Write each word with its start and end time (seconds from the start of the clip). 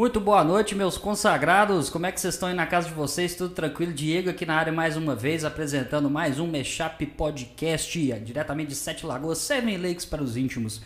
Muito 0.00 0.18
boa 0.18 0.42
noite, 0.42 0.74
meus 0.74 0.96
consagrados. 0.96 1.90
Como 1.90 2.06
é 2.06 2.10
que 2.10 2.18
vocês 2.18 2.32
estão 2.32 2.48
aí 2.48 2.54
na 2.54 2.66
casa 2.66 2.88
de 2.88 2.94
vocês? 2.94 3.34
Tudo 3.34 3.54
tranquilo? 3.54 3.92
Diego 3.92 4.30
aqui 4.30 4.46
na 4.46 4.54
área 4.54 4.72
mais 4.72 4.96
uma 4.96 5.14
vez, 5.14 5.44
apresentando 5.44 6.08
mais 6.08 6.40
um 6.40 6.46
Meshap 6.46 7.04
Podcast, 7.04 8.18
diretamente 8.24 8.70
de 8.70 8.76
Sete 8.76 9.04
Lagoas, 9.04 9.36
Seven 9.36 9.76
Lakes 9.76 10.06
para 10.06 10.22
os 10.22 10.38
íntimos. 10.38 10.80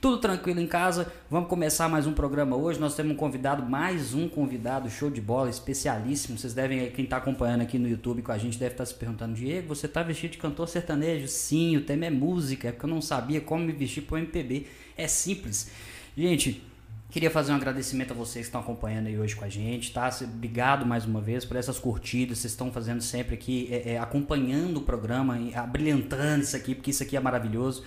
Tudo 0.00 0.18
tranquilo 0.18 0.58
em 0.58 0.66
casa. 0.66 1.12
Vamos 1.30 1.48
começar 1.48 1.88
mais 1.88 2.08
um 2.08 2.12
programa 2.12 2.56
hoje. 2.56 2.80
Nós 2.80 2.96
temos 2.96 3.12
um 3.12 3.16
convidado, 3.16 3.62
mais 3.62 4.14
um 4.14 4.28
convidado, 4.28 4.90
show 4.90 5.10
de 5.10 5.20
bola, 5.20 5.48
especialíssimo. 5.48 6.36
Vocês 6.36 6.52
devem, 6.52 6.90
quem 6.90 7.04
está 7.04 7.18
acompanhando 7.18 7.60
aqui 7.60 7.78
no 7.78 7.88
YouTube 7.88 8.20
com 8.20 8.32
a 8.32 8.36
gente, 8.36 8.58
deve 8.58 8.72
estar 8.72 8.82
tá 8.82 8.90
se 8.90 8.94
perguntando: 8.94 9.34
Diego, 9.34 9.68
você 9.68 9.86
está 9.86 10.02
vestido 10.02 10.32
de 10.32 10.38
cantor 10.38 10.66
sertanejo? 10.66 11.28
Sim, 11.28 11.76
o 11.76 11.82
tema 11.82 12.06
é 12.06 12.10
música, 12.10 12.66
é 12.66 12.72
porque 12.72 12.86
eu 12.86 12.90
não 12.90 13.00
sabia 13.00 13.40
como 13.40 13.64
me 13.64 13.72
vestir 13.72 14.00
para 14.00 14.16
o 14.16 14.18
MPB. 14.18 14.66
É 14.96 15.06
simples. 15.06 15.70
Gente, 16.16 16.64
Queria 17.08 17.30
fazer 17.30 17.52
um 17.52 17.54
agradecimento 17.54 18.10
a 18.10 18.14
vocês 18.14 18.46
que 18.46 18.48
estão 18.48 18.60
acompanhando 18.60 19.06
aí 19.06 19.18
hoje 19.18 19.36
com 19.36 19.44
a 19.44 19.48
gente, 19.48 19.92
tá? 19.92 20.10
Obrigado 20.22 20.84
mais 20.84 21.04
uma 21.04 21.20
vez 21.20 21.44
por 21.44 21.56
essas 21.56 21.78
curtidas, 21.78 22.38
vocês 22.38 22.52
estão 22.52 22.72
fazendo 22.72 23.00
sempre 23.00 23.34
aqui, 23.34 23.68
é, 23.70 23.92
é, 23.92 23.98
acompanhando 23.98 24.78
o 24.78 24.82
programa, 24.82 25.38
abrilhantando 25.54 26.42
isso 26.42 26.56
aqui, 26.56 26.74
porque 26.74 26.90
isso 26.90 27.02
aqui 27.02 27.16
é 27.16 27.20
maravilhoso. 27.20 27.84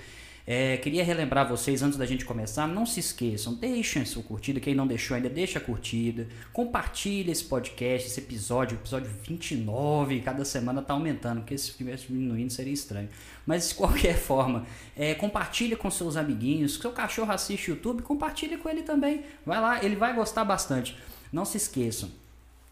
É, 0.52 0.78
queria 0.78 1.04
relembrar 1.04 1.48
vocês, 1.48 1.84
antes 1.84 1.96
da 1.96 2.08
gente 2.08 2.26
começar, 2.26 2.68
não 2.68 2.84
se 2.84 3.00
esqueçam, 3.00 3.54
deixem 3.54 4.04
sua 4.04 4.24
curtida, 4.24 4.60
quem 4.60 4.74
não 4.74 4.88
deixou 4.88 5.16
ainda, 5.16 5.30
deixa 5.30 5.60
a 5.60 5.62
curtida, 5.62 6.28
compartilhe 6.52 7.32
esse 7.32 7.44
podcast, 7.44 8.08
esse 8.08 8.20
episódio, 8.20 8.76
episódio 8.76 9.12
29, 9.28 10.22
cada 10.22 10.44
semana 10.44 10.82
está 10.82 10.94
aumentando, 10.96 11.42
porque 11.42 11.56
se 11.56 11.70
estivesse 11.70 12.08
diminuindo 12.08 12.52
seria 12.52 12.74
estranho. 12.74 13.10
Mas 13.46 13.70
de 13.70 13.76
qualquer 13.76 14.18
forma, 14.18 14.66
é, 14.98 15.14
compartilhe 15.14 15.76
com 15.76 15.92
seus 15.92 16.18
amiguinhos, 16.18 16.80
seu 16.80 16.92
cachorro 16.92 17.32
assiste 17.32 17.70
YouTube, 17.70 18.02
compartilhe 18.02 18.58
com 18.58 18.68
ele 18.68 18.82
também, 18.82 19.22
vai 19.46 19.62
lá, 19.62 19.86
ele 19.86 19.96
vai 19.96 20.16
gostar 20.16 20.44
bastante. 20.46 20.98
Não 21.32 21.46
se 21.46 21.58
esqueçam, 21.58 22.10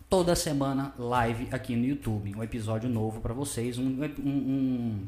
toda 0.09 0.35
semana 0.35 0.95
live 0.97 1.47
aqui 1.51 1.75
no 1.75 1.85
YouTube, 1.85 2.33
um 2.35 2.41
episódio 2.41 2.89
novo 2.89 3.21
para 3.21 3.35
vocês, 3.35 3.77
um, 3.77 4.03
um, 4.03 4.27
um, 4.27 5.07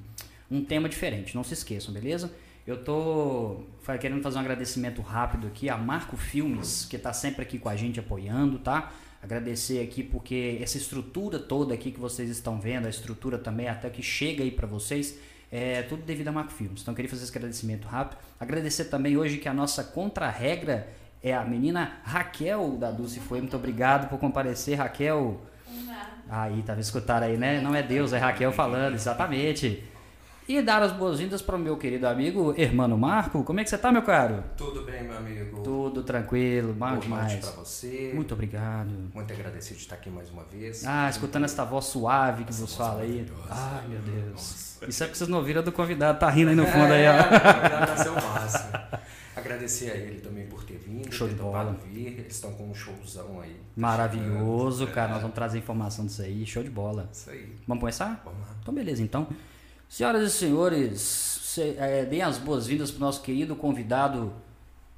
um 0.51 0.63
tema 0.63 0.87
diferente, 0.87 1.33
não 1.35 1.43
se 1.43 1.55
esqueçam, 1.55 1.91
beleza? 1.91 2.31
Eu 2.69 2.83
tô 2.83 3.61
querendo 3.99 4.21
fazer 4.21 4.37
um 4.37 4.41
agradecimento 4.41 5.01
rápido 5.01 5.47
aqui 5.47 5.71
a 5.71 5.75
Marco 5.75 6.15
Filmes, 6.15 6.85
que 6.87 6.97
está 6.97 7.11
sempre 7.11 7.41
aqui 7.41 7.57
com 7.57 7.67
a 7.67 7.75
gente 7.75 7.99
apoiando, 7.99 8.59
tá? 8.59 8.91
Agradecer 9.23 9.81
aqui 9.81 10.03
porque 10.03 10.59
essa 10.61 10.77
estrutura 10.77 11.39
toda 11.39 11.73
aqui 11.73 11.91
que 11.91 11.99
vocês 11.99 12.29
estão 12.29 12.59
vendo, 12.59 12.85
a 12.85 12.89
estrutura 12.91 13.39
também 13.39 13.67
até 13.67 13.89
que 13.89 14.03
chega 14.03 14.43
aí 14.43 14.51
para 14.51 14.67
vocês, 14.67 15.17
é 15.51 15.81
tudo 15.81 16.03
devido 16.03 16.27
a 16.27 16.31
Marco 16.31 16.51
Filmes. 16.51 16.83
Então 16.83 16.91
eu 16.91 16.95
queria 16.95 17.09
fazer 17.09 17.23
esse 17.23 17.35
agradecimento 17.35 17.87
rápido. 17.87 18.19
Agradecer 18.39 18.85
também 18.85 19.17
hoje 19.17 19.39
que 19.39 19.49
a 19.49 19.53
nossa 19.53 19.83
contra-regra 19.83 20.87
é 21.23 21.33
a 21.33 21.43
menina 21.43 21.93
Raquel 22.03 22.77
da 22.77 22.91
Dulce 22.91 23.19
Foi. 23.19 23.39
Muito 23.39 23.57
obrigado 23.57 24.07
por 24.09 24.19
comparecer, 24.19 24.77
Raquel. 24.77 25.41
Aí, 26.29 26.61
tava 26.61 26.79
escutando 26.79 27.23
aí, 27.23 27.35
né? 27.35 27.61
Não 27.61 27.73
é 27.73 27.81
Deus, 27.81 28.13
é 28.13 28.19
Raquel 28.19 28.51
falando, 28.51 28.93
exatamente. 28.93 29.83
E 30.49 30.63
dar 30.63 30.81
as 30.81 30.91
boas-vindas 30.91 31.43
para 31.43 31.55
o 31.55 31.59
meu 31.59 31.77
querido 31.77 32.07
amigo 32.07 32.55
Hermano 32.57 32.97
Marco. 32.97 33.43
Como 33.43 33.59
é 33.59 33.63
que 33.63 33.69
você 33.69 33.75
está, 33.75 33.91
meu 33.91 34.01
caro? 34.01 34.43
Tudo 34.57 34.81
bem, 34.81 35.03
meu 35.03 35.15
amigo. 35.15 35.61
Tudo 35.61 36.01
tranquilo, 36.01 36.73
bom 36.73 36.87
Boa 36.87 36.97
demais. 36.97 37.35
para 37.35 37.51
você. 37.51 38.11
Muito 38.15 38.33
obrigado. 38.33 38.89
Muito 39.13 39.31
agradecido 39.31 39.75
de 39.75 39.83
estar 39.83 39.93
aqui 39.93 40.09
mais 40.09 40.31
uma 40.31 40.43
vez. 40.45 40.83
Ah, 40.87 41.07
escutando 41.07 41.43
essa 41.43 41.63
voz 41.63 41.85
suave 41.85 42.45
que 42.45 42.51
você 42.51 42.65
fala 42.75 43.01
aí. 43.01 43.31
Ai, 43.47 43.87
meu 43.89 43.99
Deus. 43.99 44.31
Nossa. 44.31 44.85
Isso 44.89 45.03
é 45.03 45.05
porque 45.05 45.19
vocês 45.19 45.29
não 45.29 45.37
ouviram 45.37 45.61
do 45.61 45.71
convidado, 45.71 46.17
tá 46.17 46.27
rindo 46.31 46.49
aí 46.49 46.55
no 46.55 46.65
fundo 46.65 46.93
aí, 46.93 47.05
ó. 47.07 47.11
É, 47.11 48.09
o 48.09 48.15
máximo. 48.15 48.69
Agradecer 49.35 49.91
a 49.91 49.95
ele 49.97 50.19
também 50.19 50.47
por 50.47 50.63
ter 50.63 50.79
vindo, 50.79 51.13
Show 51.13 51.27
ter 51.27 51.35
de 51.35 51.41
bola. 51.41 51.77
vir. 51.85 52.07
Eles 52.17 52.33
estão 52.33 52.51
com 52.53 52.71
um 52.71 52.73
showzão 52.73 53.39
aí. 53.39 53.55
Maravilhoso, 53.77 54.87
cara. 54.87 55.09
É. 55.09 55.13
Nós 55.13 55.21
vamos 55.21 55.35
trazer 55.35 55.59
informação 55.59 56.07
disso 56.07 56.23
aí. 56.23 56.43
Show 56.47 56.63
de 56.63 56.71
bola. 56.71 57.07
Isso 57.13 57.29
aí. 57.29 57.55
Vamos 57.67 57.81
começar? 57.81 58.19
Vamos 58.25 58.39
lá. 58.39 58.47
Então, 58.59 58.73
beleza, 58.73 59.03
então. 59.03 59.27
Senhoras 59.89 60.21
e 60.21 60.29
senhores, 60.29 61.01
se, 61.01 61.75
é, 61.79 62.05
deem 62.05 62.21
as 62.21 62.37
boas-vindas 62.37 62.91
para 62.91 62.97
o 62.97 63.01
nosso 63.01 63.23
querido 63.23 63.55
convidado 63.55 64.31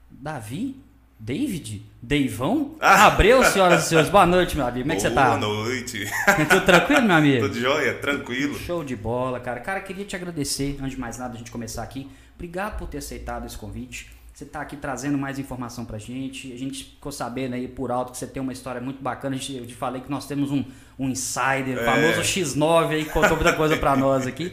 Davi, 0.10 0.82
David, 1.18 1.86
Deivão, 2.02 2.76
ah. 2.82 3.06
Abreu, 3.06 3.42
senhoras 3.42 3.86
e 3.86 3.88
senhores. 3.88 4.10
Boa 4.10 4.26
noite, 4.26 4.58
meu 4.58 4.66
amigo. 4.68 4.82
Como 4.82 4.92
é 4.92 4.96
que 4.98 5.02
você 5.02 5.10
tá? 5.10 5.38
Boa 5.38 5.38
noite. 5.38 6.06
Tudo 6.50 6.66
tranquilo, 6.66 7.04
meu 7.04 7.16
amigo? 7.16 7.48
Tudo 7.48 7.58
jóia, 7.58 7.94
tranquilo. 7.94 8.54
Show 8.60 8.84
de 8.84 8.98
bola, 8.98 9.40
cara. 9.40 9.62
Cara, 9.62 9.80
queria 9.80 10.04
te 10.04 10.14
agradecer, 10.14 10.78
antes 10.82 10.96
de 10.96 11.00
mais 11.00 11.18
nada, 11.18 11.36
a 11.36 11.38
gente 11.38 11.52
começar 11.52 11.84
aqui. 11.84 12.10
Obrigado 12.36 12.78
por 12.78 12.90
ter 12.90 12.98
aceitado 12.98 13.46
esse 13.46 13.58
convite. 13.58 14.12
Você 14.34 14.44
está 14.44 14.60
aqui 14.60 14.76
trazendo 14.76 15.18
mais 15.18 15.40
informação 15.40 15.86
pra 15.86 15.98
gente. 15.98 16.52
A 16.52 16.58
gente 16.58 16.84
ficou 16.84 17.14
sabendo 17.14 17.56
aí 17.56 17.66
por 17.66 17.92
alto 17.92 18.12
que 18.12 18.18
você 18.18 18.28
tem 18.28 18.44
uma 18.44 18.52
história 18.52 18.82
muito 18.82 19.02
bacana. 19.02 19.38
A 19.38 19.40
gente, 19.40 19.56
eu 19.56 19.66
te 19.66 19.74
falei 19.74 20.02
que 20.02 20.12
nós 20.12 20.28
temos 20.28 20.52
um, 20.52 20.66
um 21.00 21.08
insider, 21.08 21.78
o 21.78 21.80
é. 21.80 21.86
famoso 21.86 22.22
X9 22.22 22.90
aí, 22.90 23.06
que 23.06 23.12
contou 23.12 23.38
muita 23.38 23.54
coisa 23.54 23.78
para 23.78 23.96
nós 23.96 24.28
aqui. 24.28 24.52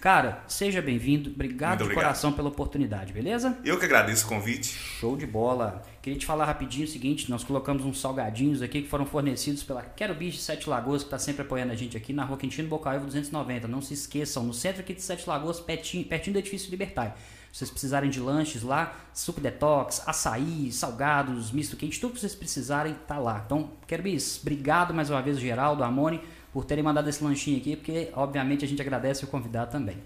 Cara, 0.00 0.42
seja 0.48 0.80
bem-vindo. 0.80 1.28
Obrigado, 1.28 1.78
de 1.78 1.84
obrigado. 1.84 2.04
coração 2.04 2.32
pela 2.32 2.48
oportunidade, 2.48 3.12
beleza? 3.12 3.58
Eu 3.62 3.78
que 3.78 3.84
agradeço 3.84 4.24
o 4.24 4.28
convite. 4.30 4.68
Show 4.68 5.14
de 5.14 5.26
bola. 5.26 5.82
Queria 6.00 6.18
te 6.18 6.24
falar 6.24 6.46
rapidinho 6.46 6.86
o 6.86 6.88
seguinte: 6.88 7.30
nós 7.30 7.44
colocamos 7.44 7.84
uns 7.84 8.00
salgadinhos 8.00 8.62
aqui 8.62 8.80
que 8.80 8.88
foram 8.88 9.04
fornecidos 9.04 9.62
pela 9.62 9.82
Quero 9.82 10.14
Bicho 10.14 10.38
de 10.38 10.42
Sete 10.42 10.70
Lagoas, 10.70 11.02
que 11.02 11.08
está 11.08 11.18
sempre 11.18 11.42
apoiando 11.42 11.72
a 11.72 11.76
gente 11.76 11.98
aqui 11.98 12.14
na 12.14 12.24
rua 12.24 12.38
Quintino 12.38 12.66
Bocaiúva 12.66 13.04
290. 13.04 13.68
Não 13.68 13.82
se 13.82 13.92
esqueçam, 13.92 14.42
no 14.42 14.54
centro 14.54 14.80
aqui 14.80 14.94
de 14.94 15.02
Sete 15.02 15.28
Lagoas, 15.28 15.60
pertinho, 15.60 16.02
pertinho 16.06 16.32
do 16.32 16.38
edifício 16.38 16.70
Libertar. 16.70 17.18
Se 17.52 17.58
vocês 17.58 17.70
precisarem 17.70 18.08
de 18.08 18.20
lanches 18.20 18.62
lá, 18.62 18.96
suco 19.12 19.40
detox, 19.40 20.02
açaí, 20.06 20.72
salgados, 20.72 21.50
misto 21.50 21.76
quente, 21.76 22.00
tudo 22.00 22.14
que 22.14 22.20
vocês 22.20 22.34
precisarem, 22.34 22.94
tá 23.06 23.18
lá. 23.18 23.42
Então, 23.44 23.72
Quero 23.86 24.02
Bicho, 24.02 24.38
obrigado 24.40 24.94
mais 24.94 25.10
uma 25.10 25.20
vez, 25.20 25.38
Geraldo, 25.38 25.84
Amone 25.84 26.22
por 26.52 26.64
terem 26.64 26.82
mandado 26.82 27.08
esse 27.08 27.22
lanchinho 27.22 27.58
aqui, 27.58 27.76
porque 27.76 28.10
obviamente 28.14 28.64
a 28.64 28.68
gente 28.68 28.80
agradece 28.80 29.24
o 29.24 29.28
convidado 29.28 29.70
também. 29.70 29.96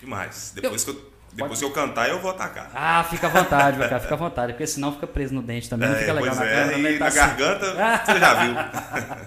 Demais. 0.00 0.52
Depois 0.54 0.86
eu... 0.86 0.94
que 0.94 1.00
eu 1.00 1.10
depois 1.32 1.58
que 1.60 1.64
eu 1.64 1.70
cantar, 1.70 2.08
eu 2.08 2.20
vou 2.20 2.30
atacar. 2.30 2.70
Ah, 2.74 3.04
fica 3.04 3.28
à 3.28 3.30
vontade, 3.30 3.78
cara, 3.78 4.00
fica 4.00 4.14
à 4.14 4.18
vontade, 4.18 4.52
porque 4.52 4.66
senão 4.66 4.92
fica 4.92 5.06
preso 5.06 5.34
no 5.34 5.42
dente 5.42 5.70
também, 5.70 5.88
é, 5.88 5.92
não 5.92 5.98
fica 5.98 6.12
legal 6.12 6.34
na 6.34 6.44
é, 6.44 6.54
câmera. 6.54 6.90
E 6.90 6.98
tá 6.98 6.98
na 6.98 7.06
assim. 7.06 7.18
garganta, 7.18 7.66
você 8.04 8.18
já 8.18 8.34
viu. 8.44 9.26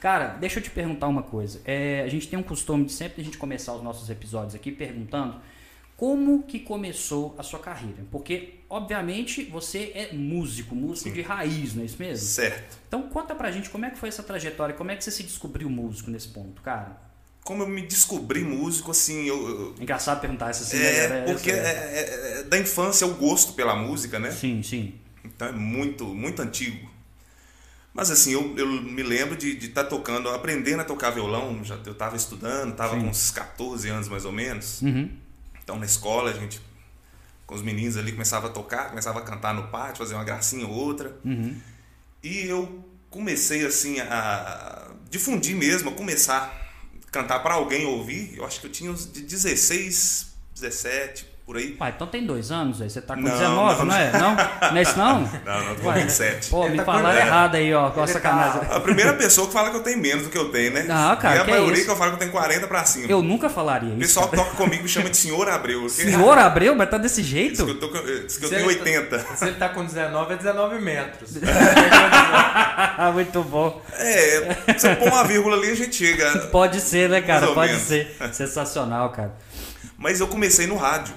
cara, 0.00 0.28
deixa 0.40 0.58
eu 0.58 0.62
te 0.62 0.70
perguntar 0.70 1.08
uma 1.08 1.22
coisa. 1.22 1.60
É, 1.64 2.02
a 2.04 2.08
gente 2.08 2.26
tem 2.28 2.38
um 2.38 2.42
costume 2.42 2.86
de 2.86 2.92
sempre 2.92 3.20
a 3.20 3.24
gente 3.24 3.36
começar 3.36 3.74
os 3.74 3.82
nossos 3.82 4.08
episódios 4.08 4.54
aqui 4.54 4.72
perguntando 4.72 5.36
como 5.96 6.42
que 6.42 6.58
começou 6.58 7.34
a 7.38 7.42
sua 7.42 7.60
carreira? 7.60 8.04
Porque, 8.10 8.61
obviamente, 8.72 9.44
você 9.44 9.92
é 9.94 10.14
músico, 10.14 10.74
músico 10.74 11.10
Sim. 11.10 11.14
de 11.14 11.20
raiz, 11.20 11.74
não 11.74 11.82
é 11.82 11.86
isso 11.86 11.96
mesmo? 11.98 12.26
Certo. 12.26 12.78
Então, 12.88 13.02
conta 13.02 13.34
pra 13.34 13.50
gente 13.50 13.68
como 13.68 13.84
é 13.84 13.90
que 13.90 13.98
foi 13.98 14.08
essa 14.08 14.22
trajetória, 14.22 14.74
como 14.74 14.90
é 14.90 14.96
que 14.96 15.04
você 15.04 15.10
se 15.10 15.22
descobriu 15.22 15.68
músico 15.68 16.10
nesse 16.10 16.28
ponto, 16.28 16.62
cara? 16.62 16.96
Como 17.44 17.64
eu 17.64 17.68
me 17.68 17.82
descobri 17.82 18.42
músico, 18.42 18.90
assim, 18.90 19.26
eu... 19.26 19.48
eu... 19.48 19.74
Engraçado 19.78 20.20
perguntar 20.20 20.52
isso 20.52 20.62
assim, 20.62 20.78
é, 20.78 21.08
né? 21.08 21.24
Porque 21.26 21.50
é, 21.50 21.54
é, 21.54 22.38
é, 22.38 22.42
da 22.44 22.58
infância 22.58 23.06
o 23.06 23.14
gosto 23.14 23.52
pela 23.52 23.76
música, 23.76 24.18
né? 24.18 24.30
Sim, 24.30 24.62
sim. 24.62 24.94
Então 25.22 25.48
é 25.48 25.52
muito, 25.52 26.06
muito 26.06 26.40
antigo. 26.40 26.90
Mas 27.92 28.10
assim, 28.10 28.32
eu, 28.32 28.56
eu 28.56 28.66
me 28.66 29.02
lembro 29.02 29.36
de 29.36 29.50
estar 29.58 29.84
tá 29.84 29.90
tocando, 29.90 30.30
aprendendo 30.30 30.80
a 30.80 30.84
tocar 30.84 31.10
violão, 31.10 31.62
já, 31.62 31.78
eu 31.84 31.92
estava 31.92 32.16
estudando, 32.16 32.70
estava 32.70 32.98
com 32.98 33.06
uns 33.06 33.30
14 33.30 33.86
anos 33.90 34.08
mais 34.08 34.24
ou 34.24 34.32
menos. 34.32 34.80
Uhum. 34.80 35.10
Então 35.62 35.78
na 35.78 35.84
escola 35.84 36.30
a 36.30 36.32
gente, 36.32 36.58
com 37.52 37.56
os 37.56 37.62
meninos 37.62 37.98
ali, 37.98 38.12
começava 38.12 38.46
a 38.46 38.50
tocar, 38.50 38.88
começava 38.88 39.18
a 39.18 39.22
cantar 39.22 39.52
no 39.52 39.68
pátio, 39.68 39.98
fazer 39.98 40.14
uma 40.14 40.24
gracinha 40.24 40.66
ou 40.66 40.72
outra. 40.72 41.14
Uhum. 41.22 41.54
E 42.22 42.46
eu 42.46 42.82
comecei 43.10 43.66
assim 43.66 44.00
a 44.00 44.90
difundir 45.10 45.54
mesmo, 45.54 45.90
a 45.90 45.92
começar 45.92 46.50
a 47.06 47.10
cantar 47.10 47.40
para 47.40 47.54
alguém 47.54 47.84
ouvir. 47.84 48.34
Eu 48.38 48.46
acho 48.46 48.58
que 48.58 48.66
eu 48.66 48.72
tinha 48.72 48.90
uns 48.90 49.10
de 49.12 49.20
16, 49.20 50.34
17, 50.54 51.26
por 51.44 51.56
aí. 51.56 51.72
Pai, 51.72 51.92
então 51.94 52.06
tem 52.06 52.24
dois 52.24 52.52
anos 52.52 52.80
aí, 52.80 52.88
você 52.88 53.00
tá 53.00 53.14
com 53.14 53.20
não, 53.20 53.30
19, 53.30 53.78
não, 53.78 53.84
não 53.86 53.96
é? 53.96 54.12
Não? 54.12 54.34
Não 54.70 54.76
é 54.76 54.82
isso 54.82 54.98
não? 54.98 55.20
Não, 55.44 55.64
não, 55.64 55.74
tô 55.74 55.82
com 55.82 55.92
27. 55.92 56.50
Pô, 56.50 56.68
me 56.68 56.76
tá 56.76 56.84
falaram 56.84 57.18
é. 57.18 57.26
errado 57.26 57.54
aí, 57.56 57.74
ó, 57.74 57.90
com 57.90 58.02
a 58.02 58.06
sacanagem. 58.06 58.60
Tá, 58.60 58.76
a 58.76 58.80
primeira 58.80 59.12
pessoa 59.14 59.46
que 59.46 59.52
fala 59.52 59.70
que 59.70 59.76
eu 59.76 59.82
tenho 59.82 59.98
menos 59.98 60.24
do 60.24 60.30
que 60.30 60.38
eu 60.38 60.50
tenho, 60.50 60.72
né? 60.72 60.84
Não, 60.84 61.16
cara, 61.16 61.36
E 61.36 61.38
a 61.40 61.44
que 61.44 61.50
maioria 61.50 61.82
é 61.82 61.84
que 61.84 61.90
eu 61.90 61.96
falo 61.96 62.10
que 62.10 62.14
eu 62.16 62.20
tenho 62.20 62.30
40 62.30 62.66
pra 62.68 62.84
cima. 62.84 63.06
Eu 63.08 63.22
nunca 63.22 63.48
falaria 63.48 63.88
isso. 63.88 63.96
O 63.96 64.00
pessoal 64.00 64.28
que 64.28 64.36
toca 64.36 64.50
comigo 64.56 64.82
me 64.84 64.88
chama 64.88 65.10
de 65.10 65.16
Senhor 65.16 65.48
Abreu. 65.48 65.88
Senhor 65.90 66.38
Abreu? 66.38 66.74
Mas 66.76 66.90
tá 66.90 66.96
desse 66.96 67.22
jeito? 67.22 67.64
Diz 67.64 67.64
que 67.64 67.70
eu, 67.70 67.80
tô, 67.80 67.88
diz 67.88 68.38
que 68.38 68.44
eu 68.44 68.50
tenho 68.50 68.66
80. 68.66 69.18
Tá, 69.18 69.36
se 69.36 69.44
ele 69.46 69.56
tá 69.56 69.68
com 69.68 69.84
19, 69.84 70.32
é 70.32 70.36
19 70.36 70.80
metros. 70.80 71.30
Muito 73.12 73.42
bom. 73.42 73.82
É, 73.98 74.78
se 74.78 74.88
eu 74.88 74.96
pôr 74.96 75.08
uma 75.08 75.24
vírgula 75.24 75.56
ali, 75.56 75.70
a 75.70 75.74
gente 75.74 75.96
chega. 75.96 76.38
Pode 76.48 76.80
ser, 76.80 77.08
né, 77.08 77.20
cara? 77.20 77.48
Pode 77.48 77.72
menos. 77.72 77.86
ser. 77.86 78.16
Sensacional, 78.32 79.10
cara. 79.10 79.34
Mas 79.98 80.20
eu 80.20 80.28
comecei 80.28 80.66
no 80.66 80.76
rádio. 80.76 81.14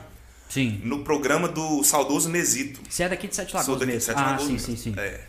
Sim. 0.56 0.80
no 0.86 1.04
programa 1.04 1.50
do 1.50 1.84
saudoso 1.84 2.30
Nesito. 2.30 2.80
Você 2.90 3.04
é 3.04 3.10
daqui 3.10 3.28
de 3.28 3.36
Sete 3.36 3.54
Lagoas 3.54 3.66
Sou 3.66 3.76
daqui 3.76 3.92
de 3.92 4.02
Sete 4.02 4.18
ah, 4.18 4.24
Lagoas 4.24 4.44
sim, 4.44 4.54
mesmo. 4.54 4.78
sim, 4.78 4.78
sim. 4.78 4.96
É. 4.98 5.20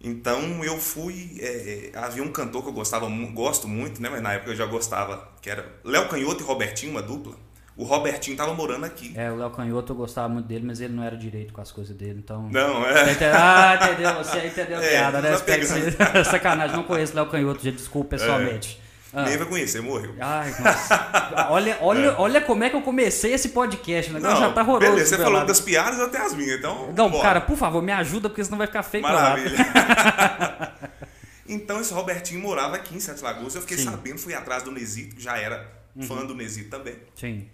Então 0.00 0.64
eu 0.64 0.78
fui. 0.78 1.36
É, 1.40 1.90
é 1.92 1.98
havia 1.98 2.22
um 2.22 2.30
cantor 2.30 2.62
que 2.62 2.68
eu 2.68 2.72
gostava, 2.72 3.08
gosto 3.32 3.66
muito, 3.66 4.00
né? 4.00 4.08
Mas 4.08 4.22
na 4.22 4.34
época 4.34 4.52
eu 4.52 4.56
já 4.56 4.64
gostava, 4.64 5.32
que 5.42 5.50
era 5.50 5.66
Léo 5.82 6.08
Canhoto 6.08 6.44
e 6.44 6.46
Robertinho, 6.46 6.92
uma 6.92 7.02
dupla. 7.02 7.34
O 7.76 7.82
Robertinho 7.82 8.36
tava 8.36 8.54
morando 8.54 8.86
aqui. 8.86 9.12
É, 9.16 9.32
o 9.32 9.36
Léo 9.36 9.50
Canhoto 9.50 9.92
eu 9.92 9.96
gostava 9.96 10.28
muito 10.28 10.46
dele, 10.46 10.64
mas 10.64 10.80
ele 10.80 10.94
não 10.94 11.02
era 11.02 11.16
direito 11.16 11.52
com 11.52 11.60
as 11.60 11.72
coisas 11.72 11.96
dele, 11.96 12.20
então. 12.22 12.48
Não, 12.48 12.86
é. 12.86 13.16
Ah, 13.34 13.78
entendeu? 13.82 14.14
Você 14.14 14.46
entendeu 14.46 14.78
a 14.78 14.80
É, 14.84 14.90
piada, 14.90 15.20
né? 15.20 16.24
Sacanagem, 16.24 16.76
não 16.76 16.84
conheço 16.84 17.12
o 17.14 17.16
Léo 17.16 17.26
Canhoto, 17.26 17.62
gente, 17.64 17.78
desculpa 17.78 18.10
pessoalmente. 18.10 18.80
Ah. 19.16 19.22
Nem 19.22 19.38
vai 19.38 19.46
conhecer, 19.46 19.80
morreu. 19.80 20.14
Ai, 20.20 20.54
nossa. 20.60 21.48
olha, 21.48 21.78
olha, 21.80 22.14
olha 22.18 22.38
como 22.42 22.62
é 22.62 22.68
que 22.68 22.76
eu 22.76 22.82
comecei 22.82 23.32
esse 23.32 23.48
podcast, 23.48 24.12
negócio 24.12 24.34
Não, 24.34 24.46
já 24.48 24.52
tá 24.52 24.60
horroroso. 24.60 24.92
beleza, 24.92 25.16
você 25.16 25.22
falou 25.22 25.46
das 25.46 25.58
piadas, 25.58 26.10
tenho 26.10 26.22
as 26.22 26.34
minhas, 26.34 26.58
então. 26.58 26.92
Não, 26.94 27.08
bora. 27.08 27.22
cara, 27.22 27.40
por 27.40 27.56
favor, 27.56 27.82
me 27.82 27.92
ajuda, 27.92 28.28
porque 28.28 28.44
senão 28.44 28.58
vai 28.58 28.66
ficar 28.66 28.82
feio. 28.82 29.02
Maravilha. 29.02 29.56
então, 31.48 31.80
esse 31.80 31.94
Robertinho 31.94 32.42
morava 32.42 32.76
aqui 32.76 32.94
em 32.94 33.00
Sete 33.00 33.24
Lagoas. 33.24 33.54
Eu 33.54 33.62
fiquei 33.62 33.78
Sim. 33.78 33.86
Uhum. 33.86 33.90
sabendo, 33.92 34.18
fui 34.18 34.34
atrás 34.34 34.62
do 34.62 34.70
Nesito, 34.70 35.16
que 35.16 35.22
já 35.22 35.38
era 35.38 35.66
fã 36.06 36.26
do 36.26 36.34
Nesito 36.34 36.68
também. 36.68 36.96
Sim. 37.14 37.48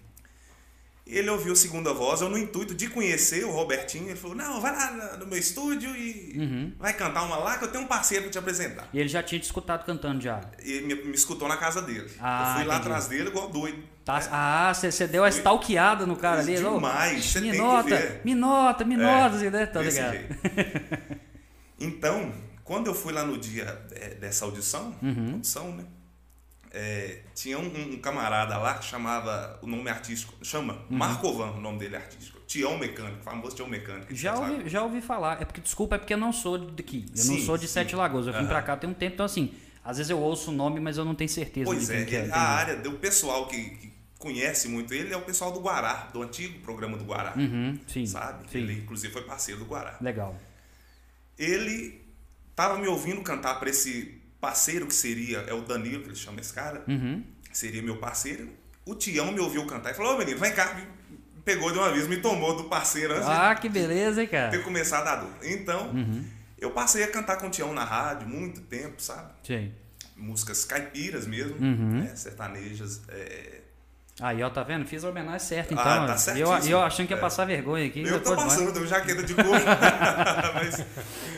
Ele 1.04 1.28
ouviu 1.30 1.52
a 1.52 1.56
segunda 1.56 1.92
voz, 1.92 2.20
eu 2.20 2.28
no 2.28 2.38
intuito 2.38 2.74
de 2.76 2.88
conhecer 2.88 3.44
o 3.44 3.50
Robertinho, 3.50 4.08
ele 4.08 4.16
falou, 4.16 4.36
não, 4.36 4.60
vai 4.60 4.70
lá 4.72 5.16
no 5.18 5.26
meu 5.26 5.36
estúdio 5.36 5.90
e 5.96 6.32
Uhum. 6.38 6.72
vai 6.78 6.92
cantar 6.94 7.24
uma 7.24 7.36
lá 7.36 7.58
que 7.58 7.64
eu 7.64 7.68
tenho 7.72 7.82
um 7.84 7.88
parceiro 7.88 8.22
pra 8.24 8.32
te 8.32 8.38
apresentar. 8.38 8.88
E 8.92 9.00
ele 9.00 9.08
já 9.08 9.20
tinha 9.22 9.40
te 9.40 9.44
escutado 9.44 9.84
cantando 9.84 10.20
já. 10.20 10.40
E 10.64 10.80
me, 10.82 10.94
me 10.94 11.12
escutou 11.14 11.48
na 11.48 11.56
casa 11.56 11.82
dele. 11.82 12.08
Ah, 12.20 12.52
eu 12.52 12.54
fui 12.60 12.64
lá 12.68 12.74
entendi. 12.76 12.88
atrás 12.88 13.08
dele 13.08 13.28
igual 13.30 13.48
doido. 13.50 13.82
Tá- 14.04 14.20
né? 14.20 14.28
Ah, 14.30 14.72
você 14.72 15.06
deu 15.08 15.24
a 15.24 15.28
stalkeada 15.28 16.06
no 16.06 16.14
cara 16.16 16.40
ali. 16.40 16.54
Demais, 16.56 17.24
você 17.24 17.40
me 17.40 17.50
tem 17.50 17.60
que 17.60 17.66
nota, 17.66 17.88
ver. 17.96 18.20
me 18.24 18.34
nota, 18.34 18.84
me 18.84 18.94
É, 18.94 18.98
nota, 18.98 19.36
assim, 19.36 19.50
né? 19.50 19.66
Tá 19.66 19.82
ligado? 19.82 20.16
Então, 21.78 22.32
quando 22.62 22.86
eu 22.86 22.94
fui 22.94 23.12
lá 23.12 23.24
no 23.24 23.36
dia 23.36 23.80
é, 23.92 24.10
dessa 24.14 24.44
audição, 24.44 24.94
Uhum. 25.02 25.32
audição, 25.34 25.74
né? 25.74 25.84
É, 26.74 27.20
tinha 27.34 27.58
um, 27.58 27.92
um 27.94 27.98
camarada 27.98 28.56
lá 28.56 28.74
que 28.78 28.84
chamava, 28.86 29.58
o 29.62 29.66
nome 29.66 29.90
artístico, 29.90 30.32
chama 30.42 30.72
Uhum. 30.90 30.96
Marcovan, 30.96 31.50
o 31.52 31.60
nome 31.60 31.78
dele 31.78 31.96
é 31.96 31.98
artístico. 31.98 32.40
Tião 32.46 32.78
Mecânico, 32.78 33.22
famoso 33.22 33.54
Tião 33.56 33.68
Mecânico. 33.68 34.14
Já 34.14 34.34
ouvi, 34.38 34.68
já 34.68 34.82
ouvi 34.82 35.00
falar. 35.00 35.40
É 35.40 35.44
porque, 35.44 35.60
desculpa, 35.60 35.94
é 35.96 35.98
porque 35.98 36.14
eu 36.14 36.18
não 36.18 36.32
sou 36.32 36.58
daqui. 36.58 37.04
Eu 37.16 37.24
não 37.26 37.34
Sim, 37.36 37.44
sou 37.46 37.56
de 37.58 37.66
sim. 37.66 37.74
Sete 37.74 37.94
Lagoas. 37.96 38.26
Eu 38.26 38.32
vim 38.32 38.40
Aham. 38.40 38.48
pra 38.48 38.62
cá 38.62 38.76
tem 38.76 38.88
um 38.90 38.94
tempo, 38.94 39.14
então 39.14 39.26
assim, 39.26 39.52
às 39.84 39.96
vezes 39.98 40.10
eu 40.10 40.18
ouço 40.18 40.50
o 40.50 40.54
nome, 40.54 40.80
mas 40.80 40.96
eu 40.98 41.04
não 41.04 41.14
tenho 41.14 41.28
certeza 41.30 41.66
Pois 41.66 41.86
de 41.86 41.92
é, 41.92 41.96
quem 41.98 42.06
que 42.06 42.16
é. 42.16 42.20
entendi. 42.20 42.34
a 42.34 42.40
área 42.42 42.76
do 42.76 42.92
pessoal 42.92 43.46
que, 43.48 43.62
que 43.62 43.92
conhece 44.18 44.68
muito 44.68 44.94
ele 44.94 45.12
é 45.12 45.16
o 45.16 45.22
pessoal 45.22 45.50
do 45.52 45.60
Guará, 45.60 46.08
do 46.12 46.22
antigo 46.22 46.60
programa 46.60 46.96
do 46.96 47.04
Guará. 47.04 47.34
Uhum, 47.36 47.78
sim. 47.86 48.06
Sabe? 48.06 48.50
Sim. 48.50 48.58
Ele, 48.58 48.74
inclusive, 48.80 49.12
foi 49.12 49.22
parceiro 49.22 49.60
do 49.60 49.66
Guará. 49.66 49.96
Legal. 50.00 50.36
Ele 51.38 52.00
tava 52.54 52.78
me 52.78 52.86
ouvindo 52.86 53.20
cantar 53.22 53.58
para 53.58 53.70
esse 53.70 54.21
parceiro 54.42 54.86
que 54.86 54.94
seria, 54.94 55.38
é 55.46 55.54
o 55.54 55.62
Danilo, 55.62 56.02
que 56.02 56.08
ele 56.08 56.16
chama 56.16 56.40
esse 56.40 56.52
cara, 56.52 56.82
Uhum. 56.88 57.22
seria 57.52 57.80
meu 57.80 57.96
parceiro. 57.98 58.48
O 58.84 58.94
Tião 58.96 59.30
me 59.32 59.38
ouviu 59.40 59.64
cantar 59.66 59.92
e 59.92 59.94
falou: 59.94 60.14
Ô 60.16 60.18
menino, 60.18 60.38
vem 60.38 60.52
cá. 60.52 60.74
Me 60.74 60.84
pegou 61.44 61.70
de 61.72 61.78
uma 61.78 61.90
vez, 61.92 62.06
me 62.08 62.16
tomou 62.18 62.56
do 62.56 62.64
parceiro 62.64 63.14
antes 63.14 63.28
Ah, 63.28 63.54
que 63.54 63.68
beleza, 63.68 64.20
hein, 64.22 64.28
cara? 64.28 64.50
ter 64.50 64.62
começado 64.64 65.06
a 65.06 65.16
dupla. 65.16 65.48
Então, 65.48 65.90
Uhum. 65.90 66.24
eu 66.58 66.70
passei 66.72 67.02
a 67.04 67.08
cantar 67.08 67.36
com 67.38 67.46
o 67.46 67.50
Tião 67.50 67.72
na 67.72 67.84
rádio 67.84 68.28
muito 68.28 68.60
tempo, 68.62 69.00
sabe? 69.00 69.32
Sim. 69.44 69.72
Músicas 70.16 70.64
caipiras 70.64 71.26
mesmo, 71.26 71.56
Uhum. 71.56 72.00
né? 72.02 72.14
sertanejas. 72.16 73.00
é, 73.08 73.51
Aí, 74.22 74.42
ó, 74.42 74.48
tá 74.50 74.62
vendo? 74.62 74.86
Fiz 74.86 75.04
a 75.04 75.08
homenagem 75.10 75.40
certa, 75.40 75.74
então. 75.74 75.84
Ah, 75.84 76.06
tá 76.06 76.12
E 76.34 76.40
eu, 76.40 76.46
certíssimo. 76.46 76.64
e 76.64 76.70
eu 76.70 76.80
achando 76.80 77.06
que 77.08 77.12
ia 77.12 77.16
É. 77.16 77.20
passar 77.20 77.44
vergonha 77.44 77.86
aqui. 77.86 78.02
Eu 78.02 78.22
tô 78.22 78.36
passando, 78.36 78.76
eu 78.78 78.86
jaqueta 78.86 79.22
de 79.24 79.34
couro. 79.34 79.50
mas 80.54 80.84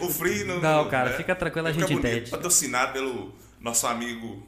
o 0.02 0.08
frio 0.10 0.46
não. 0.46 0.60
Não, 0.60 0.88
cara, 0.90 1.10
né? 1.10 1.16
fica 1.16 1.34
tranquilo, 1.34 1.68
a 1.68 1.72
Fica 1.72 1.86
gente 1.86 1.96
bonito. 1.96 2.12
entende. 2.14 2.30
Patrocinado 2.30 2.92
pelo 2.92 3.34
nosso 3.58 3.86
amigo 3.86 4.46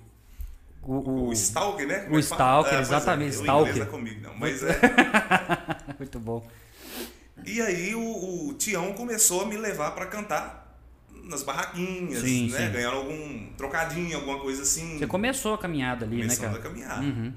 O, 0.83 0.93
O 0.97 1.29
o- 1.29 1.33
Stalker, 1.33 1.87
né? 1.87 2.07
o 2.11 2.19
Stalker, 2.19 2.75
pois 2.75 2.87
exatamente, 2.89 3.37
o 3.39 3.41
Stalker. 3.41 3.83
é 3.83 3.87
comigo, 3.87 4.21
não. 4.23 4.35
Mas 4.37 4.63
é. 4.63 4.79
Muito 5.99 6.21
bom. 6.21 6.47
E 7.45 7.61
aí 7.63 7.95
o, 7.95 8.49
o 8.49 8.55
Tião 8.55 8.93
começou 8.93 9.43
a 9.43 9.47
me 9.47 9.57
levar 9.57 9.93
pra 9.93 10.07
cantar 10.07 10.77
nas 11.25 11.43
barraquinhas, 11.43 12.21
Sim, 12.23 12.51
né? 12.51 12.67
sim. 12.67 12.73
Ganhando 12.73 12.97
algum 12.99 13.47
trocadinho, 13.57 14.17
alguma 14.17 14.39
coisa 14.41 14.63
assim. 14.63 14.99
Você 14.99 15.07
começou 15.07 15.55
a 15.55 15.59
caminhada 15.59 16.05
ali, 16.05 16.17
né, 16.17 16.23
começando 16.25 16.45
cara? 16.49 16.59
a 16.59 16.63
caminhar. 16.63 17.03
Uhum. 17.03 17.33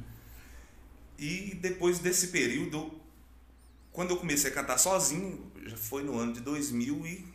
E 1.19 1.53
depois 1.55 1.99
desse 1.99 2.27
período, 2.27 2.91
quando 3.91 4.11
eu 4.11 4.17
comecei 4.17 4.49
a 4.49 4.53
cantar 4.53 4.77
sozinho, 4.77 5.51
já 5.65 5.75
foi 5.77 6.03
no 6.03 6.17
ano 6.17 6.31
de 6.33 6.39
2000 6.41 7.05
e 7.05 7.25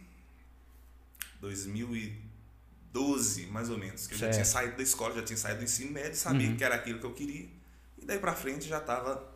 2012, 2.92 3.46
mais 3.46 3.68
ou 3.70 3.78
menos, 3.78 4.06
que 4.06 4.14
eu 4.14 4.18
já 4.18 4.30
tinha 4.30 4.44
saído 4.44 4.76
da 4.76 4.82
escola, 4.82 5.14
já 5.14 5.22
tinha 5.22 5.36
saído 5.36 5.58
do 5.58 5.64
ensino 5.64 5.92
médio, 5.92 6.16
sabia 6.16 6.48
Uhum. 6.48 6.56
que 6.56 6.64
era 6.64 6.74
aquilo 6.74 6.98
que 6.98 7.06
eu 7.06 7.12
queria. 7.12 7.46
E 7.98 8.04
daí 8.04 8.18
pra 8.18 8.34
frente 8.34 8.66
já 8.66 8.80
tava 8.80 9.32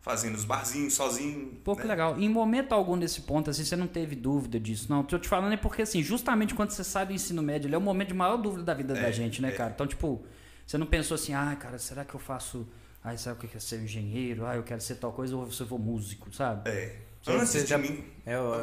fazendo 0.00 0.34
os 0.36 0.44
barzinhos 0.44 0.94
sozinho. 0.94 1.60
Pô, 1.64 1.74
que 1.74 1.82
né? 1.82 1.88
legal. 1.88 2.18
Em 2.18 2.28
momento 2.28 2.72
algum 2.72 2.94
nesse 2.96 3.22
ponto, 3.22 3.50
assim, 3.50 3.64
você 3.64 3.74
não 3.76 3.88
teve 3.88 4.14
dúvida 4.14 4.58
disso, 4.60 4.86
não? 4.88 5.02
Tô 5.02 5.18
te 5.18 5.28
falando 5.28 5.52
é 5.52 5.56
porque, 5.56 5.82
assim, 5.82 6.02
justamente 6.02 6.54
quando 6.54 6.70
você 6.70 6.84
sai 6.84 7.06
do 7.06 7.12
ensino 7.12 7.42
médio, 7.42 7.66
ele 7.66 7.74
é 7.74 7.78
o 7.78 7.80
momento 7.80 8.08
de 8.08 8.14
maior 8.14 8.36
dúvida 8.36 8.62
da 8.62 8.74
vida 8.74 8.94
da 8.94 9.00
É, 9.08 9.12
gente, 9.12 9.42
né, 9.42 9.48
é. 9.48 9.52
cara? 9.52 9.72
Então, 9.74 9.86
tipo, 9.86 10.24
você 10.64 10.78
não 10.78 10.86
pensou 10.86 11.16
assim, 11.16 11.34
ah, 11.34 11.56
cara, 11.56 11.78
será 11.78 12.04
que 12.04 12.14
eu 12.14 12.20
faço. 12.20 12.66
Ah, 13.08 13.16
será 13.16 13.36
que 13.36 13.46
eu 13.46 13.50
quero 13.50 13.62
ser 13.62 13.80
engenheiro? 13.80 14.44
Ah, 14.44 14.56
eu 14.56 14.64
quero 14.64 14.80
ser 14.80 14.96
tal 14.96 15.12
coisa 15.12 15.36
ou 15.36 15.48
se 15.52 15.60
eu 15.60 15.66
vou 15.66 15.78
músico, 15.78 16.34
sabe? 16.34 16.68
É. 16.68 16.92
Você- 17.22 17.30
Antes 17.32 17.48
você 17.50 17.62
de 17.62 17.66
já- 17.68 17.78
mim. 17.78 18.04
É, 18.26 18.36
o- 18.38 18.54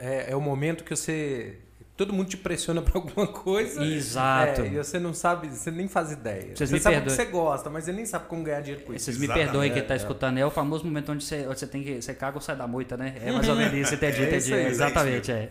é, 0.00 0.30
é 0.32 0.36
o 0.36 0.40
momento 0.40 0.82
que 0.82 0.94
você. 0.96 1.58
Todo 1.96 2.12
mundo 2.12 2.28
te 2.28 2.36
pressiona 2.36 2.82
pra 2.82 2.94
alguma 2.96 3.28
coisa. 3.28 3.84
Exato. 3.84 4.62
É, 4.62 4.66
e 4.66 4.76
você 4.78 4.98
não 4.98 5.14
sabe, 5.14 5.46
você 5.48 5.70
nem 5.70 5.86
faz 5.86 6.10
ideia. 6.10 6.56
Vocês 6.56 6.68
você 6.70 6.74
me 6.74 6.80
sabe 6.80 6.96
o 6.96 6.98
perdoem. 7.02 7.16
que 7.16 7.22
você 7.24 7.30
gosta, 7.30 7.70
mas 7.70 7.84
você 7.84 7.92
nem 7.92 8.04
sabe 8.04 8.26
como 8.26 8.42
ganhar 8.42 8.62
dinheiro 8.62 8.84
com 8.84 8.92
isso. 8.92 9.04
Vocês 9.04 9.16
me 9.16 9.26
Exatamente. 9.26 9.46
perdoem 9.46 9.72
quem 9.72 9.82
tá 9.84 9.94
É, 9.94 9.96
é. 9.96 10.00
escutando, 10.00 10.38
é 10.38 10.44
o 10.44 10.50
famoso 10.50 10.84
momento 10.84 11.12
onde 11.12 11.22
você, 11.24 11.46
onde 11.46 11.60
você 11.60 11.66
tem 11.68 11.84
que. 11.84 12.02
Você 12.02 12.12
caga 12.14 12.36
ou 12.36 12.40
sai 12.40 12.56
da 12.56 12.66
moita, 12.66 12.96
né? 12.96 13.14
É 13.22 13.30
mais 13.30 13.48
ou 13.48 13.54
menos 13.56 13.74
isso, 13.78 13.94
entendi, 13.94 14.22
É 14.22 14.26
entendi. 14.26 14.36
isso 14.38 14.54
aí, 14.54 14.60
é 14.60 14.64
é 14.64 14.68
exatamente, 14.70 15.30
é. 15.30 15.48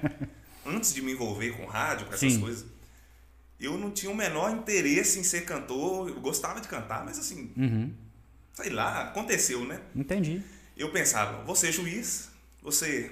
Antes 0.66 0.94
de 0.94 1.02
me 1.02 1.12
envolver 1.12 1.50
com 1.50 1.66
rádio, 1.66 2.06
com 2.06 2.14
essas 2.14 2.32
Sim. 2.32 2.40
coisas, 2.40 2.64
eu 3.60 3.78
não 3.78 3.90
tinha 3.90 4.10
o 4.10 4.14
menor 4.14 4.50
interesse 4.50 5.18
em 5.18 5.22
ser 5.22 5.44
cantor. 5.44 6.08
Eu 6.08 6.20
gostava 6.20 6.60
de 6.60 6.68
cantar, 6.68 7.04
mas 7.04 7.18
assim, 7.18 7.52
Uhum. 7.56 7.92
sei 8.52 8.70
lá, 8.70 9.02
aconteceu, 9.02 9.64
né? 9.64 9.80
Entendi. 9.94 10.42
Eu 10.76 10.90
pensava, 10.90 11.42
você 11.44 11.70
juiz, 11.70 12.28
você 12.62 13.10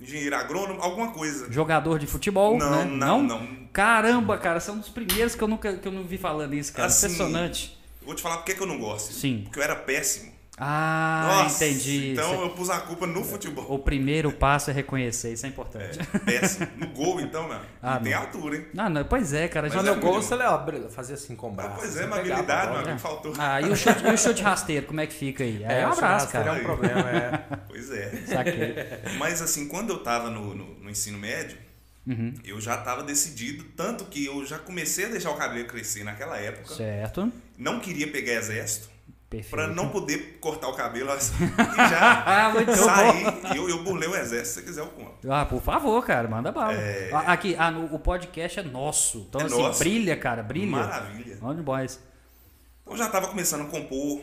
engenheiro 0.00 0.34
agrônomo, 0.36 0.80
alguma 0.80 1.12
coisa. 1.12 1.50
Jogador 1.52 1.98
de 1.98 2.06
futebol, 2.06 2.58
não, 2.58 2.70
né? 2.70 2.84
não, 2.84 3.22
não, 3.22 3.64
Caramba, 3.72 4.38
cara, 4.38 4.60
são 4.60 4.78
dos 4.78 4.88
primeiros 4.88 5.34
que 5.34 5.42
eu 5.42 5.48
nunca 5.48 5.76
que 5.76 5.86
eu 5.88 5.92
não 5.92 6.04
vi 6.04 6.16
falando 6.18 6.54
isso, 6.54 6.72
cara. 6.72 6.86
Assim, 6.88 7.06
Impressionante. 7.06 7.78
Eu 8.00 8.06
vou 8.06 8.14
te 8.14 8.22
falar 8.22 8.36
por 8.38 8.44
que 8.44 8.54
que 8.54 8.60
eu 8.60 8.66
não 8.66 8.78
gosto. 8.78 9.12
Sim. 9.12 9.40
Porque 9.44 9.58
eu 9.58 9.62
era 9.62 9.74
péssimo. 9.74 10.32
Ah, 10.56 11.40
Nossa, 11.42 11.66
entendi. 11.66 12.12
Então 12.12 12.30
Cê- 12.30 12.42
eu 12.44 12.50
pus 12.50 12.70
a 12.70 12.78
culpa 12.80 13.06
no 13.08 13.24
futebol. 13.24 13.66
O 13.68 13.78
primeiro 13.78 14.30
passo 14.30 14.70
é 14.70 14.72
reconhecer, 14.72 15.32
isso 15.32 15.44
é 15.46 15.48
importante. 15.48 15.98
É, 16.14 16.18
péssimo. 16.18 16.68
No 16.76 16.86
gol, 16.88 17.20
então, 17.20 17.48
meu. 17.48 17.58
Ah, 17.82 17.94
não 17.96 18.02
tem 18.02 18.12
não. 18.12 18.20
altura, 18.20 18.56
hein? 18.56 18.66
Não, 18.72 18.88
não, 18.88 19.04
pois 19.04 19.32
é, 19.32 19.48
cara. 19.48 19.68
Mas 19.68 19.74
já- 19.84 19.94
no 19.94 20.00
gol 20.00 20.22
você 20.22 20.34
ó, 20.34 20.90
fazia 20.90 21.16
assim 21.16 21.34
com 21.34 21.48
o 21.48 21.50
Ah, 21.50 21.54
braço. 21.54 21.76
pois 21.78 21.90
você 21.90 22.02
é, 22.02 22.06
uma 22.06 22.18
habilidade, 22.18 22.70
meu 22.70 22.80
amigo, 22.80 22.98
faltou. 23.00 23.32
Ah, 23.36 23.60
e 23.60 23.68
o, 23.68 23.74
chute, 23.76 24.04
e 24.04 24.10
o 24.12 24.16
chute 24.18 24.42
rasteiro, 24.42 24.86
como 24.86 25.00
é 25.00 25.06
que 25.08 25.14
fica 25.14 25.42
aí? 25.42 25.64
Aí 25.64 25.80
é, 25.80 25.86
um 25.86 25.90
o 25.90 25.92
abraço, 25.92 26.28
cara. 26.28 26.50
É 26.56 26.60
um 26.60 26.64
problema, 26.64 27.00
é. 27.10 27.44
Pois 27.66 27.90
é. 27.90 28.10
Saquei. 28.26 28.74
Mas 29.18 29.42
assim, 29.42 29.66
quando 29.66 29.90
eu 29.90 29.98
tava 30.04 30.30
no, 30.30 30.54
no, 30.54 30.74
no 30.78 30.90
ensino 30.90 31.18
médio, 31.18 31.58
Uhum. 32.06 32.34
eu 32.44 32.60
já 32.60 32.76
tava 32.76 33.02
decidido, 33.02 33.64
tanto 33.76 34.04
que 34.04 34.26
eu 34.26 34.44
já 34.44 34.58
comecei 34.58 35.06
a 35.06 35.08
deixar 35.08 35.30
o 35.30 35.36
cabelo 35.36 35.66
crescer 35.66 36.04
naquela 36.04 36.36
época. 36.38 36.72
Certo. 36.74 37.32
Não 37.56 37.80
queria 37.80 38.06
pegar 38.06 38.34
exército, 38.34 38.90
Pra 39.50 39.66
não 39.66 39.88
poder 39.88 40.38
cortar 40.40 40.68
o 40.68 40.74
cabelo 40.74 41.10
assim. 41.10 41.34
E 41.44 41.76
já 41.90 42.22
Ah, 42.24 42.52
saí, 42.76 43.56
eu, 43.56 43.68
eu 43.68 43.82
burlei 43.82 44.08
o 44.08 44.14
exército, 44.14 44.46
se 44.46 44.54
você 44.60 44.62
quiser 44.62 44.80
eu 44.82 44.86
conto. 44.88 45.30
Ah, 45.32 45.44
por 45.44 45.60
favor, 45.60 46.04
cara, 46.06 46.28
manda 46.28 46.52
bala. 46.52 46.74
É. 46.74 47.10
Ah, 47.12 47.32
Aqui, 47.32 47.56
ah, 47.58 47.70
no- 47.70 47.92
o 47.92 47.98
podcast 47.98 48.60
é 48.60 48.62
nosso. 48.62 49.26
Então, 49.28 49.40
É 49.40 49.44
assim, 49.44 49.58
nosso. 49.60 49.78
brilha, 49.80 50.16
cara, 50.16 50.42
brilha. 50.42 50.70
Maravilha. 50.70 51.38
Onde 51.42 51.62
boys? 51.62 51.98
Então 52.82 52.96
já 52.96 53.08
tava 53.08 53.26
começando 53.28 53.62
a 53.62 53.64
compor 53.64 54.20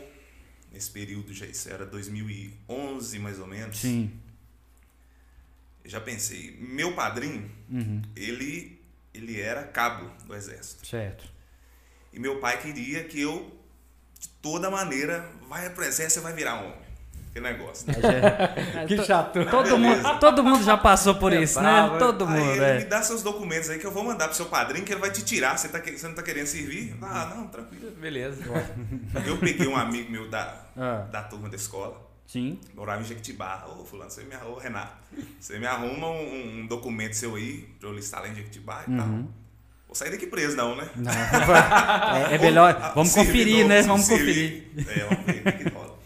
nesse 0.72 0.90
período, 0.90 1.34
já 1.34 1.44
isso 1.44 1.68
era 1.68 1.84
2011 1.84 3.18
mais 3.18 3.38
ou 3.38 3.46
menos. 3.46 3.76
Sim. 3.78 4.10
Eu 5.84 5.90
já 5.90 6.00
pensei, 6.00 6.56
meu 6.60 6.94
padrinho, 6.94 7.50
Uhum. 7.70 8.00
ele 8.16 8.80
ele 9.12 9.38
era 9.38 9.64
cabo 9.64 10.10
do 10.24 10.34
exército. 10.34 10.86
Certo. 10.86 11.24
E 12.14 12.18
meu 12.18 12.40
pai 12.40 12.58
queria 12.62 13.04
que 13.04 13.20
eu, 13.20 13.52
toda 14.42 14.68
maneira, 14.70 15.24
vai 15.48 15.70
pro 15.70 15.84
exército, 15.84 16.14
você 16.14 16.20
vai 16.20 16.32
virar 16.32 16.56
homem. 16.56 16.82
Que 17.32 17.40
negócio. 17.40 17.86
Né? 17.88 17.94
É, 18.82 18.84
Que 18.86 18.96
to- 18.96 19.04
chato. 19.06 19.42
Todo 19.50 19.78
mundo, 19.78 20.18
todo 20.20 20.44
mundo 20.44 20.62
já 20.62 20.76
passou 20.76 21.14
por 21.14 21.32
É 21.32 21.40
isso, 21.42 21.58
bravo, 21.58 21.90
né? 21.92 21.96
é. 21.96 21.98
Todo 21.98 22.26
Aí 22.26 22.30
mundo, 22.30 22.50
ele 22.62 22.74
me 22.78 22.82
é. 22.82 22.84
dá 22.84 23.02
seus 23.02 23.22
documentos 23.22 23.70
aí 23.70 23.78
que 23.78 23.86
eu 23.86 23.90
vou 23.90 24.04
mandar 24.04 24.26
pro 24.28 24.36
seu 24.36 24.44
padrinho, 24.46 24.84
que 24.84 24.92
ele 24.92 25.00
vai 25.00 25.10
te 25.10 25.24
tirar. 25.24 25.56
Você, 25.56 25.68
tá, 25.68 25.80
que- 25.80 25.96
você 25.96 26.06
não 26.06 26.14
tá 26.14 26.22
querendo 26.22 26.46
servir? 26.46 26.94
Ah, 27.00 27.32
não, 27.34 27.46
tranquilo. 27.46 27.90
Beleza. 27.92 28.42
Eu 29.24 29.38
peguei 29.38 29.66
um 29.66 29.76
amigo 29.76 30.10
meu 30.12 30.28
da, 30.28 30.54
Ah, 30.76 31.06
da 31.10 31.22
turma 31.22 31.48
da 31.48 31.56
escola, 31.56 31.98
sim. 32.26 32.60
morava 32.74 33.00
em 33.00 33.04
Jequitibá. 33.06 33.64
Ô, 33.66 33.82
fulano, 33.86 34.10
você 34.10 34.24
me 34.24 34.34
arruma, 34.34 34.60
Renato, 34.60 34.92
você 35.40 35.58
me 35.58 35.66
arruma 35.66 36.08
um, 36.08 36.60
um 36.60 36.66
documento 36.66 37.14
seu 37.14 37.34
aí, 37.36 37.66
pra 37.80 37.88
eu 37.88 37.94
listar 37.94 38.20
lá 38.20 38.28
em 38.28 38.34
Jequitibá 38.34 38.84
e 38.86 38.90
Uhum. 38.90 38.96
tal. 38.98 39.41
Vou 39.92 39.94
sair 39.94 40.10
daqui 40.10 40.26
preso 40.26 40.56
não, 40.56 40.74
né? 40.74 40.88
Não, 40.96 41.12
é, 42.16 42.34
é 42.34 42.38
melhor. 42.38 42.92
Vamos 42.94 43.12
servidor, 43.12 43.44
conferir, 43.44 43.68
né? 43.68 43.82
Vamos 43.82 44.06
servir. 44.06 44.72
conferir. 44.74 44.88
É, 44.88 45.04
vamos 45.04 45.26
ver 45.26 45.48
o 45.48 45.58
que 45.58 45.68
rola. 45.68 45.98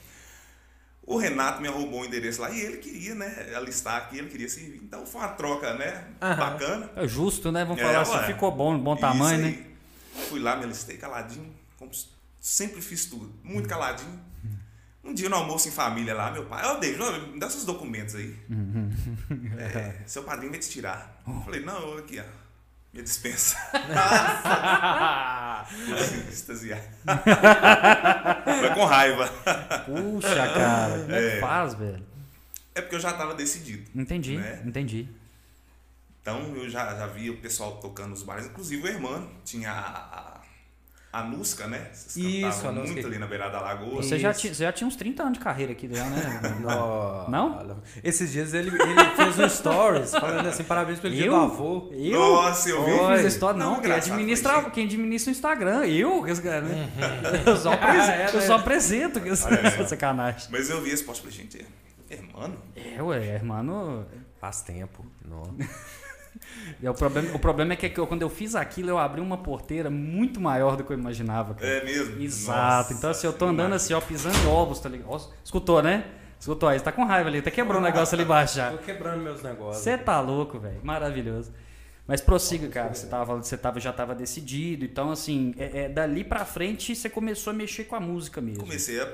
Renato 1.21 1.63
me 1.63 1.69
roubou 1.69 2.01
o 2.01 2.05
endereço 2.05 2.41
lá 2.41 2.51
e 2.51 2.61
ele 2.63 2.79
queria, 2.79 3.15
né, 3.15 3.53
alistar 3.55 3.97
aqui, 3.99 4.19
ele 4.19 4.29
queria 4.29 4.49
servir. 4.49 4.81
Então 4.83 5.07
foi 5.07 5.21
uma 5.21 5.29
troca, 5.29 5.75
né, 5.75 6.05
Aham. 6.21 6.35
bacana. 6.37 6.91
É 6.97 7.07
justo, 7.07 7.53
né? 7.53 7.65
Vamos 7.65 7.81
É, 7.81 7.85
falar 7.85 8.01
assim, 8.01 8.33
ficou 8.33 8.51
bom, 8.51 8.77
bom 8.77 8.97
tamanho, 8.97 9.39
né? 9.39 9.59
Fui 10.29 10.41
lá, 10.41 10.57
me 10.57 10.65
alistei 10.65 10.97
caladinho, 10.97 11.55
sempre 12.41 12.83
fiz 12.83 13.07
tudo, 13.07 13.33
muito 13.45 13.69
caladinho. 13.69 14.21
Um 15.05 15.15
dia 15.15 15.29
no 15.29 15.37
almoço 15.37 15.69
em 15.69 15.71
família 15.71 16.13
lá, 16.13 16.33
meu 16.33 16.47
pai, 16.47 16.65
ó, 16.65 16.75
David, 16.75 17.01
ó, 17.01 17.13
me 17.29 17.39
dá 17.39 17.49
seus 17.49 17.65
documentos 17.65 18.17
aí. 18.17 18.35
É, 19.57 19.95
seu 20.07 20.25
padrinho 20.25 20.51
vai 20.51 20.59
te 20.59 20.69
tirar. 20.69 21.23
Eu 21.25 21.41
falei, 21.43 21.61
não, 21.61 21.93
eu 21.93 21.99
aqui, 21.99 22.19
ó, 22.19 22.46
minha 22.97 23.03
dispensa. 23.05 23.57
Nossa, 25.89 26.17
extasiar. 26.31 26.81
Foi 28.61 28.71
com 28.75 28.85
raiva. 28.85 29.29
Puxa, 29.85 30.35
cara, 30.35 30.99
como 31.01 31.15
é 31.15 31.31
que 31.35 31.41
faz, 31.41 31.75
velho? 31.75 32.03
É 32.75 32.81
porque 32.81 32.97
eu 32.97 33.01
já 33.01 33.11
estava 33.11 33.35
decidido. 33.35 33.89
Entendi, 33.95 34.37
Né? 34.39 34.63
entendi. 34.65 35.09
Então 36.21 36.41
eu 36.57 36.69
já, 36.69 36.95
já 36.97 37.07
via 37.07 37.33
o 37.33 37.37
pessoal 37.37 37.77
tocando 37.77 38.11
nos 38.11 38.23
bares, 38.23 38.47
inclusive 38.47 38.83
o 38.83 38.87
irmão 38.89 39.31
tinha 39.45 39.71
a, 39.71 39.81
a, 39.81 40.36
a 41.19 41.23
Nusca, 41.25 41.67
né? 41.67 41.89
Vocês 41.93 42.17
Isso, 42.17 42.41
cantavam 42.43 42.69
a 42.69 42.73
Nusca. 42.73 42.93
muito 42.93 43.07
ali 43.07 43.19
na 43.19 43.27
beirada 43.27 43.53
da 43.53 43.61
lagoa. 43.61 44.03
Você 44.03 44.19
já, 44.19 44.35
tinha, 44.35 44.53
você 44.55 44.65
já 44.65 44.73
tinha 44.73 44.87
uns 44.87 44.97
30 44.97 45.23
anos 45.23 45.39
de 45.39 45.45
carreira 45.45 45.73
aqui, 45.73 45.89
já, 45.93 46.05
né? 46.05 46.41
Não? 46.61 47.29
Não? 47.29 47.83
Esses 48.05 48.31
dias 48.33 48.53
ele, 48.53 48.71
ele 48.71 49.05
fez 49.17 49.39
um 49.39 49.49
stories 49.49 50.11
falando 50.11 50.47
assim, 50.49 50.65
parabéns 50.65 51.01
pelo 51.01 51.15
dia 51.15 51.27
Eu? 51.27 51.33
do 51.33 51.37
avô. 51.41 51.89
Eu? 51.93 52.19
Nossa, 52.19 52.69
eu 52.69 52.85
vi. 52.85 52.91
Eu 52.91 53.17
fiz 53.17 53.25
história, 53.33 53.59
não, 53.59 53.75
Não, 53.75 53.81
quem, 53.81 53.93
administra, 53.93 54.63
quem 54.71 54.85
administra 54.85 55.31
o 55.31 55.33
Instagram, 55.33 55.87
eu, 55.87 56.23
né? 56.23 56.91
Eu 57.47 57.57
só 57.57 57.73
apresento, 57.75 58.11
É, 58.11 58.29
eu 58.31 58.41
né? 58.41 58.47
só 58.47 58.55
apresento 58.57 59.19
essa 59.21 59.87
sacanagem. 59.89 60.49
Mas 60.51 60.69
eu 60.71 60.83
vi 60.83 60.91
esse 60.91 61.05
post 61.05 61.21
e 61.27 61.31
falei, 61.31 61.45
gente, 61.45 61.67
é, 62.11 62.19
mano, 62.35 62.57
É, 62.75 63.03
ué, 63.03 63.41
mano. 63.43 64.07
Faz 64.41 64.61
tempo. 64.63 65.05
Não. 65.25 65.43
E 66.83 66.89
o, 66.89 66.95
problema, 66.95 67.35
o 67.35 67.39
problema 67.39 67.73
é 67.73 67.77
que 67.77 67.99
eu- 67.99 68.07
quando 68.07 68.23
eu 68.23 68.29
fiz 68.31 68.55
aquilo, 68.55 68.91
eu 68.91 68.99
abri 68.99 69.21
uma 69.21 69.39
porteira 69.39 69.89
muito 69.91 70.41
maior 70.41 70.77
do 70.77 70.85
que 70.85 70.93
eu 70.93 70.99
imaginava, 70.99 71.55
cara. 71.55 71.67
é 71.67 71.85
mesmo. 71.85 72.21
Exato. 72.21 72.59
Nossa, 72.59 72.95
então, 72.95 73.11
assim, 73.11 73.27
eu 73.27 73.33
tô 73.33 73.47
andando 73.47 73.75
assim, 73.75 73.95
ó, 73.95 74.01
pisando 74.01 74.37
em 74.39 74.47
ovos, 74.47 74.79
tá 74.81 74.89
ligado? 74.89 75.11
Ó, 75.11 75.21
escutou, 75.45 75.83
né? 75.83 76.05
Escutou 76.39 76.69
aí, 76.69 76.79
você 76.79 76.85
tá 76.85 76.93
com 76.93 77.05
raiva 77.05 77.29
ali, 77.29 77.39
até 77.39 77.51
quebrou 77.51 77.81
um 77.81 77.85
negócio 77.85 78.15
ali 78.15 78.25
embaixo 78.25 78.57
já. 78.57 78.71
Tô 78.71 78.79
quebrando 78.79 79.23
meus 79.23 79.43
negócios. 79.43 79.83
Você 79.83 79.97
tá 79.97 80.21
louco, 80.21 80.59
velho. 80.59 80.81
Maravilhoso. 80.83 81.53
Mas 82.07 82.21
prossiga, 82.21 82.69
cara. 82.69 82.95
Você, 82.95 83.07
tava 83.07 83.27
falando 83.27 83.43
que 83.43 83.49
você 83.49 83.57
tava, 83.57 83.81
já 83.81 83.93
tava 83.93 84.15
decidido. 84.15 84.85
Então, 84.85 85.11
assim, 85.11 85.55
é, 85.59 85.85
é, 85.85 85.89
dali 85.89 86.23
pra 86.23 86.45
frente 86.45 86.95
você 86.95 87.11
começou 87.11 87.51
a 87.53 87.55
mexer 87.55 87.85
com 87.85 87.97
a 87.97 88.01
música 88.01 88.41
mesmo. 88.41 88.63
Comecei 88.63 89.01
a 89.01 89.13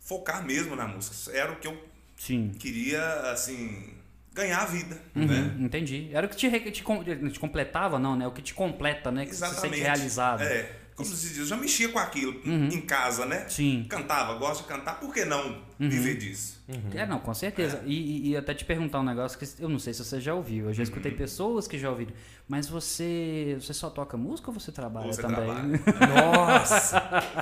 focar 0.00 0.44
mesmo 0.44 0.74
na 0.74 0.88
música. 0.88 1.36
Era 1.36 1.52
o 1.52 1.56
que 1.56 1.68
eu 1.68 1.78
Sim. 2.16 2.50
queria, 2.58 3.02
assim, 3.30 3.90
ganhar 4.34 4.62
a 4.62 4.66
vida, 4.66 4.98
Uhum, 5.14 5.26
né? 5.26 5.56
Entendi. 5.60 6.08
Era 6.12 6.26
o 6.26 6.28
que 6.30 6.36
te, 6.36 6.50
te, 6.70 6.82
te 7.30 7.40
completava, 7.40 7.98
não, 7.98 8.16
né? 8.16 8.26
O 8.26 8.32
que 8.32 8.42
te 8.42 8.54
completa, 8.54 9.10
né? 9.10 9.26
Que 9.26 9.34
você 9.34 9.46
se 9.46 9.60
sente 9.60 9.80
realizado. 9.80 10.42
É, 10.42 10.70
como 10.94 11.08
se 11.08 11.28
diz, 11.28 11.38
eu 11.38 11.46
já 11.46 11.56
mexia 11.56 11.88
com 11.88 11.98
aquilo 11.98 12.40
em 12.46 12.80
casa, 12.82 13.24
né? 13.26 13.46
Sim. 13.48 13.86
Cantava, 13.88 14.34
gosto 14.38 14.62
de 14.62 14.68
cantar, 14.68 15.00
por 15.00 15.12
que 15.12 15.24
não 15.24 15.62
Uhum. 15.80 15.88
viver 15.88 16.16
disso? 16.16 16.62
É, 16.94 17.04
não, 17.04 17.18
com 17.18 17.34
certeza. 17.34 17.82
E, 17.84 17.94
e- 17.94 18.28
e 18.30 18.36
até 18.36 18.54
te 18.54 18.64
perguntar 18.64 19.00
um 19.00 19.04
negócio 19.04 19.38
que 19.38 19.46
eu 19.62 19.68
não 19.68 19.78
sei 19.78 19.92
se 19.92 20.04
você 20.04 20.20
já 20.20 20.32
ouviu. 20.34 20.66
Eu 20.66 20.72
já 20.74 20.82
escutei 20.82 21.10
Uhum. 21.12 21.18
pessoas 21.18 21.66
que 21.68 21.78
já 21.78 21.90
ouviram. 21.90 22.12
Mas 22.48 22.68
você, 22.68 23.56
você 23.60 23.74
só 23.74 23.90
toca 23.90 24.16
música 24.16 24.50
ou 24.50 24.58
você 24.58 24.70
trabalha 24.72 25.06
Ou 25.06 25.12
você 25.12 25.20
também? 25.22 25.44
trabalha. 25.44 25.80
Nossa! 26.14 27.41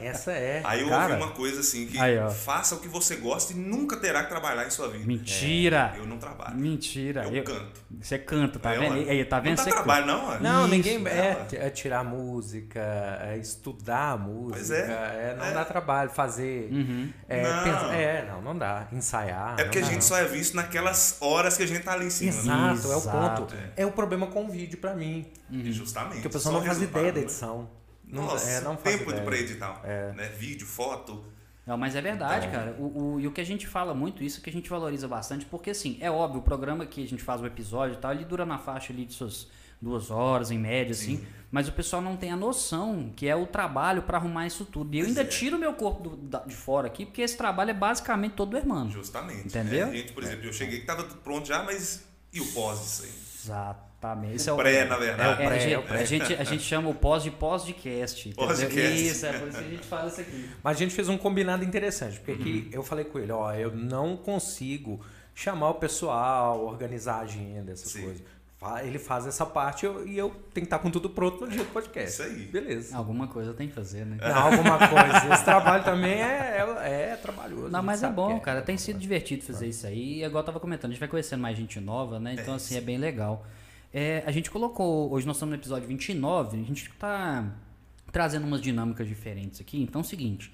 Essa 0.00 0.32
é. 0.32 0.60
Aí 0.64 0.80
eu 0.82 0.88
Cara. 0.88 1.14
ouvi 1.14 1.24
uma 1.24 1.32
coisa 1.32 1.60
assim, 1.60 1.86
que 1.86 1.98
Aí, 1.98 2.16
faça 2.30 2.74
o 2.74 2.80
que 2.80 2.88
você 2.88 3.16
gosta 3.16 3.52
e 3.52 3.56
nunca 3.56 3.96
terá 3.96 4.22
que 4.24 4.28
trabalhar 4.28 4.66
em 4.66 4.70
sua 4.70 4.88
vida. 4.88 5.04
Mentira! 5.06 5.94
Eu 5.96 6.06
não 6.06 6.18
trabalho. 6.18 6.56
Mentira! 6.56 7.24
Eu, 7.24 7.32
Eu- 7.36 7.44
canto. 7.44 7.86
Você 8.00 8.18
canta, 8.18 8.58
tá 8.58 8.74
É, 8.74 8.78
vendo? 8.78 9.08
Aí, 9.10 9.24
tá 9.24 9.40
vendo? 9.40 9.56
Não 9.58 9.64
dá 9.64 9.70
trabalho 9.70 10.06
não, 10.06 10.28
ué. 10.28 10.38
Não, 10.40 10.60
Isso, 10.66 10.68
ninguém. 10.74 10.98
né, 10.98 11.10
É, 11.10 11.56
ué? 11.60 11.66
é 11.66 11.70
tirar 11.70 12.04
música, 12.04 12.80
é 13.22 13.38
estudar 13.38 14.12
a 14.12 14.16
música. 14.16 14.56
Pois 14.56 14.70
é. 14.70 15.34
não 15.38 15.46
É. 15.46 15.52
dá 15.52 15.64
trabalho 15.64 16.10
fazer. 16.10 16.68
Uhum. 16.72 17.10
É, 17.28 17.42
Não. 17.42 17.64
pensar- 17.64 17.94
é, 17.94 18.26
não, 18.28 18.42
não 18.42 18.58
dá. 18.58 18.88
Ensaiar. 18.92 19.54
É 19.58 19.64
porque 19.64 19.78
a 19.78 19.80
não 19.82 19.88
gente 19.88 19.96
não. 19.96 20.02
só 20.08 20.18
é 20.18 20.24
visto 20.24 20.54
naquelas 20.54 21.16
horas 21.20 21.56
que 21.56 21.62
a 21.62 21.66
gente 21.66 21.82
tá 21.82 21.92
ali 21.92 22.06
em 22.06 22.10
cima. 22.10 22.32
né? 22.32 22.72
Exato, 22.72 22.92
é 22.92 22.96
o 22.96 23.00
ponto. 23.02 23.54
É. 23.76 23.86
o 23.86 23.92
problema 23.92 24.26
com 24.26 24.44
o 24.44 24.48
vídeo 24.48 24.78
pra 24.78 24.94
mim. 24.94 25.26
E 25.50 25.72
justamente. 25.72 26.14
Porque 26.14 26.28
o 26.28 26.30
pessoal 26.30 26.54
não 26.56 26.64
faz 26.64 26.82
ideia 26.82 27.12
da 27.12 27.18
né? 27.20 27.24
edição. 27.24 27.68
Não, 28.06 28.22
Nossa, 28.24 28.48
é, 28.48 28.60
não 28.60 28.76
tempo 28.76 29.10
ideia. 29.10 29.24
pra 29.24 29.36
editar. 29.36 29.82
Né? 30.14 30.28
Vídeo, 30.38 30.66
foto. 30.66 31.24
Não, 31.66 31.76
mas 31.76 31.96
é 31.96 32.00
verdade, 32.00 32.46
Então- 32.46 32.60
cara. 32.60 32.76
O, 32.78 33.14
o- 33.14 33.20
e 33.20 33.26
o 33.26 33.32
que 33.32 33.40
a 33.40 33.44
gente 33.44 33.66
fala 33.66 33.92
muito, 33.92 34.22
isso 34.22 34.40
que 34.40 34.48
a 34.48 34.52
gente 34.52 34.70
valoriza 34.70 35.08
bastante, 35.08 35.44
porque 35.46 35.70
assim, 35.70 35.98
é 36.00 36.08
óbvio, 36.10 36.40
o 36.40 36.42
programa 36.44 36.86
que 36.86 37.02
a 37.02 37.06
gente 37.08 37.22
faz 37.22 37.40
o 37.40 37.46
episódio 37.46 37.94
e 37.96 37.98
tal, 37.98 38.12
ele 38.12 38.24
dura 38.24 38.46
na 38.46 38.56
faixa 38.58 38.92
ali 38.92 39.04
de 39.04 39.12
suas 39.14 39.48
duas 39.82 40.10
horas, 40.10 40.50
em 40.52 40.58
média, 40.58 40.92
assim. 40.92 41.26
Mas 41.50 41.68
o 41.68 41.72
pessoal 41.72 42.00
não 42.00 42.16
tem 42.16 42.30
a 42.30 42.36
noção 42.36 43.12
que 43.16 43.26
é 43.28 43.34
o 43.36 43.46
trabalho 43.46 44.02
pra 44.02 44.16
arrumar 44.18 44.46
isso 44.46 44.64
tudo. 44.64 44.94
E 44.94 44.98
eu 45.00 45.04
Pois 45.04 45.16
ainda 45.18 45.28
é. 45.28 45.30
tiro 45.32 45.58
meu 45.58 45.74
corpo 45.74 46.08
do- 46.08 46.16
da- 46.16 46.44
de 46.44 46.54
fora 46.54 46.86
aqui, 46.86 47.04
porque 47.04 47.20
esse 47.22 47.36
trabalho 47.36 47.70
é 47.70 47.74
basicamente 47.74 48.32
todo 48.34 48.50
do 48.52 48.56
irmão. 48.56 48.88
Justamente. 48.88 49.48
Entendeu? 49.48 49.88
É, 49.88 49.92
gente, 49.92 50.12
por 50.12 50.22
exemplo, 50.22 50.46
eu 50.46 50.52
cheguei 50.52 50.80
que 50.80 50.86
tava 50.86 51.02
tudo 51.02 51.20
pronto 51.20 51.46
já, 51.48 51.62
mas 51.64 52.04
e 52.32 52.40
o 52.40 52.46
pós 52.52 52.78
disso 52.80 53.02
aí? 53.02 53.10
Exatamente. 54.06 54.36
Esse 54.36 54.48
é 54.48 54.52
O 54.52 54.54
o 54.54 54.58
pré, 54.58 54.84
na 54.84 54.96
verdade. 54.96 55.42
É, 55.42 55.46
pré, 55.46 55.56
a, 55.56 55.58
gente, 55.58 55.72
é 55.74 55.78
o 55.78 55.82
pré. 55.82 55.98
a, 56.00 56.04
gente, 56.04 56.34
a 56.34 56.44
gente 56.44 56.62
chama 56.62 56.88
o 56.90 56.94
pós 56.94 57.22
de 57.22 57.30
pós-cast. 57.30 58.28
entendeu? 58.28 58.46
Pós-cast. 58.46 59.06
Isso, 59.06 59.26
é 59.26 59.32
por 59.38 59.48
isso 59.48 59.58
que 59.58 59.64
a 59.64 59.68
gente 59.70 59.86
fala 59.86 60.08
isso 60.08 60.20
aqui. 60.20 60.50
Mas 60.62 60.76
a 60.76 60.78
gente 60.78 60.94
fez 60.94 61.08
um 61.08 61.18
combinado 61.18 61.64
interessante, 61.64 62.18
porque 62.18 62.32
Uhum. 62.32 62.38
aqui 62.38 62.68
eu 62.72 62.82
falei 62.82 63.04
com 63.04 63.18
ele, 63.18 63.32
ó, 63.32 63.52
eu 63.52 63.70
não 63.74 64.16
consigo 64.16 65.00
chamar 65.34 65.70
o 65.70 65.74
pessoal, 65.74 66.64
organizar 66.64 67.16
a 67.16 67.20
agenda, 67.20 67.72
essas 67.72 67.90
Sim. 67.92 68.02
coisas. 68.02 68.22
Ele 68.82 68.98
faz 68.98 69.26
essa 69.26 69.46
parte 69.46 69.84
eu- 69.86 70.08
e 70.08 70.16
eu 70.18 70.30
tenho 70.30 70.42
que 70.54 70.60
estar 70.62 70.78
com 70.80 70.90
tudo 70.90 71.10
pronto 71.10 71.44
no 71.44 71.48
dia 71.48 71.62
do 71.62 71.70
podcast. 71.70 72.10
Isso 72.10 72.22
aí. 72.22 72.46
Beleza. 72.46 72.96
Alguma 72.96 73.28
coisa 73.28 73.52
tem 73.52 73.68
que 73.68 73.74
fazer, 73.74 74.04
né? 74.04 74.16
Não, 74.20 74.34
alguma 74.34 74.78
coisa. 74.88 75.34
Esse 75.34 75.44
trabalho 75.44 75.84
também 75.84 76.20
é, 76.22 76.64
é, 76.82 76.90
é 77.12 77.16
trabalhoso. 77.16 77.68
Não, 77.68 77.82
mas 77.82 78.02
é 78.02 78.08
bom, 78.08 78.38
que 78.38 78.44
cara. 78.44 78.62
Tem 78.62 78.76
sido 78.76 78.98
divertido 78.98 79.44
fazer 79.44 79.68
isso 79.68 79.86
aí. 79.86 80.14
E 80.20 80.24
igual 80.24 80.40
eu 80.42 80.46
tava 80.46 80.58
comentando, 80.58 80.90
a 80.90 80.94
gente 80.94 81.00
vai 81.00 81.08
conhecendo 81.08 81.40
mais 81.42 81.56
gente 81.56 81.78
nova, 81.78 82.18
né? 82.18 82.32
Então, 82.32 82.54
É, 82.54 82.56
assim, 82.56 82.76
é 82.76 82.80
bem 82.80 82.96
legal. 82.98 83.46
É, 83.98 84.22
a 84.26 84.30
gente 84.30 84.50
colocou, 84.50 85.10
hoje 85.10 85.26
nós 85.26 85.36
estamos 85.36 85.54
no 85.54 85.58
episódio 85.58 85.88
29, 85.88 86.58
a 86.60 86.62
gente 86.62 86.90
tá 86.98 87.50
trazendo 88.12 88.46
umas 88.46 88.60
dinâmicas 88.60 89.08
diferentes 89.08 89.58
aqui. 89.58 89.80
Então 89.80 90.02
é 90.02 90.04
o 90.04 90.06
seguinte, 90.06 90.52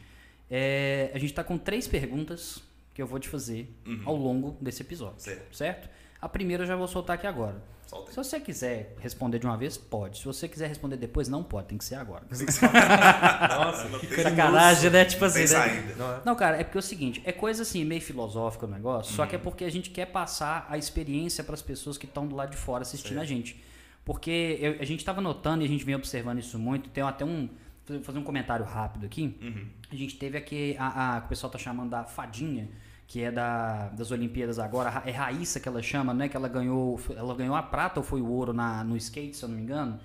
é, 0.48 1.10
a 1.12 1.18
gente 1.18 1.34
tá 1.34 1.42
com 1.42 1.58
três 1.58 1.88
perguntas 1.88 2.62
que 2.94 3.02
eu 3.02 3.06
vou 3.06 3.18
te 3.18 3.28
fazer 3.28 3.68
ao 4.04 4.14
longo 4.14 4.56
desse 4.60 4.82
episódio, 4.82 5.20
Certo. 5.20 5.56
certo? 5.56 5.90
A 6.22 6.28
primeira 6.28 6.62
eu 6.62 6.66
já 6.66 6.76
vou 6.76 6.86
soltar 6.88 7.16
aqui 7.16 7.26
agora. 7.26 7.60
Solta. 7.86 8.10
Se 8.10 8.16
você 8.16 8.40
quiser 8.40 8.94
responder 9.00 9.38
de 9.38 9.44
uma 9.44 9.56
vez, 9.56 9.76
pode. 9.76 10.18
Se 10.18 10.24
você 10.24 10.48
quiser 10.48 10.68
responder 10.68 10.96
depois, 10.96 11.28
não 11.28 11.42
pode. 11.42 11.66
Tem 11.66 11.76
que 11.76 11.84
ser 11.84 11.96
agora. 11.96 12.22
Nossa, 12.30 13.88
Não 13.88 13.98
tem-. 13.98 14.22
Sacanagem, 14.22 14.90
né? 14.90 15.04
Tipo 15.04 15.20
Não 15.22 15.26
assim, 15.28 15.52
né? 15.54 15.94
Não 15.98 16.12
é? 16.14 16.20
Não, 16.24 16.34
cara, 16.36 16.58
é 16.60 16.64
porque 16.64 16.78
é 16.78 16.80
o 16.80 16.82
seguinte, 16.82 17.22
é 17.24 17.32
coisa 17.32 17.62
assim, 17.62 17.84
meio 17.84 18.00
filosófica 18.00 18.66
o 18.66 18.68
negócio, 18.70 19.14
só 19.14 19.26
que 19.26 19.34
é 19.34 19.38
Uhum. 19.38 19.44
porque 19.44 19.64
a 19.64 19.70
gente 19.70 19.90
quer 19.90 20.06
passar 20.06 20.66
a 20.70 20.78
experiência 20.78 21.42
para 21.44 21.54
as 21.54 21.62
pessoas 21.62 21.98
que 21.98 22.06
estão 22.06 22.26
do 22.26 22.34
lado 22.36 22.50
de 22.50 22.56
fora 22.56 22.82
assistindo 22.82 23.18
a 23.18 23.24
gente. 23.24 23.62
Porque 24.04 24.58
eu- 24.60 24.76
a 24.80 24.84
gente 24.84 25.00
estava 25.00 25.20
notando 25.20 25.62
e 25.62 25.66
a 25.66 25.68
gente 25.68 25.84
vem 25.84 25.94
observando 25.94 26.38
isso 26.38 26.58
muito, 26.58 26.88
tem 26.90 27.02
até 27.04 27.24
um. 27.24 27.48
Vou 27.86 28.02
fazer 28.02 28.18
um 28.18 28.24
comentário 28.24 28.64
rápido 28.64 29.04
aqui. 29.06 29.36
Uhum. 29.42 29.66
A 29.90 29.94
gente 29.96 30.16
teve 30.16 30.38
aqui 30.38 30.76
a, 30.78 31.16
a 31.16 31.20
que 31.20 31.26
o 31.26 31.28
pessoal 31.28 31.50
tá 31.50 31.58
chamando 31.58 31.90
da 31.90 32.04
Fadinha, 32.04 32.68
que 33.12 33.20
é 33.22 33.30
da, 33.30 33.88
das 33.90 34.10
Olimpíadas 34.10 34.58
agora, 34.58 34.88
Ra- 34.88 35.02
é 35.04 35.10
Raíssa 35.10 35.60
que 35.60 35.68
ela 35.68 35.82
chama, 35.82 36.14
né? 36.14 36.28
Que 36.30 36.36
ela 36.36 36.48
ganhou, 36.48 36.98
ela 37.14 37.34
ganhou 37.34 37.54
a 37.54 37.62
prata 37.62 38.00
ou 38.00 38.04
foi 38.04 38.22
o 38.22 38.26
ouro 38.26 38.54
na, 38.54 38.82
no 38.82 38.96
skate, 38.96 39.36
se 39.36 39.42
eu 39.44 39.50
não 39.50 39.56
me 39.56 39.62
engano. 39.62 40.00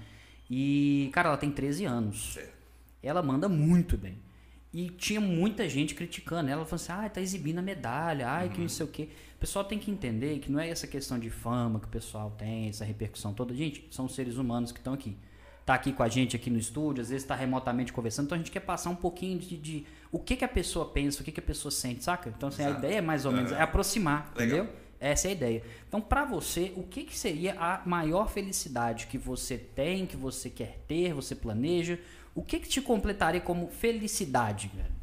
E, 0.50 1.10
cara, 1.14 1.30
ela 1.30 1.38
tem 1.38 1.50
13 1.52 1.86
anos 1.86 2.38
ela 3.02 3.22
manda 3.24 3.48
muito 3.48 3.98
bem. 3.98 4.18
E 4.74 4.90
tinha 4.90 5.22
muita 5.22 5.70
gente 5.70 5.96
criticando 5.96 6.50
ela, 6.50 6.66
falando 6.66 6.82
assim, 6.82 6.92
ah, 7.06 7.10
tá 7.10 7.22
exibindo 7.22 7.60
a 7.60 7.62
medalha, 7.62 8.28
ai, 8.28 8.50
que 8.50 8.60
não 8.60 8.68
sei 8.68 8.86
o 8.86 8.90
quê. 8.90 9.08
O 9.38 9.40
pessoal 9.40 9.64
tem 9.64 9.80
que 9.80 9.90
entender 9.90 10.40
que 10.40 10.52
não 10.52 10.60
é 10.60 10.70
essa 10.70 10.86
questão 10.86 11.18
de 11.18 11.30
fama 11.30 11.80
que 11.80 11.86
o 11.86 11.90
pessoal 11.90 12.32
tem, 12.38 12.68
essa 12.68 12.84
repercussão 12.84 13.34
toda. 13.34 13.54
Gente, 13.56 13.88
são 13.92 14.10
seres 14.10 14.36
humanos 14.36 14.74
que 14.74 14.80
estão 14.80 14.94
aqui. 14.94 15.16
Tá 15.68 15.74
aqui 15.74 15.92
com 15.92 16.02
a 16.02 16.08
gente 16.08 16.34
aqui 16.34 16.50
no 16.50 16.58
estúdio, 16.58 17.02
às 17.02 17.10
vezes 17.10 17.28
tá 17.28 17.36
remotamente 17.36 17.92
conversando, 17.92 18.28
então 18.28 18.38
a 18.38 18.40
gente 18.40 18.50
quer 18.50 18.62
passar 18.62 18.90
um 18.90 18.96
pouquinho 18.96 19.38
de, 19.38 19.58
de 19.58 19.86
o 20.10 20.18
que, 20.18 20.38
que 20.38 20.46
a 20.46 20.48
pessoa 20.48 20.86
pensa, 20.86 21.20
o 21.20 21.26
que, 21.26 21.32
que 21.34 21.42
a 21.42 21.44
pessoa 21.44 21.70
sente, 21.70 22.06
saca? 22.06 22.30
Então, 22.30 22.48
assim, 22.48 22.64
a 22.64 22.70
ideia 22.70 23.00
é 23.00 23.02
mais 23.02 23.26
ou 23.26 23.34
menos, 23.34 23.52
é 23.52 23.62
aproximar, 23.62 24.32
Legal. 24.34 24.60
entendeu? 24.60 24.76
Essa 24.98 25.28
é 25.28 25.32
a 25.32 25.34
ideia. 25.34 25.64
Então, 25.86 26.00
pra 26.00 26.24
você, 26.24 26.72
o 26.78 26.84
que, 26.84 27.04
que 27.04 27.20
seria 27.20 27.54
a 27.60 27.82
maior 27.86 28.30
felicidade 28.30 29.08
que 29.08 29.18
você 29.18 29.58
tem, 29.58 30.06
que 30.06 30.16
você 30.16 30.50
quer 30.50 30.80
ter, 30.88 31.14
você 31.14 31.36
planeja? 31.36 32.00
O 32.34 32.42
que, 32.42 32.62
que 32.62 32.70
te 32.70 32.80
completaria 32.80 33.42
como 33.42 33.68
felicidade, 33.68 34.72
velho? 34.74 34.96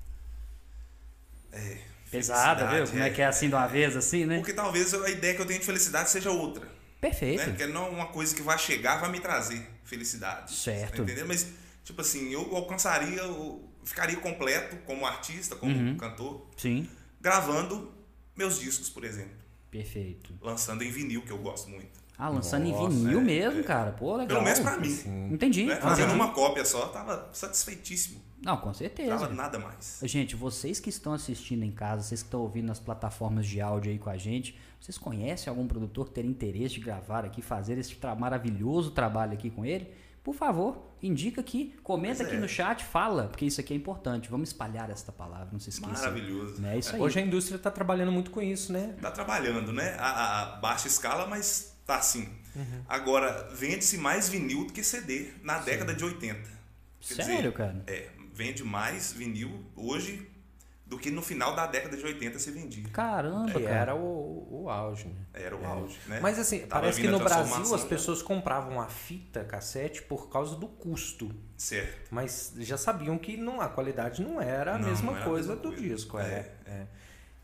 É, 1.52 1.78
Pesada, 2.10 2.68
viu? 2.68 2.86
Como 2.86 3.02
é 3.02 3.10
que 3.10 3.20
é 3.20 3.26
assim 3.26 3.50
de 3.50 3.54
uma 3.54 3.66
vez, 3.66 3.94
assim, 3.94 4.24
né? 4.24 4.38
Porque 4.38 4.54
talvez 4.54 4.94
a 4.94 5.10
ideia 5.10 5.34
que 5.34 5.42
eu 5.42 5.46
tenho 5.46 5.60
de 5.60 5.66
felicidade 5.66 6.08
seja 6.08 6.30
outra. 6.30 6.66
Perfeito. 7.02 7.40
Né? 7.40 7.46
Porque 7.48 7.66
não 7.66 7.84
é 7.84 7.90
uma 7.90 8.06
coisa 8.06 8.34
que 8.34 8.40
vai 8.40 8.58
chegar, 8.58 8.96
vai 8.96 9.10
me 9.10 9.20
trazer 9.20 9.73
felicidade. 9.84 10.52
Certo. 10.54 10.96
Tá 10.96 11.02
entendendo? 11.02 11.26
Mas, 11.28 11.46
tipo 11.84 12.00
assim, 12.00 12.30
eu 12.32 12.56
alcançaria, 12.56 13.20
eu 13.20 13.68
ficaria 13.84 14.16
completo 14.16 14.76
como 14.86 15.06
artista, 15.06 15.54
como 15.56 15.74
Uhum. 15.76 15.96
cantor, 15.96 16.46
Sim. 16.56 16.88
gravando 17.20 17.92
meus 18.36 18.58
discos, 18.58 18.88
por 18.90 19.04
exemplo. 19.04 19.36
Perfeito. 19.70 20.32
Lançando 20.40 20.82
em 20.82 20.90
vinil, 20.90 21.22
que 21.22 21.30
eu 21.30 21.38
gosto 21.38 21.68
muito. 21.68 22.03
Ah, 22.16 22.28
lançando 22.28 22.68
Nossa, 22.68 22.84
em 22.84 22.88
vinil 22.88 23.20
é, 23.20 23.24
mesmo, 23.24 23.60
é. 23.60 23.62
cara. 23.62 23.92
Pô, 23.92 24.12
legal. 24.12 24.28
Pelo 24.28 24.42
menos 24.42 24.60
pra 24.60 24.76
mim. 24.76 24.88
Sim. 24.88 25.32
Entendi. 25.32 25.64
Né? 25.64 25.76
Fazendo 25.76 26.06
entendi. 26.06 26.20
uma 26.20 26.32
cópia 26.32 26.64
só, 26.64 26.86
tava 26.86 27.28
satisfeitíssimo. 27.32 28.22
Não, 28.40 28.56
com 28.58 28.72
certeza. 28.74 29.10
tava 29.10 29.28
nada 29.32 29.58
mais. 29.58 30.00
Gente, 30.02 30.36
vocês 30.36 30.78
que 30.78 30.90
estão 30.90 31.12
assistindo 31.12 31.64
em 31.64 31.72
casa, 31.72 32.02
vocês 32.02 32.22
que 32.22 32.26
estão 32.26 32.40
ouvindo 32.40 32.66
nas 32.66 32.78
plataformas 32.78 33.46
de 33.46 33.60
áudio 33.60 33.90
aí 33.90 33.98
com 33.98 34.10
a 34.10 34.16
gente, 34.16 34.56
vocês 34.78 34.98
conhecem 34.98 35.50
algum 35.50 35.66
produtor 35.66 36.06
que 36.06 36.12
teria 36.12 36.30
interesse 36.30 36.74
de 36.74 36.80
gravar 36.80 37.24
aqui, 37.24 37.40
fazer 37.40 37.78
esse 37.78 37.94
tra 37.94 38.14
maravilhoso 38.14 38.90
trabalho 38.90 39.32
aqui 39.32 39.50
com 39.50 39.64
ele? 39.64 39.90
Por 40.22 40.34
favor, 40.34 40.78
indica 41.02 41.40
aqui, 41.40 41.74
comenta 41.82 42.16
Pois 42.16 42.28
aqui 42.28 42.36
é. 42.36 42.40
no 42.40 42.48
chat, 42.48 42.82
fala, 42.82 43.28
porque 43.28 43.44
isso 43.44 43.60
aqui 43.60 43.74
é 43.74 43.76
importante. 43.76 44.30
Vamos 44.30 44.50
espalhar 44.50 44.88
esta 44.88 45.12
palavra, 45.12 45.48
não 45.52 45.60
se 45.60 45.68
esqueça. 45.70 45.92
Maravilhoso. 45.92 46.64
É 46.66 46.78
isso 46.78 46.94
aí. 46.94 47.00
Hoje 47.00 47.18
a 47.18 47.22
indústria 47.22 47.56
está 47.56 47.70
trabalhando 47.70 48.12
muito 48.12 48.30
com 48.30 48.40
isso, 48.40 48.72
né? 48.72 48.94
Tá 49.02 49.10
trabalhando, 49.10 49.72
né? 49.72 49.96
A, 49.98 50.42
a 50.42 50.56
baixa 50.56 50.86
escala, 50.88 51.26
mas 51.26 51.73
tá 51.86 51.96
assim. 51.96 52.28
Uhum. 52.54 52.82
Agora, 52.88 53.48
vende-se 53.52 53.98
mais 53.98 54.28
vinil 54.28 54.64
do 54.66 54.72
que 54.72 54.82
CD 54.82 55.30
na 55.42 55.58
década 55.58 55.94
de 55.94 56.04
80. 56.04 56.48
Quer 57.00 57.22
Sério, 57.24 57.52
cara? 57.52 57.82
É, 57.86 58.08
vende 58.32 58.64
mais 58.64 59.12
vinil 59.12 59.64
hoje 59.76 60.30
do 60.86 60.98
que 60.98 61.10
no 61.10 61.22
final 61.22 61.56
da 61.56 61.66
década 61.66 61.96
de 61.96 62.04
80 62.04 62.38
se 62.38 62.50
vendia. 62.50 62.84
Caramba, 62.92 63.52
Que 63.52 63.60
cara. 63.60 63.74
era 63.74 63.94
o, 63.94 64.62
o 64.64 64.70
auge, 64.70 65.06
né? 65.08 65.20
Era 65.32 65.56
o 65.56 65.64
auge, 65.66 65.98
né? 66.06 66.20
Mas 66.20 66.38
assim, 66.38 66.60
Tava 66.60 66.82
parece 66.82 67.00
que 67.00 67.06
a 67.06 67.10
no 67.10 67.18
Brasil 67.18 67.74
as 67.74 67.82
né? 67.82 67.88
pessoas 67.88 68.22
compravam 68.22 68.80
a 68.80 68.86
fita 68.86 69.42
cassete 69.44 70.02
por 70.02 70.28
causa 70.30 70.56
do 70.56 70.68
custo. 70.68 71.34
Certo. 71.56 72.08
Mas 72.10 72.52
já 72.58 72.76
sabiam 72.76 73.16
que 73.18 73.36
não, 73.36 73.60
a 73.60 73.68
qualidade 73.68 74.22
não 74.22 74.40
era 74.40 74.74
a 74.74 74.78
Não, 74.78 74.88
mesma 74.88 75.12
não 75.12 75.16
era 75.18 75.26
a 75.26 75.28
coisa 75.28 75.54
mesma 75.54 75.62
do 75.62 75.72
coisa. 75.76 75.94
disco. 75.94 76.18
É, 76.18 76.22
É, 76.22 76.54
é. 76.66 76.86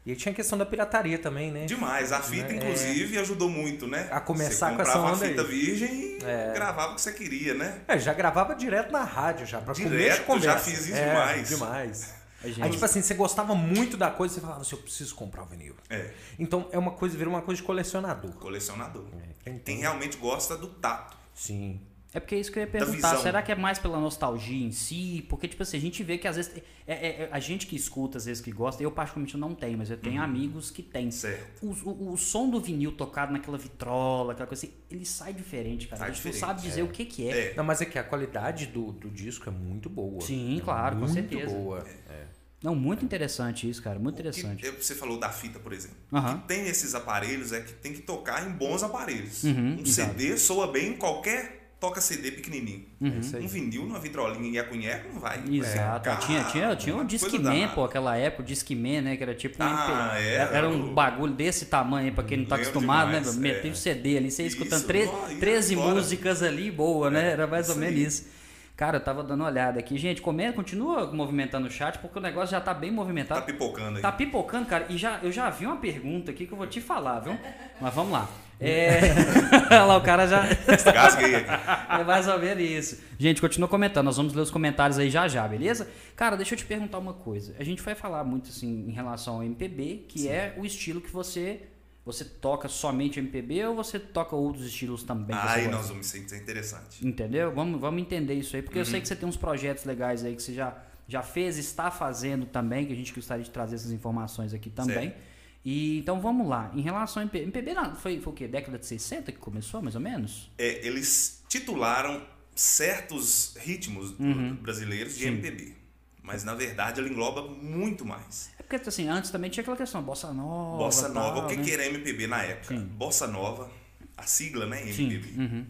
E 0.06 0.10
aí 0.12 0.16
tinha 0.16 0.32
a 0.32 0.34
questão 0.34 0.56
da 0.56 0.64
pirataria 0.64 1.18
também, 1.18 1.50
né? 1.52 1.66
Demais. 1.66 2.10
A 2.10 2.20
fita, 2.22 2.52
É. 2.52 2.56
inclusive, 2.56 3.18
ajudou 3.18 3.50
muito, 3.50 3.86
né? 3.86 4.08
A 4.10 4.18
começar 4.20 4.70
você 4.70 4.76
com 4.76 4.82
essa 4.82 4.92
comprava 4.92 5.14
onda 5.16 5.26
a 5.26 5.28
fita 5.28 5.42
aí. 5.42 5.46
virgem 5.48 5.92
e 5.92 6.18
É. 6.24 6.52
gravava 6.54 6.92
o 6.92 6.94
que 6.94 7.02
você 7.02 7.12
queria, 7.12 7.52
né? 7.54 7.82
É, 7.86 7.98
já 7.98 8.14
gravava 8.14 8.54
direto 8.54 8.90
na 8.90 9.04
rádio, 9.04 9.44
já, 9.46 9.60
pra 9.60 9.74
Direto, 9.74 10.38
já 10.40 10.58
fiz 10.58 10.86
isso 10.86 10.96
É, 10.96 11.08
demais. 11.08 11.48
demais. 11.48 12.14
Aí, 12.42 12.50
gente, 12.52 12.64
Aí, 12.64 12.70
tipo 12.70 12.82
assim, 12.86 13.02
você 13.02 13.12
gostava 13.12 13.54
muito 13.54 13.98
da 13.98 14.10
coisa, 14.10 14.34
você 14.36 14.40
falava 14.40 14.62
assim, 14.62 14.74
eu 14.74 14.80
preciso 14.80 15.14
comprar 15.14 15.42
o 15.42 15.46
vinil. 15.46 15.76
É, 15.90 16.10
Então, 16.38 16.66
é 16.72 16.78
uma 16.78 16.92
coisa, 16.92 17.14
vira 17.18 17.28
uma 17.28 17.42
coisa 17.42 17.60
de 17.60 17.66
colecionador. 17.66 18.32
colecionador. 18.36 19.04
Quem 19.44 19.58
Quem 19.58 19.78
realmente 19.80 20.16
gosta 20.16 20.56
do 20.56 20.68
tato. 20.68 21.18
Sim. 21.34 21.78
É 22.12 22.18
porque 22.18 22.34
é 22.34 22.40
isso 22.40 22.50
que 22.50 22.58
eu 22.58 22.62
ia 22.62 22.66
perguntar. 22.66 23.16
Será 23.18 23.40
que 23.40 23.52
é 23.52 23.54
mais 23.54 23.78
pela 23.78 24.00
nostalgia 24.00 24.66
em 24.66 24.72
si? 24.72 25.24
Porque, 25.28 25.46
tipo 25.46 25.62
assim, 25.62 25.76
a 25.76 25.80
gente 25.80 26.02
vê 26.02 26.18
que 26.18 26.26
às 26.26 26.34
vezes. 26.36 26.52
É, 26.86 26.92
é- 26.94 27.22
é- 27.22 27.28
a 27.30 27.38
gente 27.38 27.68
que 27.68 27.76
escuta, 27.76 28.18
às 28.18 28.24
vezes 28.24 28.42
que 28.42 28.50
gosta, 28.50 28.82
eu 28.82 28.90
particularmente 28.90 29.36
não 29.36 29.54
tenho, 29.54 29.78
mas 29.78 29.90
eu 29.90 29.96
tenho 29.96 30.20
amigos 30.20 30.72
que 30.72 30.82
têm. 30.82 31.04
Uhum. 31.04 31.10
Certo. 31.12 31.64
O, 31.64 31.70
o, 31.88 32.12
o 32.14 32.16
som 32.18 32.50
do 32.50 32.60
vinil 32.60 32.90
tocado 32.92 33.32
naquela 33.32 33.56
vitrola, 33.56 34.32
aquela 34.32 34.48
coisa 34.48 34.66
assim, 34.66 34.74
ele 34.90 35.06
sai 35.06 35.32
diferente, 35.32 35.86
cara. 35.86 36.00
Sai 36.00 36.10
a 36.10 36.12
gente 36.12 36.24
não 36.24 36.32
diferente, 36.32 36.50
sabe 36.56 36.68
dizer 36.68 36.82
o 36.82 36.88
que, 36.88 37.04
que 37.04 37.28
é. 37.28 37.50
É. 37.50 37.54
Não, 37.54 37.62
mas 37.62 37.80
é 37.80 37.84
que 37.84 37.96
a 37.98 38.02
qualidade 38.02 38.66
do, 38.66 38.90
do 38.90 39.08
disco 39.08 39.48
é 39.48 39.52
muito 39.52 39.88
boa. 39.88 40.20
Sim, 40.20 40.58
É 40.58 40.60
claro, 40.62 40.96
com 40.96 41.02
muito 41.02 41.14
certeza. 41.14 41.54
boa. 41.54 41.86
É. 42.08 42.24
Não, 42.62 42.74
muito 42.74 43.04
interessante 43.04 43.70
isso, 43.70 43.80
cara. 43.82 43.98
Muito 44.00 44.14
O 44.18 44.22
que- 44.22 44.28
interessante. 44.28 44.66
é, 44.66 44.70
você 44.72 44.94
falou 44.96 45.18
da 45.18 45.30
fita, 45.30 45.58
por 45.60 45.72
exemplo. 45.72 45.96
O 46.10 46.20
que 46.40 46.48
tem 46.48 46.66
esses 46.66 46.94
aparelhos 46.94 47.52
é 47.52 47.60
que 47.60 47.72
tem 47.72 47.92
que 47.92 48.02
tocar 48.02 48.46
em 48.46 48.50
bons 48.50 48.82
aparelhos. 48.82 49.44
Uhum, 49.44 49.76
um 49.76 49.80
exato. 49.80 50.12
CD 50.18 50.36
soa 50.36 50.66
bem 50.70 50.88
em 50.90 50.96
qualquer 50.96 51.59
toca 51.80 52.00
CD 52.00 52.30
pequenininho. 52.30 52.84
É 53.02 53.08
isso 53.08 53.36
aí. 53.36 53.44
Um 53.44 53.48
vinil 53.48 53.82
numa 53.84 53.98
vitrolinha 53.98 54.50
e 54.50 54.58
a 54.58 54.64
cunhaque 54.64 55.08
não 55.08 55.18
vai. 55.18 55.42
Exato. 55.50 56.08
É, 56.10 56.16
tinha, 56.16 56.44
tinha, 56.44 56.76
tinha 56.76 56.94
um 56.94 57.04
Discman, 57.04 57.68
pô, 57.68 57.84
aquela 57.84 58.16
época, 58.18 58.42
o 58.42 58.46
Discman, 58.46 59.00
né? 59.00 59.16
Que 59.16 59.22
era 59.22 59.34
tipo 59.34 59.60
um 59.62 59.66
Ah, 59.66 60.12
MP. 60.16 60.28
era, 60.28 60.56
Era 60.58 60.68
um 60.68 60.92
bagulho 60.92 61.32
desse 61.32 61.64
tamanho 61.66 62.08
aí, 62.08 62.12
pra 62.12 62.22
quem 62.22 62.38
não 62.38 62.44
tá 62.44 62.56
acostumado, 62.56 63.06
demais, 63.08 63.34
né? 63.36 63.40
Meter 63.40 63.68
é. 63.68 63.70
o 63.70 63.76
CD 63.76 64.18
ali, 64.18 64.30
você 64.30 64.42
ia 64.42 64.48
escutando 64.48 64.84
tre 64.84 65.06
ó, 65.06 65.30
e 65.30 65.36
13 65.36 65.74
agora? 65.74 65.94
músicas 65.94 66.42
ali, 66.42 66.70
boa, 66.70 67.10
né? 67.10 67.30
Era 67.30 67.46
mais 67.46 67.70
ou 67.70 67.76
menos 67.76 67.98
isso. 67.98 68.39
Cara, 68.80 68.96
eu 68.96 69.00
tava 69.02 69.22
dando 69.22 69.40
uma 69.42 69.50
olhada 69.50 69.78
aqui. 69.78 69.98
Gente, 69.98 70.22
comenta, 70.22 70.54
continua 70.54 71.12
movimentando 71.12 71.66
o 71.66 71.70
chat, 71.70 71.98
porque 71.98 72.18
o 72.18 72.22
negócio 72.22 72.52
já 72.52 72.62
tá 72.62 72.72
bem 72.72 72.88
Tá 72.88 72.96
movimentado. 72.96 73.44
pipocando 73.44 73.96
aí. 73.96 74.02
Tá 74.02 74.10
pipocando, 74.10 74.64
cara. 74.64 74.86
E 74.88 74.96
já, 74.96 75.20
eu 75.22 75.30
já 75.30 75.50
vi 75.50 75.66
uma 75.66 75.76
pergunta 75.76 76.30
aqui 76.30 76.46
que 76.46 76.52
eu 76.54 76.56
vou 76.56 76.66
te 76.66 76.80
falar, 76.80 77.20
viu? 77.20 77.38
Mas 77.78 77.92
vamos 77.92 78.10
lá. 78.12 78.26
É... 78.62 79.00
Olha 79.72 79.84
lá, 79.84 79.96
o 79.96 80.02
cara 80.02 80.26
já. 80.26 80.42
Gasguei 80.92 81.34
aqui. 81.34 81.50
É 81.98 82.04
mais 82.04 82.28
ou 82.28 82.38
menos 82.38 82.62
isso. 82.62 83.02
Gente, 83.18 83.40
continua 83.40 83.66
comentando. 83.66 84.04
Nós 84.04 84.18
vamos 84.18 84.34
ler 84.34 84.42
os 84.42 84.50
comentários 84.50 84.98
aí 84.98 85.08
já 85.08 85.26
já, 85.26 85.48
beleza? 85.48 85.88
Cara, 86.14 86.36
deixa 86.36 86.52
eu 86.52 86.58
te 86.58 86.66
perguntar 86.66 86.98
uma 86.98 87.14
coisa. 87.14 87.54
A 87.58 87.64
gente 87.64 87.80
vai 87.80 87.94
falar 87.94 88.22
muito 88.22 88.50
assim 88.50 88.84
em 88.86 88.92
relação 88.92 89.36
ao 89.36 89.44
MPB, 89.44 90.04
que 90.06 90.28
é 90.28 90.52
o 90.58 90.66
estilo 90.66 91.00
que 91.00 91.10
você 91.10 91.69
você 92.04 92.24
toca 92.24 92.68
somente 92.68 93.18
MPB 93.18 93.66
ou 93.66 93.76
você 93.76 93.98
toca 93.98 94.34
outros 94.34 94.66
estilos 94.66 95.02
também? 95.02 95.36
Aí 95.36 95.68
nós 95.68 95.88
vamos 95.88 96.14
é 96.14 96.18
interessante. 96.18 97.06
Entendeu? 97.06 97.52
Vamos, 97.52 97.80
vamos 97.80 98.00
entender 98.00 98.34
isso 98.34 98.56
aí, 98.56 98.62
porque 98.62 98.78
eu 98.78 98.82
Uhum. 98.84 98.90
sei 98.90 99.00
que 99.00 99.08
você 99.08 99.14
tem 99.16 99.28
uns 99.28 99.36
projetos 99.36 99.84
legais 99.84 100.24
aí 100.24 100.34
que 100.34 100.42
você 100.42 100.54
já, 100.54 100.76
já 101.06 101.22
fez, 101.22 101.58
está 101.58 101.90
fazendo 101.90 102.46
também, 102.46 102.86
que 102.86 102.92
a 102.92 102.96
gente 102.96 103.12
gostaria 103.12 103.44
de 103.44 103.50
trazer 103.50 103.76
essas 103.76 103.92
informações 103.92 104.54
aqui 104.54 104.70
também. 104.70 105.10
Certo. 105.10 105.30
E 105.62 105.98
então 105.98 106.20
vamos 106.22 106.48
lá. 106.48 106.70
Em 106.74 106.80
relação 106.80 107.22
ao 107.22 107.24
MPB, 107.26 107.44
MPB 107.44 107.74
não, 107.74 107.94
foi, 107.94 108.18
foi 108.18 108.32
o 108.32 108.36
quê? 108.36 108.48
Década 108.48 108.78
de 108.78 108.86
60 108.86 109.30
que 109.30 109.38
começou, 109.38 109.82
mais 109.82 109.94
ou 109.94 110.00
menos? 110.00 110.50
É, 110.56 110.86
eles 110.86 111.42
titularam 111.48 112.22
certos 112.54 113.54
ritmos 113.58 114.10
Uhum. 114.18 114.54
brasileiros 114.56 115.16
de 115.16 115.26
MPB. 115.26 115.74
Mas 116.22 116.44
na 116.44 116.54
verdade 116.54 117.00
ela 117.00 117.08
engloba 117.08 117.42
muito 117.42 118.04
mais. 118.04 118.50
Porque 118.70 118.88
assim, 118.88 119.08
antes 119.08 119.30
também 119.32 119.50
tinha 119.50 119.62
aquela 119.62 119.76
questão, 119.76 120.00
bossa 120.00 120.32
nova. 120.32 120.78
Bossa 120.78 121.10
tal, 121.10 121.34
Nova, 121.34 121.46
o 121.46 121.48
que, 121.48 121.56
né? 121.56 121.64
que 121.64 121.72
era 121.72 121.86
MPB 121.86 122.26
na 122.28 122.42
época? 122.44 122.74
Sim. 122.76 122.84
Bossa 122.84 123.26
Nova, 123.26 123.68
a 124.16 124.22
sigla, 124.22 124.64
né? 124.66 124.80
Sim. 124.92 125.06
MPB. 125.10 125.40
uhum. 125.40 125.66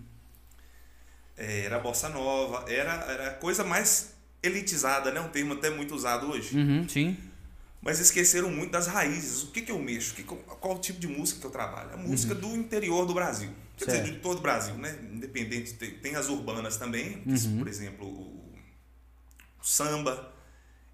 É, 1.37 1.61
era 1.65 1.79
Bossa 1.79 2.11
Nova, 2.11 2.71
era, 2.71 2.93
era 3.11 3.31
coisa 3.35 3.65
mais 3.65 4.13
elitizada, 4.43 5.11
né? 5.11 5.19
Um 5.21 5.29
termo 5.31 5.55
até 5.55 5.71
muito 5.71 5.95
usado 5.95 6.31
hoje. 6.31 6.55
Uhum, 6.57 6.87
sim. 6.87 7.17
Mas 7.81 7.99
esqueceram 7.99 8.51
muito 8.51 8.71
das 8.73 8.87
raízes. 8.87 9.45
O 9.45 9.47
que, 9.51 9.63
que 9.63 9.73
eu 9.73 9.79
mexo? 9.79 10.15
Que 10.15 10.23
que 10.23 10.31
eu- 10.33 10.37
qual 10.37 10.77
o 10.77 10.79
tipo 10.79 11.01
de 11.01 11.07
música 11.09 11.41
que 11.41 11.47
eu 11.47 11.51
trabalho? 11.51 11.95
A 11.95 11.97
música 11.97 12.35
do 12.35 12.55
interior 12.55 13.07
do 13.07 13.15
Brasil. 13.15 13.49
Quer 13.79 13.85
Uhum. 13.87 13.91
Certo. 13.93 14.03
dizer, 14.05 14.15
de 14.17 14.21
todo 14.21 14.39
o 14.39 14.43
Brasil, 14.43 14.75
né? 14.75 14.99
Independente. 15.11 15.73
Tem, 15.73 15.91
tem 15.93 16.17
as 16.17 16.29
urbanas 16.29 16.77
também. 16.77 17.23
Uhum. 17.27 17.59
Por 17.61 17.67
exemplo, 17.69 18.07
o, 18.07 18.55
o 19.59 19.65
samba. 19.67 20.31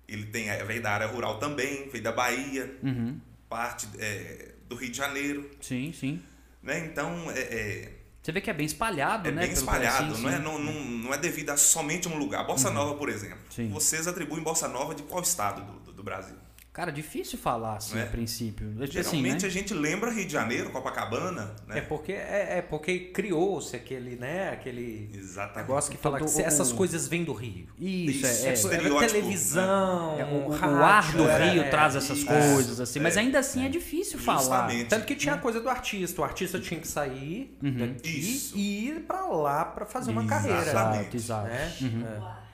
Ele 0.08 0.26
tem, 0.26 0.48
é, 0.48 0.62
veio 0.64 0.82
da 0.82 0.92
área 0.92 1.06
rural 1.06 1.38
também, 1.38 1.88
veio 1.88 2.02
da 2.04 2.12
Bahia, 2.12 2.76
Uhum. 2.82 3.20
parte 3.48 3.88
é, 3.98 4.52
do 4.68 4.76
Rio 4.76 4.90
de 4.90 4.96
Janeiro. 4.96 5.50
Sim, 5.60 5.92
sim. 5.92 6.22
Né? 6.62 6.78
Então, 6.86 7.30
é, 7.30 7.38
é, 7.40 7.92
Você 8.22 8.32
vê 8.32 8.40
que 8.40 8.50
é 8.50 8.54
bem 8.54 8.66
espalhado, 8.66 9.28
é 9.28 9.32
né? 9.32 9.40
bem 9.42 9.50
pelo 9.50 9.60
espalhado, 9.60 10.18
não, 10.18 10.28
é, 10.30 10.36
sim. 10.36 10.42
não, 10.42 10.58
não, 10.58 10.72
não 10.84 11.14
é 11.14 11.18
devido 11.18 11.50
a 11.50 11.56
somente 11.56 12.08
um 12.08 12.16
lugar. 12.18 12.46
Bossa 12.46 12.70
Nova, 12.70 12.94
por 12.96 13.08
exemplo. 13.08 13.38
Sim. 13.50 13.68
Vocês 13.70 14.06
atribuem 14.06 14.42
Bossa 14.42 14.68
Nova 14.68 14.94
de 14.94 15.02
qual 15.04 15.22
estado 15.22 15.62
do, 15.64 15.80
do- 15.80 15.92
do 15.92 16.02
Brasil? 16.02 16.36
Cara, 16.76 16.92
difícil 16.92 17.38
falar 17.38 17.76
assim 17.76 17.98
é? 17.98 18.02
a 18.02 18.06
princípio. 18.06 18.68
É 18.78 18.86
tipo 18.86 19.00
assim, 19.00 19.16
Geralmente 19.16 19.42
né? 19.44 19.48
a 19.48 19.50
gente 19.50 19.72
lembra 19.72 20.10
Rio 20.10 20.26
de 20.26 20.32
Janeiro, 20.34 20.68
Copacabana, 20.68 21.54
É 21.70 21.76
né? 21.76 21.80
porque, 21.80 22.12
é, 22.12 22.58
é 22.58 22.62
porque 22.62 22.98
criou-se 23.14 23.74
aquele, 23.74 24.16
né, 24.16 24.50
aquele 24.50 25.08
Exatamente. 25.14 25.56
negócio 25.56 25.90
que 25.90 25.96
fala 25.96 26.18
que 26.18 26.24
o- 26.26 26.40
essas 26.42 26.72
coisas 26.72 27.08
vêm 27.08 27.24
do 27.24 27.32
Rio. 27.32 27.66
Isso, 27.78 28.26
Isso, 28.26 28.26
é, 28.26 28.48
é 28.48 28.50
é. 28.50 28.52
Estereótipo, 28.52 29.10
televisão, 29.10 30.20
É, 30.20 30.24
o, 30.26 30.48
o 30.48 30.50
rádio, 30.50 30.76
ar 30.82 31.12
do 31.16 31.24
era- 31.26 31.44
Rio 31.46 31.62
é, 31.62 31.68
traz 31.70 31.96
essas 31.96 32.18
isso, 32.18 32.26
coisas, 32.26 32.78
assim, 32.78 33.00
mas 33.00 33.16
é. 33.16 33.20
ainda 33.20 33.38
assim 33.38 33.64
é 33.64 33.70
difícil 33.70 34.18
falar. 34.18 34.38
Justamente. 34.40 34.88
Tanto 34.90 35.06
que 35.06 35.14
tinha 35.16 35.34
a 35.34 35.38
coisa 35.38 35.58
do 35.62 35.70
artista. 35.70 36.20
O 36.20 36.24
artista 36.24 36.60
tinha 36.60 36.78
que 36.78 36.86
sair 36.86 37.56
daqui 37.62 38.10
Isso. 38.20 38.54
e 38.54 38.88
ir 38.88 39.00
pra 39.06 39.24
lá 39.24 39.64
pra 39.64 39.86
fazer 39.86 40.10
uma 40.10 40.22
Exatamente. 40.22 40.52
carreira. 40.52 40.70
Exato, 40.70 41.16
exato. 41.16 41.48
Né? 41.48 41.72
Uhum. 41.80 42.45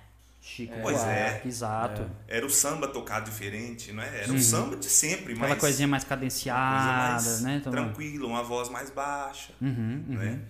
Chico 0.44 0.74
Pois 0.82 0.98
é. 1.04 1.30
Buarque, 1.30 1.48
exato. 1.48 2.10
Era 2.26 2.44
o 2.44 2.50
samba 2.50 2.88
tocado 2.88 3.30
diferente, 3.30 3.92
não 3.92 4.02
é? 4.02 4.22
Era 4.24 4.32
o 4.32 4.40
samba 4.40 4.76
de 4.76 4.86
sempre, 4.86 5.34
Aquela 5.34 5.50
mas 5.50 5.58
coisinha 5.60 5.86
mais 5.86 6.02
coisa 6.02 6.16
cadenciada, 6.16 7.12
mais 7.30 7.42
né? 7.42 7.56
Então, 7.60 7.70
tranquila, 7.72 8.26
uma 8.26 8.42
voz 8.42 8.68
mais 8.68 8.90
baixa, 8.90 9.52
Uhum, 9.60 10.04
uhum. 10.08 10.14
né? 10.16 10.40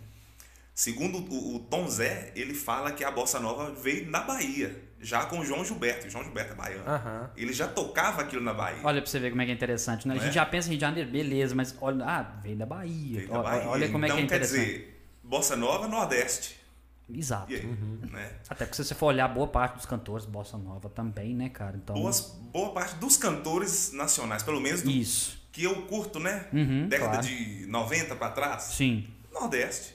Segundo 0.74 1.18
o, 1.18 1.56
o 1.56 1.58
Tom 1.60 1.86
Zé, 1.86 2.32
ele 2.34 2.54
fala 2.54 2.90
que 2.92 3.04
a 3.04 3.10
bossa 3.10 3.38
nova 3.38 3.70
veio 3.72 4.10
na 4.10 4.20
Bahia, 4.22 4.74
já 4.98 5.26
com 5.26 5.40
o 5.40 5.44
João 5.44 5.62
Gilberto. 5.62 6.06
O 6.06 6.10
João 6.10 6.24
Gilberto 6.24 6.52
é 6.54 6.56
baiano. 6.56 6.88
Aham. 6.88 7.30
Ele 7.36 7.52
já 7.52 7.68
tocava 7.68 8.22
aquilo 8.22 8.42
na 8.42 8.54
Bahia. 8.54 8.80
Olha 8.82 9.02
pra 9.02 9.10
você 9.10 9.18
ver 9.18 9.28
como 9.28 9.42
é 9.42 9.44
que 9.44 9.50
é 9.50 9.54
interessante, 9.54 10.08
né? 10.08 10.14
A 10.14 10.18
gente 10.18 10.30
é? 10.30 10.32
já 10.32 10.46
pensa 10.46 10.68
em 10.68 10.70
Rio 10.70 10.78
de 10.78 10.80
Janeiro, 10.80 11.10
beleza, 11.10 11.54
mas 11.54 11.76
olha, 11.78 12.02
ah, 12.06 12.22
veio 12.42 12.56
da 12.56 12.64
Bahia. 12.64 13.18
Veio 13.18 13.28
da 13.28 13.34
Olha- 13.40 13.42
Bahia. 13.50 13.68
Olha 13.68 13.88
como 13.90 14.04
então, 14.06 14.16
é 14.16 14.20
que 14.20 14.24
é 14.24 14.28
quer 14.28 14.36
interessante. 14.36 14.64
dizer, 14.66 15.02
bossa 15.22 15.54
nova, 15.54 15.86
Nordeste. 15.86 16.56
Exato. 17.08 17.52
Aí, 17.52 17.64
Uhum. 17.64 17.98
né? 18.10 18.32
Até 18.48 18.64
porque 18.64 18.76
se 18.76 18.84
você 18.84 18.94
for 18.94 19.06
olhar 19.06 19.28
boa 19.28 19.46
parte 19.46 19.76
dos 19.76 19.86
cantores 19.86 20.24
bossa 20.24 20.56
nova 20.56 20.88
também, 20.88 21.34
né, 21.34 21.48
cara? 21.48 21.76
Então, 21.76 21.94
Boas, 21.94 22.20
boa 22.52 22.72
parte 22.72 22.94
dos 22.96 23.16
cantores 23.16 23.92
nacionais, 23.92 24.42
pelo 24.42 24.60
menos 24.60 24.82
do 24.82 24.90
isso. 24.90 25.38
que 25.52 25.64
eu 25.64 25.82
curto, 25.82 26.18
né? 26.18 26.46
Uhum, 26.52 26.88
Década 26.88 27.10
claro. 27.18 27.26
de 27.26 27.66
90 27.66 28.16
pra 28.16 28.30
trás. 28.30 28.62
Sim. 28.64 29.06
Nordeste. 29.32 29.94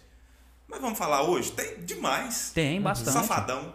Mas 0.67 0.81
vamos 0.81 0.97
falar 0.97 1.23
hoje? 1.23 1.51
Tem 1.53 1.79
demais. 1.83 2.51
Tem 2.53 2.81
bastante. 2.81 3.13
Safadão. 3.13 3.73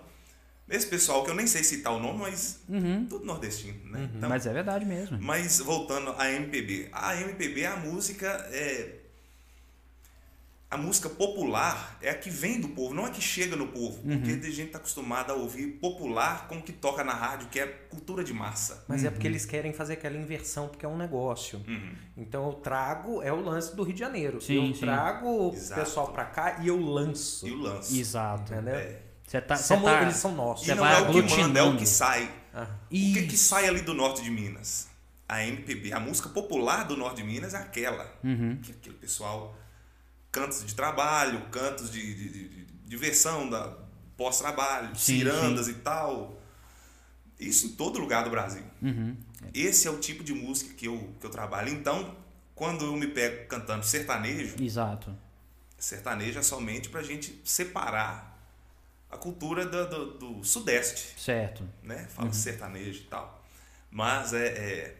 Esse 0.68 0.86
pessoal 0.86 1.24
que 1.24 1.30
eu 1.30 1.34
nem 1.34 1.46
sei 1.46 1.62
citar 1.64 1.92
o 1.92 1.98
nome, 1.98 2.20
mas 2.20 2.60
tudo 3.08 3.24
nordestino, 3.26 3.78
né? 3.90 4.08
Então, 4.14 4.28
Mas 4.28 4.46
é 4.46 4.52
verdade 4.52 4.84
mesmo. 4.86 5.18
mas 5.20 5.58
voltando 5.58 6.14
à 6.16 6.30
MPB. 6.30 6.88
A 6.92 7.14
MPB 7.20 7.62
é 7.62 7.66
a 7.66 7.76
música 7.76 8.26
é 8.50 9.00
a 10.72 10.76
música 10.78 11.08
popular 11.08 11.98
é 12.00 12.08
a 12.11 12.14
que 12.14 12.30
vem 12.30 12.61
do 12.61 12.68
povo, 12.68 12.94
não 12.94 13.04
é 13.04 13.08
a 13.08 13.11
que 13.11 13.20
chega 13.20 13.54
no 13.56 13.68
povo. 13.68 14.00
Porque 14.02 14.30
a 14.30 14.50
gente 14.50 14.62
está 14.66 14.78
acostumado 14.78 15.30
a 15.30 15.35
ouvir 15.35 15.66
popular 15.80 16.48
como 16.48 16.62
que 16.62 16.72
toca 16.72 17.04
na 17.04 17.12
rádio, 17.12 17.48
que 17.48 17.61
é 17.61 17.66
cultura 17.66 18.24
de 18.24 18.32
massa. 18.32 18.85
Mas 18.88 19.04
é 19.04 19.11
porque 19.11 19.26
eles 19.26 19.44
querem 19.44 19.72
fazer 19.72 19.94
aquela 19.94 20.16
inversão, 20.16 20.68
porque 20.68 20.87
é 20.87 20.88
um 20.88 20.96
negócio. 20.96 21.62
Uhum. 21.68 21.92
Então 22.16 22.46
eu 22.46 22.54
trago, 22.54 23.22
é 23.22 23.32
o 23.32 23.40
lance 23.40 23.76
do 23.76 23.82
Rio 23.82 23.94
de 23.94 24.00
Janeiro. 24.00 24.40
Sim, 24.40 24.68
eu 24.68 24.74
sim. 24.74 24.80
trago 24.80 25.28
o 25.28 25.52
Exato. 25.52 25.80
pessoal 25.82 26.12
pra 26.12 26.24
cá 26.24 26.58
e 26.62 26.68
eu 26.68 26.80
lanço. 26.80 27.46
E 27.46 27.50
o 27.50 27.58
lance. 27.58 28.00
Exato. 28.00 28.52
Entendeu? 28.52 28.74
É. 28.74 28.98
Você 29.26 29.40
tá, 29.40 29.56
São- 29.56 29.82
tá- 29.82 30.02
Eles 30.02 30.16
são 30.16 30.35
nossos. 30.35 30.64
E 30.64 30.70
Você 30.70 30.74
não 30.74 30.82
vai 30.85 30.94
é 30.96 31.08
o 31.08 31.12
que 31.12 31.37
manda, 31.37 31.61
é 31.61 31.62
o 31.62 31.76
que 31.76 31.87
sai. 31.87 32.30
Ah. 32.54 32.66
O 32.87 32.88
que, 32.90 33.37
sai 33.37 33.66
ali 33.66 33.80
do 33.80 33.94
norte 33.94 34.22
de 34.22 34.30
Minas? 34.30 34.88
A 35.28 35.42
MPB, 35.46 35.92
a 35.92 36.00
música 36.00 36.28
popular 36.28 36.85
do 36.87 36.96
norte 36.96 37.16
de 37.16 37.24
Minas 37.24 37.54
é 37.54 37.56
aquela. 37.56 38.12
Uhum. 38.22 38.58
Que 38.62 38.72
aquele 38.72 38.96
pessoal, 38.96 39.56
cantos 40.32 40.64
de 40.64 40.74
trabalho, 40.74 41.46
cantos 41.50 41.90
de, 41.90 42.14
de, 42.14 42.28
de- 42.30 42.48
de 42.48 42.64
diversão, 42.86 43.48
da 43.48 43.76
pós-trabalho, 44.16 44.94
Sim, 44.96 45.18
cirandas 45.18 45.68
e 45.68 45.74
tal. 45.74 46.40
Isso 47.38 47.66
em 47.66 47.70
todo 47.70 47.98
lugar 47.98 48.24
do 48.24 48.30
Brasil. 48.30 48.62
Uhum. 48.80 49.16
Esse 49.52 49.86
é 49.88 49.90
o 49.90 49.98
tipo 49.98 50.22
de 50.24 50.32
música 50.32 50.74
que 50.74 50.86
eu, 50.86 51.12
que 51.20 51.26
eu 51.26 51.30
trabalho. 51.30 51.68
Então, 51.70 52.16
quando 52.54 52.84
eu 52.84 52.96
me 52.96 53.08
pego 53.08 53.46
cantando 53.48 53.84
sertanejo, 53.84 54.56
Exato. 54.62 55.14
sertanejo 55.78 56.38
é 56.38 56.42
somente 56.42 56.88
pra 56.88 57.02
gente 57.02 57.40
separar 57.44 58.30
a 59.10 59.16
cultura 59.16 59.66
do, 59.66 59.88
do- 59.88 60.18
do 60.38 60.44
sudeste 60.44 61.20
Certo. 61.20 61.68
né? 61.82 62.06
Fala 62.08 62.28
de 62.30 62.36
sertanejo 62.36 63.00
e 63.00 63.04
tal. 63.06 63.42
Mas 63.90 64.32
é, 64.32 64.46
é, 64.46 64.96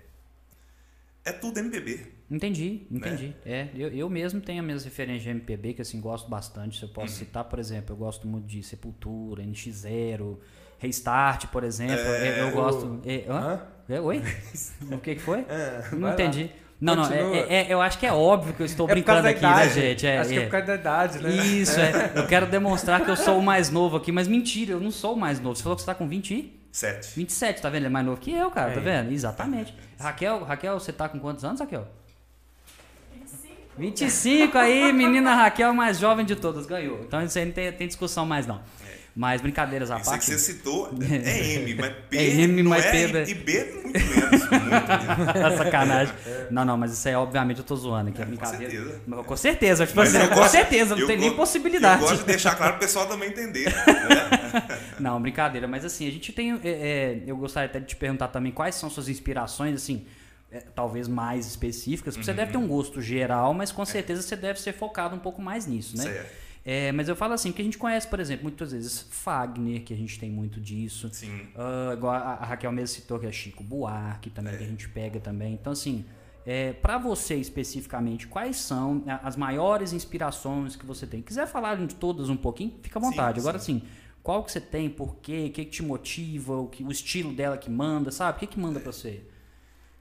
é 1.25 1.33
tudo 1.33 1.59
MPB. 1.59 2.12
Entendi, 2.35 2.87
Né? 2.91 2.99
entendi. 2.99 3.37
É, 3.45 3.69
eu, 3.77 3.89
eu 3.89 4.09
mesmo 4.09 4.41
tenho 4.41 4.61
as 4.61 4.65
minhas 4.67 4.85
referências 4.85 5.23
de 5.23 5.29
MPB 5.31 5.75
que 5.75 5.83
assim 5.83 6.01
gosto 6.01 6.29
bastante. 6.31 6.79
Se 6.79 6.85
eu 6.85 6.89
Uhum. 6.89 6.95
posso 6.95 7.13
citar, 7.15 7.45
por 7.45 7.59
exemplo, 7.59 7.93
eu 7.93 7.97
gosto 7.99 8.27
muito 8.27 8.47
de 8.47 8.63
Sepultura, 8.63 9.43
NX0, 9.43 10.39
Restart, 10.79 11.47
por 11.49 11.63
exemplo. 11.63 11.95
eu, 11.95 12.47
eu 12.47 12.49
o- 12.49 12.53
gosto. 12.53 13.01
É, 13.05 13.25
hã? 13.29 13.61
É, 13.89 14.01
oi? 14.01 14.23
o 14.91 14.99
que, 14.99 15.15
que 15.17 15.21
foi? 15.21 15.41
É, 15.49 15.83
Não 15.93 16.01
vai 16.01 16.01
lá. 16.01 16.13
entendi. 16.15 16.51
Não, 16.81 16.97
não, 16.97 17.05
Continua. 17.05 17.37
é, 17.37 17.55
é- 17.55 17.67
eu 17.73 17.81
acho 17.81 17.97
que 17.99 18.05
é 18.07 18.13
óbvio 18.13 18.55
que 18.55 18.61
eu 18.63 18.67
estou 18.67 18.89
É 18.89 18.93
brincando 18.93 19.29
aqui, 19.29 19.41
né, 19.41 19.51
idade. 19.53 19.75
gente? 19.75 20.05
É, 20.07 20.19
Acho 20.19 20.31
que 20.31 20.37
é 20.37 20.41
é. 20.41 20.45
por 20.47 20.51
causa 20.51 20.67
da 20.67 20.75
idade, 20.75 21.19
né? 21.21 21.31
Isso, 21.31 21.79
é. 21.79 22.13
Eu 22.17 22.27
quero 22.27 22.47
demonstrar 22.47 23.05
que 23.05 23.11
eu 23.11 23.15
sou 23.17 23.39
o 23.39 23.43
mais 23.43 23.71
novo 23.71 23.97
aqui, 23.99 24.11
mas 24.11 24.27
mentira, 24.27 24.73
eu 24.73 24.81
não 24.81 24.91
sou 24.91 25.15
o 25.15 25.17
mais 25.17 25.39
novo. 25.39 25.55
Você 25.55 25.63
falou 25.63 25.77
que 25.77 25.83
você 25.83 25.87
tá 25.87 25.95
com 25.95 26.09
20 26.09 26.35
e? 26.35 26.61
Sete. 26.73 27.15
27, 27.15 27.63
tá 27.63 27.69
vendo? 27.69 27.81
Ele 27.83 27.87
é 27.87 27.91
mais 27.91 28.05
novo 28.05 28.19
que 28.21 28.33
eu, 28.33 28.51
cara, 28.51 28.73
tá 28.73 28.81
É. 28.81 28.83
vendo? 28.83 29.13
Exatamente. 29.13 29.73
Raquel, 30.01 30.43
Raquel, 30.43 30.81
você 30.81 30.93
tá 30.93 31.09
com 31.09 31.21
quantos 31.21 31.45
anos, 31.45 31.61
Raquel? 31.61 31.87
25 33.79 34.57
aí, 34.59 34.93
menina 34.93 35.35
Raquel, 35.35 35.73
mais 35.73 35.99
jovem 35.99 36.25
de 36.25 36.37
todas, 36.37 36.67
ganhou. 36.67 37.01
Então 37.07 37.23
isso 37.25 37.39
aí 37.39 37.45
não 37.47 37.53
tem, 37.53 37.73
tem 37.73 37.87
discussão 37.87 38.27
mais 38.27 38.47
não. 38.47 38.61
Mas 39.15 39.43
brincadeiras 39.43 39.91
à 39.91 39.99
Isso 39.99 40.09
aí 40.11 40.19
que 40.19 40.25
parte. 40.27 40.41
você 40.41 40.53
citou 40.55 40.91
é 41.03 41.39
M, 41.61 41.75
mas 41.75 41.93
P 42.09 42.17
É 42.17 42.31
M, 42.45 42.63
não 42.63 42.71
mas 42.71 42.83
é, 42.87 42.91
P, 42.91 42.97
e- 43.09 43.13
né? 43.13 43.25
e 43.29 43.35
B 43.35 43.73
muito 43.83 43.99
menos. 43.99 44.31
Muito 44.31 44.51
menos. 44.51 45.35
É 45.53 45.57
sacanagem. 45.65 46.15
Não, 46.51 46.65
não, 46.65 46.79
mas 46.79 46.93
isso 46.95 47.07
aí, 47.09 47.15
obviamente, 47.15 47.59
eu 47.59 47.65
tô 47.65 47.77
zoando 47.77 48.09
aqui. 48.09 48.23
É 48.23 48.25
com 48.25 48.31
brincadeira. 48.31 48.71
certeza. 48.73 49.01
Mas 49.07 49.27
com 49.27 49.37
certeza, 49.37 49.87
tipo 49.87 50.01
assim, 50.01 50.19
com 50.19 50.35
gosto- 50.35 50.51
certeza, 50.53 50.97
não 50.97 51.07
tem 51.07 51.19
nem 51.19 51.37
possibilidade. 51.37 52.01
Eu 52.03 52.09
gosto 52.09 52.21
de 52.21 52.27
deixar 52.27 52.55
claro 52.55 52.73
pro 52.73 52.81
pessoal 52.81 53.07
também 53.07 53.29
entender. 53.29 53.67
né? 53.67 54.79
Não, 54.99 55.21
brincadeira, 55.21 55.69
mas 55.69 55.85
assim, 55.85 56.09
a 56.09 56.11
gente 56.11 56.33
tem. 56.33 56.59
é, 56.65 56.69
é, 56.71 57.23
eu 57.27 57.37
gostaria 57.37 57.69
até 57.69 57.81
de 57.81 57.87
te 57.89 57.97
perguntar 57.97 58.29
também 58.29 58.51
quais 58.51 58.77
são 58.77 58.89
suas 58.89 59.11
inspirações, 59.11 59.75
assim, 59.75 60.07
é, 60.53 60.61
talvez 60.61 61.09
mais 61.09 61.47
específicas, 61.47 62.15
porque 62.15 62.25
você 62.27 62.35
deve 62.35 62.53
ter 62.53 62.59
um 62.59 62.69
gosto 62.69 63.01
geral, 63.01 63.53
mas 63.55 63.73
com 63.73 63.85
certeza 63.85 64.23
você 64.23 64.37
deve 64.37 64.61
ser 64.61 64.73
focado 64.73 65.17
um 65.17 65.19
pouco 65.19 65.41
mais 65.43 65.67
nisso, 65.67 65.97
né? 65.97 66.05
Certo. 66.05 66.43
É, 66.65 66.93
mas 66.93 67.09
eu 67.09 67.17
falo 67.17 67.33
assim, 67.35 67.51
que 67.51 67.61
a 67.61 67.65
gente 67.65 67.77
conhece, 67.77 68.07
por 68.07 68.21
exemplo, 68.21 68.45
muitas 68.45 68.71
vezes 68.71 69.05
Fagner, 69.11 69.83
que 69.83 69.93
a 69.93 69.97
gente 69.97 70.17
tem 70.21 70.31
muito 70.31 70.61
disso. 70.61 71.09
Sim. 71.13 71.49
Ah, 71.57 71.91
igual 71.93 72.13
a, 72.15 72.19
a 72.35 72.45
Raquel 72.45 72.71
mesmo 72.71 72.95
citou 72.95 73.19
que 73.19 73.27
é 73.27 73.33
Chico 73.33 73.65
Buarque 73.65 74.31
também, 74.31 74.57
que 74.57 74.63
a 74.63 74.67
gente 74.67 74.89
pega 74.89 75.19
também. 75.19 75.55
Então, 75.55 75.73
assim, 75.73 76.05
é, 76.47 76.73
para 76.73 76.99
você 76.99 77.35
especificamente, 77.35 78.29
quais 78.29 78.59
são 78.59 79.03
a- 79.09 79.27
as 79.27 79.35
maiores 79.37 79.93
inspirações 79.93 80.77
que 80.77 80.87
você 80.87 81.05
tem? 81.05 81.21
Quiser 81.21 81.47
falar 81.49 81.77
de 81.85 81.95
todas 81.97 82.29
um 82.29 82.37
pouquinho, 82.37 82.75
fica 82.81 82.97
à 82.99 83.03
Sim, 83.03 83.09
vontade. 83.11 83.41
Agora, 83.41 83.59
sim. 83.59 83.79
assim, 83.79 83.89
qual 84.23 84.45
que 84.45 84.53
você 84.53 84.61
tem, 84.61 84.89
por 84.89 85.17
quê, 85.17 85.47
o 85.49 85.53
que, 85.53 85.65
que 85.65 85.71
te 85.71 85.83
motiva, 85.83 86.55
o, 86.57 86.69
que, 86.69 86.85
o 86.85 86.93
estilo 86.93 87.33
dela 87.33 87.57
que 87.59 87.69
manda, 87.71 88.13
sabe? 88.13 88.37
O 88.37 88.41
que, 88.41 88.47
que 88.47 88.61
manda 88.61 88.79
pra 88.79 88.93
você? 88.93 89.21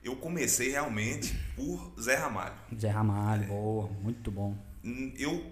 Eu 0.04 0.16
comecei 0.16 0.72
realmente 0.72 1.34
por 1.56 1.94
Zé 2.00 2.16
Ramalho. 2.16 2.56
Zé 2.80 2.90
Ramalho, 2.90 3.48
boa, 3.48 3.88
muito 4.02 4.32
bom. 4.32 4.56
Hum, 4.84 5.14
Eu 5.18 5.48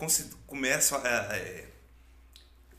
começo 0.48 0.96
a. 0.96 1.00
é, 1.36 1.68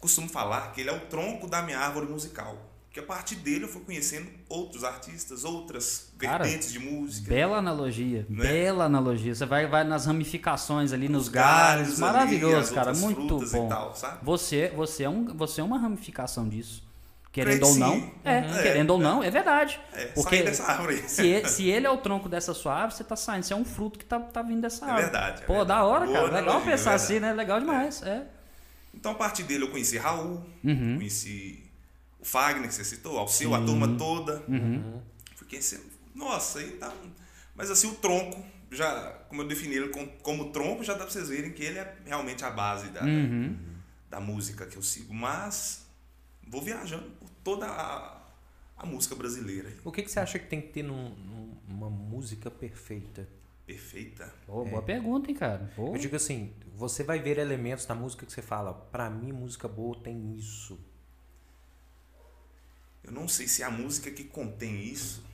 costumo 0.01 0.29
falar 0.29 0.73
que 0.73 0.81
ele 0.81 0.91
é 0.91 0.93
o 0.93 1.01
tronco 1.07 1.47
da 1.47 1.63
minha 1.63 1.79
árvore 1.79 2.07
musical. 2.07 2.67
Que 2.93 2.99
a 2.99 3.05
partir 3.05 3.37
dele 3.37 3.65
eu 3.65 3.69
fui 3.69 3.83
conhecendo 3.83 4.29
outros 4.49 4.83
artistas, 4.83 5.45
outras 5.45 6.13
Cara, 6.19 6.43
vertentes 6.43 6.73
de 6.73 6.81
música. 6.81 7.29
Bela 7.29 7.59
analogia, 7.59 8.27
Né? 8.29 8.43
bela 8.49 8.85
analogia. 8.87 9.33
Você 9.33 9.47
vai, 9.47 9.69
vai 9.69 9.85
nas 9.85 10.07
ramificações 10.07 10.93
ali, 10.93 11.09
nos 11.09 11.25
Os 11.25 11.29
galhos. 11.29 11.83
galhos 11.87 11.99
Maravilhoso, 12.01 12.67
ali, 12.67 12.75
cara, 12.75 12.93
muito 12.95 13.39
bom. 13.53 13.69
Tal? 13.69 13.95
Você, 14.25 14.71
você, 14.75 15.05
é 15.05 15.09
um, 15.09 15.25
você 15.37 15.61
é 15.61 15.65
uma 15.65 15.79
ramificação 15.79 16.49
disso. 16.49 16.83
Querendo 17.33 17.61
Creio 17.61 17.73
ou 17.73 17.79
não. 17.79 17.95
sim. 17.95 18.13
É, 18.25 18.41
Uhum. 18.41 18.63
querendo 18.63 18.91
É, 18.91 18.93
ou 18.93 18.99
não, 18.99 19.23
é 19.23 19.31
verdade. 19.31 19.81
É, 19.93 20.07
Porque 20.07 20.37
sair 20.37 20.45
dessa 20.45 20.65
árvore 20.65 20.97
se 21.09 21.27
ele, 21.27 21.49
se 21.49 21.69
ele 21.69 21.87
é 21.87 21.91
o 21.91 21.97
tronco 21.99 22.29
dessa 22.29 22.53
sua 22.53 22.75
árvore, 22.75 22.95
você 22.97 23.05
tá 23.05 23.15
saindo. 23.15 23.45
Você 23.45 23.53
é 23.53 23.57
um 23.57 23.65
fruto 23.65 23.99
que 24.01 24.05
tá, 24.05 24.19
tá 24.19 24.43
vindo 24.43 24.61
dessa 24.63 24.85
É 24.85 24.89
árvore. 24.89 25.03
verdade, 25.05 25.43
é 25.43 25.47
Pô, 25.47 25.53
verdade. 25.59 25.69
da 25.69 25.85
hora, 25.85 26.07
Boa 26.07 26.29
cara. 26.29 26.41
Legal 26.41 26.61
pensar 26.63 26.93
é 26.93 26.95
assim, 26.95 27.21
né? 27.21 27.33
Legal 27.33 27.61
demais. 27.61 28.03
É. 28.03 28.27
Então, 28.93 29.13
a 29.13 29.15
partir 29.15 29.45
dele, 29.45 29.63
eu 29.65 29.71
conheci 29.71 29.97
Raul, 29.97 30.45
Uhum. 30.65 30.97
conheci 30.97 31.63
o 32.19 32.25
Fagner, 32.25 32.67
que 32.69 32.75
você 32.75 32.83
citou, 32.85 33.17
Alceu, 33.17 33.55
a 33.55 33.61
turma 33.65 33.97
toda. 33.97 34.43
Uhum. 34.49 35.01
Fui 35.37 35.47
conhecendo. 35.49 35.85
Nossa, 36.15 36.59
aí 36.59 36.73
tá. 36.73 36.89
um- 36.89 37.11
Mas 37.55 37.71
assim, 37.71 37.87
o 37.89 37.95
tronco, 37.95 38.43
já, 38.73 39.13
como 39.29 39.43
eu 39.43 39.47
defini 39.47 39.75
ele 39.77 39.89
como, 39.91 40.09
como 40.23 40.51
tronco, 40.51 40.83
já 40.83 40.95
dá 40.95 41.01
pra 41.05 41.11
vocês 41.11 41.29
verem 41.29 41.53
que 41.53 41.63
ele 41.63 41.79
é 41.79 41.95
realmente 42.07 42.45
a 42.45 42.51
base 42.51 42.89
da, 42.89 43.03
Uhum. 43.05 43.57
da 44.11 44.19
música 44.19 44.67
que 44.67 44.77
eu 44.77 44.83
sigo. 44.83 45.13
Mas 45.15 45.87
vou 46.51 46.61
viajando 46.61 47.09
por 47.13 47.31
toda 47.43 47.67
a, 47.67 48.21
a 48.77 48.85
música 48.85 49.15
brasileira. 49.15 49.73
O 49.85 49.91
que, 49.91 50.03
que 50.03 50.11
você 50.11 50.21
acha 50.21 50.39
que 50.39 50.47
tem 50.47 50.61
que 50.61 50.69
ter 50.69 50.83
num- 50.83 51.15
num- 51.15 51.57
numa 51.69 51.89
música 51.89 52.51
perfeita? 52.51 53.27
Perfeita. 53.67 54.35
Pô, 54.47 54.65
boa 54.65 54.83
pergunta, 54.83 55.31
hein, 55.31 55.37
cara. 55.37 55.71
Pô. 55.77 55.95
Eu 55.95 55.99
digo 55.99 56.17
assim, 56.17 56.53
você 56.77 57.05
vai 57.05 57.21
ver 57.21 57.39
elementos 57.39 57.87
na 57.87 57.95
música 57.95 58.27
que 58.27 58.33
você 58.33 58.43
fala, 58.43 58.75
pra 58.75 59.09
mim 59.09 59.31
música 59.33 59.69
boa 59.69 59.97
tem 60.01 60.35
isso. 60.37 60.79
Eu 63.03 63.13
não 63.13 63.27
sei 63.29 63.49
se 63.49 63.63
é 63.63 63.67
a 63.67 63.71
música 63.71 64.11
que 64.11 64.25
contém 64.25 64.83
isso 64.85 65.25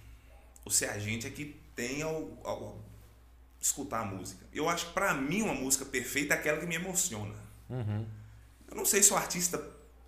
ou 0.65 0.71
se 0.71 0.85
é 0.85 0.91
a 0.91 0.99
gente 0.99 1.27
é 1.27 1.31
que 1.31 1.57
tem 1.75 2.03
ao, 2.03 2.29
ao 2.45 2.85
escutar 3.61 4.01
a 4.01 4.05
música. 4.05 4.45
Eu 4.53 4.69
acho 4.69 4.87
que 4.89 4.93
pra 4.93 5.15
mim 5.15 5.43
uma 5.43 5.55
música 5.55 5.85
perfeita 5.85 6.35
é 6.35 6.39
aquela 6.39 6.59
que 6.61 6.67
me 6.67 6.75
emociona. 6.77 7.35
Eu 8.69 8.75
não 8.77 8.85
sei 8.85 9.03
se 9.03 9.13
o 9.13 9.17
artista 9.17 9.59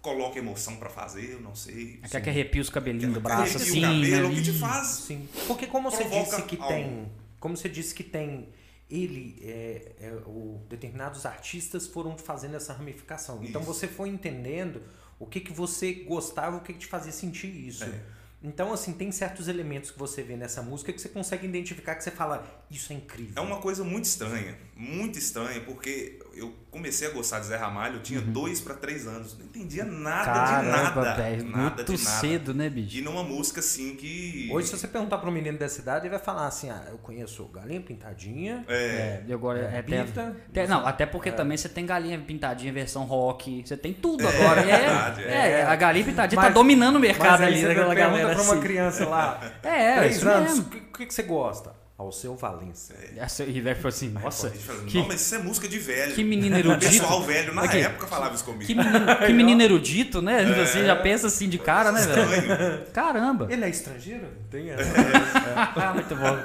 coloca 0.02 0.38
emoção 0.38 0.76
pra 0.76 0.88
fazer, 0.88 1.32
eu 1.32 1.40
não 1.40 1.54
sei. 1.54 2.00
Aquela 2.02 2.22
que 2.22 2.30
arrepia 2.30 2.62
os 2.62 2.70
cabelinhos 2.70 3.14
do 3.14 3.20
braço, 3.20 3.56
assim, 3.56 3.78
o 3.78 3.82
cabelo, 3.82 4.28
né? 4.28 4.32
o 4.32 4.34
que 4.34 4.42
te 4.42 4.50
Ih. 4.50 4.58
faz. 4.58 4.86
Sim. 4.86 5.28
Porque 5.46 5.66
como 5.66 5.90
você 5.90 6.04
disse 6.04 6.42
que 6.42 6.56
algo. 6.56 6.68
tem. 6.68 7.12
Como 7.40 7.56
você 7.56 7.68
disse 7.68 7.94
que 7.94 8.04
tem. 8.04 8.48
Ele, 8.90 9.38
é, 9.42 9.92
é, 10.00 10.12
o, 10.24 10.62
determinados 10.66 11.26
artistas 11.26 11.86
foram 11.86 12.16
fazendo 12.16 12.56
essa 12.56 12.72
ramificação. 12.72 13.44
Então 13.44 13.60
Isso. 13.60 13.74
você 13.74 13.86
foi 13.86 14.08
entendendo 14.08 14.82
o 15.18 15.26
que, 15.26 15.40
que 15.40 15.52
você 15.52 15.92
gostava, 15.92 16.56
o 16.56 16.60
que, 16.60 16.72
que 16.72 16.78
te 16.78 16.86
fazia 16.86 17.12
sentir 17.12 17.48
isso. 17.48 17.84
É. 17.84 18.00
Então, 18.42 18.72
assim, 18.72 18.92
tem 18.92 19.10
certos 19.10 19.48
elementos 19.48 19.90
que 19.90 19.98
você 19.98 20.22
vê 20.22 20.36
nessa 20.36 20.62
música 20.62 20.92
que 20.92 21.00
você 21.00 21.08
consegue 21.08 21.44
identificar 21.46 21.96
que 21.96 22.04
você 22.04 22.10
fala, 22.10 22.64
isso 22.70 22.92
é 22.92 22.96
incrível. 22.96 23.32
É 23.36 23.40
uma 23.40 23.60
coisa 23.60 23.82
muito 23.82 24.04
estranha, 24.04 24.56
muito 24.76 25.18
estranha, 25.18 25.60
porque 25.62 26.20
eu 26.38 26.54
comecei 26.70 27.08
a 27.08 27.10
gostar 27.10 27.40
de 27.40 27.46
Zé 27.46 27.56
Ramalho, 27.56 27.96
eu 27.96 28.02
tinha 28.02 28.20
dois 28.20 28.60
pra 28.60 28.74
três 28.74 29.06
anos, 29.06 29.36
não 29.38 29.44
entendia 29.46 29.84
nada 29.84 30.32
de 30.32 30.38
Caramba, 30.38 31.02
nada, 31.02 31.14
velho. 31.14 31.44
nada 31.50 31.58
Muito 31.76 31.84
de 31.96 32.04
nada. 32.04 32.16
cedo, 32.20 32.54
né, 32.54 32.68
bicho? 32.70 32.96
E 32.96 33.00
numa 33.00 33.22
música 33.24 33.60
assim 33.60 33.96
que 33.96 34.48
Hoje, 34.52 34.68
se 34.68 34.78
você 34.78 34.86
perguntar 34.86 35.18
para 35.18 35.28
um 35.28 35.32
menino 35.32 35.58
dessa 35.58 35.80
idade, 35.80 36.02
ele 36.06 36.10
vai 36.10 36.18
falar 36.24 36.46
assim: 36.46 36.70
ah, 36.70 36.84
eu 36.90 36.98
conheço 36.98 37.44
Galinha 37.46 37.80
Pintadinha, 37.80 38.64
é, 38.68 38.74
É, 38.74 39.24
e 39.26 39.32
agora 39.32 39.58
é, 39.60 39.78
até, 39.80 40.04
Pita. 40.04 40.36
até- 40.50 40.66
não, 40.66 40.86
até 40.86 41.06
porque 41.06 41.32
também 41.32 41.56
você 41.56 41.68
tem 41.68 41.84
galinha 41.84 42.18
pintadinha 42.18 42.72
versão 42.72 43.04
rock, 43.04 43.62
você 43.66 43.76
tem 43.76 43.92
tudo 43.92 44.24
É, 44.24 44.28
agora. 44.28 44.60
É, 44.60 44.64
verdade, 44.78 45.24
é, 45.24 45.50
é. 45.60 45.62
a 45.64 45.74
galinha 45.76 46.04
pintadinha 46.04 46.40
tá 46.40 46.46
Mas- 46.48 46.54
dominando 46.54 46.96
o 46.96 47.00
mercado 47.00 47.30
Mas 47.30 47.40
aí 47.40 47.46
ali 47.48 47.60
você 47.60 47.66
daquela 47.68 47.94
pergunta 47.94 48.20
pra 48.34 48.42
uma 48.42 48.52
assim. 48.52 48.60
criança 48.60 49.06
lá, 49.08 49.40
É, 49.64 49.68
é 49.82 49.96
três 49.98 50.16
isso 50.16 50.28
anos, 50.28 50.58
o 50.58 50.64
que 50.64 51.06
que 51.06 51.14
você 51.14 51.22
gosta? 51.22 51.77
Alceu 51.98 52.36
Valença. 52.36 52.94
Essa, 53.16 53.42
e 53.42 53.60
daí 53.60 53.74
falou 53.74 53.88
assim, 53.88 54.08
nossa, 54.10 54.48
fala, 54.52 54.84
que, 54.84 54.98
não, 54.98 55.08
mas 55.08 55.20
isso 55.20 55.34
é 55.34 55.38
música 55.38 55.66
de 55.66 55.80
velho. 55.80 56.14
que 56.14 56.22
menino 56.22 56.54
O 56.56 56.58
erudito. 56.60 56.92
pessoal 56.92 57.22
velho 57.24 57.52
na 57.52 57.62
Aqui. 57.64 57.78
época 57.78 58.06
falava 58.06 58.34
isso 58.36 58.44
comigo. 58.44 58.64
Que 58.64 58.74
menino, 58.76 59.06
que 59.26 59.32
menino 59.32 59.62
erudito, 59.62 60.22
né? 60.22 60.44
Você 60.64 60.86
já 60.86 60.94
pensa 60.94 61.26
assim 61.26 61.48
de 61.48 61.58
cara, 61.58 61.90
né, 61.90 62.00
velho? 62.06 62.22
Estranho. 62.32 62.86
Caramba. 62.92 63.48
Ele 63.50 63.64
é 63.64 63.68
estrangeiro? 63.68 64.28
Tem 64.48 64.70
essa. 64.70 64.92
Ah, 65.76 65.92
muito 65.94 66.14
bom, 66.14 66.36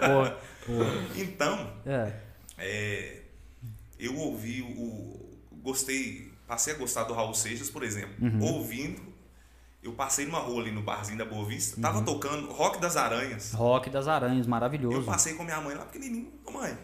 pô. 0.65 0.73
Então, 1.15 1.71
É. 1.85 2.11
é, 2.57 3.17
eu 3.99 4.15
ouvi 4.17 4.61
o. 4.63 5.37
Gostei. 5.61 6.31
Passei 6.47 6.73
a 6.73 6.77
gostar 6.77 7.03
do 7.03 7.13
Raul 7.13 7.33
Seixas, 7.35 7.69
por 7.69 7.83
exemplo. 7.83 8.15
Uhum. 8.21 8.41
Ouvindo. 8.41 9.12
Eu 9.83 9.91
passei 9.93 10.25
numa 10.25 10.39
rua 10.39 10.61
ali 10.61 10.71
no 10.71 10.81
barzinho 10.81 11.17
da 11.17 11.25
Boa 11.25 11.45
Vista. 11.45 11.79
Tava 11.81 11.99
Uhum. 11.99 12.05
tocando 12.05 12.49
Rock 12.51 12.79
das 12.79 12.95
Aranhas. 12.95 13.51
Rock 13.51 13.89
das 13.89 14.07
Aranhas, 14.07 14.45
Eu 14.45 14.49
maravilhoso. 14.49 15.03
passei 15.05 15.33
com 15.33 15.43
minha 15.43 15.59
mãe 15.59 15.75
lá 15.75 15.85
pequenininho. 15.85 16.31
Ô 16.45 16.51
mãe, 16.51 16.77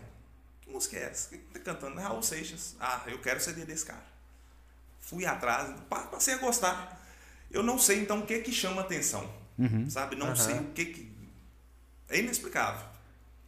que 0.61 0.69
música 0.69 0.97
é 0.97 1.03
essa? 1.03 1.29
Quem 1.29 1.39
tá 1.39 1.59
cantando? 1.59 1.97
É 1.99 2.03
Raul 2.03 2.21
Seixas. 2.21 2.75
Ah, 2.79 3.01
eu 3.07 3.19
quero 3.19 3.39
o 3.39 3.41
CD 3.41 3.63
desse 3.65 3.85
cara. 3.85 4.03
Fui 4.99 5.25
atrás, 5.25 5.73
pa- 5.89 6.07
passei 6.07 6.33
a 6.33 6.37
gostar. 6.39 6.99
Eu 7.49 7.63
não 7.63 7.79
sei 7.79 8.01
então 8.01 8.19
o 8.19 8.25
que 8.25 8.39
que 8.41 8.51
chama 8.51 8.81
atenção. 8.81 9.27
Uhum. 9.57 9.89
Sabe? 9.89 10.15
Não 10.17 10.27
Aham. 10.27 10.35
sei 10.35 10.59
o 10.59 10.65
que 10.65 10.85
que. 10.85 11.17
É 12.09 12.19
inexplicável. 12.19 12.85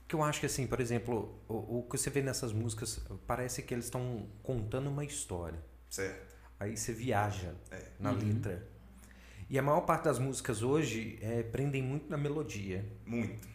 Que 0.08 0.16
eu 0.16 0.24
acho 0.24 0.40
que 0.40 0.46
assim, 0.46 0.66
por 0.66 0.80
exemplo, 0.80 1.38
o, 1.48 1.80
o 1.80 1.84
que 1.90 1.98
você 1.98 2.10
vê 2.10 2.22
nessas 2.22 2.52
músicas, 2.54 3.00
parece 3.28 3.62
que 3.64 3.74
eles 3.74 3.86
estão 3.86 4.28
contando 4.44 4.90
uma 4.90 5.04
história. 5.06 5.60
Certo. 5.90 6.36
Aí 6.60 6.76
você 6.78 6.94
viaja 6.94 7.54
É. 7.70 7.88
na 8.00 8.12
letra. 8.12 8.66
E 9.52 9.60
a 9.60 9.62
maior 9.62 9.82
parte 9.82 10.06
das 10.06 10.18
músicas 10.18 10.64
hoje 10.64 11.20
é, 11.22 11.44
prendem 11.44 11.82
muito 11.84 12.10
na 12.10 12.16
melodia. 12.18 12.86
Muito. 13.06 13.46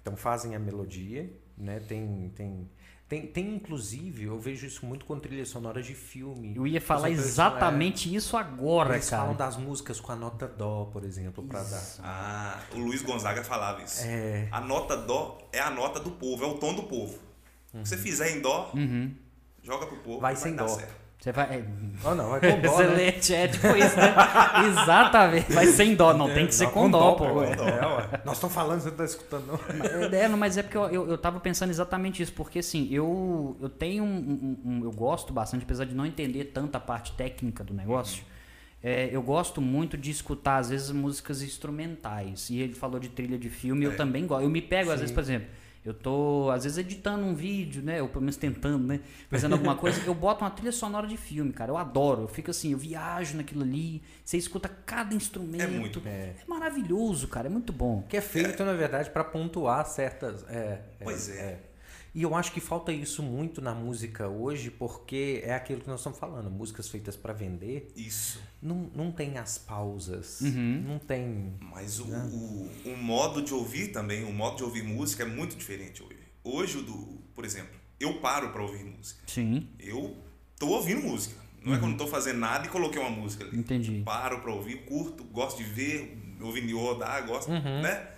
Então 0.00 0.16
fazem 0.16 0.56
a 0.56 0.58
melodia, 0.58 1.30
né? 1.56 1.78
Tem, 1.78 2.32
tem, 2.34 2.68
tem, 3.08 3.26
tem 3.28 3.54
inclusive, 3.54 4.24
eu 4.24 4.40
vejo 4.40 4.66
isso 4.66 4.84
muito 4.84 5.04
com 5.04 5.16
trilhas 5.20 5.48
sonoras 5.48 5.86
de 5.86 5.94
filme. 5.94 6.56
Eu 6.56 6.66
ia 6.66 6.80
falar 6.80 7.08
exatamente 7.08 8.12
isso 8.12 8.36
é, 8.36 8.40
agora, 8.40 8.94
Eles 8.96 9.08
cara. 9.08 9.22
falam 9.22 9.36
das 9.36 9.56
músicas 9.56 10.00
com 10.00 10.10
a 10.10 10.16
nota 10.16 10.48
dó, 10.48 10.86
por 10.92 11.04
exemplo, 11.04 11.44
para 11.44 11.62
dar. 11.62 11.82
Ah, 12.02 12.60
o 12.74 12.78
Luiz 12.78 13.00
Gonzaga 13.02 13.44
falava 13.44 13.80
isso. 13.80 14.02
É, 14.04 14.48
A 14.50 14.60
nota 14.60 14.96
dó 14.96 15.38
é 15.52 15.60
a 15.60 15.70
nota 15.70 16.00
do 16.00 16.10
povo, 16.10 16.42
é 16.42 16.48
o 16.48 16.54
tom 16.58 16.74
do 16.74 16.82
povo. 16.82 17.16
O 17.72 17.78
que 17.82 17.88
você 17.88 17.96
fizer 17.96 18.36
em 18.36 18.40
dó, 18.40 18.72
Uhum. 18.74 19.14
joga 19.62 19.86
pro 19.86 19.98
povo. 19.98 20.18
Vai 20.20 20.34
que 20.34 20.40
sem 20.40 20.56
dar 20.56 20.64
dó. 20.64 20.68
certo. 20.74 21.00
Você 21.22 21.30
vai. 21.30 21.44
é, 21.54 21.64
oh, 22.04 22.14
não, 22.16 22.30
vai 22.30 22.40
com 22.40 22.60
dó, 22.60 22.78
né? 22.78 22.84
Excelente, 22.84 23.34
é 23.34 23.46
tipo 23.46 23.66
isso, 23.76 23.96
né? 23.96 24.12
Exatamente. 24.68 25.52
Vai 25.52 25.66
sem 25.68 25.94
dó, 25.94 26.12
não 26.12 26.28
tem 26.32 26.46
que 26.46 26.54
ser 26.54 26.64
Não, 26.64 26.72
com 26.72 26.90
dó, 26.90 27.12
pô. 27.12 27.26
pô. 27.28 27.42
É. 27.44 27.52
É, 27.52 27.86
ué. 27.86 28.20
Nós 28.24 28.34
estamos 28.36 28.52
falando, 28.54 28.80
você 28.80 28.88
não 28.90 28.96
tá 28.96 29.04
escutando, 29.04 29.46
não. 29.46 30.18
É, 30.18 30.28
não, 30.28 30.36
mas 30.36 30.56
é 30.58 30.62
porque 30.62 30.76
eu, 30.76 30.86
eu, 30.90 31.08
eu 31.10 31.16
tava 31.18 31.38
pensando 31.38 31.70
exatamente 31.70 32.22
isso, 32.22 32.32
porque 32.32 32.58
assim, 32.58 32.88
eu, 32.90 33.56
eu 33.60 33.68
tenho 33.68 34.02
um, 34.04 34.08
um- 34.64 34.70
um- 34.70 34.84
Eu 34.84 34.90
gosto 34.90 35.32
bastante, 35.32 35.62
apesar 35.64 35.84
de 35.84 35.94
não 35.94 36.04
entender 36.04 36.46
tanta 36.46 36.80
parte 36.80 37.12
técnica 37.12 37.62
do 37.62 37.72
negócio. 37.72 38.24
é, 38.82 39.08
eu 39.12 39.22
gosto 39.22 39.60
muito 39.60 39.96
de 39.96 40.10
escutar, 40.10 40.56
às 40.56 40.70
vezes, 40.70 40.90
músicas 40.90 41.40
instrumentais. 41.40 42.50
E 42.50 42.58
ele 42.60 42.74
falou 42.74 42.98
de 42.98 43.08
trilha 43.08 43.38
de 43.38 43.48
filme, 43.48 43.84
eu 43.84 43.92
É. 43.92 43.94
também 43.94 44.26
gosto. 44.26 44.42
Eu 44.42 44.50
me 44.50 44.60
pego, 44.60 44.90
às 44.90 44.96
Sim. 44.96 45.00
vezes, 45.02 45.14
por 45.14 45.20
exemplo, 45.20 45.46
eu 45.84 45.92
tô, 45.92 46.48
às 46.50 46.62
vezes, 46.62 46.78
editando 46.78 47.24
um 47.24 47.34
vídeo, 47.34 47.82
né? 47.82 48.00
Ou 48.00 48.08
pelo 48.08 48.20
menos 48.20 48.36
tentando, 48.36 48.86
né? 48.86 49.00
Fazendo 49.28 49.54
alguma 49.54 49.74
coisa, 49.74 50.00
eu 50.06 50.14
boto 50.14 50.44
uma 50.44 50.50
trilha 50.50 50.70
sonora 50.70 51.08
de 51.08 51.16
filme, 51.16 51.52
cara. 51.52 51.72
Eu 51.72 51.76
adoro. 51.76 52.22
Eu 52.22 52.28
fico 52.28 52.50
assim, 52.52 52.72
eu 52.72 52.78
viajo 52.78 53.36
naquilo 53.36 53.62
ali. 53.62 54.00
Você 54.24 54.36
escuta 54.36 54.68
cada 54.68 55.12
instrumento. 55.14 55.62
É 55.62 55.66
muito 55.66 56.00
bom. 56.00 56.08
É 56.08 56.34
maravilhoso, 56.46 57.26
cara. 57.26 57.48
É 57.48 57.50
muito 57.50 57.72
bom. 57.72 58.04
Que 58.08 58.16
é 58.16 58.20
feito, 58.20 58.64
na 58.64 58.74
verdade, 58.74 59.10
para 59.10 59.24
pontuar 59.24 59.84
certas. 59.86 60.44
É, 60.48 60.80
Pois 61.02 61.28
é. 61.28 61.58
E 62.14 62.22
eu 62.22 62.34
acho 62.34 62.52
que 62.52 62.60
falta 62.60 62.92
isso 62.92 63.22
muito 63.22 63.62
na 63.62 63.74
música 63.74 64.28
hoje, 64.28 64.70
porque 64.70 65.40
é 65.44 65.54
aquilo 65.54 65.80
que 65.80 65.88
nós 65.88 66.00
estamos 66.00 66.18
falando. 66.18 66.50
Músicas 66.50 66.88
feitas 66.88 67.16
para 67.16 67.32
vender, 67.32 67.90
Isso. 67.96 68.38
não, 68.60 68.90
não 68.94 69.10
tem 69.10 69.38
as 69.38 69.56
pausas, 69.56 70.42
Uhum. 70.42 70.84
não 70.86 70.98
tem. 70.98 71.54
Mas 71.60 71.98
o, 72.00 72.04
o, 72.04 72.70
o 72.84 72.96
modo 72.98 73.40
de 73.40 73.54
ouvir 73.54 73.88
também, 73.92 74.24
o 74.24 74.32
modo 74.32 74.56
de 74.58 74.62
ouvir 74.64 74.82
música 74.82 75.22
é 75.22 75.26
muito 75.26 75.56
diferente 75.56 76.02
hoje. 76.02 76.18
Hoje, 76.44 76.82
do, 76.82 76.92
por 77.34 77.46
exemplo, 77.46 77.74
eu 77.98 78.20
paro 78.20 78.50
para 78.50 78.62
ouvir 78.62 78.84
música. 78.84 79.22
Sim, 79.26 79.68
Eu 79.78 80.14
tô 80.58 80.68
ouvindo 80.68 81.00
música. 81.02 81.40
Não 81.64 81.74
é 81.74 81.78
que 81.78 81.84
eu 81.84 81.88
não 81.88 81.96
tô 81.96 82.08
fazendo 82.08 82.40
nada 82.40 82.66
e 82.66 82.68
coloquei 82.68 83.00
uma 83.00 83.08
música 83.10 83.44
ali. 83.44 83.56
entendi. 83.58 84.02
Paro 84.04 84.40
para 84.40 84.52
ouvir, 84.52 84.84
curto, 84.84 85.22
gosto 85.24 85.58
de 85.58 85.64
ver, 85.64 86.36
ouvir 86.42 86.66
de 86.66 86.72
rodar, 86.74 87.24
gosto, 87.26 87.50
Uhum. 87.50 87.80
né? 87.82 88.08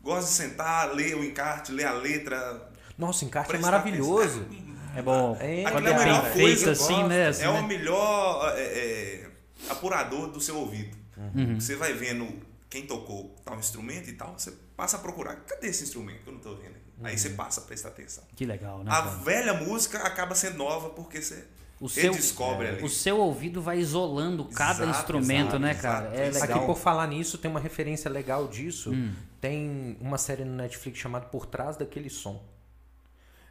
Gosto 0.00 0.28
de 0.28 0.34
sentar, 0.34 0.94
ler 0.94 1.16
o 1.16 1.24
encarte, 1.24 1.72
ler 1.72 1.86
a 1.86 1.92
letra. 1.94 2.70
Nossa, 2.96 3.24
encarte 3.24 3.54
é 3.54 3.58
maravilhoso. 3.58 4.40
atenção. 4.40 4.66
É 4.96 5.02
bom. 5.02 5.36
É, 5.40 5.70
Quando 5.70 5.88
é 5.88 5.92
é 5.92 6.04
bem 6.04 6.32
feito 6.32 6.70
assim, 6.70 7.04
né? 7.04 7.28
assim, 7.28 7.42
é 7.42 7.52
né? 7.52 7.60
o 7.60 7.62
melhor 7.64 8.54
é, 8.56 8.62
é, 8.62 9.30
apurador 9.68 10.28
do 10.28 10.40
seu 10.40 10.56
ouvido. 10.56 10.96
Uhum. 11.16 11.60
Você 11.60 11.76
vai 11.76 11.92
vendo 11.92 12.26
quem 12.70 12.86
tocou 12.86 13.34
tal 13.44 13.58
instrumento 13.58 14.08
e 14.08 14.14
tal, 14.14 14.34
você 14.38 14.52
passa 14.76 14.96
a 14.96 15.00
procurar. 15.00 15.36
Cadê 15.36 15.68
esse 15.68 15.84
instrumento 15.84 16.22
que 16.22 16.28
eu 16.28 16.32
não 16.32 16.40
tô 16.40 16.54
vendo? 16.54 16.70
aqui? 16.70 16.80
Aí 17.02 17.18
você 17.18 17.30
passa 17.30 17.60
a 17.60 17.64
prestar 17.64 17.90
atenção. 17.90 18.24
Que 18.34 18.46
legal, 18.46 18.82
né? 18.82 18.90
A 18.90 19.02
cara? 19.02 19.10
velha 19.16 19.54
música 19.54 19.98
acaba 19.98 20.34
sendo 20.34 20.56
nova 20.56 20.88
porque 20.90 21.20
você 21.20 21.44
O 21.78 21.88
seu, 21.90 22.14
ali. 22.14 22.82
o 22.82 22.88
seu 22.88 23.18
ouvido 23.18 23.60
vai 23.60 23.78
isolando 23.78 24.46
cada 24.46 24.84
Exato, 24.84 24.98
instrumento, 24.98 25.48
exato, 25.48 25.58
né, 25.58 25.74
cara? 25.74 26.06
exato. 26.06 26.20
É 26.20 26.40
legal. 26.40 26.58
Aqui, 26.58 26.66
por 26.66 26.78
falar 26.78 27.06
nisso, 27.06 27.36
tem 27.36 27.50
uma 27.50 27.60
referência 27.60 28.10
legal 28.10 28.48
disso. 28.48 28.92
Hum. 28.92 29.12
Tem 29.40 29.96
uma 30.00 30.16
série 30.16 30.44
no 30.44 30.56
Netflix 30.56 30.98
chamada 30.98 31.26
Por 31.26 31.44
Trás 31.44 31.76
Daquele 31.76 32.08
Som. 32.08 32.42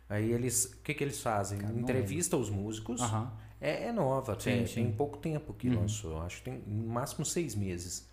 Aí 0.10 0.32
eles. 0.32 0.66
O 0.66 0.78
que, 0.84 0.94
que 0.94 1.04
eles 1.04 1.22
fazem? 1.22 1.58
Cara, 1.60 1.74
Entrevista 1.74 2.38
os 2.38 2.50
músicos. 2.50 3.02
Aham. 3.02 3.32
É, 3.60 3.86
é 3.86 3.92
nova, 3.92 4.36
tem, 4.36 4.68
sim. 4.68 4.74
tem 4.76 4.92
pouco 4.92 5.18
tempo 5.18 5.54
que 5.54 5.70
Uhum. 5.70 5.82
lançou. 5.82 6.22
Acho 6.22 6.38
que 6.38 6.44
tem 6.52 6.62
no 6.68 6.88
máximo 6.88 7.26
seis 7.26 7.56
meses. 7.56 8.08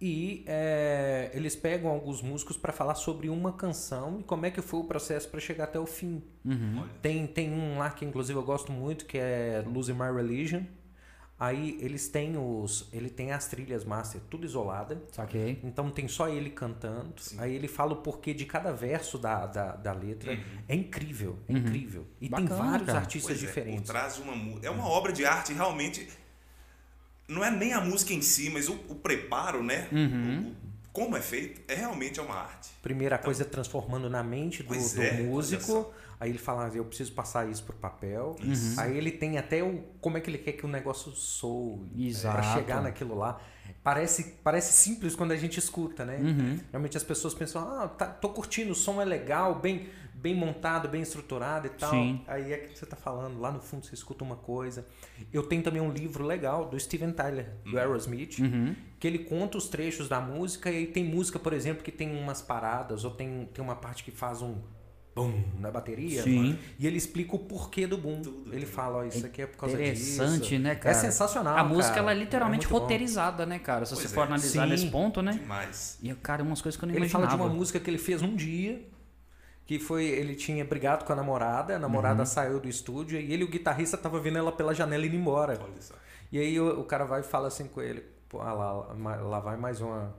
E 0.00 0.42
é, 0.48 1.30
eles 1.32 1.54
pegam 1.54 1.88
alguns 1.88 2.20
músicos 2.20 2.56
para 2.56 2.72
falar 2.72 2.96
sobre 2.96 3.28
uma 3.30 3.52
canção 3.52 4.18
e 4.18 4.24
como 4.24 4.44
é 4.44 4.50
que 4.50 4.60
foi 4.60 4.80
o 4.80 4.84
processo 4.84 5.28
para 5.28 5.38
chegar 5.38 5.64
até 5.64 5.78
o 5.78 5.86
fim. 5.86 6.20
Uhum. 6.44 6.84
Tem, 7.00 7.24
tem 7.26 7.52
um 7.52 7.78
lá 7.78 7.88
que 7.90 8.04
inclusive 8.04 8.36
eu 8.36 8.42
gosto 8.42 8.72
muito, 8.72 9.06
que 9.06 9.16
é 9.16 9.62
Losing 9.64 9.92
My 9.94 10.12
Religion. 10.12 10.64
Aí 11.44 11.76
eles 11.80 12.06
têm 12.06 12.36
os. 12.36 12.88
Ele 12.92 13.10
tem 13.10 13.32
as 13.32 13.48
trilhas 13.48 13.84
master, 13.84 14.20
tudo 14.30 14.44
isolada. 14.46 15.02
Saquei. 15.10 15.58
Então 15.64 15.90
tem 15.90 16.06
só 16.06 16.28
ele 16.28 16.50
cantando. 16.50 17.12
Sim. 17.16 17.36
Aí 17.40 17.52
ele 17.52 17.66
fala 17.66 17.94
o 17.94 17.96
porquê 17.96 18.32
de 18.32 18.44
cada 18.46 18.70
verso 18.72 19.18
da, 19.18 19.46
da, 19.46 19.72
da 19.74 19.92
letra. 19.92 20.34
Uhum. 20.34 20.40
É 20.68 20.74
incrível, 20.76 21.36
é 21.48 21.52
Uhum. 21.52 21.58
incrível. 21.58 22.06
E 22.20 22.28
Bacana, 22.28 22.48
tem 22.48 22.58
vários 22.58 22.86
cara. 22.86 22.98
artistas 23.00 23.32
Pois 23.38 23.42
é, 23.42 23.46
diferentes. 23.46 23.90
trás 23.90 24.14
de 24.14 24.22
uma 24.22 24.36
música. 24.36 24.68
É 24.68 24.70
uma 24.70 24.86
obra 24.88 25.12
de 25.12 25.24
arte 25.24 25.52
realmente. 25.52 26.08
Não 27.26 27.42
é 27.44 27.50
nem 27.50 27.72
a 27.72 27.80
música 27.80 28.12
em 28.12 28.22
si, 28.22 28.48
mas 28.50 28.68
o, 28.68 28.74
o 28.88 28.94
preparo, 28.94 29.62
né? 29.64 29.88
Uhum. 29.90 30.46
O- 30.46 30.68
o- 30.68 30.72
como 30.92 31.16
é 31.16 31.22
feito, 31.22 31.60
é 31.66 31.74
realmente 31.74 32.20
é 32.20 32.22
uma 32.22 32.34
arte. 32.36 32.70
Primeira 32.82 33.16
coisa 33.18 33.42
é 33.42 33.46
transformando 33.46 34.10
na 34.10 34.22
mente 34.22 34.62
do, 34.62 34.74
do 34.74 35.02
é, 35.02 35.22
músico. 35.22 35.92
Aí 36.22 36.30
ele 36.30 36.38
fala, 36.38 36.70
eu 36.72 36.84
preciso 36.84 37.10
passar 37.14 37.50
isso 37.50 37.64
pro 37.64 37.74
papel. 37.74 38.36
Uhum. 38.40 38.74
Aí 38.78 38.96
ele 38.96 39.10
tem 39.10 39.38
até 39.38 39.60
o 39.60 39.82
como 40.00 40.16
é 40.16 40.20
que 40.20 40.30
ele 40.30 40.38
quer 40.38 40.52
que 40.52 40.64
o 40.64 40.68
negócio 40.68 41.10
soe. 41.10 41.80
Exato. 41.98 42.36
Pra 42.36 42.54
chegar 42.54 42.80
naquilo 42.80 43.18
lá. 43.18 43.40
Parece, 43.82 44.36
parece 44.44 44.72
simples 44.72 45.16
quando 45.16 45.32
a 45.32 45.36
gente 45.36 45.58
escuta, 45.58 46.04
né? 46.04 46.18
Uhum. 46.18 46.60
Realmente 46.70 46.96
as 46.96 47.02
pessoas 47.02 47.34
pensam, 47.34 47.68
ah, 47.68 47.88
tá, 47.88 48.06
tô 48.06 48.28
curtindo, 48.28 48.70
o 48.70 48.74
som 48.74 49.02
é 49.02 49.04
legal, 49.04 49.56
bem, 49.56 49.88
bem 50.14 50.32
montado, 50.32 50.88
bem 50.88 51.02
estruturado 51.02 51.66
e 51.66 51.70
tal. 51.70 51.90
Sim. 51.90 52.22
Aí 52.28 52.52
é 52.52 52.58
que 52.58 52.78
você 52.78 52.86
tá 52.86 52.94
falando, 52.94 53.40
lá 53.40 53.50
no 53.50 53.58
fundo 53.58 53.84
você 53.84 53.94
escuta 53.96 54.22
uma 54.22 54.36
coisa. 54.36 54.86
Eu 55.32 55.42
tenho 55.42 55.64
também 55.64 55.82
um 55.82 55.90
livro 55.90 56.24
legal 56.24 56.70
do 56.70 56.78
Steven 56.78 57.10
Tyler, 57.10 57.50
do 57.64 57.76
Aerosmith, 57.76 58.38
Uhum. 58.38 58.76
que 59.00 59.08
ele 59.08 59.18
conta 59.18 59.58
os 59.58 59.66
trechos 59.66 60.08
da 60.08 60.20
música 60.20 60.70
e 60.70 60.76
aí 60.76 60.86
tem 60.86 61.02
música, 61.04 61.40
por 61.40 61.52
exemplo, 61.52 61.82
que 61.82 61.90
tem 61.90 62.16
umas 62.16 62.40
paradas 62.40 63.04
ou 63.04 63.10
tem, 63.10 63.48
tem 63.52 63.64
uma 63.64 63.74
parte 63.74 64.04
que 64.04 64.12
faz 64.12 64.40
um 64.40 64.54
boom 65.14 65.42
na 65.58 65.70
bateria. 65.70 66.22
Sim. 66.22 66.58
E 66.78 66.86
ele 66.86 66.96
explica 66.96 67.36
o 67.36 67.38
porquê 67.38 67.86
do 67.86 67.98
boom. 67.98 68.22
Tudo, 68.22 68.54
ele 68.54 68.64
fala, 68.66 68.98
ó, 68.98 69.04
isso 69.04 69.24
aqui 69.26 69.42
é 69.42 69.46
por 69.46 69.56
causa 69.58 69.74
Interessante, 69.74 70.48
disso. 70.50 70.62
né, 70.62 70.74
cara? 70.74 70.96
É 70.96 70.98
sensacional. 70.98 71.56
A 71.58 71.64
música, 71.64 71.88
cara. 71.96 72.00
ela 72.00 72.12
é 72.12 72.14
literalmente 72.14 72.66
bom. 72.66 72.78
roteirizada, 72.78 73.44
né, 73.44 73.58
cara? 73.58 73.84
Se 73.84 73.94
Pois 73.94 74.02
você 74.06 74.12
é. 74.12 74.14
for 74.14 74.22
analisar 74.26 74.64
Sim. 74.64 74.70
nesse 74.70 74.90
ponto, 74.90 75.20
né? 75.22 75.32
Demais. 75.32 75.98
E, 76.02 76.14
cara, 76.14 76.42
umas 76.42 76.62
coisas 76.62 76.78
que 76.78 76.84
eu 76.84 76.88
não 76.88 76.94
Ele 76.96 77.08
fala 77.08 77.24
imaginava. 77.24 77.48
de 77.48 77.50
uma 77.50 77.58
música 77.58 77.78
que 77.78 77.90
ele 77.90 77.98
fez 77.98 78.22
um 78.22 78.34
dia, 78.34 78.82
que 79.66 79.78
foi, 79.78 80.04
ele 80.06 80.34
tinha 80.34 80.64
brigado 80.64 81.04
com 81.04 81.12
a 81.12 81.16
namorada, 81.16 81.76
a 81.76 81.78
namorada 81.78 82.20
Uhum. 82.20 82.26
saiu 82.26 82.58
do 82.60 82.68
estúdio 82.68 83.20
e 83.20 83.32
ele, 83.32 83.44
o 83.44 83.48
guitarrista, 83.48 83.96
tava 83.98 84.18
vendo 84.20 84.38
ela 84.38 84.50
pela 84.52 84.74
janela 84.74 85.04
indo 85.06 85.16
embora. 85.16 85.58
Olha 85.62 85.80
só. 85.80 85.94
E 86.32 86.38
aí 86.38 86.58
o, 86.58 86.80
o 86.80 86.84
cara 86.84 87.04
vai 87.04 87.20
e 87.20 87.22
fala 87.22 87.48
assim 87.48 87.66
com 87.68 87.80
ele, 87.82 88.02
pô, 88.28 88.40
ah, 88.40 88.52
lá, 88.54 88.72
lá, 88.94 89.16
lá 89.16 89.40
vai 89.40 89.56
mais 89.58 89.80
uma, 89.82 90.14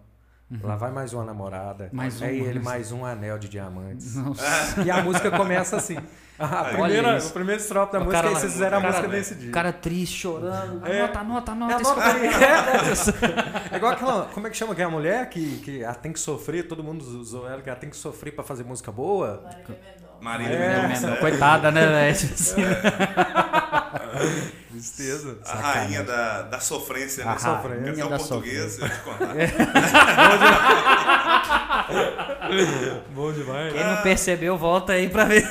Lá 0.61 0.75
vai 0.75 0.91
mais 0.91 1.13
uma 1.13 1.23
namorada. 1.23 1.89
Mais 1.91 2.21
Aí 2.21 2.39
uma. 2.41 2.49
ele 2.49 2.59
mais 2.59 2.91
um 2.91 3.05
anel 3.05 3.39
de 3.39 3.47
diamantes. 3.49 4.15
Nossa. 4.15 4.81
E 4.85 4.91
a 4.91 5.01
música 5.01 5.31
começa 5.31 5.77
assim. 5.77 5.97
A 6.37 6.65
primeira, 6.65 7.19
o 7.23 7.29
primeiro 7.29 7.61
estrofe 7.61 7.93
da 7.93 7.99
O 7.99 8.05
música, 8.05 8.21
cara 8.23 8.29
aí 8.33 8.41
vocês 8.41 8.53
fizeram 8.53 8.79
a 8.79 8.81
cara- 8.81 8.93
música 8.93 9.07
desse 9.15 9.35
dia. 9.35 9.49
O 9.49 9.51
cara 9.51 9.71
triste, 9.71 10.17
chorando. 10.19 10.85
É. 10.85 11.01
Anota, 11.01 11.19
anota, 11.19 11.51
anota. 11.51 11.73
É, 11.73 11.75
anota 11.75 12.03
aí. 12.11 13.69
É, 13.71 13.73
é 13.75 13.77
igual 13.77 13.91
aquela. 13.93 14.25
Como 14.33 14.47
é 14.47 14.49
que 14.49 14.57
chama 14.57 14.73
aquela 14.73 14.89
mulher 14.89 15.29
que, 15.29 15.59
que 15.59 15.83
ela 15.83 15.93
tem 15.93 16.11
que 16.11 16.19
sofrer, 16.19 16.67
todo 16.67 16.83
mundo 16.83 17.01
usou 17.03 17.47
ela, 17.47 17.61
que 17.61 17.69
ela 17.69 17.77
tem 17.79 17.87
que 17.89 17.95
sofrer 17.95 18.31
pra 18.33 18.43
fazer 18.43 18.63
música 18.63 18.91
boa? 18.91 19.45
Marília 20.19 20.55
É. 20.57 20.81
Mendonça, 20.81 21.01
menos, 21.07 21.17
é. 21.17 21.21
Coitada, 21.21 21.71
né, 21.71 21.85
velho? 21.85 22.11
Assim. 22.11 22.61
Tristeza. 24.69 25.37
A 25.45 25.55
rainha 25.55 26.03
da, 26.03 26.41
da 26.43 26.59
sofrência, 26.59 27.23
A 27.23 27.33
né? 27.33 27.39
sofrência. 27.39 27.91
Até 27.91 28.05
o 28.05 28.09
da 28.09 28.17
português, 28.17 28.79
eu 28.79 28.89
te 28.89 28.99
contar. 29.01 29.35
Bom 33.13 33.31
demais. 33.31 33.73
Quem 33.73 33.83
não 33.83 34.01
percebeu, 34.01 34.57
volta 34.57 34.93
aí 34.93 35.09
pra 35.09 35.25
ver. 35.25 35.43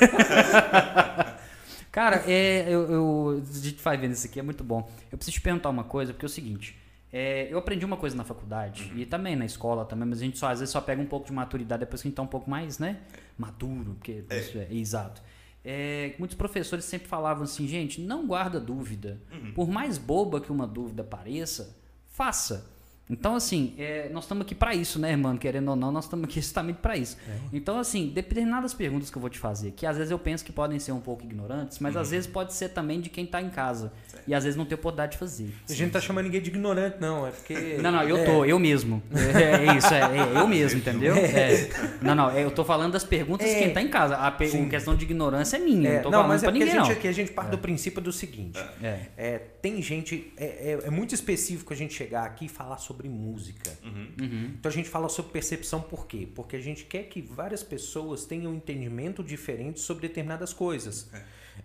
Cara, 1.90 2.22
é, 2.26 2.64
eu, 2.68 2.90
eu, 2.90 3.42
a 3.42 3.58
gente 3.58 3.82
vai 3.82 3.96
vendo 3.98 4.12
isso 4.12 4.26
aqui, 4.26 4.40
é 4.40 4.42
muito 4.42 4.64
bom. 4.64 4.90
Eu 5.10 5.18
preciso 5.18 5.34
te 5.36 5.40
perguntar 5.42 5.68
uma 5.68 5.84
coisa, 5.84 6.12
porque 6.12 6.24
é 6.24 6.28
o 6.28 6.30
seguinte. 6.30 6.78
é, 7.12 7.48
eu 7.50 7.58
aprendi 7.58 7.84
uma 7.84 7.98
coisa 7.98 8.16
na 8.16 8.24
faculdade, 8.24 8.90
e 8.96 9.04
também 9.04 9.36
na 9.36 9.44
escola 9.44 9.84
também, 9.84 10.08
mas 10.08 10.18
a 10.18 10.22
gente 10.24 10.38
só, 10.38 10.48
às 10.48 10.60
vezes 10.60 10.72
só 10.72 10.80
pega 10.80 11.02
um 11.02 11.06
pouco 11.06 11.26
de 11.26 11.32
maturidade 11.34 11.80
depois 11.80 12.00
que 12.00 12.08
a 12.08 12.10
gente 12.10 12.16
tá 12.16 12.22
um 12.22 12.26
pouco 12.26 12.48
mais, 12.48 12.78
né? 12.78 12.96
Maduro, 13.36 13.94
porque 13.98 14.24
isso 14.30 14.58
é, 14.58 14.68
exato. 14.70 15.20
É, 15.64 16.14
muitos 16.18 16.36
professores 16.36 16.84
sempre 16.84 17.06
falavam 17.08 17.44
assim, 17.44 17.68
gente, 17.68 18.00
não 18.00 18.26
guarda 18.26 18.58
dúvida. 18.60 19.20
Por 19.54 19.68
mais 19.68 19.98
boba 19.98 20.40
que 20.40 20.50
uma 20.50 20.66
dúvida 20.66 21.04
pareça, 21.04 21.76
faça. 22.08 22.70
Então, 23.10 23.34
assim, 23.36 23.74
é, 23.78 24.08
nós 24.10 24.24
estamos 24.24 24.42
aqui 24.46 24.54
para 24.54 24.74
isso, 24.74 24.98
né, 24.98 25.10
irmão? 25.10 25.36
Querendo 25.36 25.68
ou 25.68 25.76
não, 25.76 25.92
nós 25.92 26.04
estamos 26.04 26.24
aqui 26.24 26.40
justamente 26.40 26.76
para 26.76 26.96
isso. 26.96 27.18
Então, 27.52 27.78
assim, 27.78 28.08
determinadas 28.08 28.72
perguntas 28.72 29.10
que 29.10 29.16
eu 29.16 29.20
vou 29.20 29.28
te 29.28 29.38
fazer, 29.38 29.72
que 29.72 29.84
às 29.84 29.96
vezes 29.96 30.10
eu 30.10 30.18
penso 30.18 30.44
que 30.44 30.52
podem 30.52 30.78
ser 30.78 30.92
um 30.92 31.00
pouco 31.00 31.22
ignorantes, 31.24 31.78
mas 31.78 31.96
às 31.96 32.10
vezes 32.10 32.26
pode 32.26 32.54
ser 32.54 32.70
também 32.70 33.00
de 33.00 33.10
quem 33.10 33.26
tá 33.26 33.42
em 33.42 33.50
casa. 33.50 33.92
E 34.26 34.32
às 34.34 34.44
vezes 34.44 34.56
não 34.56 34.64
tem 34.64 34.76
oportunidade 34.76 35.12
de 35.12 35.18
fazer. 35.18 35.52
A 35.68 35.72
gente 35.72 35.82
não 35.86 35.90
tá 35.90 36.00
chamando 36.00 36.24
ninguém 36.26 36.40
de 36.40 36.48
ignorante, 36.50 36.96
não. 37.00 37.26
É 37.26 37.30
porque. 37.32 37.76
Não, 37.82 37.90
não, 37.92 38.02
eu 38.04 38.16
é, 38.16 38.24
tô, 38.24 38.44
eu 38.44 38.58
mesmo. 38.58 39.02
É, 39.12 39.66
é 39.66 39.76
isso, 39.76 39.92
é, 39.92 40.00
é 40.00 40.40
eu 40.40 40.46
mesmo, 40.46 40.78
entendeu? 40.78 41.14
É. 41.16 41.68
Não, 42.00 42.14
não, 42.14 42.30
é, 42.30 42.44
eu 42.44 42.50
tô 42.50 42.64
falando 42.64 42.92
das 42.92 43.02
perguntas 43.04 43.46
de 43.48 43.54
É. 43.54 43.58
quem 43.58 43.72
tá 43.72 43.82
em 43.82 43.88
casa. 43.88 44.16
A 44.16 44.36
Sim. 44.46 44.68
questão 44.68 44.94
de 44.94 45.04
ignorância 45.04 45.56
é 45.56 45.60
minha, 45.60 45.88
É, 45.88 45.94
não 45.96 46.02
tô 46.04 46.10
não, 46.10 46.18
falando 46.18 46.28
mas 46.28 46.42
é 46.42 46.46
pra 46.46 46.52
ninguém, 46.52 46.68
a 46.68 46.72
gente 46.72 46.84
não. 46.84 46.92
aqui 46.92 47.08
a 47.08 47.12
gente 47.12 47.32
parte 47.32 47.50
do 47.50 47.58
princípio 47.58 48.00
do 48.00 48.12
seguinte. 48.12 48.58
É. 48.82 49.00
É, 49.16 49.38
tem 49.38 49.80
gente. 49.82 50.32
É, 50.36 50.44
é- 50.44 50.80
é 50.84 50.90
muito 50.90 51.14
específico 51.14 51.72
a 51.72 51.76
gente 51.76 51.94
chegar 51.94 52.24
aqui 52.24 52.44
e 52.46 52.48
falar 52.48 52.78
sobre 52.78 52.91
música. 53.08 53.70
Uhum. 53.84 54.52
Então 54.58 54.70
a 54.70 54.72
gente 54.74 54.88
fala 54.88 55.08
sobre 55.08 55.32
percepção 55.32 55.80
por 55.80 56.06
quê? 56.06 56.28
Porque 56.34 56.56
a 56.56 56.60
gente 56.60 56.84
quer 56.84 57.04
que 57.04 57.20
várias 57.22 57.62
pessoas 57.62 58.24
tenham 58.24 58.52
um 58.52 58.54
entendimento 58.54 59.22
diferente 59.22 59.80
sobre 59.80 60.08
determinadas 60.08 60.52
coisas. 60.52 61.10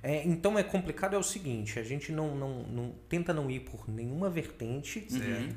É, 0.04 0.22
então 0.28 0.60
é 0.60 0.64
complicado 0.64 1.16
é 1.16 1.18
o 1.18 1.24
seguinte, 1.24 1.80
a 1.80 1.84
gente 1.84 2.12
não, 2.12 2.36
não, 2.36 2.64
não- 2.64 2.96
tenta 3.08 3.34
não 3.34 3.50
ir 3.50 3.62
por 3.62 3.90
nenhuma 3.90 4.30
vertente 4.30 5.08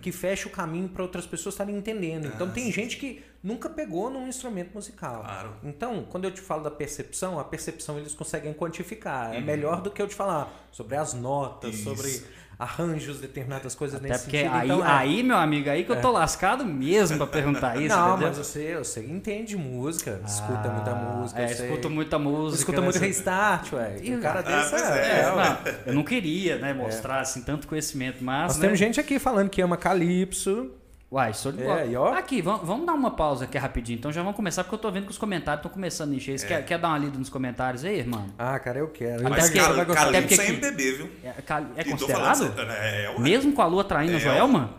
que 0.01 0.13
feche 0.13 0.47
o 0.47 0.51
caminho 0.51 0.89
para 0.89 1.03
outras 1.03 1.27
pessoas 1.27 1.55
estarem 1.55 1.77
entendendo. 1.77 2.27
Então 2.27 2.51
tem 2.51 2.71
gente 2.71 2.97
que 2.97 3.23
nunca 3.43 3.69
pegou 3.69 4.09
num 4.09 4.29
instrumento 4.29 4.73
musical. 4.75 5.23
Claro. 5.23 5.57
Então, 5.65 6.05
quando 6.09 6.25
eu 6.25 6.31
te 6.31 6.41
falo 6.41 6.63
da 6.63 6.71
percepção, 6.71 7.41
a 7.41 7.45
percepção 7.45 7.99
eles 7.99 8.15
conseguem 8.15 8.53
quantificar. 8.53 9.35
É 9.35 9.41
melhor 9.41 9.83
do 9.83 9.91
que 9.91 10.01
eu 10.01 10.07
te 10.07 10.15
falar 10.15 10.69
sobre 10.71 10.97
as 10.97 11.13
notas, 11.13 11.75
Isso. 11.75 11.85
sobre 11.85 12.23
arranjos, 12.61 13.19
determinadas 13.19 13.75
coisas 13.75 13.99
Até 13.99 14.09
nesse 14.11 14.25
porque 14.25 14.39
sentido. 14.39 14.55
aí, 14.57 14.67
então, 14.69 14.85
é. 14.87 14.91
aí, 14.93 15.23
meu 15.23 15.37
amigo, 15.39 15.71
aí 15.71 15.83
que 15.85 15.91
eu 15.91 16.01
tô 16.01 16.11
lascado 16.11 16.65
mesmo 16.65 17.17
pra 17.17 17.27
perguntar 17.27 17.77
isso, 17.81 17.97
Não, 17.97 18.11
entendeu? 18.11 18.29
mas 18.29 18.39
você, 18.39 18.77
você 18.77 19.01
entende 19.01 19.57
música, 19.57 20.21
escuta 20.27 20.69
Ah, 20.69 20.73
muita 20.73 20.95
música. 20.95 21.41
É, 21.41 21.49
você 21.49 21.65
escuto 21.67 21.89
muita 21.91 22.19
música. 22.19 22.59
escuta 22.61 22.79
né? 22.81 22.85
muito 22.85 22.99
Você- 22.99 23.07
restart, 23.07 23.73
ué. 23.73 23.97
E 24.03 24.15
o 24.15 24.21
cara 24.21 24.41
Ah, 24.41 24.43
desse 24.43 24.71
pois 24.71 24.83
é, 24.83 25.01
é. 25.01 25.21
é. 25.21 25.33
Não, 25.35 25.59
eu 25.87 25.95
não 25.95 26.05
queria, 26.05 26.59
né, 26.59 26.73
mostrar 26.75 27.21
assim 27.21 27.43
tanto 27.43 27.67
conhecimento, 27.67 28.23
mas. 28.23 28.49
Nós 28.49 28.57
né? 28.59 28.63
temos 28.63 28.79
gente 28.79 29.01
aqui 29.01 29.19
falando 29.19 29.49
que 29.49 29.63
ama 29.63 29.77
Calypso. 29.77 30.71
Uai, 31.13 31.35
show 31.35 31.51
de 31.51 31.61
É, 31.61 31.67
bola. 31.67 31.85
e 31.87 31.97
ó. 31.97 32.13
Aqui, 32.15 32.41
vamos, 32.41 32.65
vamos 32.65 32.87
dar 32.87 32.93
uma 32.95 33.11
pausa 33.11 33.45
aqui 33.45 33.59
rapidinho. 33.59 33.99
Então 33.99 34.13
já 34.13 34.23
vamos 34.23 34.37
começar, 34.37 34.63
porque 34.63 34.77
eu 34.77 34.79
tô 34.79 34.91
vendo 34.93 35.07
que 35.07 35.11
os 35.11 35.19
comentários 35.19 35.59
estão 35.61 35.73
começando 35.73 36.13
a 36.13 36.15
encher. 36.15 36.39
Você 36.39 36.47
quer, 36.47 36.65
quer 36.65 36.79
dar 36.79 36.89
uma 36.89 36.99
lida 36.99 37.19
nos 37.19 37.29
comentários 37.29 37.85
aí, 37.85 37.99
irmão? 37.99 38.27
Ah, 38.39 38.57
cara, 38.61 38.79
eu 38.79 38.89
quero. 38.89 39.21
Até 39.27 39.29
Mas 39.31 39.45
Você 39.47 39.59
Cal-. 39.59 39.73
Até 39.73 39.85
porque 39.85 40.37
Calypso 40.37 40.41
é 40.41 40.47
MPB, 40.51 40.93
viu? 40.93 41.11
É, 41.25 41.33
cal- 41.43 41.67
é 41.77 41.83
tô 41.83 41.91
considerado? 41.91 42.37
falando- 42.55 42.71
É, 42.71 43.11
ué. 43.11 43.19
Mesmo 43.19 43.53
com 43.53 43.61
a 43.63 43.67
lua 43.67 43.83
traindo 43.83 44.17
É, 44.17 44.21
Joelma? 44.21 44.71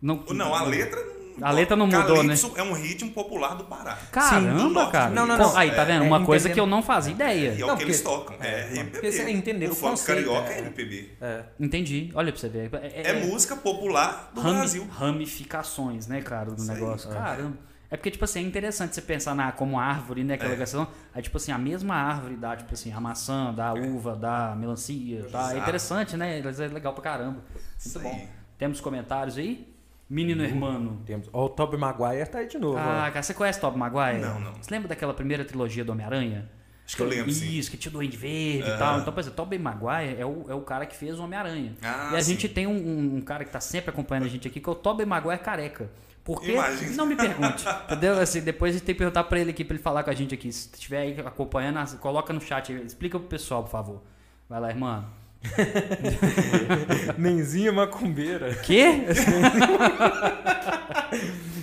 Não, 0.00 0.22
Não, 0.30 0.54
a 0.54 0.62
letra. 0.62 1.00
A 1.42 1.50
letra 1.50 1.76
não 1.76 1.86
mudou, 1.86 2.22
né? 2.22 2.34
É 2.56 2.62
um 2.62 2.72
ritmo 2.72 3.10
popular 3.12 3.54
do 3.56 3.64
Pará. 3.64 3.94
do 3.94 4.10
Caramba, 4.10 4.68
norte 4.68 4.92
cara. 4.92 5.10
Não, 5.10 5.26
não, 5.26 5.36
não. 5.36 5.56
Aí, 5.56 5.70
tá 5.70 5.84
vendo? 5.84 6.04
É, 6.04 6.06
Uma 6.06 6.24
coisa 6.24 6.48
que 6.48 6.58
eu 6.60 6.66
não 6.66 6.82
fazia 6.82 7.12
E 7.12 7.14
ideia. 7.14 7.56
é 7.60 7.64
o 7.64 7.66
Não, 7.68 7.76
que 7.76 7.82
eles 7.82 8.00
porque- 8.00 8.16
tocam. 8.18 8.36
É, 8.40 8.62
porque 8.62 8.78
MPB. 8.80 9.12
você 9.12 9.30
entender 9.30 9.68
o 9.68 9.72
o 9.72 9.74
funk 9.74 10.04
carioca 10.04 10.50
é 10.52 10.56
é. 10.56 10.58
MPB. 10.60 11.10
É. 11.20 11.42
Entendi. 11.58 12.10
Olha 12.14 12.30
pra 12.32 12.40
você 12.40 12.48
ver. 12.48 12.70
É, 12.72 13.12
música 13.26 13.56
popular 13.56 14.30
do 14.34 14.40
rami- 14.40 14.58
Brasil. 14.58 14.86
ramificações, 14.90 16.06
né, 16.06 16.20
cara, 16.20 16.50
do 16.50 16.60
Isso 16.62 16.70
aí, 16.70 16.78
negócio. 16.80 17.10
é. 17.10 17.14
Caramba. 17.14 17.58
É 17.90 17.96
porque, 17.96 18.10
tipo 18.10 18.24
assim, 18.24 18.40
é 18.40 18.42
interessante 18.42 18.94
você 18.94 19.02
pensar 19.02 19.34
na, 19.36 19.52
como 19.52 19.78
árvore, 19.78 20.24
né, 20.24 20.34
aquela 20.34 20.54
É. 20.54 20.56
questão. 20.56 20.88
Aí, 21.14 21.22
tipo 21.22 21.36
assim, 21.36 21.52
a 21.52 21.58
mesma 21.58 21.94
árvore 21.94 22.34
dá, 22.36 22.56
tipo 22.56 22.72
assim, 22.74 22.92
a 22.92 23.00
maçã, 23.00 23.52
dá 23.54 23.68
a 23.68 23.72
uva, 23.74 24.16
dá 24.16 24.52
a 24.52 24.56
melancia, 24.56 25.24
tá? 25.30 25.54
É 25.54 25.58
interessante, 25.58 26.16
né? 26.16 26.38
É 26.40 26.68
legal 26.68 26.92
pra 26.92 27.02
caramba. 27.02 27.40
Muito 27.84 28.00
bom. 28.00 28.08
aí. 28.10 28.28
Temos 28.58 28.80
comentários 28.80 29.36
aí? 29.38 29.73
Menino 30.08 30.44
irmão. 30.44 30.98
Temos. 31.06 31.28
Ó, 31.32 31.46
o 31.46 31.48
Tobey 31.48 31.78
Maguire 31.78 32.26
tá 32.26 32.38
aí 32.38 32.46
de 32.46 32.58
novo. 32.58 32.76
Ah, 32.78 33.06
ó. 33.08 33.10
cara, 33.10 33.22
você 33.22 33.32
conhece 33.34 33.60
Tobey 33.60 33.78
Maguire? 33.78 34.20
Não, 34.20 34.38
não. 34.40 34.52
Você 34.54 34.70
lembra 34.70 34.88
daquela 34.88 35.14
primeira 35.14 35.44
trilogia 35.44 35.84
do 35.84 35.92
Homem-Aranha? 35.92 36.50
Acho 36.86 36.96
que 36.96 37.02
eu 37.02 37.08
lembro, 37.08 37.32
sim. 37.32 37.50
Isso, 37.56 37.70
que 37.70 37.78
tinha 37.78 37.88
o 37.88 37.94
Duende 37.94 38.14
Verde 38.16 38.68
e 38.68 38.78
tal. 38.78 39.00
Então, 39.00 39.10
por 39.12 39.20
exemplo, 39.20 39.36
Tobey 39.36 39.58
Maguire 39.58 40.16
é 40.20 40.26
o, 40.26 40.44
é 40.50 40.54
o 40.54 40.60
cara 40.60 40.84
que 40.84 40.94
fez 40.94 41.18
o 41.18 41.22
Homem-Aranha. 41.24 41.74
Ah, 41.82 42.10
e 42.12 42.16
a 42.16 42.20
sim. 42.22 42.32
gente 42.32 42.46
tem 42.50 42.66
um, 42.66 42.72
um- 42.76 43.16
um 43.16 43.20
cara 43.22 43.42
que 43.44 43.50
tá 43.50 43.60
sempre 43.60 43.88
acompanhando 43.90 44.24
a 44.26 44.28
gente 44.28 44.46
aqui, 44.46 44.60
que 44.60 44.68
é 44.68 44.72
o 44.72 44.74
Tobey 44.74 45.06
Maguire 45.06 45.38
careca. 45.38 45.90
Por 46.22 46.42
quê? 46.42 46.52
Imagina. 46.52 46.92
Não 46.96 47.06
me 47.06 47.16
pergunte. 47.16 47.64
entendeu? 47.84 48.18
Assim, 48.20 48.42
depois 48.42 48.74
a 48.74 48.78
gente 48.78 48.84
tem 48.86 48.94
que 48.94 48.98
perguntar 48.98 49.24
pra 49.24 49.38
ele 49.38 49.50
aqui, 49.50 49.64
pra 49.64 49.74
ele 49.74 49.82
falar 49.82 50.02
com 50.02 50.10
a 50.10 50.14
gente 50.14 50.34
aqui. 50.34 50.52
Se 50.52 50.68
estiver 50.74 50.98
aí 51.00 51.20
acompanhando, 51.20 51.98
coloca 51.98 52.32
no 52.34 52.40
chat. 52.40 52.70
Explica 52.72 53.18
pro 53.18 53.28
pessoal, 53.28 53.62
por 53.62 53.70
favor. 53.70 54.02
Vai 54.48 54.60
lá, 54.60 54.68
irmã. 54.68 55.06
Nenzinha 57.18 57.72
macumbeira. 57.72 58.54
Quê? 58.54 59.04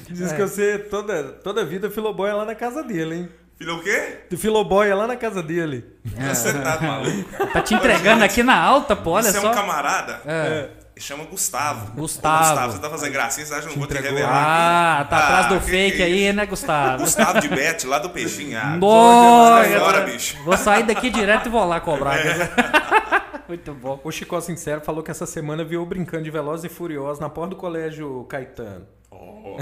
Diz 0.10 0.32
que 0.34 0.42
você 0.42 0.78
toda, 0.78 1.24
toda 1.24 1.66
vida 1.66 1.90
filoboia 1.90 2.36
lá 2.36 2.46
na 2.46 2.56
casa 2.56 2.84
dele, 2.84 3.16
hein? 3.16 3.30
Filho 3.58 3.76
o 3.76 3.84
quê? 3.84 4.20
Tu 4.30 4.38
filoboia 4.38 4.96
lá 4.96 5.08
na 5.08 5.16
casa 5.16 5.42
dele. 5.44 5.86
Você 6.04 6.54
tá 6.54 6.80
maluco? 6.82 7.48
Tá 7.54 7.62
te 7.62 7.74
entregando 7.76 8.24
aqui 8.24 8.42
na 8.44 8.60
alta, 8.60 8.96
pô, 8.96 9.12
olha 9.12 9.32
Você 9.32 9.38
é 9.38 9.42
só. 9.42 9.52
um 9.52 9.54
camarada. 9.54 10.22
É. 10.26 10.48
Ele 10.48 10.81
chama 11.02 11.26
Gustavo. 11.26 11.92
Gustavo. 11.94 12.36
Ô, 12.36 12.48
Gustavo, 12.48 12.72
você 12.74 12.80
tá 12.80 12.90
fazendo 12.90 13.12
gracinha, 13.14 13.46
você 13.46 13.54
acha 13.54 13.62
que 13.64 13.68
eu 13.68 13.72
não 13.72 13.80
vou 13.80 13.88
te 13.88 13.94
revelar? 13.94 14.32
Ah, 14.32 15.00
aqui? 15.02 15.10
tá 15.10 15.18
atrás 15.18 15.48
do 15.48 15.60
que 15.60 15.72
fake 15.72 15.98
que 15.98 16.04
é 16.04 16.06
aí, 16.06 16.34
né, 16.34 16.46
Gustavo? 16.46 17.04
Gustavo 17.04 17.42
de 17.42 17.48
Bete, 17.48 17.88
lá 17.88 18.00
do 18.00 18.10
Peixinho. 18.10 18.58
Ah, 18.58 18.78
Nossa, 18.78 20.02
bicho. 20.02 20.44
Vou 20.44 20.58
sair 20.58 20.84
daqui 20.84 21.10
direto 21.10 21.48
e 21.48 21.50
vou 21.50 21.66
lá 21.66 21.80
cobrar. 21.80 22.18
Muito 23.48 23.74
bom. 23.74 24.00
O 24.04 24.12
Chico 24.12 24.40
Sincero 24.40 24.80
falou 24.80 25.04
que 25.04 25.12
essa 25.12 25.26
semana 25.26 25.64
viu 25.64 25.86
brincando 25.86 26.24
de 26.24 26.32
Velozes 26.32 26.64
e 26.64 26.70
Furiosos 26.74 27.20
na 27.20 27.30
porta 27.30 27.50
do 27.50 27.56
colégio 27.58 28.24
Caetano. 28.30 28.88
Oh, 29.24 29.58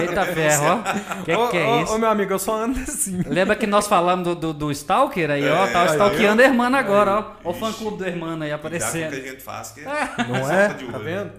Eita 0.00 0.24
ferro, 0.34 0.64
ó. 0.66 1.22
Que 1.24 1.32
Ô, 1.32 1.48
que 1.48 1.56
é 1.56 1.66
ô, 1.66 1.82
isso? 1.82 1.94
Ô, 1.94 1.98
meu 1.98 2.08
amigo, 2.10 2.32
eu 2.32 2.38
só 2.38 2.56
ando 2.64 2.78
assim. 2.80 3.22
Lembra 3.26 3.56
que 3.56 3.66
nós 3.66 3.86
falamos 3.86 4.24
do, 4.24 4.34
do, 4.34 4.52
do 4.52 4.70
Stalker 4.72 5.30
aí, 5.30 5.48
ó? 5.48 5.64
É, 5.66 5.72
Tá 5.72 5.82
aí, 5.82 5.88
stalkeando 5.90 6.42
a 6.42 6.44
irmã 6.44 6.68
agora, 6.76 7.10
ó. 7.18 7.32
Ó 7.44 7.48
o 7.48 7.52
Ixi. 7.52 7.60
fã-clube 7.60 7.98
da 7.98 8.08
irmã 8.08 8.32
aí 8.34 8.38
Cuidado 8.50 8.60
com 8.60 8.66
o 8.66 8.70
que 8.70 8.76
aparecendo. 8.76 9.12
a 9.14 9.20
gente 9.20 9.42
faz, 9.42 9.70
que 9.72 9.80
Não 10.28 10.50
é? 10.50 10.68
de 10.74 10.84
Tá 10.86 10.96
olho. 10.96 11.04
vendo? 11.04 11.32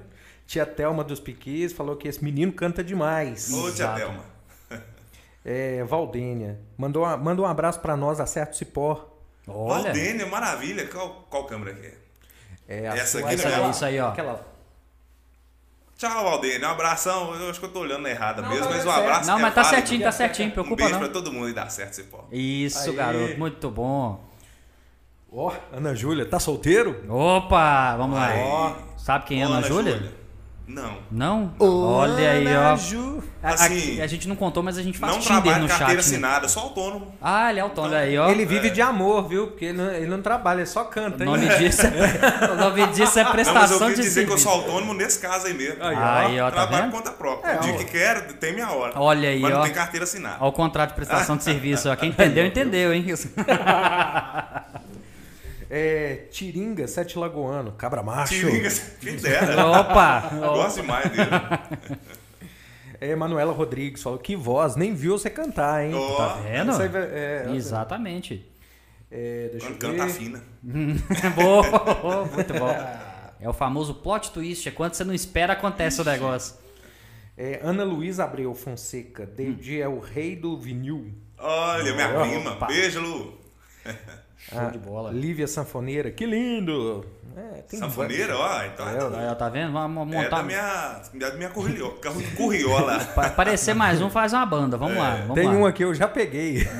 Tia 0.47 0.65
Thelma 0.65 1.03
dos 1.03 1.19
Piquis 1.19 1.71
falou 1.73 1.95
que 1.95 2.07
esse 2.07 2.23
menino 2.23 2.51
canta 2.51 2.83
demais. 2.83 3.51
Ô, 3.53 3.61
tia 3.63 3.69
Exato. 3.85 3.99
Thelma. 3.99 4.23
É, 5.45 5.83
Valdênia. 5.85 6.59
Mandou, 6.77 7.03
uma- 7.03 7.17
manda 7.17 7.41
um 7.41 7.45
abraço 7.45 7.79
pra 7.79 7.95
nós, 7.95 8.19
Acerto 8.19 8.55
Cipó. 8.57 9.07
Olha. 9.47 9.83
Valdênia, 9.85 10.25
maravilha. 10.25 10.85
Qual, 10.87 11.25
qual 11.29 11.45
câmera 11.45 11.73
que 11.73 11.85
é? 11.87 11.93
É, 12.67 12.87
a 12.89 12.95
Essa 12.95 13.19
sua- 13.19 13.27
aqui, 13.27 13.35
Isso 13.35 13.47
né? 13.47 13.55
aí, 13.55 13.69
isso 13.71 13.85
aí, 13.85 13.99
ó. 13.99 14.09
Aquela... 14.09 14.45
Tchau, 15.99 16.23
Valdênia. 16.23 16.65
Um 16.65 16.71
abração. 16.71 17.35
Eu 17.35 17.49
acho 17.49 17.59
que 17.59 17.65
eu 17.65 17.71
tô 17.73 17.79
olhando 17.81 18.07
errada 18.07 18.41
Não, 18.41 18.47
mesmo, 18.49 18.63
não, 18.63 18.71
mas 18.71 18.85
um 18.85 18.89
abraço. 18.89 19.27
Não, 19.27 19.37
é 19.37 19.41
mas 19.41 19.53
tá 19.53 19.63
válido. 19.63 19.81
certinho, 19.81 20.03
tá 20.05 20.11
certinho. 20.13 20.47
Um 20.47 20.51
Preocupa 20.51 20.75
beijo 20.77 20.91
não. 20.93 20.99
pra 20.99 21.09
todo 21.09 21.29
mundo 21.33 21.49
e 21.49 21.53
dá 21.53 21.67
certo, 21.67 21.91
esse 21.91 22.03
pó. 22.03 22.25
Isso, 22.31 22.89
Aí. 22.91 22.95
garoto. 22.95 23.37
Muito 23.37 23.69
bom. 23.69 24.23
Ó, 25.29 25.51
Ana 25.73 25.93
Júlia, 25.93 26.25
tá 26.25 26.39
solteiro? 26.39 27.03
Opa, 27.09 27.97
vamos 27.97 28.17
lá. 28.17 28.27
Aí. 28.27 28.75
Sabe 28.97 29.25
quem 29.25 29.41
é 29.41 29.45
Ô, 29.45 29.51
Ana 29.51 29.61
Júlia? 29.67 30.09
Não. 30.69 30.97
Não? 31.11 31.51
Olha 31.57 32.29
aí, 32.31 32.45
ó. 32.55 32.59
A, 32.61 32.73
Assim, 33.53 33.99
a- 33.99 34.03
a 34.03 34.07
gente 34.07 34.27
não 34.27 34.35
contou, 34.35 34.61
mas 34.61 34.77
a 34.77 34.83
gente 34.83 34.99
faz 34.99 35.11
não 35.13 35.19
Tinder 35.19 35.57
no 35.59 35.67
carteira 35.67 35.77
chat. 35.77 35.93
Né? 35.93 35.99
assinada, 35.99 36.47
só 36.47 36.59
autônomo. 36.59 37.15
Ah, 37.19 37.49
ele 37.49 37.57
é 37.59 37.61
autônomo 37.63 37.95
aí, 37.95 38.15
ó. 38.19 38.29
Ele 38.29 38.45
vive 38.45 38.69
de 38.69 38.79
amor, 38.79 39.27
viu? 39.27 39.47
Porque 39.47 39.65
ele 39.65 39.77
não, 39.79 39.91
ele 39.91 40.05
não 40.05 40.21
trabalha, 40.21 40.59
ele 40.59 40.67
só 40.67 40.83
canta. 40.83 41.23
O 41.23 41.25
nome 41.25 41.47
disso 41.57 41.81
é, 41.87 42.51
o 42.51 42.55
nome 42.55 42.85
disso 42.87 43.17
é 43.17 43.23
Não, 43.23 43.33
mas 43.33 43.39
eu 43.39 43.53
prestação 43.53 43.89
de 43.89 43.95
dizer 43.95 44.27
que 44.27 44.31
eu 44.33 44.37
sou 44.37 44.51
autônomo 44.51 44.93
nesse 44.93 45.19
caso 45.19 45.47
aí 45.47 45.53
mesmo. 45.55 45.83
Aí, 45.83 45.95
ó. 45.95 45.99
Aí, 46.03 46.39
ó, 46.39 46.45
tá 46.45 46.51
Trabalho 46.51 46.83
vendo? 46.83 46.91
por 46.91 46.97
conta 46.97 47.11
própria. 47.13 47.51
É, 47.51 47.57
o 47.57 47.61
dia 47.61 47.73
ó. 47.73 47.77
que 47.77 47.85
quero, 47.85 48.33
tem 48.33 48.53
minha 48.53 48.69
hora. 48.69 48.93
Olha 48.95 49.29
aí, 49.29 49.39
mas 49.39 49.51
não 49.51 49.61
ó. 49.61 49.63
tem 49.63 49.73
carteira 49.73 50.03
assinada. 50.03 50.35
Ao 50.39 50.51
contrato 50.51 50.89
de 50.89 50.95
prestação 50.97 51.35
de 51.35 51.43
serviço. 51.45 51.89
Ó. 51.89 51.95
Quem 51.95 52.09
entendeu, 52.09 52.45
entendeu, 52.45 52.93
hein? 52.93 53.03
É, 55.69 56.25
Tiringa, 56.31 56.87
Sete 56.87 57.17
Lagoano, 57.19 57.71
Cabra 57.73 58.01
Macho. 58.01 58.33
Tiringa, 58.33 58.69
quem 58.99 59.15
dera. 59.17 59.65
Opa! 59.67 60.29
Eu 60.33 60.39
gosto 60.53 60.81
demais 60.81 61.09
dele. 61.11 61.29
É, 63.01 63.15
Manuela 63.15 63.53
Rodrigues 63.53 64.01
falou, 64.03 64.17
que 64.19 64.35
voz, 64.35 64.75
nem 64.75 64.93
viu 64.93 65.17
você 65.17 65.29
cantar, 65.29 65.85
hein? 65.85 65.93
Ó, 65.93 66.15
Tá 66.17 66.33
vendo? 66.41 66.71
Aí 66.73 66.89
é, 66.93 67.45
Exatamente. 67.55 68.45
é, 69.11 69.49
deixa 69.51 69.67
Quando 69.67 69.83
eu 69.83 69.89
canta 69.91 70.05
ver. 70.07 70.13
fina. 70.13 70.43
Boa, 71.35 72.25
muito 72.33 72.53
bom. 72.55 72.75
É 73.39 73.47
o 73.47 73.53
famoso 73.53 73.93
plot 73.93 74.31
twist. 74.31 74.67
É 74.67 74.71
quando 74.71 74.95
você 74.95 75.03
não 75.05 75.13
espera, 75.13 75.53
acontece 75.53 76.01
o 76.01 76.03
negócio. 76.03 76.55
É, 77.37 77.61
Ana 77.63 77.85
Luísa 77.85 78.25
Abreu 78.25 78.53
Fonseca, 78.53 79.25
David 79.25 79.79
é 79.79 79.87
o 79.87 79.99
rei 79.99 80.35
do 80.35 80.59
vinil. 80.59 81.13
Olha, 81.37 81.93
minha 81.93 82.09
Opa. 82.09 82.25
prima. 82.27 82.67
Beijo, 82.67 82.99
Lu. 82.99 83.39
Show 84.39 84.71
de 84.71 84.77
bola. 84.79 85.11
Lívia 85.11 85.47
Sanfoneira, 85.47 86.09
que 86.11 86.25
lindo! 86.25 87.05
É, 87.35 87.61
tem 87.61 87.79
Sanfoneira, 87.79 88.35
ó. 88.37 88.63
Então 88.63 88.87
é, 88.87 89.25
É, 89.27 89.31
ó, 89.31 89.35
tá 89.35 89.49
vendo? 89.49 89.71
Vamos 89.73 90.13
é 90.13 90.17
montar. 90.17 90.37
da 90.37 90.43
minha, 90.43 91.01
da 91.13 91.33
minha 91.35 91.49
curriola. 91.49 91.93
curriola. 92.35 92.99
Pra 93.13 93.27
aparecer 93.27 93.73
mais 93.75 94.01
um, 94.01 94.09
faz 94.09 94.33
uma 94.33 94.45
banda. 94.45 94.77
Vamos 94.77 94.97
lá. 94.97 95.15
Vamos 95.17 95.35
Tem 95.35 95.45
lá. 95.45 95.51
um 95.53 95.65
aqui, 95.65 95.83
eu 95.83 95.93
já 95.93 96.07
peguei. 96.07 96.67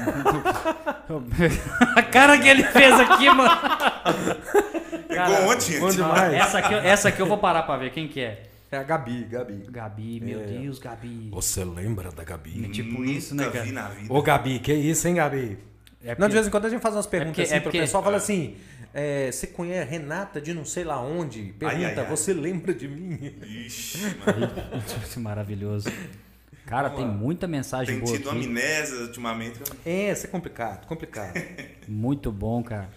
A 1.95 2.03
cara 2.03 2.37
que 2.39 2.47
ele 2.47 2.63
fez 2.63 2.99
aqui, 2.99 3.29
mano. 3.29 3.49
Pegou 5.07 5.49
ontem, 5.51 5.61
gente. 5.61 5.79
Bom 5.79 5.89
demais. 5.89 6.33
Essa 6.33 6.59
aqui, 6.59 6.73
essa 6.73 7.09
aqui 7.09 7.21
eu 7.21 7.25
vou 7.25 7.37
parar 7.37 7.63
pra 7.63 7.77
ver 7.77 7.91
quem 7.91 8.07
que 8.07 8.21
é. 8.21 8.43
É 8.71 8.77
a 8.77 8.83
Gabi, 8.83 9.23
Gabi. 9.23 9.65
Gabi, 9.69 10.19
meu 10.21 10.41
É. 10.41 10.43
Deus, 10.43 10.77
Gabi. 10.77 11.29
Você 11.31 11.63
lembra 11.65 12.11
da 12.11 12.21
É 12.21 12.25
Gabi? 12.25 12.69
tipo 12.69 13.03
isso, 13.03 13.33
né, 13.33 13.45
Nunca 13.45 13.53
cara? 13.57 13.65
vi 13.65 13.71
na 13.71 13.87
vida. 13.87 14.13
Ô 14.13 14.21
Gabi, 14.21 14.59
que 14.59 14.71
isso, 14.73 15.07
hein, 15.07 15.15
Gabi? 15.15 15.57
É 16.03 16.09
Não, 16.09 16.15
porque- 16.15 16.27
de 16.29 16.33
vez 16.35 16.47
em 16.47 16.49
quando 16.49 16.65
a 16.65 16.69
gente 16.69 16.81
faz 16.81 16.95
umas 16.95 17.07
perguntas 17.07 17.31
porque- 17.35 17.41
assim 17.43 17.53
é 17.55 17.59
pro 17.59 17.63
porque- 17.71 17.79
pessoal, 17.79 18.03
fala 18.03 18.17
assim, 18.17 18.55
é, 18.93 19.31
você 19.31 19.47
conhece 19.47 19.89
Renata 19.89 20.39
de 20.39 20.53
não 20.53 20.63
sei 20.65 20.83
lá 20.85 21.01
onde? 21.01 21.53
Pergunta, 21.59 21.77
Ai, 21.77 21.85
ai, 21.85 21.99
ai. 21.99 22.05
você 22.05 22.33
lembra 22.33 22.73
de 22.73 22.87
mim? 22.87 23.35
Ixi, 23.43 23.97
mano. 24.25 24.49
Maravilhoso. 25.17 25.91
Cara, 26.65 26.89
tem 26.91 27.05
muita 27.05 27.47
mensagem 27.47 27.95
Tem 27.95 28.03
boa 28.03 28.15
tido 28.15 28.29
aqui. 28.29 28.45
amnésia 28.45 28.97
ultimamente. 28.99 29.59
É, 29.85 30.11
isso 30.11 30.25
é 30.27 30.29
complicado, 30.29 30.85
complicado. 30.85 31.33
Muito 31.87 32.31
bom, 32.31 32.63
cara. 32.63 32.89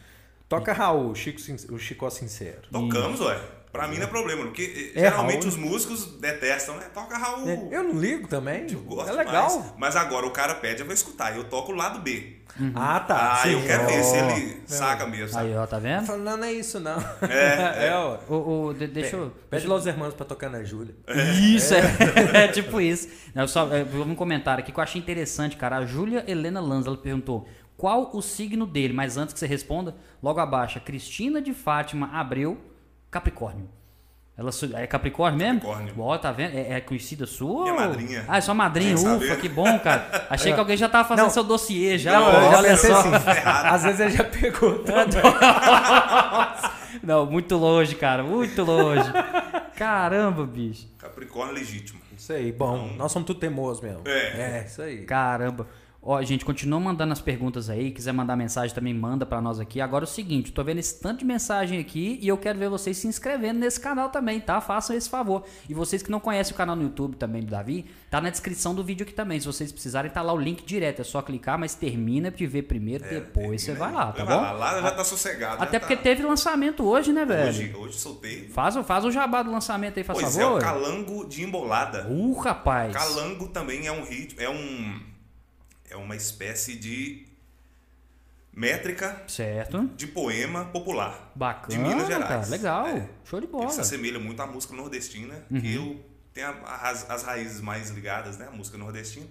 Toca 0.48 0.72
Raul, 0.74 1.10
o 1.10 1.14
Chico, 1.14 1.40
o 1.72 1.78
Chico 1.78 2.10
Sincero. 2.10 2.60
Tocamos, 2.70 3.20
ué. 3.20 3.40
Pra 3.72 3.88
mim 3.88 3.96
não 3.96 4.04
é 4.04 4.06
problema, 4.06 4.42
porque 4.42 4.92
eh, 4.94 4.98
É, 5.00 5.04
geralmente 5.04 5.38
Raul. 5.44 5.48
os 5.48 5.56
músicos 5.56 6.18
detestam, 6.20 6.76
né? 6.76 6.84
Toca 6.92 7.16
Raul. 7.16 7.48
É, 7.48 7.68
Eu 7.70 7.82
não 7.84 7.98
ligo 7.98 8.28
também, 8.28 8.70
Eu 8.70 8.80
gosto 8.82 9.08
é 9.08 9.12
legal. 9.14 9.48
demais. 9.48 9.72
Mas 9.78 9.96
agora 9.96 10.26
o 10.26 10.30
cara 10.30 10.54
pede, 10.56 10.80
eu 10.80 10.84
vou 10.86 10.94
escutar. 10.94 11.34
Eu 11.34 11.44
toco 11.44 11.72
o 11.72 11.74
lado 11.74 12.00
B. 12.00 12.36
Ah, 12.74 13.00
tá. 13.00 13.32
Ah, 13.32 13.36
sim. 13.36 13.52
eu 13.52 13.62
quero 13.62 13.86
ver 13.86 14.02
se 14.04 14.16
ele 14.16 14.62
saca 14.66 15.06
mesmo. 15.06 15.28
sabe? 15.28 15.48
Aí, 15.48 15.56
ó, 15.56 15.66
tá 15.66 15.78
vendo? 15.78 16.04
Fala, 16.06 16.18
Não, 16.18 16.36
não 16.36 16.44
é 16.44 16.52
isso 16.52 16.78
não. 16.78 16.96
É, 17.28 17.86
É, 17.88 17.94
ó. 17.94 18.18
O, 18.28 18.66
o- 18.68 18.74
de- 18.74 18.86
deixa 18.86 19.16
eu. 19.16 19.30
Pede 19.48 19.66
Los 19.66 19.86
Hermanos 19.86 20.14
pra 20.14 20.26
tocar 20.26 20.50
na 20.50 20.62
Júlia. 20.62 20.94
Isso, 21.54 21.72
é, 21.74 22.44
é 22.44 22.48
tipo 22.52 22.80
isso. 22.80 23.08
Não, 23.34 23.48
só, 23.48 23.72
é, 23.74 23.82
vou 23.84 24.04
um 24.04 24.14
comentário 24.14 24.62
aqui 24.62 24.70
que 24.72 24.78
eu 24.78 24.82
achei 24.82 25.00
interessante, 25.00 25.56
cara. 25.56 25.76
A 25.78 25.86
Júlia 25.86 26.24
Helena 26.26 26.60
Lanza, 26.60 26.88
ela 26.88 26.96
perguntou 26.96 27.48
qual 27.76 28.10
o 28.14 28.20
signo 28.20 28.66
dele, 28.66 28.92
mas 28.92 29.16
antes 29.16 29.32
que 29.32 29.40
você 29.40 29.46
responda, 29.46 29.94
logo 30.22 30.38
abaixo, 30.38 30.78
a 30.78 30.80
Cristina 30.80 31.40
de 31.40 31.52
Fátima 31.54 32.10
Abreu, 32.12 32.58
Capricórnio. 33.10 33.68
Ela 34.36 34.50
é 34.80 34.86
Capricórnio 34.86 35.38
mesmo? 35.38 35.60
Capricórnio. 35.60 35.94
Ó, 35.98 36.16
tá 36.16 36.32
vendo? 36.32 36.56
É, 36.56 36.72
é 36.72 36.80
conhecida 36.80 37.26
sua? 37.26 37.62
Minha 37.64 37.74
madrinha. 37.74 38.24
Ah, 38.26 38.38
é 38.38 38.40
sua 38.40 38.54
madrinha, 38.54 38.94
ufa, 38.94 39.02
saber. 39.18 39.40
que 39.40 39.48
bom, 39.48 39.78
cara. 39.78 40.26
Achei 40.30 40.54
que 40.54 40.58
alguém 40.58 40.76
já 40.76 40.88
tava 40.88 41.06
fazendo 41.06 41.24
Não. 41.26 41.30
seu 41.30 41.44
dossiê 41.44 41.98
já. 41.98 42.18
Não, 42.18 42.30
pô, 42.30 42.38
eu 42.38 42.50
já 42.50 42.62
pensei 42.62 42.90
só. 42.90 42.98
assim, 43.00 43.40
Às 43.44 43.82
vezes 43.84 44.00
ele 44.00 44.10
já 44.12 44.24
pegou 44.24 44.78
também. 44.84 45.22
Não, 47.02 47.26
muito 47.26 47.56
longe, 47.56 47.94
cara, 47.94 48.22
muito 48.22 48.62
longe. 48.62 49.10
Caramba, 49.76 50.46
bicho. 50.46 50.86
Capricórnio 50.98 51.54
legítimo. 51.54 52.00
Isso 52.16 52.32
aí, 52.32 52.52
bom. 52.52 52.90
Nós 52.96 53.12
somos 53.12 53.26
tudo 53.26 53.38
teimosos 53.40 53.82
mesmo. 53.82 54.02
É. 54.06 54.10
É, 54.60 54.64
isso 54.66 54.80
aí. 54.80 55.04
Caramba. 55.04 55.66
Ó, 56.04 56.20
gente, 56.22 56.44
continua 56.44 56.80
mandando 56.80 57.12
as 57.12 57.20
perguntas 57.20 57.70
aí. 57.70 57.92
Quiser 57.92 58.10
mandar 58.12 58.34
mensagem 58.34 58.74
também, 58.74 58.92
manda 58.92 59.24
pra 59.24 59.40
nós 59.40 59.60
aqui. 59.60 59.80
Agora 59.80 60.02
é 60.04 60.06
o 60.06 60.08
seguinte, 60.08 60.50
tô 60.50 60.64
vendo 60.64 60.78
esse 60.78 61.00
tanto 61.00 61.20
de 61.20 61.24
mensagem 61.24 61.78
aqui 61.78 62.18
e 62.20 62.26
eu 62.26 62.36
quero 62.36 62.58
ver 62.58 62.68
vocês 62.68 62.96
se 62.96 63.06
inscrevendo 63.06 63.60
nesse 63.60 63.78
canal 63.78 64.08
também, 64.08 64.40
tá? 64.40 64.60
Façam 64.60 64.96
esse 64.96 65.08
favor. 65.08 65.44
E 65.68 65.74
vocês 65.74 66.02
que 66.02 66.10
não 66.10 66.18
conhecem 66.18 66.52
o 66.54 66.56
canal 66.56 66.74
no 66.74 66.82
YouTube 66.82 67.14
também 67.14 67.40
do 67.42 67.52
Davi, 67.52 67.86
tá 68.10 68.20
na 68.20 68.30
descrição 68.30 68.74
do 68.74 68.82
vídeo 68.82 69.04
aqui 69.04 69.14
também. 69.14 69.38
Se 69.38 69.46
vocês 69.46 69.70
precisarem, 69.70 70.10
tá 70.10 70.22
lá 70.22 70.32
o 70.32 70.38
link 70.38 70.64
direto. 70.64 71.02
É 71.02 71.04
só 71.04 71.22
clicar, 71.22 71.56
mas 71.56 71.76
termina 71.76 72.32
de 72.32 72.48
ver 72.48 72.62
primeiro, 72.62 73.04
depois 73.08 73.62
você 73.62 73.72
vai 73.72 73.92
lá, 73.92 74.10
tá 74.10 74.24
bom? 74.24 74.40
Lá, 74.40 74.50
lá 74.50 74.82
já 74.82 74.90
tá 74.90 75.04
sossegado. 75.04 75.62
Até 75.62 75.78
porque 75.78 75.94
tá... 75.94 76.02
teve 76.02 76.24
lançamento 76.24 76.82
hoje, 76.84 77.12
né, 77.12 77.24
velho? 77.24 77.48
Hoje, 77.48 77.74
hoje 77.78 77.98
soltei. 78.00 78.48
Faz, 78.48 78.74
o- 78.74 78.82
faz 78.82 79.04
o 79.04 79.10
jabá 79.12 79.44
do 79.44 79.52
lançamento 79.52 79.98
aí, 79.98 80.02
faz 80.02 80.18
Pois 80.20 80.36
é, 80.36 80.42
favor. 80.42 80.58
o 80.58 80.60
calango 80.60 81.28
de 81.28 81.44
embolada. 81.44 82.08
Uh, 82.10 82.32
rapaz. 82.40 82.92
Calango 82.92 83.46
também 83.46 83.86
é 83.86 83.92
um 83.92 84.02
ritmo, 84.04 84.40
é 84.40 84.50
um 84.50 85.11
é 85.92 85.96
uma 85.96 86.16
espécie 86.16 86.74
de 86.76 87.26
métrica 88.54 89.22
Certo. 89.28 89.86
de 89.96 90.06
poema 90.06 90.66
popular 90.66 91.32
Bacana, 91.34 91.68
de 91.68 91.78
Minas 91.78 92.06
Gerais. 92.06 92.28
cara. 92.28 92.46
Legal. 92.46 92.86
É. 92.86 93.08
Show 93.24 93.40
de 93.40 93.46
Ele 93.46 93.52
bola. 93.52 93.70
se 93.70 93.80
assemelha 93.80 94.18
muito 94.18 94.40
à 94.42 94.46
música 94.46 94.74
nordestina, 94.74 95.34
Uhum. 95.50 95.60
que 95.60 95.74
eu 95.74 96.04
tenho 96.34 96.48
a- 96.48 96.50
a 96.66 96.76
raz- 96.76 97.10
as 97.10 97.22
raízes 97.22 97.60
mais 97.60 97.90
ligadas, 97.90 98.36
né, 98.38 98.48
à 98.48 98.50
música 98.50 98.76
nordestina. 98.76 99.26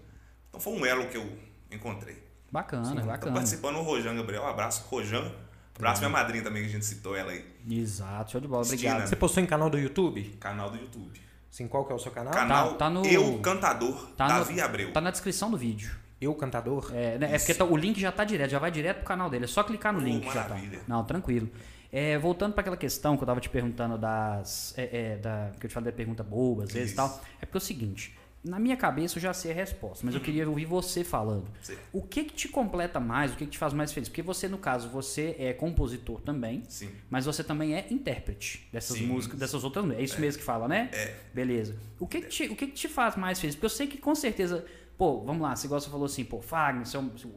Então 0.50 0.60
foi 0.60 0.74
um 0.74 0.86
elo 0.86 1.08
que 1.08 1.18
eu 1.18 1.32
encontrei. 1.72 2.22
Bacana, 2.52 2.96
Tá 2.96 3.02
bacana. 3.02 3.34
participando 3.34 3.78
o 3.78 3.82
Rojan 3.82 4.16
Gabriel, 4.16 4.44
um 4.44 4.48
abraço 4.48 4.84
Rojan. 4.90 5.32
Abraço 5.76 6.02
minha 6.02 6.10
madrinha 6.10 6.44
também 6.44 6.62
que 6.64 6.70
a 6.70 6.72
gente 6.72 6.86
citou 6.86 7.16
ela 7.16 7.32
aí, 7.32 7.44
Exato, 7.70 8.32
show 8.34 8.42
de 8.42 8.48
bola. 8.48 8.64
Cristina. 8.66 8.92
Obrigado. 8.92 9.10
Você 9.10 9.16
postou 9.16 9.42
em 9.42 9.48
canal 9.48 9.70
do 9.70 9.80
YouTube? 9.80 10.22
canal 10.40 10.70
do 10.70 10.78
YouTube. 10.78 11.20
Sim, 11.50 11.68
qual 11.68 11.86
que 11.86 11.92
é 11.92 11.96
o 11.96 12.00
seu 12.00 12.12
canal? 12.12 12.34
Canal 12.34 12.76
tá 12.76 12.90
no- 12.90 13.06
Eu 13.06 13.40
Cantador, 13.40 14.08
Tá 14.18 14.26
no- 14.28 14.34
Davi 14.46 14.62
Abreu. 14.62 14.92
Tá 14.94 15.02
na 15.02 15.12
descrição 15.12 15.50
do 15.50 15.58
vídeo. 15.58 15.92
Eu, 16.22 16.36
cantador? 16.36 16.92
É, 16.94 17.18
né, 17.18 17.34
é 17.34 17.38
porque 17.40 17.54
tá- 17.56 17.66
o 17.66 17.76
link 17.76 18.00
já 18.00 18.12
tá 18.12 18.24
direto, 18.24 18.52
já 18.52 18.60
vai 18.60 18.70
direto 18.70 18.98
pro 18.98 19.06
canal 19.06 19.30
dele. 19.30 19.46
É 19.46 19.48
só 19.48 19.64
clicar 19.64 19.92
no 19.92 20.00
Oh, 20.00 20.04
link. 20.04 20.26
Já 20.26 20.44
tá. 20.44 20.50
maravilha. 20.50 20.80
Não, 20.88 21.04
tranquilo. 21.04 21.50
É, 21.92 22.18
voltando 22.18 22.54
para 22.54 22.62
aquela 22.62 22.78
questão 22.78 23.18
que 23.18 23.24
eu 23.24 23.28
tava 23.28 23.42
te 23.42 23.50
perguntando 23.50 23.98
das. 23.98 24.74
É, 24.78 25.14
é, 25.14 25.18
da, 25.18 25.52
que 25.60 25.66
eu 25.66 25.70
te 25.70 25.74
falei 25.74 25.92
da 25.92 25.96
pergunta 25.98 26.24
boa, 26.24 26.64
às 26.64 26.72
vezes 26.72 26.90
e 26.90 26.94
Isso. 26.94 26.96
tal. 26.96 27.22
É 27.42 27.46
porque 27.46 27.58
é 27.58 27.60
o 27.60 27.62
seguinte. 27.62 28.16
Na 28.44 28.58
minha 28.60 28.76
cabeça 28.76 29.18
eu 29.20 29.22
já 29.22 29.34
sei 29.34 29.52
a 29.52 29.54
resposta, 29.54 30.04
mas 30.04 30.16
eu 30.16 30.22
queria 30.22 30.50
ouvir 30.50 30.66
você 30.66 31.04
falando. 31.04 31.46
Sim. 31.62 31.76
O 31.94 32.02
que 32.02 32.24
que 32.24 32.34
te 32.34 32.48
completa 32.48 33.00
mais, 33.00 33.32
o 33.34 33.36
que 33.36 33.46
que 33.46 33.52
te 33.52 33.58
faz 33.60 33.72
mais 33.72 33.94
feliz? 33.94 34.10
Porque 34.10 34.24
você, 34.24 34.48
no 34.48 34.58
caso, 34.58 34.90
você 34.90 35.36
é 35.38 35.54
compositor 35.54 36.20
também, 36.22 36.64
Sim. 36.68 36.90
mas 37.08 37.26
você 37.28 37.44
também 37.44 37.76
é 37.76 37.86
intérprete 37.92 38.68
dessas 38.74 38.98
Sim. 38.98 39.06
músicas, 39.06 39.38
dessas 39.38 39.64
outras 39.64 39.86
músicas. 39.86 40.02
É 40.02 40.06
isso 40.06 40.20
mesmo 40.20 40.40
que 40.40 40.46
fala, 40.46 40.68
né? 40.68 40.90
É. 40.92 41.14
Beleza. 41.32 41.76
O 42.00 42.08
que 42.08 42.20
que, 42.22 42.28
te, 42.30 42.44
o 42.46 42.56
que 42.56 42.66
que 42.66 42.74
te 42.74 42.88
faz 42.88 43.16
mais 43.16 43.40
feliz? 43.40 43.54
Porque 43.54 43.66
eu 43.68 43.70
sei 43.70 43.86
que 43.86 44.00
com 44.00 44.16
certeza, 44.16 44.66
pô, 45.02 45.24
vamos 45.24 45.42
lá, 45.42 45.56
você 45.56 45.66
igual 45.66 45.82
você 45.82 45.90
falou 45.90 46.06
assim, 46.06 46.24
pô, 46.24 46.40
Fagner, 46.44 46.86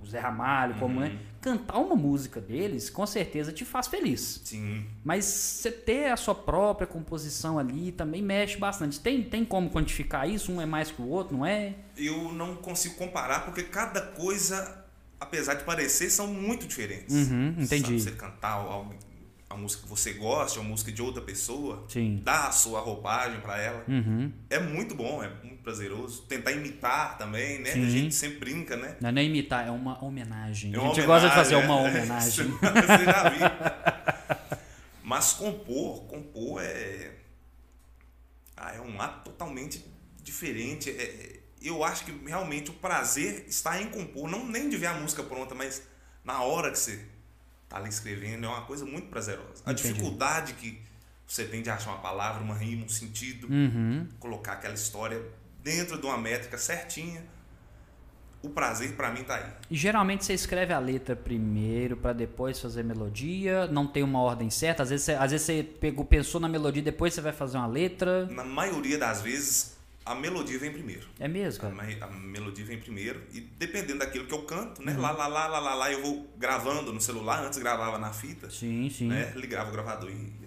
o 0.02 0.06
Zé 0.06 0.18
Ramalho, 0.20 0.74
como 0.74 0.98
Uhum. 1.00 1.06
é, 1.06 1.16
cantar 1.40 1.78
uma 1.78 1.96
música 1.96 2.38
deles, 2.38 2.90
com 2.90 3.06
certeza 3.06 3.52
te 3.54 3.64
faz 3.64 3.86
feliz. 3.86 4.42
Sim. 4.44 4.84
Mas 5.02 5.24
você 5.24 5.70
ter 5.70 6.12
a 6.12 6.16
sua 6.18 6.34
própria 6.34 6.86
composição 6.86 7.58
ali 7.58 7.90
também 7.90 8.20
mexe 8.20 8.58
bastante. 8.58 9.00
Tem, 9.00 9.22
tem 9.22 9.46
como 9.46 9.70
quantificar 9.70 10.28
isso? 10.28 10.52
Um 10.52 10.60
é 10.60 10.66
mais 10.66 10.90
que 10.90 11.00
o 11.00 11.08
outro, 11.08 11.38
não 11.38 11.46
é? 11.46 11.74
eu 11.96 12.30
não 12.34 12.54
consigo 12.54 12.96
comparar 12.96 13.46
porque 13.46 13.62
cada 13.62 14.02
coisa, 14.02 14.84
apesar 15.18 15.54
de 15.54 15.64
parecer, 15.64 16.10
são 16.10 16.26
muito 16.26 16.66
diferentes. 16.66 17.14
Uhum, 17.14 17.54
entendi. 17.58 17.98
Sabe, 17.98 18.00
você 18.00 18.10
cantar 18.10 18.50
algo, 18.50 18.92
a 19.54 19.58
música 19.58 19.82
que 19.84 19.88
você 19.88 20.12
gosta, 20.12 20.60
uma 20.60 20.68
música 20.70 20.90
de 20.92 21.00
outra 21.02 21.22
pessoa, 21.22 21.84
Sim. 21.88 22.20
dar 22.22 22.48
a 22.48 22.52
sua 22.52 22.80
roupagem 22.80 23.40
para 23.40 23.58
ela, 23.60 23.84
Uhum. 23.88 24.32
é 24.50 24.58
muito 24.58 24.94
bom, 24.94 25.22
é 25.22 25.28
muito 25.42 25.62
prazeroso. 25.62 26.22
Tentar 26.22 26.52
imitar 26.52 27.16
também, 27.18 27.60
né? 27.60 27.70
Sim. 27.72 27.86
A 27.86 27.90
gente 27.90 28.14
sempre 28.14 28.38
brinca, 28.38 28.76
né? 28.76 28.96
Não 29.00 29.08
é 29.08 29.12
nem 29.12 29.28
imitar, 29.28 29.66
é 29.66 29.70
uma 29.70 30.02
homenagem. 30.04 30.72
É 30.74 30.76
a 30.76 30.80
uma 30.82 30.94
gente 30.94 31.06
gosta 31.06 31.28
de 31.28 31.34
fazer 31.34 31.54
homenagem, 31.56 31.78
uma 31.78 31.88
é. 31.88 31.90
homenagem. 32.02 32.30
Você 32.50 33.04
já 33.04 33.28
viu. 33.30 33.40
Mas 35.02 35.32
compor, 35.34 36.04
compor 36.04 36.62
é. 36.62 37.12
Ah, 38.56 38.72
é 38.74 38.80
um 38.80 39.00
ato 39.00 39.30
totalmente 39.30 39.84
diferente. 40.22 40.90
É- 40.90 41.40
eu 41.62 41.82
acho 41.82 42.04
que 42.04 42.12
realmente 42.26 42.70
o 42.70 42.74
prazer 42.74 43.44
está 43.48 43.80
em 43.80 43.86
compor, 43.88 44.28
não 44.30 44.46
nem 44.46 44.68
de 44.68 44.76
ver 44.76 44.86
a 44.88 44.94
música 44.94 45.22
pronta, 45.22 45.54
mas 45.54 45.82
na 46.22 46.42
hora 46.42 46.70
que 46.70 46.78
você 46.78 47.04
tá 47.74 47.80
ali 47.80 47.88
escrevendo, 47.88 48.44
é 48.46 48.48
uma 48.48 48.62
coisa 48.62 48.84
muito 48.84 49.08
prazerosa. 49.08 49.62
A 49.66 49.72
Entendi. 49.72 49.88
dificuldade 49.88 50.52
que 50.54 50.80
Você 51.26 51.44
tem 51.46 51.62
de 51.62 51.70
achar 51.70 51.90
uma 51.92 52.00
palavra, 52.02 52.42
uma 52.44 52.54
rima, 52.54 52.84
um 52.84 52.88
sentido, 52.88 53.46
Uhum. 53.50 54.06
colocar 54.20 54.52
aquela 54.52 54.74
história 54.74 55.22
dentro 55.62 55.98
de 55.98 56.04
uma 56.04 56.18
métrica 56.18 56.58
certinha. 56.58 57.24
O 58.42 58.50
prazer 58.50 58.92
pra 58.94 59.10
mim 59.10 59.24
tá 59.24 59.36
aí. 59.36 59.50
E 59.70 59.74
geralmente 59.74 60.22
você 60.22 60.34
escreve 60.34 60.74
a 60.74 60.78
letra 60.78 61.16
primeiro 61.16 61.96
pra 61.96 62.12
depois 62.12 62.60
fazer 62.60 62.82
melodia, 62.84 63.66
não 63.68 63.86
tem 63.86 64.02
uma 64.02 64.20
ordem 64.20 64.50
certa. 64.50 64.82
Às 64.82 64.90
vezes 64.90 65.06
você, 65.06 65.12
às 65.14 65.30
vezes 65.30 65.46
você 65.46 65.62
pegou, 65.62 66.04
pensou 66.04 66.38
na 66.38 66.46
melodia, 66.48 66.82
depois 66.82 67.14
você 67.14 67.22
vai 67.22 67.32
fazer 67.32 67.56
uma 67.56 67.66
letra. 67.66 68.26
Na 68.26 68.44
maioria 68.44 68.98
das 68.98 69.22
vezes, 69.22 69.73
a 70.06 70.14
melodia 70.14 70.58
vem 70.58 70.70
primeiro. 70.72 71.06
É 71.18 71.26
mesmo, 71.26 71.66
A, 71.66 71.70
cara? 71.72 71.86
me- 71.86 72.02
a 72.02 72.06
melodia 72.08 72.64
vem 72.64 72.78
primeiro 72.78 73.22
e 73.32 73.40
dependendo 73.40 74.00
daquilo 74.00 74.26
que 74.26 74.34
eu 74.34 74.42
canto, 74.42 74.80
Uhum. 74.80 74.86
né? 74.86 74.96
Lá, 74.98 75.10
lá, 75.12 75.26
lá, 75.26 75.46
lá, 75.46 75.58
lá, 75.58 75.74
lá, 75.74 75.92
eu 75.92 76.02
vou 76.02 76.28
gravando 76.36 76.92
no 76.92 77.00
celular. 77.00 77.42
Antes 77.44 77.58
gravava 77.58 77.98
na 77.98 78.12
fita, 78.12 78.50
Sim, 78.50 78.90
sim. 78.90 79.08
né? 79.08 79.32
Ligava 79.36 79.70
o 79.70 79.72
gravador 79.72 80.10
e 80.10 80.44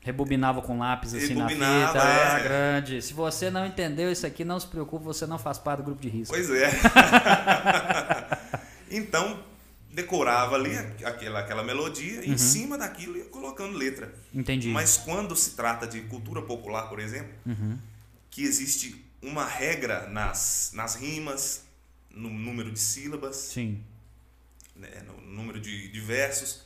Rebobinava 0.00 0.60
com 0.60 0.78
lápis 0.78 1.14
assim 1.14 1.34
na 1.34 1.46
Rebobinava, 1.46 1.86
fita. 1.92 2.04
Ah, 2.04 2.38
é. 2.38 2.42
grande. 2.42 3.00
Se 3.00 3.14
você 3.14 3.50
não 3.50 3.64
entendeu 3.64 4.12
isso 4.12 4.26
aqui, 4.26 4.44
não 4.44 4.60
se 4.60 4.66
preocupe, 4.66 5.02
você 5.02 5.26
não 5.26 5.38
faz 5.38 5.56
parte 5.56 5.78
do 5.78 5.84
grupo 5.84 6.02
de 6.02 6.10
risco. 6.10 6.34
Pois 6.34 6.50
é. 6.50 6.68
então, 8.90 9.38
decorava 9.94 10.56
ali 10.56 10.76
aquela, 11.04 11.40
aquela 11.40 11.62
melodia, 11.62 12.18
Uhum. 12.20 12.32
em 12.32 12.38
cima 12.38 12.76
daquilo 12.76 13.16
ia 13.16 13.24
colocando 13.26 13.76
letra. 13.76 14.14
Entendi. 14.34 14.68
Mas 14.68 14.96
quando 14.98 15.34
se 15.36 15.52
trata 15.52 15.86
de 15.86 16.00
cultura 16.02 16.42
popular, 16.42 16.88
por 16.88 16.98
exemplo, 16.98 17.32
Uhum. 17.46 17.78
que 18.30 18.42
existe 18.42 19.04
uma 19.22 19.46
regra 19.46 20.06
nas, 20.08 20.72
nas 20.74 20.96
rimas, 20.96 21.64
no 22.10 22.28
número 22.28 22.70
de 22.70 22.78
sílabas, 22.78 23.36
Sim. 23.36 23.82
né, 24.76 25.02
no 25.06 25.20
número 25.34 25.60
de, 25.60 25.88
de 25.88 26.00
versos, 26.00 26.64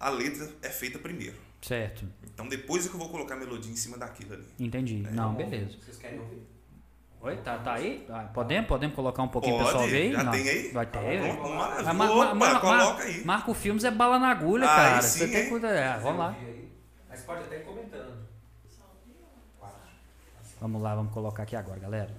a 0.00 0.08
letra 0.10 0.50
é 0.62 0.68
feita 0.70 0.98
primeiro. 0.98 1.36
Certo. 1.60 2.04
Então 2.34 2.48
depois 2.48 2.84
é 2.84 2.88
que 2.88 2.94
eu 2.94 2.98
vou 2.98 3.08
colocar 3.08 3.34
a 3.34 3.38
melodia 3.38 3.70
em 3.70 3.76
cima 3.76 3.96
daquilo 3.96 4.34
ali. 4.34 4.44
Entendi. 4.58 5.04
É. 5.06 5.10
Não, 5.12 5.34
beleza. 5.34 5.76
Vocês 5.84 5.96
querem 5.96 6.18
ouvir? 6.18 6.42
Oi, 7.22 7.36
tá, 7.36 7.56
tá 7.58 7.74
aí? 7.74 8.04
Ah, 8.10 8.28
podemos? 8.34 8.66
Podemos 8.66 8.96
colocar 8.96 9.22
um 9.22 9.28
pouquinho 9.28 9.54
Pode, 9.56 9.66
pessoal 9.66 9.86
ver 9.86 9.96
aí? 10.02 10.12
já 10.12 10.24
Não. 10.24 10.32
tem 10.32 10.48
aí? 10.48 10.72
Vai 10.72 10.86
ter. 10.86 11.20
Pronto, 11.22 11.48
maravilha. 11.50 11.90
Ah, 11.90 11.94
ma- 11.94 12.06
ma- 12.06 12.12
Opa, 12.14 12.34
ma- 12.34 12.52
ma- 12.54 12.60
coloca 12.60 13.02
aí. 13.04 13.24
Marco 13.24 13.54
Filmes 13.54 13.84
é 13.84 13.90
bala 13.92 14.18
na 14.18 14.28
agulha, 14.30 14.68
Aí 14.68 14.76
cara. 14.76 15.02
sim, 15.02 15.18
Você 15.20 15.28
tem 15.28 15.48
que. 15.60 15.66
É, 15.66 15.98
vamos 15.98 16.18
lá. 16.18 16.34
Mas 17.08 17.20
pode 17.22 17.42
até 17.44 17.60
ir 17.60 17.64
comentando. 17.64 18.22
Vamos 20.60 20.82
lá, 20.82 20.94
vamos 20.96 21.12
colocar 21.12 21.44
aqui 21.44 21.54
agora, 21.54 21.78
galera. 21.78 22.10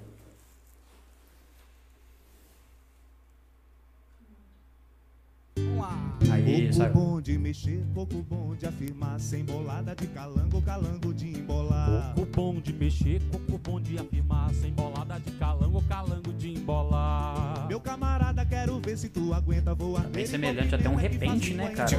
Aí, 6.31 6.61
Pouco 6.61 6.73
sabe? 6.73 6.93
bom 6.93 7.21
de 7.21 7.37
mexer, 7.37 7.83
pouco 7.93 8.23
bom 8.23 8.55
de 8.55 8.65
afirmar, 8.65 9.19
sem 9.19 9.45
bolada 9.45 9.95
de 9.95 10.07
calango, 10.07 10.61
calango 10.61 11.13
de 11.13 11.27
embolar. 11.29 12.13
Coco 12.15 12.27
bom 12.35 12.59
de 12.59 12.73
mexer, 12.73 13.21
coco 13.31 13.57
bom 13.59 13.79
de 13.79 13.99
afirmar, 13.99 14.51
sem 14.53 14.73
bolada 14.73 15.19
de 15.19 15.31
calango, 15.33 15.81
calango 15.83 16.33
de 16.33 16.53
embolar. 16.53 17.67
Meu 17.67 17.79
camarada, 17.79 18.45
quero 18.45 18.79
ver 18.79 18.97
se 18.97 19.09
tu 19.09 19.33
aguenta 19.33 19.75
voar. 19.75 20.07
Bem 20.07 20.25
semelhante 20.25 20.73
até 20.73 20.89
um 20.89 20.95
repente, 20.95 21.53
né, 21.53 21.69
cara? 21.69 21.91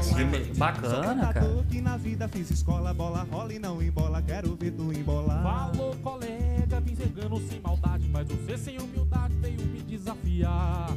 Bacana, 0.57 1.33
cara. 1.33 1.65
que 1.71 1.81
na 1.81 1.97
vida 1.97 2.27
fiz 2.27 2.51
escola, 2.51 2.93
bola 2.93 3.27
rola 3.31 3.53
e 3.53 3.59
não 3.59 3.81
embola, 3.83 4.21
quero 4.21 4.57
ver 4.57 4.73
tu 4.73 4.93
embolar. 4.93 5.43
Falou, 5.43 5.95
colega, 6.03 6.81
vim 6.81 6.97
sem 6.97 7.61
maldade, 7.61 8.09
mas 8.09 8.27
você 8.27 8.59
sem 8.59 8.79
humildade 8.79 9.35
veio 9.41 9.61
me 9.61 9.81
desafiar. 9.83 10.91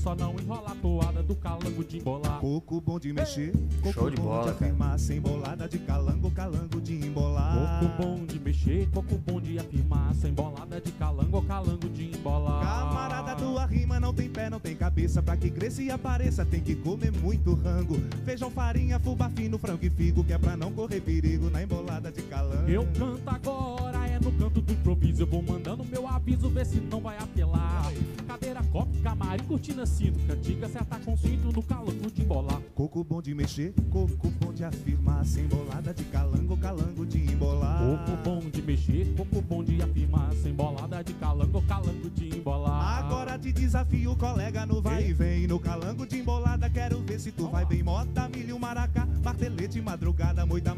Só 0.00 0.14
não 0.14 0.34
enrola 0.40 0.72
a 0.72 0.74
toada 0.76 1.22
do 1.22 1.36
calango 1.36 1.84
de 1.84 1.98
embolar. 1.98 2.40
Pouco 2.40 2.80
bom 2.80 2.98
de 2.98 3.12
mexer, 3.12 3.52
pouco 3.82 3.92
Show 3.92 4.10
de 4.10 4.16
bom 4.16 4.22
bola, 4.22 4.52
de 4.52 4.58
cara. 4.58 4.70
afirmar, 4.70 4.98
sem 4.98 5.20
bolada 5.20 5.68
de 5.68 5.78
calango, 5.78 6.30
calango 6.30 6.80
de 6.80 6.94
embolar. 6.94 7.80
Coco 7.80 8.02
bom 8.02 8.24
de 8.24 8.40
mexer, 8.40 8.88
coco 8.90 9.18
bom 9.18 9.40
de 9.40 9.58
afirmar, 9.58 10.14
sem 10.14 10.32
bolada 10.32 10.80
de 10.80 10.90
calango, 10.92 11.42
calango 11.42 11.88
de 11.90 12.16
embolar. 12.16 12.62
Camarada, 12.64 13.36
tua 13.36 13.66
rima 13.66 14.00
não 14.00 14.14
tem 14.14 14.30
pé, 14.30 14.48
não 14.48 14.58
tem 14.58 14.74
cabeça. 14.74 15.22
Pra 15.22 15.36
que 15.36 15.50
cresça 15.50 15.82
e 15.82 15.90
apareça, 15.90 16.46
tem 16.46 16.60
que 16.60 16.74
comer 16.76 17.12
muito 17.12 17.52
rango. 17.54 18.00
Feijão, 18.24 18.50
farinha, 18.50 18.98
fubá 18.98 19.28
fino, 19.28 19.58
frango 19.58 19.84
e 19.84 19.90
figo, 19.90 20.24
que 20.24 20.32
é 20.32 20.38
pra 20.38 20.56
não 20.56 20.72
correr 20.72 21.02
perigo 21.02 21.50
na 21.50 21.62
embolada 21.62 22.10
de 22.10 22.22
calango. 22.22 22.70
Eu 22.70 22.86
canto 22.98 23.28
agora, 23.28 23.99
no 24.20 24.32
canto 24.32 24.60
do 24.60 24.72
improviso. 24.72 25.22
Eu 25.22 25.26
vou 25.26 25.42
mandando 25.42 25.84
meu 25.84 26.06
aviso, 26.06 26.48
ver 26.48 26.66
se 26.66 26.80
não 26.80 27.00
vai 27.00 27.16
apelar. 27.18 27.92
Cadeira, 28.26 28.62
copo, 28.64 28.96
camarim, 29.02 29.44
cortina, 29.44 29.84
cinto. 29.86 30.18
Cantiga, 30.26 30.68
certa 30.68 30.98
com 31.00 31.16
cinto 31.16 31.52
no 31.52 31.62
calango 31.62 32.10
de 32.10 32.22
embolar. 32.22 32.60
Coco 32.74 33.02
bom 33.02 33.20
de 33.20 33.34
mexer, 33.34 33.72
coco 33.90 34.28
bom 34.40 34.52
de 34.52 34.64
afirmar, 34.64 35.24
sem 35.24 35.46
bolada 35.46 35.92
de 35.92 36.04
calango, 36.04 36.56
calango 36.56 37.06
de 37.06 37.18
embolar. 37.18 37.78
Coco 37.78 38.16
bom 38.22 38.50
de 38.50 38.62
mexer, 38.62 39.14
coco 39.16 39.40
bom 39.42 39.64
de 39.64 39.82
afirmar. 39.82 40.32
Sem 40.34 40.54
bolada 40.54 41.02
de 41.02 41.12
calango, 41.14 41.62
calango 41.62 42.10
de 42.10 42.36
embolar. 42.36 43.04
Agora 43.04 43.38
te 43.38 43.52
desafio, 43.52 44.14
colega, 44.16 44.64
no 44.64 44.80
vai 44.80 45.08
e 45.08 45.12
vem. 45.12 45.46
No 45.46 45.58
calango 45.58 46.06
de 46.06 46.18
embolada, 46.18 46.70
quero 46.70 47.00
ver 47.00 47.18
se 47.18 47.32
tu 47.32 47.48
vai 47.48 47.64
bem. 47.64 47.82
Mota, 47.82 48.28
milho, 48.28 48.58
maracá, 48.58 49.06
martelete, 49.24 49.80
madrugada, 49.80 50.46
moita, 50.46 50.74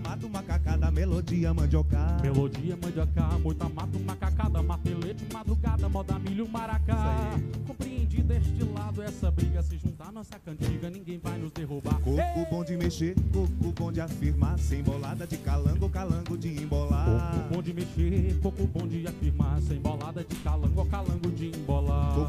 melodia, 1.22 1.54
mandioca. 1.54 2.18
Melodia, 2.20 2.76
mandioca, 2.76 3.38
moita, 3.38 3.68
mato, 3.68 3.98
macacada, 4.00 4.62
martelete, 4.62 5.24
madrugada, 5.32 5.88
moda, 5.88 6.18
milho, 6.18 6.48
maracá. 6.48 7.38
Compreendida 7.66 8.34
este 8.36 8.64
lado, 8.64 9.02
essa 9.02 9.30
briga 9.30 9.62
se 9.62 9.78
juntar 9.78 10.12
nossa 10.12 10.38
cantiga, 10.38 10.90
ninguém 10.90 11.18
vai 11.18 11.38
nos 11.38 11.52
derrubar. 11.52 11.98
Coco 12.00 12.50
bom 12.50 12.64
de 12.64 12.76
mexer, 12.76 13.14
coco 13.32 13.72
bom 13.72 13.92
de 13.92 14.00
afirmar, 14.00 14.58
sem 14.58 14.82
bolada 14.82 15.26
de 15.26 15.36
calango, 15.38 15.88
calango 15.88 16.36
de 16.36 16.62
embolar. 16.62 17.06
Coco 17.06 17.54
bom 17.54 17.62
de 17.62 17.72
mexer, 17.72 18.40
coco 18.40 18.66
bom 18.66 18.86
de 18.86 19.06
afirmar, 19.06 19.60
sem 19.62 19.80
bolada 19.80 20.24
de 20.24 20.34
calango, 20.36 20.84
calango 20.86 21.30
de 21.30 21.46
embolar. 21.46 21.61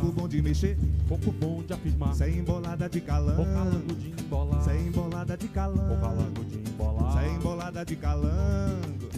Coco 0.04 0.12
bom 0.20 0.28
de 0.28 0.41
mexer, 0.41 0.78
Coco 1.08 1.32
bom 1.32 1.64
de 1.64 1.72
afirmar, 1.74 2.14
sem 2.14 2.43
bolada 2.43 2.89
de 2.89 2.97
o 2.99 3.01
calango, 3.04 3.45
calango 3.45 3.95
de 3.95 4.10
embolar. 4.10 4.62
sem 4.62 4.91
bolada 4.91 5.38
de 5.38 5.45
O 5.45 5.49
calango, 5.49 6.01
calango 6.01 6.43
de 6.43 6.58
embolar. 6.58 7.14
sem 7.24 7.39
bolada 7.39 7.86
de 7.86 7.95
calango, 7.95 9.10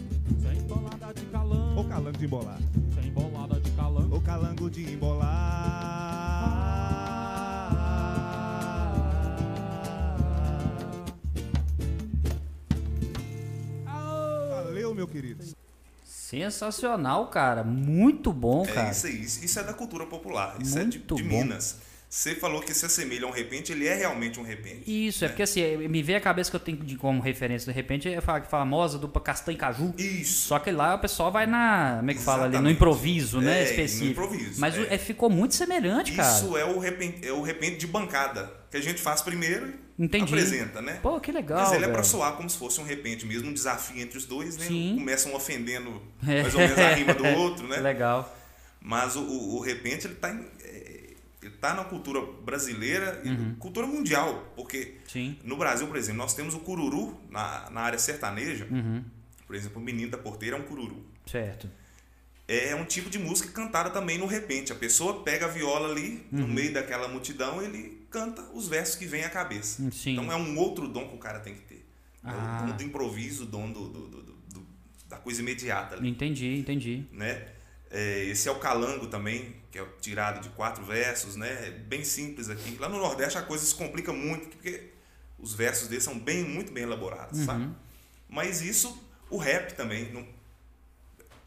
Sem 0.44 0.62
bolada 0.68 1.14
de 1.14 1.26
calango. 1.26 1.80
ou 1.80 1.86
calango 1.86 2.18
de 2.20 2.26
embolar, 2.26 2.60
Sem 3.02 3.12
bolada 3.12 3.60
de 3.60 3.72
calango. 3.72 4.16
ou 4.16 4.22
calango 4.22 4.70
de 4.70 4.94
embolar. 4.94 5.46
Valeu, 14.66 14.94
meu 14.94 15.08
querido. 15.08 15.44
Sensacional, 16.30 17.28
cara. 17.28 17.64
Muito 17.64 18.34
bom, 18.34 18.66
cara. 18.66 18.88
É 18.88 18.92
isso 18.92 19.06
aí. 19.06 19.22
Isso 19.22 19.46
isso 19.46 19.60
é 19.60 19.64
da 19.64 19.74
cultura 19.74 20.08
popular. 20.08 20.58
Isso 20.60 20.78
é 20.80 20.84
de, 20.84 20.98
Muito 20.98 21.16
de 21.16 21.24
bom. 21.24 21.44
Minas. 21.44 21.78
Você 22.10 22.34
falou 22.34 22.62
que 22.62 22.74
se 22.74 22.86
assemelha 22.86 23.26
a 23.26 23.30
um 23.30 23.32
repente, 23.32 23.72
ele 23.72 23.88
é 23.88 23.94
realmente 23.94 24.40
um 24.40 24.44
repente. 24.44 24.84
Isso, 25.08 25.26
é 25.26 25.28
porque 25.28 25.44
assim, 25.44 25.62
me 25.88 26.02
vem 26.02 26.16
a 26.16 26.22
cabeça 26.22 26.50
que 26.50 26.56
eu 26.56 26.60
tenho 26.60 26.78
de 26.78 26.96
como 26.96 27.22
referência, 27.22 27.72
de 27.72 27.76
repente, 27.76 28.08
é 28.08 28.18
a 28.18 28.42
famosa 28.42 28.98
dupla 28.98 29.22
Castanho 29.22 29.56
e 29.56 29.60
Caju. 29.60 29.94
Isso. 29.98 30.48
Só 30.48 30.58
que 30.58 30.72
lá 30.72 30.96
o 30.96 31.00
pessoal 31.00 31.32
vai 31.32 31.46
na. 31.46 31.98
Como 31.98 32.12
é 32.12 32.14
que 32.14 32.22
fala 32.22 32.44
ali? 32.44 32.54
No 32.54 32.70
Exatamente. 32.70 32.76
improviso, 32.76 33.42
né? 33.42 33.60
É, 33.60 33.64
Específico. 33.64 34.06
no 34.06 34.12
improviso, 34.12 34.62
Mas 34.62 34.76
é. 34.78 34.96
é, 34.96 34.98
ficou 34.98 35.30
muito 35.30 35.54
semelhante, 35.54 36.14
cara. 36.14 36.34
Isso 36.38 36.58
é 36.58 36.66
o, 36.66 36.80
repente, 36.80 37.28
é 37.28 37.34
o 37.34 37.42
repente 37.42 37.78
de 37.78 37.88
bancada. 37.88 38.52
Que 38.72 38.78
a 38.78 38.82
gente 38.82 39.02
faz 39.02 39.22
primeiro 39.22 39.68
e 39.68 39.85
Entendi. 39.98 40.24
apresenta, 40.26 40.82
né? 40.82 41.00
Pô, 41.02 41.20
que 41.22 41.32
legal. 41.32 41.60
Mas 41.60 41.70
ele 41.70 41.78
é 41.78 41.80
velho. 41.82 41.94
pra 41.94 42.04
soar 42.04 42.34
como 42.36 42.50
se 42.50 42.58
fosse 42.58 42.82
um 42.82 42.84
repente 42.84 43.26
mesmo, 43.26 43.50
um 43.50 43.54
desafio 43.54 44.02
entre 44.02 44.18
os 44.18 44.26
dois, 44.26 44.58
né? 44.58 44.66
Sim. 44.66 44.96
Começam 44.98 45.34
ofendendo 45.34 46.02
É. 46.28 46.42
mais 46.42 46.54
ou 46.54 46.60
menos 46.62 46.78
a 46.78 46.94
rima 46.96 47.14
do 47.14 47.26
outro, 47.40 47.68
né? 47.68 47.78
Legal. 47.78 48.38
Mas 48.82 49.16
o, 49.16 49.22
o, 49.22 49.56
o 49.56 49.60
repente, 49.62 50.06
ele 50.08 50.16
tá, 50.16 50.32
em- 50.32 50.46
é, 50.64 51.14
ele 51.42 51.54
tá 51.62 51.74
na 51.74 51.84
cultura 51.86 52.20
brasileira 52.44 53.22
e 53.24 53.30
Uhum. 53.30 53.56
cultura 53.56 53.88
mundial. 53.88 54.52
Porque 54.56 54.96
Sim. 55.08 55.38
no 55.44 55.56
Brasil, 55.58 55.88
por 55.88 55.96
exemplo, 55.96 56.18
nós 56.18 56.34
temos 56.34 56.54
o 56.54 56.60
cururu 56.60 57.20
na, 57.30 57.70
na 57.72 57.82
área 57.82 57.98
sertaneja. 57.98 58.68
Uhum. 58.70 59.04
Por 59.48 59.56
exemplo, 59.56 59.82
o 59.82 59.86
menino 59.86 60.12
da 60.12 60.18
porteira 60.18 60.58
é 60.58 60.60
um 60.60 60.64
cururu. 60.64 61.06
Certo. 61.26 61.70
É 62.48 62.76
um 62.76 62.86
tipo 62.86 63.10
de 63.10 63.18
música 63.18 63.52
cantada 63.52 63.90
também 63.90 64.18
no 64.20 64.28
repente. 64.28 64.72
A 64.72 64.76
pessoa 64.76 65.24
pega 65.24 65.46
a 65.46 65.50
viola 65.50 65.90
ali, 65.90 66.24
no 66.32 66.44
Uhum. 66.44 66.48
meio 66.54 66.72
daquela 66.74 67.08
multidão, 67.08 67.62
ele 67.62 68.06
canta 68.12 68.42
os 68.54 68.68
versos 68.68 68.96
que 68.96 69.06
vem 69.06 69.24
à 69.24 69.30
cabeça. 69.30 69.82
Hum, 69.82 69.92
Sim. 69.92 70.12
Então 70.14 70.32
é 70.32 70.36
um 70.36 70.56
outro 70.58 70.88
dom 70.88 71.08
que 71.10 71.16
o 71.16 71.18
cara 71.20 71.40
tem 71.40 71.56
que 71.56 71.62
ter. 71.62 71.86
É 72.24 72.30
Ah. 72.30 72.62
o 72.64 72.68
dom 72.72 72.78
do 72.78 72.84
improviso, 72.84 73.44
o 73.44 73.48
dom 73.48 73.72
do, 73.72 73.88
do- 73.90 74.08
do- 74.08 74.22
do- 74.24 74.68
da 75.10 75.18
coisa 75.18 75.42
imediata 75.42 75.96
ali, 75.96 76.08
Entendi, 76.10 76.58
entendi. 76.60 77.06
né? 77.12 77.48
É, 77.90 78.26
esse 78.26 78.48
é 78.48 78.52
o 78.52 78.60
calango 78.60 79.08
também, 79.08 79.56
que 79.72 79.80
é 79.80 79.86
tirado 80.02 80.42
de 80.42 80.50
quatro 80.50 80.84
versos, 80.86 81.36
né? 81.36 81.68
É 81.68 81.72
bem 81.72 82.04
simples 82.04 82.50
aqui. 82.50 82.78
Lá 82.80 82.90
no 82.90 82.98
Nordeste 82.98 83.38
a 83.38 83.42
coisa 83.42 83.64
se 83.66 83.74
complica 83.74 84.12
muito, 84.14 84.48
porque 84.50 84.92
os 85.40 85.54
versos 85.54 85.88
deles 85.88 86.04
são 86.04 86.18
bem, 86.20 86.44
muito 86.44 86.72
bem 86.72 86.84
elaborados, 86.84 87.40
Uhum. 87.40 87.46
sabe? 87.46 87.70
Mas 88.28 88.62
isso, 88.62 89.02
o 89.30 89.38
rap 89.38 89.74
também, 89.76 90.12
não, 90.12 90.26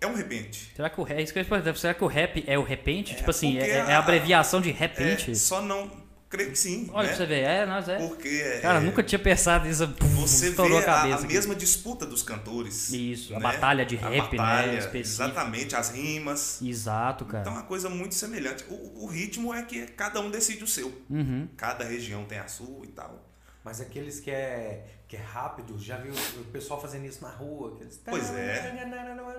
é 0.00 0.06
um 0.06 0.14
repente. 0.14 0.72
Será 0.76 0.88
que 0.90 1.00
o 1.00 1.04
rap. 1.04 1.22
Isso 1.22 1.32
que 1.32 1.38
eu 1.38 1.42
ia 1.42 1.48
perguntar, 1.48 1.74
será 1.76 1.94
que 1.94 2.04
o 2.04 2.06
rap 2.06 2.44
é 2.46 2.58
o 2.58 2.62
repente? 2.62 3.14
tipo 3.16 3.30
assim, 3.30 3.58
é, 3.58 3.68
é 3.68 3.80
a 3.80 3.96
a- 3.96 3.98
abreviação 3.98 4.60
de 4.60 4.70
É, 4.70 4.72
repente? 4.72 5.34
só 5.36 5.60
não. 5.62 5.90
creio 6.30 6.50
que 6.50 6.58
sim. 6.58 6.90
Olha 6.92 7.08
né? 7.08 7.08
pra 7.08 7.16
você 7.16 7.26
ver, 7.26 7.40
é, 7.42 7.64
nós 7.66 7.88
é. 7.88 7.96
Porque 8.06 8.58
Cara, 8.60 8.78
é, 8.78 8.80
nunca 8.82 9.02
tinha 9.02 9.18
pensado 9.18 9.66
nisso. 9.66 9.86
você 10.14 10.50
vê 10.50 10.84
a 10.84 10.92
a, 10.92 11.14
a 11.16 11.20
mesma 11.22 11.54
disputa 11.54 12.04
dos 12.04 12.22
cantores. 12.22 12.90
Isso, 12.92 13.34
a 13.34 13.38
né? 13.38 13.42
batalha 13.42 13.84
de 13.86 13.96
A 13.96 14.08
rap, 14.10 14.32
né, 14.32 14.36
batalha, 14.38 14.78
específica. 14.78 15.24
Exatamente, 15.24 15.74
as 15.74 15.90
rimas. 15.90 16.60
Exato, 16.62 17.24
cara. 17.24 17.40
Então 17.40 17.54
é 17.54 17.56
uma 17.56 17.64
coisa 17.66 17.88
muito 17.88 18.14
semelhante. 18.14 18.62
O, 18.68 19.04
o 19.04 19.06
ritmo 19.06 19.54
é 19.54 19.62
que 19.62 19.86
cada 19.86 20.20
um 20.20 20.30
decide 20.30 20.62
o 20.62 20.66
seu. 20.66 20.92
Uhum. 21.08 21.48
Cada 21.56 21.84
região 21.84 22.24
tem 22.24 22.38
a 22.38 22.46
sua 22.46 22.84
e 22.84 22.88
tal. 22.88 23.27
Mas 23.68 23.82
aqueles 23.82 24.18
que 24.18 24.30
é, 24.30 24.86
que 25.06 25.14
é 25.14 25.20
rápido, 25.20 25.78
já 25.78 25.98
viu 25.98 26.14
o 26.40 26.44
pessoal 26.44 26.80
fazendo 26.80 27.04
isso 27.04 27.22
na 27.22 27.28
rua? 27.28 27.74
Aqueles... 27.74 28.00
Pois 28.02 28.32
é. 28.34 28.74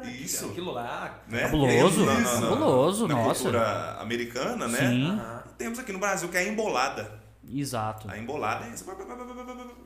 Isso. 0.05 0.49
Aquilo 0.51 0.71
lá. 0.71 1.19
Né? 1.27 1.39
Fabuloso, 1.47 2.05
Temos 2.05 2.05
na- 2.05 2.13
na- 2.13 2.19
na- 2.19 2.47
fabuloso, 2.49 3.07
na 3.07 3.15
nossa. 3.15 3.39
cultura 3.41 3.91
americana, 3.99 4.67
né? 4.67 4.77
Sim. 4.77 5.19
E 5.49 5.53
Temos 5.57 5.79
aqui 5.79 5.91
no 5.91 5.97
Brasil 5.97 6.29
que 6.29 6.37
é 6.37 6.41
a 6.41 6.43
embolada. 6.47 7.11
Exato. 7.51 8.07
A 8.07 8.19
embolada 8.19 8.65
é 8.67 8.69
isso. 8.69 8.85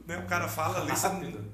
Né? 0.05 0.17
O 0.17 0.27
cara 0.27 0.49
fala 0.49 0.81
ali. 0.81 0.91
você- 0.91 1.07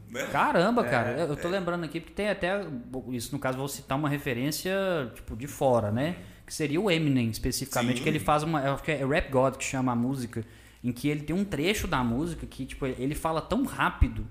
Né? 0.10 0.26
Caramba, 0.32 0.84
É, 0.84 0.90
cara, 0.90 1.12
eu 1.12 1.36
tô 1.38 1.48
lembrando 1.48 1.84
aqui 1.84 2.00
porque 2.00 2.16
tem 2.16 2.28
até 2.30 2.66
isso 3.12 3.32
no 3.32 3.38
caso 3.38 3.60
vou 3.60 3.68
citar 3.68 4.00
uma 4.00 4.10
referência 4.10 4.74
tipo 5.14 5.36
de 5.36 5.46
fora, 5.46 5.92
né? 5.92 6.16
Que 6.44 6.52
seria 6.56 6.82
o 6.82 6.90
Eminem 6.90 7.30
especificamente, 7.30 7.98
Sim. 7.98 8.04
que 8.04 8.10
ele 8.10 8.20
faz 8.20 8.42
uma, 8.42 8.74
acho 8.74 8.82
que 8.82 8.92
é 8.92 9.06
Rap 9.06 9.30
God 9.30 9.58
que 9.58 9.64
chama 9.64 9.92
a 9.92 9.96
música, 9.96 10.44
em 10.84 10.92
que 10.92 11.08
ele 11.10 11.22
tem 11.24 11.36
um 11.36 11.44
trecho 11.46 11.88
da 11.88 12.04
música 12.04 12.46
que 12.48 12.66
tipo 12.66 12.86
ele 12.86 13.16
fala 13.16 13.42
tão 13.42 13.66
rápido 13.66 14.28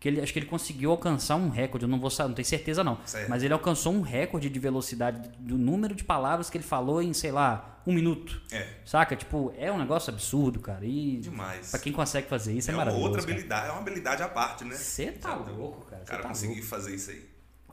que 0.00 0.06
ele 0.08 0.20
acho 0.20 0.32
que 0.32 0.38
ele 0.38 0.46
conseguiu 0.46 0.92
alcançar 0.92 1.34
um 1.34 1.48
recorde, 1.48 1.84
eu 1.84 1.88
não 1.88 1.98
vou 1.98 2.08
não 2.20 2.32
tenho 2.32 2.46
certeza 2.46 2.84
não, 2.84 2.98
Certo. 3.04 3.28
mas 3.28 3.42
ele 3.42 3.52
alcançou 3.52 3.92
um 3.92 4.00
recorde 4.00 4.48
de 4.48 4.58
velocidade 4.60 5.28
do 5.40 5.58
número 5.58 5.92
de 5.94 6.04
palavras 6.04 6.48
que 6.48 6.56
ele 6.56 6.62
falou 6.64 7.02
em, 7.02 7.12
sei 7.12 7.32
lá, 7.32 7.82
um 7.84 7.92
minuto. 7.92 8.40
É, 8.52 8.74
Saca? 8.84 9.16
Tipo, 9.16 9.52
é 9.58 9.72
um 9.72 9.78
negócio 9.78 10.12
absurdo, 10.12 10.60
cara. 10.60 10.84
E 10.84 11.16
demais. 11.16 11.70
pra 11.70 11.80
quem 11.80 11.92
consegue 11.92 12.28
fazer 12.28 12.52
isso 12.52 12.70
é, 12.70 12.74
é 12.74 12.76
uma 12.76 12.84
maravilhoso. 12.84 13.08
outra 13.08 13.22
cara. 13.22 13.32
habilidade, 13.32 13.66
é 13.66 13.72
uma 13.72 13.80
habilidade 13.80 14.22
à 14.22 14.28
parte, 14.28 14.64
né? 14.64 14.74
Você 14.76 15.10
tá 15.10 15.34
louco, 15.34 15.84
cara. 15.86 16.04
Cara 16.04 16.22
tá 16.22 16.28
conseguir 16.28 16.52
louco. 16.54 16.66
fazer 16.68 16.94
isso 16.94 17.10
aí. 17.10 17.28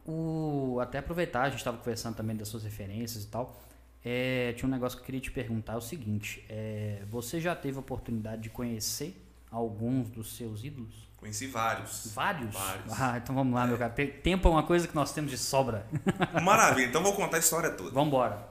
O, 0.07 0.79
até 0.81 0.99
aproveitar, 0.99 1.43
a 1.43 1.49
gente 1.49 1.59
estava 1.59 1.77
conversando 1.77 2.15
também 2.15 2.35
das 2.35 2.47
suas 2.47 2.63
referências 2.63 3.23
e 3.23 3.27
tal. 3.27 3.59
É, 4.07 4.53
tinha 4.55 4.67
um 4.67 4.71
negócio 4.71 4.97
que 4.97 5.01
eu 5.01 5.05
queria 5.07 5.19
te 5.21 5.31
perguntar: 5.31 5.73
é 5.73 5.77
o 5.77 5.81
seguinte, 5.81 6.45
é, 6.47 7.01
você 7.09 7.41
já 7.41 7.55
teve 7.55 7.77
a 7.77 7.79
oportunidade 7.79 8.43
de 8.43 8.49
conhecer 8.51 9.19
alguns 9.51 10.09
dos 10.09 10.35
seus 10.37 10.63
ídolos? 10.63 10.93
Conheci 11.17 11.47
vários. 11.47 12.11
Vários? 12.13 12.53
Vários. 12.53 12.93
Ah, 13.01 13.17
então 13.17 13.33
vamos 13.33 13.55
lá, 13.55 13.65
meu 13.65 13.77
cara. 13.79 13.89
Pe- 13.91 14.05
Tempo 14.07 14.47
é 14.47 14.51
uma 14.51 14.61
coisa 14.63 14.87
que 14.87 14.93
nós 14.93 15.11
temos 15.11 15.31
de 15.31 15.37
sobra. 15.39 15.87
Maravilha, 16.43 16.85
então 16.87 17.01
vou 17.01 17.13
contar 17.15 17.37
a 17.37 17.39
história 17.39 17.71
toda. 17.71 17.89
Vambora. 17.89 18.47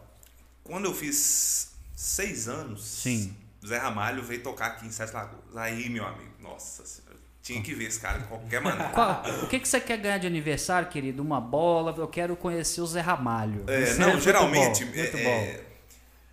Quando 0.64 0.86
eu 0.86 0.94
fiz 0.94 1.72
seis 1.94 2.48
anos, 2.48 2.82
Sim. 2.84 3.36
Zé 3.64 3.78
Ramalho 3.78 4.22
veio 4.24 4.42
tocar 4.42 4.66
aqui 4.66 4.86
em 4.86 4.90
Sete 4.90 5.12
Lagoas. 5.12 5.56
Aí, 5.56 5.88
meu 5.88 6.04
amigo, 6.04 6.32
nossa 6.40 6.84
senhora, 6.84 7.03
tinha 7.44 7.60
que 7.62 7.74
ver 7.74 7.84
esse 7.84 8.00
cara 8.00 8.18
de 8.18 8.24
qualquer 8.24 8.60
maneira. 8.62 8.88
Qual- 8.88 9.22
o 9.42 9.46
que, 9.48 9.60
que 9.60 9.68
você 9.68 9.78
quer 9.78 9.98
ganhar 9.98 10.16
de 10.18 10.26
aniversário, 10.26 10.88
querido? 10.88 11.22
Uma 11.22 11.40
bola? 11.40 11.94
Eu 11.96 12.08
quero 12.08 12.34
conhecer 12.34 12.80
o 12.80 12.86
Zé 12.86 13.02
Ramalho. 13.02 13.64
É, 13.68 13.94
não, 13.94 14.08
muito 14.12 14.22
geralmente, 14.24 14.84
bom, 14.86 14.96
muito 14.96 15.16
é, 15.18 15.22
bom. 15.22 15.28
é, 15.28 15.60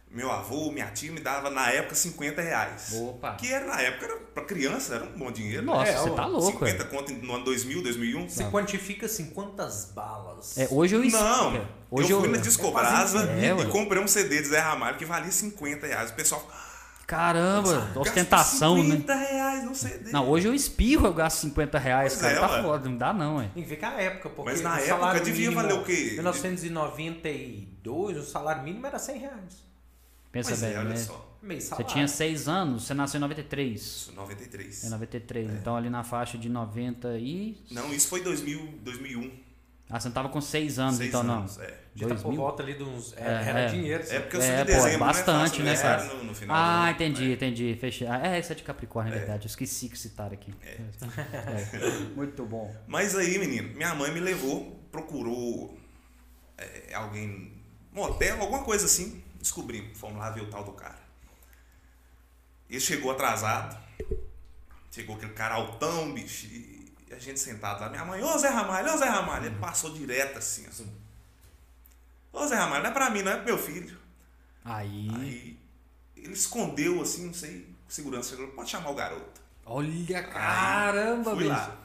meu 0.09 0.31
avô, 0.31 0.71
minha 0.71 0.87
tia 0.87 1.11
me 1.11 1.19
dava 1.19 1.49
na 1.49 1.69
época 1.69 1.95
50 1.95 2.41
reais. 2.41 2.93
Opa. 2.93 3.35
Que 3.35 3.51
era 3.51 3.65
na 3.65 3.81
época, 3.81 4.05
era, 4.05 4.15
pra 4.33 4.45
criança, 4.45 4.95
era 4.95 5.03
um 5.03 5.17
bom 5.17 5.29
dinheiro. 5.33 5.63
Nossa, 5.63 5.91
É, 5.91 5.97
você 5.97 6.11
tá 6.11 6.25
louco. 6.25 6.65
50 6.65 6.81
é. 6.83 6.85
conto 6.85 7.11
no 7.13 7.35
ano 7.35 7.43
2000, 7.43 7.83
2001. 7.83 8.29
Você 8.29 8.45
quantifica 8.45 9.05
assim, 9.05 9.25
quantas 9.31 9.91
balas? 9.93 10.57
É, 10.57 10.69
hoje 10.71 10.95
eu 10.95 11.03
Não. 11.03 11.67
Hoje 11.91 12.09
eu 12.11 12.19
fui 12.21 12.29
eu, 12.29 12.31
na 12.31 12.37
Discobrasa 12.37 13.23
É, 13.31 13.53
ué. 13.53 13.63
e 13.63 13.67
comprei 13.67 14.01
um 14.01 14.07
CD 14.07 14.41
de 14.41 14.47
Zé 14.47 14.59
Ramalho 14.59 14.97
que 14.97 15.03
valia 15.03 15.29
50 15.31 15.87
reais. 15.87 16.09
O 16.11 16.13
pessoal, 16.13 16.45
Caramba, 17.11 17.73
"Gastou 17.73 18.01
ostentação, 18.03 18.77
né? 18.77 18.83
50 18.95 19.15
reais 19.15 19.63
no 19.65 19.75
CD. 19.75 20.11
Não, 20.11 20.29
hoje 20.29 20.47
eu 20.47 20.55
espirro, 20.55 21.07
eu 21.07 21.13
gasto 21.13 21.39
50 21.41 21.77
reais, 21.77 22.13
Pois 22.13 22.21
cara. 22.21 22.33
é, 22.33 22.39
tá 22.39 22.55
ué. 22.55 22.61
foda, 22.63 22.89
não 22.89 22.97
dá 22.97 23.13
não, 23.13 23.41
é. 23.41 23.47
Tem 23.49 23.63
que 23.63 23.69
ver 23.69 23.75
com 23.75 23.85
a 23.85 24.01
época, 24.01 24.29
porque 24.29 24.51
Mas 24.51 24.61
na 24.61 24.75
o 24.75 24.79
época 24.79 25.19
devia 25.19 25.49
mínimo, 25.49 25.61
valer 25.61 25.73
o 25.73 25.83
quê? 25.83 26.11
1992, 26.13 28.17
o 28.17 28.23
salário 28.23 28.63
mínimo 28.63 28.87
era 28.87 28.97
100 28.97 29.17
reais. 29.19 29.63
Pensa 30.31 30.49
Pois 30.51 30.61
bem, 30.61 30.73
é, 30.73 30.79
olha 30.79 30.89
né? 30.89 30.95
só. 30.95 31.27
Você 31.43 31.83
tinha 31.83 32.07
6 32.07 32.47
anos, 32.47 32.83
você 32.83 32.93
nasceu 32.93 33.17
em 33.17 33.21
93. 33.21 33.81
Isso, 33.81 34.13
93. 34.13 34.85
É 34.85 34.89
93, 34.89 35.51
então 35.53 35.75
ali 35.75 35.89
na 35.89 36.03
faixa 36.03 36.37
de 36.37 36.47
90 36.47 37.17
e... 37.17 37.57
Não, 37.71 37.91
isso 37.91 38.07
foi 38.07 38.21
2000, 38.21 38.75
2001. 38.83 39.31
Ah, 39.91 39.99
você 39.99 40.07
não 40.07 40.13
tava 40.13 40.29
com 40.29 40.39
6 40.39 40.79
anos, 40.79 40.95
seis 40.95 41.09
então 41.09 41.21
anos, 41.21 41.57
não. 41.57 41.63
É. 41.63 41.81
Já 41.93 42.07
tá 42.07 42.15
por 42.15 42.21
2000? 42.23 42.35
volta 42.41 42.63
ali 42.63 42.73
de 42.75 42.83
uns... 42.83 43.13
É, 43.17 43.21
Era, 43.21 43.41
era 43.41 43.59
é. 43.59 43.65
dinheiro. 43.67 44.03
É 44.07 44.19
porque 44.21 44.37
eu 44.37 44.41
É, 44.41 44.45
sou 44.45 44.65
de 44.65 44.71
pô, 44.71 44.77
dezembro, 44.77 44.99
bastante, 44.99 45.59
né? 45.59 45.71
né, 45.71 45.75
Faço 45.77 46.07
cara? 46.07 46.15
No, 46.15 46.23
no 46.23 46.33
final 46.33 46.55
Ah, 46.57 46.85
do 46.85 46.91
entendi, 46.95 47.33
entendi. 47.33 47.77
Fechei. 47.79 48.07
Ah, 48.07 48.17
é, 48.25 48.41
você 48.41 48.53
é 48.53 48.55
de 48.55 48.63
Capricórnio, 48.63 49.13
é 49.13 49.17
verdade. 49.17 49.45
Eu 49.45 49.49
esqueci 49.49 49.89
que 49.89 49.99
citar 49.99 50.31
aqui. 50.31 50.53
É. 50.63 51.89
Muito 52.15 52.45
bom. 52.45 52.73
Mas 52.87 53.15
aí, 53.17 53.37
menino, 53.37 53.75
minha 53.75 53.93
mãe 53.93 54.11
me 54.13 54.21
levou, 54.21 54.79
procurou 54.89 55.77
é, 56.57 56.93
alguém, 56.93 57.51
um 57.93 58.01
hotel, 58.01 58.39
alguma 58.39 58.63
coisa 58.63 58.85
assim. 58.85 59.21
Descobrimos, 59.39 59.97
fomos 59.97 60.17
lá 60.17 60.29
ver 60.29 60.43
o 60.43 60.49
tal 60.49 60.63
do 60.63 60.71
cara. 60.71 60.99
Ele 62.69 62.79
chegou 62.79 63.11
atrasado. 63.11 63.77
Chegou 64.91 65.15
aquele 65.17 65.33
cara 65.33 65.55
altão, 65.55 66.13
bicho. 66.13 66.47
E 67.11 67.13
a 67.13 67.19
gente 67.19 67.39
sentado 67.39 67.81
lá. 67.81 67.89
Minha 67.89 68.05
mãe, 68.05 68.23
ô 68.23 68.37
Zé 68.37 68.47
Ramalho, 68.47 68.93
ô 68.93 68.97
Zé 68.97 69.05
Ramalho. 69.05 69.45
Ele 69.47 69.55
passou 69.57 69.91
direto 69.93 70.37
assim, 70.37 70.65
assim. 70.67 70.89
Ô 72.31 72.47
Zé 72.47 72.55
Ramalho, 72.55 72.83
não 72.83 72.89
é 72.89 72.93
pra 72.93 73.09
mim, 73.09 73.21
não 73.21 73.31
é 73.33 73.35
pro 73.35 73.45
meu 73.45 73.57
filho. 73.57 73.97
Aí. 74.63 75.09
Aí 75.13 75.59
ele 76.15 76.33
escondeu 76.33 77.01
assim, 77.01 77.25
não 77.27 77.33
sei, 77.33 77.67
segurança 77.89 78.29
chegou, 78.29 78.47
pode 78.49 78.69
chamar 78.69 78.91
o 78.91 78.95
garoto. 78.95 79.41
Olha, 79.65 80.23
Caramba, 80.23 81.35
fui 81.35 81.45
lá. 81.45 81.75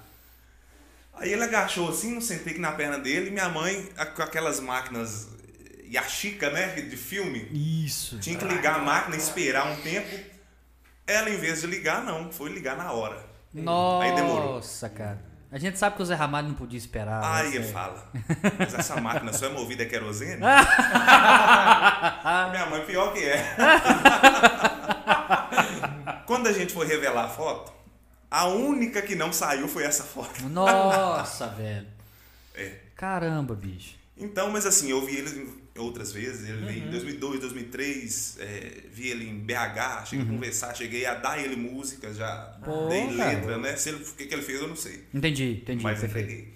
Aí 1.14 1.32
ele 1.32 1.42
agachou 1.42 1.88
assim, 1.88 2.12
não 2.14 2.20
sentei 2.20 2.52
aqui 2.52 2.60
na 2.60 2.72
perna 2.72 2.98
dele, 2.98 3.28
e 3.28 3.30
minha 3.30 3.48
mãe, 3.48 3.90
a- 3.96 4.04
com 4.06 4.22
aquelas 4.22 4.60
máquinas 4.60 5.28
Yashica, 5.90 6.50
né, 6.50 6.74
de 6.74 6.96
filme, 6.96 7.48
Isso. 7.84 8.18
tinha 8.18 8.36
que 8.38 8.44
ligar 8.44 8.76
a 8.76 8.78
máquina, 8.80 9.16
esperar 9.16 9.66
um 9.68 9.76
tempo. 9.80 10.36
Ela, 11.06 11.30
em 11.30 11.38
vez 11.38 11.62
de 11.62 11.66
ligar, 11.68 12.04
não, 12.04 12.30
foi 12.30 12.50
ligar 12.52 12.76
na 12.76 12.92
hora. 12.92 13.24
Nossa, 13.62 14.88
cara. 14.88 15.36
A 15.50 15.59
gente 15.59 15.78
sabe 15.78 15.96
que 15.96 16.02
o 16.02 16.04
Zé 16.04 16.14
Ramalho 16.14 16.48
não 16.48 16.54
podia 16.54 16.78
esperar. 16.78 17.22
Aí 17.24 17.50
né? 17.50 17.57
ele 17.57 17.64
fala, 17.64 18.11
mas 18.59 18.74
essa 18.74 19.00
máquina 19.00 19.32
só 19.32 19.46
é 19.46 19.48
movida 19.48 19.84
a 19.84 19.86
querosene? 19.86 20.36
minha 22.50 22.66
mãe, 22.66 22.84
pior 22.84 23.12
que 23.12 23.24
é. 23.24 23.57
Quando 26.26 26.48
a 26.48 26.52
gente 26.52 26.72
foi 26.72 26.86
revelar 26.86 27.26
a 27.26 27.28
foto, 27.28 27.72
a 28.30 28.46
única 28.48 29.00
que 29.00 29.14
não 29.14 29.32
saiu 29.32 29.68
foi 29.68 29.84
essa 29.84 30.02
foto. 30.02 30.42
Nossa, 30.48 31.46
velho. 31.48 31.86
É. 32.54 32.72
Caramba, 32.96 33.54
bicho. 33.54 33.94
Então, 34.16 34.50
mas 34.50 34.66
assim, 34.66 34.90
eu 34.90 35.07
vi 35.07 35.16
ele 35.16 35.42
em 35.42 35.65
outras 35.78 36.12
vezes. 36.12 36.48
Ele 36.48 36.64
Uhum. 36.64 36.86
em 36.86 36.90
2002, 36.90 37.40
2003. 37.40 38.36
é, 38.40 38.82
vi 38.92 39.08
ele 39.08 39.28
em 39.28 39.38
BH, 39.38 40.06
cheguei 40.06 40.24
a 40.24 40.28
conversar, 40.28 40.74
cheguei 40.74 41.06
a 41.06 41.14
dar 41.14 41.38
ele 41.42 41.56
música, 41.56 42.12
já 42.14 42.56
Uhum. 42.58 42.64
Pô, 42.64 42.88
dei 42.88 43.16
cara. 43.16 43.30
letra, 43.38 43.58
né? 43.58 43.76
Se 43.76 43.88
ele, 43.90 44.02
o 44.02 44.14
que, 44.14 44.26
que 44.26 44.34
ele 44.34 44.42
fez, 44.42 44.60
eu 44.60 44.68
não 44.68 44.76
sei. 44.76 45.04
Entendi, 45.12 45.60
entendi. 45.62 45.82
mas 45.82 46.00
perfeito. 46.00 46.24
entreguei. 46.30 46.54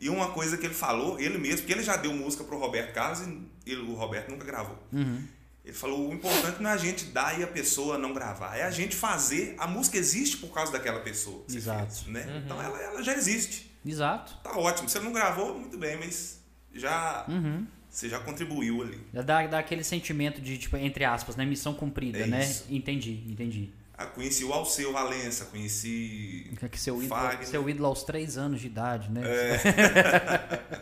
E 0.00 0.08
uma 0.08 0.30
coisa 0.30 0.56
que 0.56 0.64
ele 0.64 0.74
falou, 0.74 1.18
ele 1.18 1.38
mesmo, 1.38 1.58
porque 1.58 1.72
ele 1.72 1.82
já 1.82 1.96
deu 1.96 2.12
música 2.12 2.44
pro 2.44 2.56
Roberto 2.58 2.92
Carlos 2.94 3.20
e 3.66 3.72
ele, 3.72 3.80
o 3.82 3.94
Roberto 3.94 4.30
nunca 4.30 4.44
gravou. 4.44 4.78
Uhum. 4.92 5.24
Ele 5.64 5.74
falou: 5.76 6.08
o 6.08 6.14
importante 6.14 6.62
não 6.62 6.70
é 6.70 6.72
a 6.72 6.76
gente 6.76 7.06
dar 7.06 7.38
e 7.38 7.42
a 7.42 7.46
pessoa 7.46 7.98
não 7.98 8.14
gravar, 8.14 8.56
é 8.56 8.62
a 8.62 8.70
gente 8.70 8.94
fazer. 8.96 9.54
A 9.58 9.66
música 9.66 9.98
existe 9.98 10.36
por 10.38 10.48
causa 10.54 10.70
daquela 10.72 11.00
pessoa. 11.00 11.44
Exato. 11.52 11.92
fez, 12.04 12.08
né? 12.12 12.42
Então 12.44 12.62
ela, 12.62 12.80
ela 12.80 13.02
já 13.02 13.12
existe. 13.14 13.70
Exato. 13.84 14.36
Tá 14.42 14.56
ótimo. 14.56 14.88
Você 14.88 14.98
não 15.00 15.12
gravou, 15.12 15.58
muito 15.58 15.76
bem, 15.76 15.96
mas 15.98 16.40
já. 16.72 17.24
Uhum. 17.28 17.66
Você 17.90 18.08
já 18.08 18.18
contribuiu 18.18 18.82
ali. 18.82 19.00
Já 19.14 19.22
dá, 19.22 19.46
dá 19.46 19.58
aquele 19.58 19.82
sentimento 19.82 20.40
de, 20.40 20.58
tipo, 20.58 20.76
entre 20.76 21.04
aspas, 21.04 21.36
né? 21.36 21.44
Missão 21.44 21.72
cumprida, 21.74 22.18
É 22.18 22.26
né? 22.26 22.42
isso. 22.42 22.66
Entendi, 22.70 23.22
entendi. 23.26 23.70
Ah, 23.96 24.06
conheci 24.06 24.44
o 24.44 24.52
Alceu 24.52 24.92
Valença, 24.92 25.46
conheci. 25.46 26.48
Que 26.70 26.78
seu 26.78 27.02
ídolo, 27.02 27.20
Fagner. 27.20 27.48
seu 27.48 27.68
ídolo 27.68 27.86
aos 27.88 28.04
3 28.04 28.38
anos 28.38 28.60
de 28.60 28.66
idade, 28.68 29.10
né? 29.10 29.22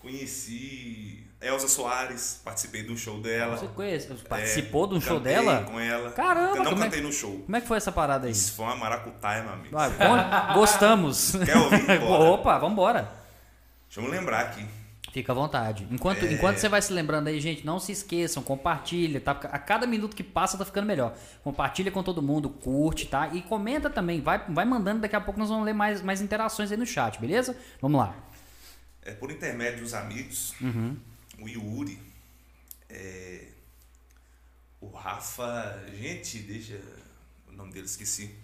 Conheci 0.00 1.26
Elza 1.40 1.68
Soares, 1.68 2.40
participei 2.44 2.82
do 2.82 2.96
show 2.96 3.20
dela. 3.20 3.56
Você 3.56 3.66
conhece, 3.68 4.10
É, 4.10 4.28
participou 4.28 4.86
de 4.86 4.94
um 4.94 5.00
show 5.00 5.20
dela? 5.20 5.64
com 5.64 5.78
ela. 5.78 6.10
Caramba, 6.12 6.56
Eu 6.56 6.64
não 6.64 6.72
é- 6.72 6.84
cantei 6.84 7.00
no 7.02 7.12
show. 7.12 7.40
Como 7.40 7.56
é 7.56 7.60
que 7.60 7.68
foi 7.68 7.76
essa 7.76 7.92
parada 7.92 8.26
aí? 8.26 8.32
Isso 8.32 8.52
foi 8.54 8.64
uma 8.64 8.76
maracutaia, 8.76 9.42
meu 9.42 9.52
amigo. 9.52 9.76
Ah, 9.78 10.52
gostamos. 10.54 11.32
Quer 11.44 11.56
ouvir? 11.56 11.86
Bora. 12.00 12.24
Opa, 12.30 12.58
vambora. 12.58 13.12
Deixa 13.88 14.00
eu 14.00 14.04
me 14.04 14.10
lembrar 14.10 14.40
aqui. 14.40 14.64
Fica 15.12 15.32
à 15.32 15.34
vontade. 15.34 15.86
Enquanto, 15.90 16.24
É. 16.24 16.32
enquanto 16.32 16.58
você 16.58 16.68
vai 16.68 16.80
se 16.80 16.92
lembrando 16.92 17.26
aí, 17.28 17.40
gente, 17.40 17.66
não 17.66 17.80
se 17.80 17.90
esqueçam, 17.90 18.42
compartilha, 18.42 19.20
tá? 19.20 19.32
A 19.32 19.58
cada 19.58 19.86
minuto 19.86 20.14
que 20.14 20.22
passa 20.22 20.56
tá 20.56 20.64
ficando 20.64 20.86
melhor. 20.86 21.16
Compartilha 21.42 21.90
com 21.90 22.00
todo 22.02 22.22
mundo, 22.22 22.48
curte, 22.48 23.06
tá? 23.06 23.28
E 23.34 23.42
comenta 23.42 23.90
também, 23.90 24.20
vai, 24.20 24.38
vai 24.48 24.64
mandando, 24.64 25.00
daqui 25.00 25.16
a 25.16 25.20
pouco 25.20 25.40
nós 25.40 25.48
vamos 25.48 25.64
ler 25.64 25.72
mais, 25.74 26.00
mais 26.00 26.20
interações 26.20 26.70
aí 26.70 26.76
no 26.76 26.86
chat, 26.86 27.20
beleza? 27.20 27.56
Vamos 27.80 28.00
lá. 28.00 28.14
É, 29.02 29.12
por 29.12 29.30
intermédio 29.32 29.80
dos 29.80 29.94
amigos, 29.94 30.54
Uhum. 30.60 30.96
o 31.40 31.48
Yuri, 31.48 31.98
é, 32.88 33.46
o 34.80 34.88
Rafa. 34.90 35.82
Gente, 35.98 36.38
deixa. 36.38 36.80
nome 37.50 37.72
dele, 37.72 37.84
esqueci. 37.86 38.34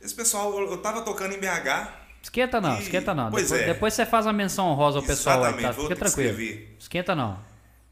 Esse 0.00 0.14
pessoal, 0.14 0.56
eu 0.58 0.78
tava 0.78 1.02
tocando 1.02 1.34
em 1.34 1.38
BH. 1.38 2.01
Esquenta 2.22 2.60
não, 2.60 2.78
E- 2.78 2.82
esquenta 2.82 3.14
não. 3.14 3.30
pois 3.30 3.44
Depois, 3.44 3.60
é. 3.62 3.66
depois 3.66 3.94
você 3.94 4.06
faz 4.06 4.26
a 4.26 4.32
menção 4.32 4.66
honrosa 4.68 4.98
ao 4.98 5.04
pessoal 5.04 5.42
aí, 5.44 5.60
tá? 5.60 5.72
Fica 5.72 5.96
tranquilo. 5.96 6.30
escrever. 6.30 6.76
Esquenta 6.78 7.14
não. 7.14 7.38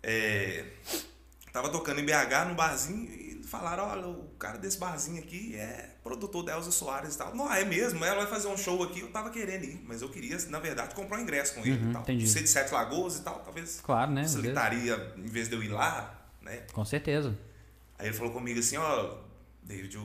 É, 0.03 0.65
tava 1.53 1.69
tocando 1.69 2.01
em 2.01 2.05
BH 2.05 2.45
no 2.49 2.55
barzinho 2.55 3.11
e 3.11 3.43
falaram, 3.45 3.85
olha, 3.89 4.07
o 4.07 4.29
cara 4.39 4.57
desse 4.57 4.79
barzinho 4.79 5.19
aqui 5.21 5.57
é 5.57 5.91
produtor 6.03 6.45
da 6.45 6.53
Elza 6.53 6.71
Soares 6.71 7.15
e 7.15 7.19
tal. 7.19 7.35
Não, 7.35 7.53
é 7.53 7.65
mesmo, 7.65 8.05
ela 8.05 8.19
vai 8.23 8.27
fazer 8.29 8.47
um 8.49 8.57
show 8.57 8.83
aqui, 8.85 9.01
eu 9.01 9.09
tava 9.11 9.31
querendo 9.31 9.65
ir, 9.65 9.83
mas 9.87 10.01
eu 10.01 10.09
queria, 10.09 10.39
na 10.49 10.61
verdade, 10.61 10.95
comprar 10.95 11.19
um 11.19 11.23
ingresso 11.23 11.55
com 11.55 11.61
ele 11.61 11.73
Uhum, 11.83 11.91
e 11.91 11.93
tal. 11.93 12.03
entendi. 12.03 12.29
Ser 12.29 12.43
de 12.43 12.49
Sete 12.49 12.73
Lagoas 12.73 13.17
e 13.19 13.23
tal, 13.23 13.41
talvez 13.41 13.81
Claro, 13.83 14.13
né? 14.13 14.23
facilitaria, 14.23 15.13
em 15.19 15.27
vez 15.27 15.49
de 15.49 15.57
eu 15.57 15.63
ir 15.63 15.69
lá, 15.69 16.25
né? 16.41 16.63
Com 16.73 16.85
certeza. 16.85 17.37
Aí 17.99 18.07
ele 18.07 18.17
falou 18.17 18.33
comigo 18.33 18.61
assim, 18.61 18.77
ó, 18.77 19.17
David, 19.65 19.99
o- 19.99 20.03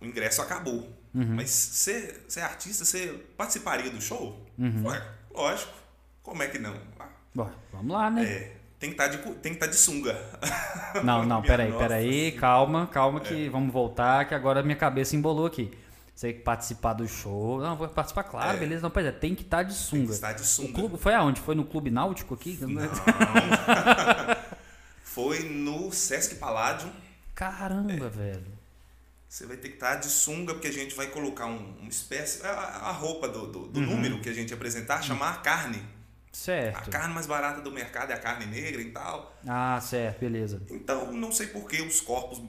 o 0.00 0.04
ingresso 0.04 0.42
acabou. 0.42 0.88
Uhum. 1.16 1.34
Mas 1.36 1.48
você 1.50 2.14
é 2.36 2.42
artista, 2.42 2.84
você 2.84 3.06
participaria 3.36 3.90
do 3.90 4.00
show? 4.02 4.38
Uhum. 4.58 4.86
Ué, 4.86 5.02
lógico. 5.34 5.72
Como 6.22 6.42
é 6.42 6.46
que 6.48 6.58
não? 6.58 6.76
Ah, 7.00 7.06
Bom, 7.34 7.50
vamos 7.72 7.92
lá, 7.92 8.10
né? 8.10 8.22
é, 8.24 8.56
tem 8.78 8.90
que 8.92 9.00
estar 9.02 9.08
de, 9.08 9.18
tem 9.36 9.54
tá 9.54 9.66
de 9.66 9.76
sunga. 9.76 10.14
Não, 11.04 11.24
não, 11.24 11.40
peraí, 11.42 11.68
nossa 11.70 11.82
peraí, 11.82 12.32
calma, 12.32 12.86
calma 12.86 13.18
É. 13.20 13.22
que 13.22 13.48
vamos 13.48 13.72
voltar, 13.72 14.26
que 14.26 14.34
agora 14.34 14.62
minha 14.62 14.76
cabeça 14.76 15.14
embolou 15.16 15.46
aqui. 15.46 15.70
Você 16.14 16.32
que 16.32 16.40
participar 16.40 16.94
do 16.94 17.06
show. 17.06 17.60
Não, 17.60 17.76
vou 17.76 17.86
participar, 17.88 18.24
claro, 18.24 18.56
É. 18.56 18.60
beleza. 18.60 18.82
Não, 18.82 18.90
pois 18.90 19.04
é, 19.06 19.12
tem 19.12 19.34
que 19.34 19.42
estar 19.42 19.62
de 19.62 19.68
Tem 19.74 19.76
sunga. 19.76 20.06
que 20.06 20.12
estar 20.12 20.32
de 20.32 20.40
O 20.42 20.44
sunga. 20.44 20.72
clube, 20.72 20.96
foi 20.98 21.14
aonde? 21.14 21.40
Foi 21.40 21.54
no 21.54 21.64
Clube 21.64 21.90
Náutico 21.90 22.32
aqui? 22.34 22.58
Não. 22.60 22.82
Foi 25.02 25.40
no 25.48 25.92
Sesc 25.92 26.34
Palladium. 26.36 26.90
Caramba, 27.34 28.06
É. 28.06 28.08
velho. 28.08 28.55
Você 29.28 29.44
vai 29.46 29.56
ter 29.56 29.68
que 29.68 29.74
estar 29.74 29.96
de 29.96 30.06
sunga, 30.06 30.54
porque 30.54 30.68
a 30.68 30.72
gente 30.72 30.94
vai 30.94 31.08
colocar 31.08 31.46
um, 31.46 31.76
uma 31.80 31.88
espécie. 31.90 32.44
A, 32.46 32.48
a 32.50 32.92
roupa 32.92 33.28
do, 33.28 33.46
do, 33.46 33.58
Uhum. 33.60 33.68
do 33.72 33.80
número 33.80 34.20
que 34.20 34.28
a 34.28 34.32
gente 34.32 34.54
apresentar, 34.54 35.02
chamar 35.02 35.42
carne. 35.42 35.78
A 35.78 36.36
Certo. 36.36 36.90
carne 36.90 37.14
mais 37.14 37.26
barata 37.26 37.60
do 37.62 37.72
mercado 37.72 38.10
é 38.10 38.14
a 38.14 38.18
carne 38.18 38.44
negra 38.46 38.80
e 38.80 38.90
tal. 38.90 39.34
Ah, 39.46 39.80
certo, 39.82 40.20
beleza. 40.20 40.62
Então, 40.70 41.10
não 41.12 41.32
sei 41.32 41.46
por 41.48 41.66
que 41.68 41.80
os 41.82 42.00
corpos. 42.00 42.40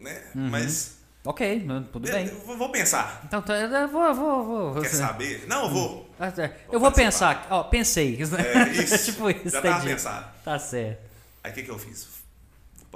né? 0.00 0.22
Uhum. 0.34 0.50
Mas. 0.50 0.96
Ok, 1.24 1.66
tudo 1.92 2.08
bem. 2.08 2.26
Eu 2.28 2.56
vou- 2.56 2.70
pensar. 2.70 3.22
Então, 3.24 3.42
tá, 3.42 3.54
eu 3.56 3.88
vou, 3.88 4.14
vou, 4.14 4.44
vou. 4.74 4.82
Quer 4.82 4.88
saber? 4.90 5.44
Não, 5.48 5.64
eu 5.64 5.70
vou. 5.70 6.10
Ah, 6.20 6.30
tá. 6.30 6.50
Eu 6.70 6.78
vou 6.78 6.92
pensar, 6.92 7.46
ó, 7.50 7.64
pensei. 7.64 8.16
É 8.38 8.68
isso. 8.72 9.06
tipo 9.12 9.28
isso, 9.30 9.48
Já 9.50 9.60
tava 9.62 9.76
entendi. 9.78 9.92
pensado. 9.94 10.32
Tá 10.44 10.56
certo. 10.58 11.00
Aí 11.42 11.50
o 11.50 11.54
que, 11.54 11.62
que 11.64 11.70
eu 11.70 11.78
fiz? 11.78 12.06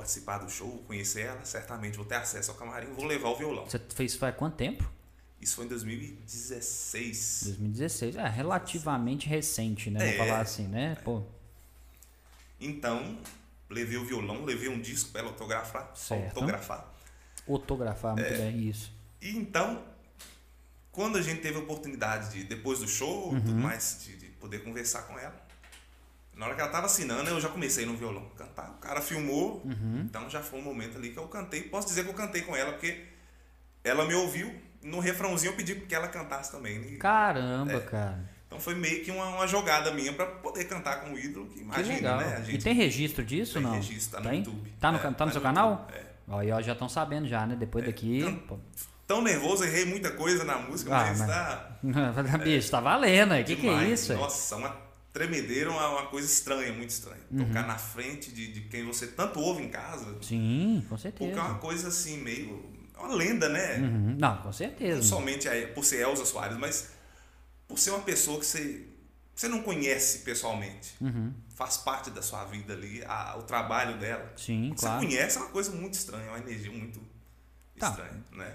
Participar 0.00 0.38
do 0.38 0.50
show, 0.50 0.82
conhecer 0.86 1.26
ela, 1.26 1.44
certamente 1.44 1.94
vou 1.96 2.06
ter 2.06 2.14
acesso 2.14 2.50
ao 2.52 2.56
camarim, 2.56 2.86
vou 2.94 3.04
levar 3.04 3.28
o 3.28 3.36
violão. 3.36 3.66
Você 3.68 3.78
fez 3.94 4.14
faz 4.14 4.34
quanto 4.34 4.56
tempo? 4.56 4.90
Isso 5.38 5.56
foi 5.56 5.66
em 5.66 5.68
2016. 5.68 7.42
2016. 7.44 8.16
É, 8.16 8.26
relativamente 8.26 9.28
recente, 9.28 9.90
né? 9.90 9.98
Vou 10.00 10.08
É. 10.08 10.16
falar 10.16 10.40
assim, 10.40 10.66
né? 10.66 10.96
Pô, 11.04 11.22
Então, 12.58 13.18
levei 13.68 13.98
o 13.98 14.04
violão, 14.06 14.42
levei 14.46 14.70
um 14.70 14.80
disco 14.80 15.10
para 15.10 15.20
ela 15.20 15.30
autografar. 15.30 15.90
Certo. 15.94 16.34
autografar. 16.38 16.90
autografar 17.46 18.14
muito 18.16 18.32
É. 18.32 18.36
bem 18.38 18.68
isso. 18.70 18.90
E 19.20 19.36
então, 19.36 19.82
quando 20.92 21.18
a 21.18 21.22
gente 21.22 21.42
teve 21.42 21.56
a 21.58 21.60
oportunidade 21.60 22.30
de, 22.32 22.44
depois 22.44 22.78
do 22.78 22.88
show, 22.88 23.32
Uhum. 23.34 23.40
tudo 23.40 23.54
mais, 23.54 23.98
de, 24.04 24.16
de 24.16 24.26
poder 24.28 24.60
conversar 24.64 25.02
com 25.02 25.18
ela, 25.18 25.34
na 26.40 26.46
hora 26.46 26.54
que 26.54 26.60
ela 26.62 26.70
tava 26.70 26.86
assinando, 26.86 27.28
eu 27.28 27.38
já 27.40 27.48
comecei 27.50 27.84
no 27.84 27.94
violão 27.96 28.24
cantar. 28.36 28.70
O 28.70 28.80
cara 28.80 29.00
filmou, 29.02 29.60
Uhum. 29.64 30.04
então 30.08 30.28
já 30.30 30.40
foi 30.40 30.58
um 30.58 30.62
momento 30.62 30.96
ali 30.96 31.10
que 31.10 31.18
eu 31.18 31.28
cantei. 31.28 31.62
Posso 31.64 31.86
dizer 31.88 32.02
que 32.04 32.10
eu 32.10 32.14
cantei 32.14 32.40
com 32.42 32.56
ela, 32.56 32.72
porque 32.72 33.04
ela 33.84 34.04
me 34.06 34.14
ouviu. 34.14 34.52
No 34.82 34.98
refrãozinho 35.00 35.52
eu 35.52 35.56
pedi 35.56 35.74
que 35.74 35.94
ela 35.94 36.08
cantasse 36.08 36.50
também. 36.50 36.80
E- 36.94 36.96
Caramba, 36.96 37.74
É. 37.74 37.80
cara. 37.80 38.18
Então 38.46 38.58
foi 38.58 38.74
meio 38.74 39.04
que 39.04 39.10
uma, 39.10 39.26
uma 39.28 39.46
jogada 39.46 39.92
minha 39.92 40.12
para 40.14 40.24
poder 40.26 40.64
cantar 40.64 41.02
com 41.02 41.12
o 41.12 41.18
ídolo, 41.18 41.46
que 41.46 41.56
Que 41.56 41.60
imagina, 41.60 41.94
legal. 41.94 42.16
né? 42.18 42.36
A 42.36 42.40
E 42.40 42.44
gente 42.46 42.64
tem 42.64 42.74
registro 42.74 43.22
disso 43.24 43.52
tem 43.54 43.62
não? 43.62 43.72
registro, 43.74 44.12
tá 44.16 44.20
no 44.24 44.30
Tem? 44.30 44.38
YouTube. 44.38 44.72
Tá 44.80 44.90
no, 44.90 44.98
É, 44.98 45.00
tá 45.02 45.10
no 45.10 45.14
tá 45.16 45.30
seu 45.30 45.34
no 45.34 45.42
canal? 45.42 45.70
YouTube, 45.70 45.94
é. 45.94 46.04
Ó, 46.26 46.42
e 46.42 46.50
ó, 46.52 46.60
já 46.62 46.72
estão 46.72 46.88
sabendo 46.88 47.28
já, 47.28 47.46
né? 47.46 47.54
Depois 47.54 47.84
daqui. 47.84 48.18
Então- 48.20 48.36
pô. 48.48 48.58
Tão 49.06 49.20
nervoso, 49.22 49.64
errei 49.64 49.84
muita 49.84 50.10
coisa 50.12 50.44
na 50.44 50.56
música, 50.58 50.94
Ah, 50.96 51.06
mas, 51.08 51.18
mas- 51.18 51.28
tá. 51.28 51.70
Bicho, 52.42 52.70
tá 52.70 52.80
valendo 52.80 53.32
aí. 53.32 53.44
Que 53.44 53.56
que 53.56 53.68
é 53.68 53.84
isso? 53.88 54.14
Nossa, 54.14 54.56
uma 54.56 54.70
tremedeira, 55.12 55.70
uma, 55.70 55.88
uma 55.88 56.06
coisa 56.06 56.26
estranha, 56.30 56.72
muito 56.72 56.90
estranha. 56.90 57.20
Uhum. 57.30 57.46
Tocar 57.46 57.66
na 57.66 57.76
frente 57.78 58.30
de, 58.32 58.52
de 58.52 58.60
quem 58.62 58.84
você 58.84 59.06
tanto 59.08 59.40
ouve 59.40 59.62
em 59.62 59.68
casa. 59.68 60.16
Sim, 60.22 60.84
com 60.88 60.96
Porque 60.96 61.08
é 61.08 61.10
certeza. 61.10 61.40
uma 61.42 61.58
coisa 61.58 61.88
assim, 61.88 62.18
meio. 62.18 62.72
é 62.94 62.98
Uma 62.98 63.14
lenda, 63.14 63.48
né? 63.48 63.78
Uhum. 63.78 64.16
Não, 64.18 64.36
com 64.38 64.44
Não 64.44 64.52
certeza. 64.52 65.02
somente 65.02 65.48
a- 65.48 65.68
por 65.74 65.84
ser 65.84 66.00
Elza 66.02 66.24
Soares, 66.24 66.56
mas 66.58 66.90
por 67.66 67.78
ser 67.78 67.90
uma 67.90 68.00
pessoa 68.00 68.38
que 68.38 68.46
você, 68.46 68.86
você 69.34 69.48
não 69.48 69.62
conhece 69.62 70.18
pessoalmente. 70.20 70.94
Uhum. 71.00 71.32
Faz 71.54 71.76
parte 71.76 72.10
da 72.10 72.22
sua 72.22 72.44
vida 72.44 72.72
ali, 72.72 73.02
a- 73.04 73.36
o 73.38 73.42
trabalho 73.42 73.98
dela. 73.98 74.32
Sim, 74.36 74.72
claro. 74.78 75.00
Você 75.00 75.06
conhece 75.06 75.36
é 75.36 75.40
uma 75.40 75.50
coisa 75.50 75.70
muito 75.72 75.94
estranha, 75.94 76.28
uma 76.30 76.38
energia 76.38 76.70
muito 76.72 77.00
Tá. 77.78 77.88
estranha, 77.90 78.24
né? 78.32 78.54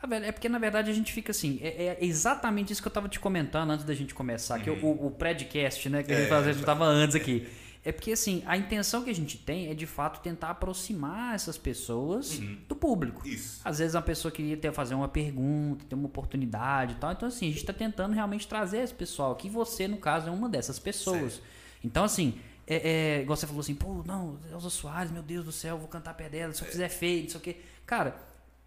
Tá, 0.00 0.06
velho, 0.06 0.24
é 0.24 0.32
porque 0.32 0.48
na 0.48 0.58
verdade 0.58 0.90
a 0.90 0.94
gente 0.94 1.12
fica 1.12 1.30
assim, 1.30 1.58
é, 1.62 1.68
é 1.68 1.98
exatamente 2.00 2.72
isso 2.72 2.82
que 2.82 2.88
eu 2.88 2.92
tava 2.92 3.08
te 3.08 3.18
comentando 3.18 3.70
antes 3.70 3.84
da 3.84 3.94
gente 3.94 4.14
começar, 4.14 4.58
que 4.60 4.70
o, 4.70 5.06
o 5.06 5.10
predcast, 5.10 5.88
né, 5.88 6.02
que 6.02 6.12
a 6.12 6.16
gente, 6.16 6.26
É, 6.26 6.28
fazia, 6.28 6.50
a 6.50 6.54
gente 6.54 6.64
tava 6.64 6.84
antes 6.84 7.16
aqui. 7.16 7.46
É 7.84 7.92
porque 7.92 8.10
assim, 8.10 8.42
a 8.46 8.56
intenção 8.56 9.04
que 9.04 9.10
a 9.10 9.14
gente 9.14 9.38
tem 9.38 9.70
é 9.70 9.74
de 9.74 9.86
fato 9.86 10.20
tentar 10.20 10.50
aproximar 10.50 11.36
essas 11.36 11.56
pessoas 11.56 12.40
do 12.68 12.74
público. 12.74 13.26
Isso. 13.26 13.60
Às 13.64 13.78
vezes 13.78 13.94
a 13.94 14.02
pessoa 14.02 14.32
queria 14.32 14.56
ter, 14.56 14.72
fazer 14.72 14.96
uma 14.96 15.06
pergunta, 15.08 15.84
ter 15.88 15.94
uma 15.94 16.06
oportunidade 16.06 16.94
e 16.94 16.96
tal. 16.96 17.12
Então, 17.12 17.28
assim, 17.28 17.46
a 17.46 17.48
gente 17.50 17.60
está 17.60 17.72
tentando 17.72 18.12
realmente 18.12 18.48
trazer 18.48 18.78
esse 18.78 18.92
pessoal 18.92 19.30
aqui. 19.30 19.48
Você, 19.48 19.86
no 19.86 19.98
caso, 19.98 20.28
é 20.28 20.32
uma 20.32 20.48
dessas 20.48 20.80
pessoas. 20.80 21.40
Então, 21.84 22.02
assim, 22.02 22.40
é, 22.66 23.18
é, 23.18 23.22
igual 23.22 23.36
você 23.36 23.46
falou 23.46 23.60
assim, 23.60 23.76
pô, 23.76 24.02
não, 24.04 24.36
Elza 24.50 24.68
Soares, 24.68 25.12
meu 25.12 25.22
Deus 25.22 25.44
do 25.44 25.52
céu, 25.52 25.78
vou 25.78 25.86
cantar 25.86 26.14
pé 26.14 26.28
dela, 26.28 26.52
se 26.52 26.62
eu 26.62 26.66
fizer 26.68 26.88
feio, 26.88 27.22
não 27.22 27.30
sei 27.30 27.38
o 27.38 27.40
quê. 27.40 27.56
Cara, 27.86 28.16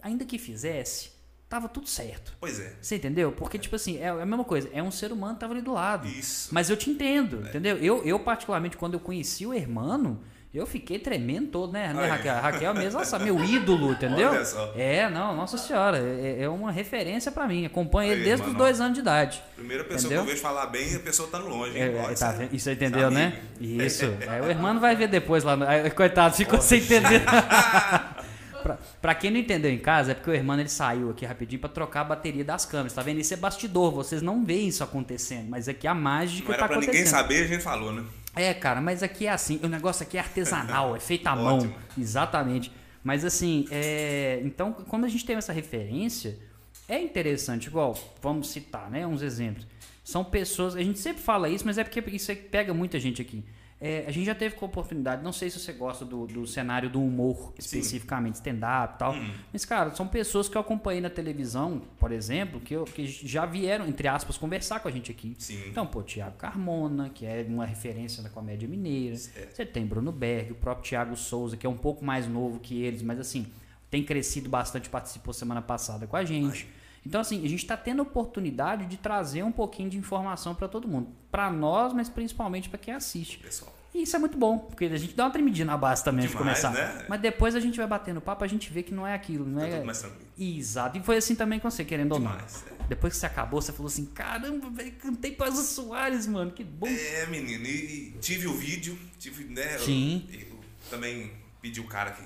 ainda 0.01 0.23
que 0.23 0.37
fizesse, 0.37 1.11
tava 1.49 1.67
tudo 1.67 1.87
certo. 1.89 2.31
Pois 2.39 2.59
é. 2.59 2.73
Você 2.79 2.95
entendeu? 2.97 3.31
Porque, 3.31 3.57
tipo 3.57 3.75
assim, 3.75 3.97
é 3.97 4.09
a 4.09 4.25
mesma 4.25 4.43
coisa. 4.43 4.69
É 4.71 4.81
um 4.83 4.91
ser 4.91 5.11
humano 5.11 5.33
que 5.33 5.39
tava 5.39 5.53
ali 5.53 5.61
do 5.61 5.73
lado. 5.73 6.07
Isso. 6.07 6.49
Mas 6.53 6.69
eu 6.69 6.77
te 6.77 6.89
entendo, 6.89 7.41
entendeu? 7.47 7.77
Eu, 7.77 8.03
eu, 8.05 8.19
particularmente, 8.19 8.77
quando 8.77 8.93
eu 8.93 8.99
conheci 8.99 9.45
o 9.47 9.53
Hermano, 9.53 10.21
eu 10.53 10.65
fiquei 10.65 10.97
tremendo 10.97 11.47
todo, 11.49 11.71
né, 11.73 11.93
né 11.93 12.03
Aí. 12.03 12.09
Raquel? 12.09 12.35
Raquel 12.41 12.73
mesmo, 12.73 12.99
nossa, 12.99 13.19
meu 13.19 13.43
ídolo, 13.43 13.91
entendeu? 13.93 14.29
Olha 14.31 14.45
só. 14.45 14.73
É, 14.75 15.07
não, 15.09 15.35
nossa 15.35 15.57
senhora, 15.57 15.97
é, 15.99 16.41
é 16.43 16.49
uma 16.49 16.71
referência 16.71 17.31
pra 17.31 17.47
mim. 17.47 17.65
Acompanho 17.65 18.11
ele 18.11 18.21
Aí, 18.21 18.25
desde 18.27 18.47
os 18.47 18.53
dois 18.55 18.79
anos 18.81 18.93
de 18.95 18.99
idade. 19.01 19.43
Primeira 19.55 19.83
pessoa 19.83 19.99
Entendeu? 20.07 20.23
que 20.23 20.29
eu 20.29 20.33
vejo 20.33 20.41
falar 20.41 20.65
bem, 20.67 20.95
a 20.95 20.99
pessoa 20.99 21.29
tá 21.29 21.37
no 21.39 21.49
longe. 21.49 21.75
hein? 21.77 21.83
É, 21.83 22.11
é, 22.11 22.13
tá 22.15 22.35
isso 22.51 22.69
é 22.69 22.73
entendeu, 22.73 23.11
né? 23.11 23.39
amigo. 23.59 23.81
Isso. 23.83 24.05
É, 24.05 24.41
o 24.41 24.45
Hermano 24.49 24.79
vai 24.79 24.95
ver 24.95 25.07
depois 25.07 25.43
lá. 25.43 25.55
no- 25.55 25.67
aí, 25.67 25.89
Coitado, 25.91 26.35
ficou 26.35 26.61
sem 26.61 26.79
entender. 26.79 27.21
pra, 28.59 28.77
pra 29.01 29.15
quem 29.15 29.31
não 29.31 29.39
entendeu 29.39 29.71
em 29.71 29.77
casa, 29.79 30.11
é 30.11 30.15
porque 30.15 30.29
o 30.29 30.33
Hermano 30.33 30.61
ele 30.61 30.69
saiu 30.69 31.09
aqui 31.09 31.25
rapidinho 31.25 31.59
pra 31.59 31.69
trocar 31.69 32.01
a 32.01 32.03
bateria 32.03 32.43
das 32.45 32.65
câmeras. 32.65 32.93
Tá 32.93 33.01
vendo? 33.01 33.19
Isso 33.19 33.33
é 33.33 33.37
bastidor, 33.37 33.91
vocês 33.91 34.21
não 34.21 34.45
veem 34.45 34.67
isso 34.67 34.83
acontecendo. 34.83 35.49
Mas 35.49 35.67
aqui 35.67 35.87
a 35.87 35.93
mágica 35.95 36.47
Não 36.47 36.53
era 36.53 36.61
tá 36.61 36.67
pra 36.67 36.77
acontecendo. 36.77 36.95
ninguém 36.95 37.09
saber, 37.11 37.43
a 37.43 37.47
gente 37.47 37.63
falou, 37.63 37.91
né? 37.91 38.03
É, 38.35 38.53
cara, 38.53 38.79
mas 38.79 39.01
aqui 39.01 39.25
é 39.25 39.31
assim, 39.31 39.59
o 39.63 39.67
negócio 39.67 40.03
aqui 40.03 40.17
é 40.17 40.19
artesanal, 40.19 40.95
é 40.95 40.99
feito 40.99 41.25
à 41.27 41.35
mão. 41.35 41.73
Exatamente. 41.97 42.71
Mas 43.03 43.25
assim, 43.25 43.65
é, 43.71 44.39
então, 44.43 44.71
quando 44.73 45.05
a 45.05 45.07
gente 45.07 45.25
tem 45.25 45.35
essa 45.35 45.51
referência, 45.53 46.37
é 46.87 46.99
interessante, 47.01 47.67
igual, 47.67 47.97
vamos 48.21 48.49
citar, 48.49 48.89
né, 48.89 49.05
uns 49.07 49.21
exemplos. 49.21 49.65
São 50.03 50.23
pessoas, 50.23 50.75
a 50.75 50.81
gente 50.81 50.99
sempre 50.99 51.21
fala 51.21 51.47
isso, 51.49 51.65
mas 51.65 51.77
é 51.77 51.83
porque 51.83 52.03
isso 52.15 52.35
pega 52.51 52.73
muita 52.73 52.99
gente 52.99 53.21
aqui. 53.21 53.43
É, 53.81 54.03
a 54.05 54.11
gente 54.11 54.25
já 54.25 54.35
teve 54.35 54.55
com 54.55 54.65
a 54.65 54.67
oportunidade, 54.67 55.23
não 55.23 55.31
sei 55.31 55.49
se 55.49 55.57
você 55.57 55.71
gosta 55.71 56.03
do, 56.03 56.27
do 56.27 56.45
cenário 56.45 56.89
do 56.89 57.01
humor 57.01 57.53
especificamente, 57.57 58.35
stand-up 58.35 58.95
e 58.95 58.99
tal, 58.99 59.15
mas, 59.53 59.63
cara, 59.63 59.95
são 59.95 60.05
pessoas 60.05 60.49
que 60.49 60.57
eu 60.57 60.61
acompanhei 60.61 60.99
na 60.99 61.09
televisão, 61.09 61.81
por 61.97 62.11
exemplo, 62.11 62.59
que, 62.59 62.73
eu, 62.73 62.83
que 62.83 63.07
já 63.07 63.45
vieram, 63.45 63.87
entre 63.87 64.09
aspas, 64.09 64.37
conversar 64.37 64.81
com 64.81 64.89
a 64.89 64.91
gente 64.91 65.11
aqui. 65.11 65.33
Sim. 65.39 65.63
Então, 65.67 65.87
pô, 65.87 66.03
Tiago 66.03 66.35
Carmona, 66.35 67.09
que 67.09 67.25
é 67.25 67.45
uma 67.47 67.65
referência 67.65 68.21
da 68.21 68.29
comédia 68.29 68.67
mineira. 68.67 69.15
Certo. 69.15 69.55
Você 69.55 69.65
tem 69.65 69.85
Bruno 69.85 70.11
Berg, 70.11 70.51
o 70.51 70.55
próprio 70.55 70.83
Tiago 70.83 71.15
Souza, 71.15 71.55
que 71.55 71.65
é 71.65 71.69
um 71.69 71.77
pouco 71.77 72.03
mais 72.03 72.27
novo 72.27 72.59
que 72.59 72.81
eles, 72.83 73.01
mas 73.01 73.17
assim, 73.17 73.47
tem 73.89 74.03
crescido 74.03 74.49
bastante, 74.49 74.89
participou 74.89 75.33
semana 75.33 75.61
passada 75.61 76.05
com 76.05 76.17
a 76.17 76.25
gente. 76.25 76.67
Então, 77.09 77.21
assim, 77.21 77.43
a 77.43 77.49
gente 77.49 77.63
está 77.63 77.75
tendo 77.75 78.01
a 78.01 78.03
oportunidade 78.03 78.85
de 78.85 78.95
trazer 78.95 79.41
um 79.41 79.51
pouquinho 79.51 79.89
de 79.89 79.97
informação 79.97 80.53
para 80.53 80.67
todo 80.67 80.87
mundo. 80.87 81.07
Para 81.31 81.49
nós, 81.49 81.91
mas 81.91 82.07
principalmente 82.07 82.69
para 82.69 82.77
quem 82.77 82.93
assiste. 82.93 83.39
Pessoal. 83.39 83.75
E 83.95 84.03
isso 84.03 84.15
é 84.15 84.19
muito 84.19 84.37
bom, 84.37 84.59
porque 84.59 84.85
a 84.85 84.95
gente 84.95 85.15
dá 85.15 85.25
uma 85.25 85.31
tremidinha 85.31 85.65
na 85.65 85.75
base 85.75 86.03
também 86.03 86.27
de 86.27 86.31
Demais, 86.31 86.61
começar. 86.61 86.69
né? 86.71 87.05
Mas 87.09 87.19
depois 87.19 87.55
a 87.55 87.59
gente 87.59 87.75
vai 87.77 87.87
batendo 87.87 88.21
papo, 88.21 88.43
a 88.43 88.47
gente 88.47 88.71
vê 88.71 88.83
que 88.83 88.93
não 88.93 89.07
é 89.07 89.15
aquilo, 89.15 89.43
não 89.43 89.59
Tá 89.61 89.67
é. 89.67 89.71
tudo 89.77 89.85
mais 89.87 89.99
tranquilo. 89.99 90.27
Exato. 90.37 90.97
E 90.99 91.01
foi 91.01 91.17
assim 91.17 91.33
também 91.33 91.59
com 91.59 91.67
você, 91.71 91.83
querendo 91.83 92.11
ou 92.11 92.19
não. 92.19 92.29
Demais. 92.31 92.63
é. 92.79 92.83
Depois 92.87 93.13
que 93.13 93.19
você 93.19 93.25
acabou, 93.25 93.59
você 93.59 93.73
falou 93.73 93.87
assim: 93.87 94.05
caramba, 94.05 94.69
velho, 94.69 94.91
cantei 95.01 95.31
para 95.31 95.47
Elza 95.47 95.63
Soares, 95.63 96.27
mano, 96.27 96.51
que 96.51 96.63
bom. 96.63 96.85
É, 96.85 97.25
menino, 97.25 97.65
e, 97.65 98.13
e 98.15 98.17
tive 98.21 98.45
o 98.45 98.53
vídeo, 98.53 98.95
tive, 99.17 99.45
né? 99.45 99.77
eu- 99.77 99.79
Sim. 99.79 100.27
Eu, 100.31 100.59
também 100.91 101.31
pedi 101.59 101.79
o 101.79 101.85
cara 101.87 102.11
que 102.11 102.21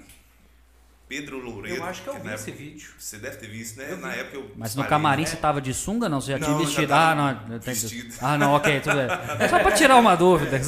Pedro 1.16 1.38
Loureiro. 1.39 1.78
Eu 1.78 1.84
acho 1.86 2.01
que 2.01 2.09
eu 2.09 2.14
vi 2.20 2.34
esse 2.34 2.49
época- 2.49 2.64
vídeo. 2.64 2.89
Você 2.97 3.18
deve 3.18 3.38
ter 3.38 3.47
visto, 3.47 3.78
né? 3.78 3.95
Na 4.01 4.14
época 4.14 4.38
eu. 4.38 4.51
Mas 4.55 4.74
no 4.76 4.84
camarim 4.84 5.22
né? 5.24 5.28
você 5.28 5.36
tava 5.38 5.61
de 5.61 5.72
sunga, 5.74 6.09
não? 6.09 6.20
Você 6.20 6.32
já 6.32 6.39
tinha 6.39 6.49
já 6.51 6.57
vestido? 6.57 6.88
tava 6.88 7.11
Ah, 7.11 7.16
não. 7.49 7.59
vestido. 7.59 8.16
Ah, 8.22 8.38
não, 8.38 8.53
ok, 8.53 8.80
tudo 8.80 8.95
bem. 8.95 9.07
É 9.39 9.47
só 9.49 9.59
pra 9.59 9.72
tirar 9.74 9.97
uma 9.97 10.16
dúvida. 10.16 10.59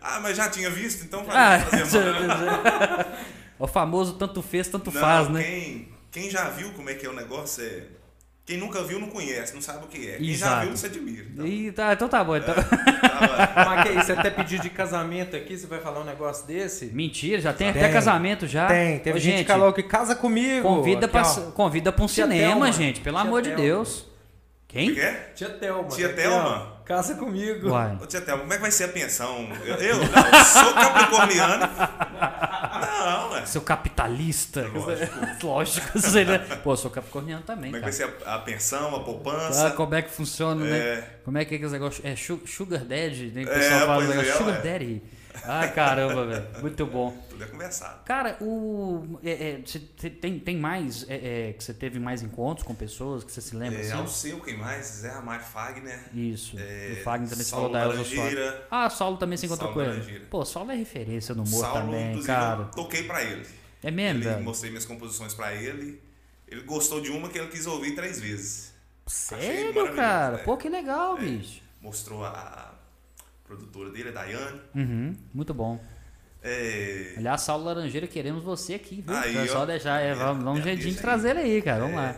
Ah, 0.00 0.20
mas 0.20 0.36
já 0.36 0.48
tinha 0.48 0.70
visto, 0.70 1.04
então 1.04 1.20
Ah, 1.28 1.58
vai 1.58 1.80
fazer 1.80 2.04
mal. 2.26 3.06
o 3.58 3.66
famoso 3.66 4.14
tanto 4.14 4.40
fez, 4.42 4.66
tanto 4.68 4.90
Não, 4.92 5.00
faz, 5.00 5.28
né? 5.28 5.42
Quem, 5.42 5.88
quem 6.10 6.30
já 6.30 6.48
viu 6.48 6.72
como 6.72 6.88
é 6.90 6.94
que 6.94 7.04
é 7.06 7.08
o 7.08 7.14
negócio 7.14 7.62
é. 7.62 7.82
Quem 8.44 8.56
nunca 8.56 8.82
viu 8.82 8.98
não 8.98 9.08
conhece, 9.08 9.54
não 9.54 9.62
sabe 9.62 9.84
o 9.84 9.88
que 9.88 10.08
é. 10.08 10.16
Quem 10.16 10.30
Exato. 10.30 10.54
já 10.54 10.60
viu, 10.62 10.76
você 10.76 10.86
admira. 10.86 11.26
Então, 11.32 11.46
Ih, 11.46 11.72
tá, 11.72 11.92
então 11.92 12.08
tá 12.08 12.24
bom. 12.24 12.36
Então. 12.36 12.54
que 13.82 13.88
isso, 13.90 14.06
você 14.06 14.12
até 14.12 14.30
pediu 14.30 14.58
de 14.58 14.70
casamento 14.70 15.36
aqui, 15.36 15.56
você 15.56 15.66
vai 15.66 15.78
falar 15.80 16.00
um 16.00 16.04
negócio 16.04 16.46
desse? 16.46 16.86
Mentira, 16.86 17.40
já 17.40 17.52
tem, 17.52 17.72
Tem. 17.72 17.82
até 17.82 17.92
casamento 17.92 18.46
já. 18.46 18.66
Tem, 18.66 18.98
teve 18.98 19.18
Ô, 19.18 19.20
gente, 19.20 19.44
que 19.44 19.52
falou 19.52 19.72
que 19.72 19.82
casa 19.84 20.14
comigo. 20.16 20.66
Convida 20.66 21.06
Aqui, 21.06 21.12
pra, 21.12 21.22
convida 21.52 21.92
pra 21.92 22.04
um 22.04 22.06
Tia 22.06 22.24
cinema, 22.24 22.48
Thelma. 22.50 22.72
gente, 22.72 23.00
pelo 23.00 23.16
Tia 23.18 23.26
amor 23.26 23.42
de 23.42 23.50
Thelma. 23.50 23.62
Deus. 23.64 24.06
Quem? 24.66 24.90
É 24.90 24.94
que 24.94 25.00
é? 25.00 25.12
Tia 25.34 25.50
Thelma. 25.50 25.88
Tia 25.88 26.06
aqui, 26.06 26.16
Thelma? 26.16 26.69
Ó, 26.92 26.96
Casa 26.96 27.14
comigo. 27.14 27.70
Uai. 27.70 27.96
Ô, 28.00 28.06
tia 28.06 28.20
como 28.20 28.52
é 28.52 28.56
que 28.56 28.62
vai 28.62 28.70
ser 28.70 28.84
a 28.84 28.88
pensão? 28.88 29.48
Eu, 29.64 29.74
eu, 29.76 29.96
eu 30.02 30.44
sou 30.44 30.74
capricorniano. 30.74 31.68
Não, 32.80 33.30
ué. 33.32 33.46
Seu 33.46 33.60
capitalista. 33.62 34.62
Lógico. 34.68 35.18
Lógico. 35.46 35.98
você, 35.98 36.24
né? 36.24 36.38
Pô, 36.62 36.76
sou 36.76 36.90
capricorniano 36.90 37.42
também, 37.42 37.70
Como 37.72 37.76
é 37.76 37.78
que 37.78 37.84
vai 37.84 37.92
ser 37.92 38.14
a, 38.26 38.34
a 38.34 38.38
pensão, 38.38 38.94
a 38.94 38.98
Ah, 38.98 39.02
poupança? 39.04 39.70
como 39.72 39.94
é 39.94 40.02
que 40.02 40.10
funciona, 40.10 40.64
né? 40.64 40.78
É. 40.78 41.08
Como 41.24 41.38
é 41.38 41.44
que 41.44 41.54
é 41.54 41.58
esse 41.58 41.72
negócio? 41.72 42.06
É 42.06 42.14
su- 42.16 42.40
sugar 42.46 42.80
daddy, 42.84 43.32
né? 43.34 43.44
Que 43.44 43.50
o 43.50 43.52
É, 43.52 43.58
pessoal 43.58 43.80
fala 43.80 43.94
pois 43.96 44.08
negócio, 44.08 44.30
é, 44.30 44.36
sugar 44.36 44.62
daddy. 44.62 45.02
Ai, 45.44 45.72
caramba, 45.72 46.26
velho. 46.26 46.60
Muito 46.60 46.84
bom. 46.86 47.16
Tudo 47.28 47.44
é 47.44 47.46
conversado. 47.46 48.04
Cara, 48.04 48.36
o. 48.40 49.18
É, 49.22 49.50
é, 49.50 49.56
te- 49.62 49.78
tem, 49.78 50.38
tem 50.38 50.56
mais. 50.56 51.04
é, 51.08 51.48
é, 51.48 51.52
que 51.52 51.62
você 51.64 51.72
teve 51.72 51.98
mais 51.98 52.22
encontros 52.22 52.66
com 52.66 52.74
pessoas 52.74 53.24
que 53.24 53.32
você 53.32 53.40
se 53.40 53.54
lembra 53.56 53.78
É, 53.78 53.82
assim? 53.82 53.92
ao 53.92 54.06
seu, 54.08 54.40
quem 54.40 54.56
mais? 54.56 54.86
Zé 54.86 55.08
Ramalho 55.10 55.42
Fagner. 55.42 55.98
Isso. 56.14 56.56
É, 56.58 56.96
o 57.00 57.02
Fagner 57.04 57.28
também 57.30 57.44
Saulo 57.44 57.72
falou 57.72 57.92
da 57.92 57.98
Elza 58.00 58.14
Soares. 58.16 58.54
Ah, 58.70 58.90
Saulo 58.90 59.16
também 59.16 59.38
se 59.38 59.46
encontrou 59.46 59.72
com 59.72 59.80
ele. 59.80 60.20
Pô, 60.30 60.44
Saulo 60.44 60.70
é 60.72 60.74
referência 60.76 61.34
no 61.34 61.44
humor 61.44 61.60
Saulo, 61.60 61.80
também, 61.92 62.22
cara. 62.22 62.62
eu 62.62 62.70
toquei 62.72 63.04
pra 63.04 63.22
ele. 63.22 63.46
É 63.82 63.90
mesmo, 63.90 64.22
ele 64.28 64.42
mostrei 64.42 64.70
minhas 64.70 64.84
composições 64.84 65.32
pra 65.34 65.54
ele. 65.54 66.00
Ele 66.46 66.62
gostou 66.62 67.00
de 67.00 67.10
uma 67.10 67.28
que 67.28 67.38
ele 67.38 67.46
quis 67.48 67.66
ouvir 67.66 67.94
três 67.94 68.20
vezes. 68.20 68.74
Sério, 69.06 69.94
cara? 69.94 70.36
é. 70.38 70.42
Pô, 70.42 70.56
que 70.56 70.68
legal, 70.68 71.16
É. 71.16 71.20
bicho. 71.20 71.60
Mostrou 71.80 72.24
a 72.24 72.69
produtora 73.50 73.90
dele, 73.90 74.10
a 74.10 74.12
Daiane. 74.12 74.60
Uhum, 74.74 75.16
muito 75.34 75.52
bom. 75.52 75.80
É, 76.42 77.14
Aliás, 77.18 77.42
Saulo 77.42 77.64
Laranjeira, 77.64 78.06
queremos 78.06 78.42
você 78.42 78.74
aqui, 78.74 79.02
viu? 79.06 79.14
Aí, 79.16 79.36
é 79.36 79.46
só 79.46 79.62
ó. 79.62 79.66
deixar, 79.66 80.00
é, 80.00 80.14
vamos, 80.14 80.42
vamos 80.44 80.60
um 80.60 80.62
É, 80.62 80.64
jeitinho 80.64 80.94
de 80.94 81.00
trazer 81.00 81.30
ele 81.36 81.40
aí, 81.40 81.62
cara. 81.62 81.80
Vamos 81.80 81.94
É. 81.94 81.96
lá. 82.00 82.16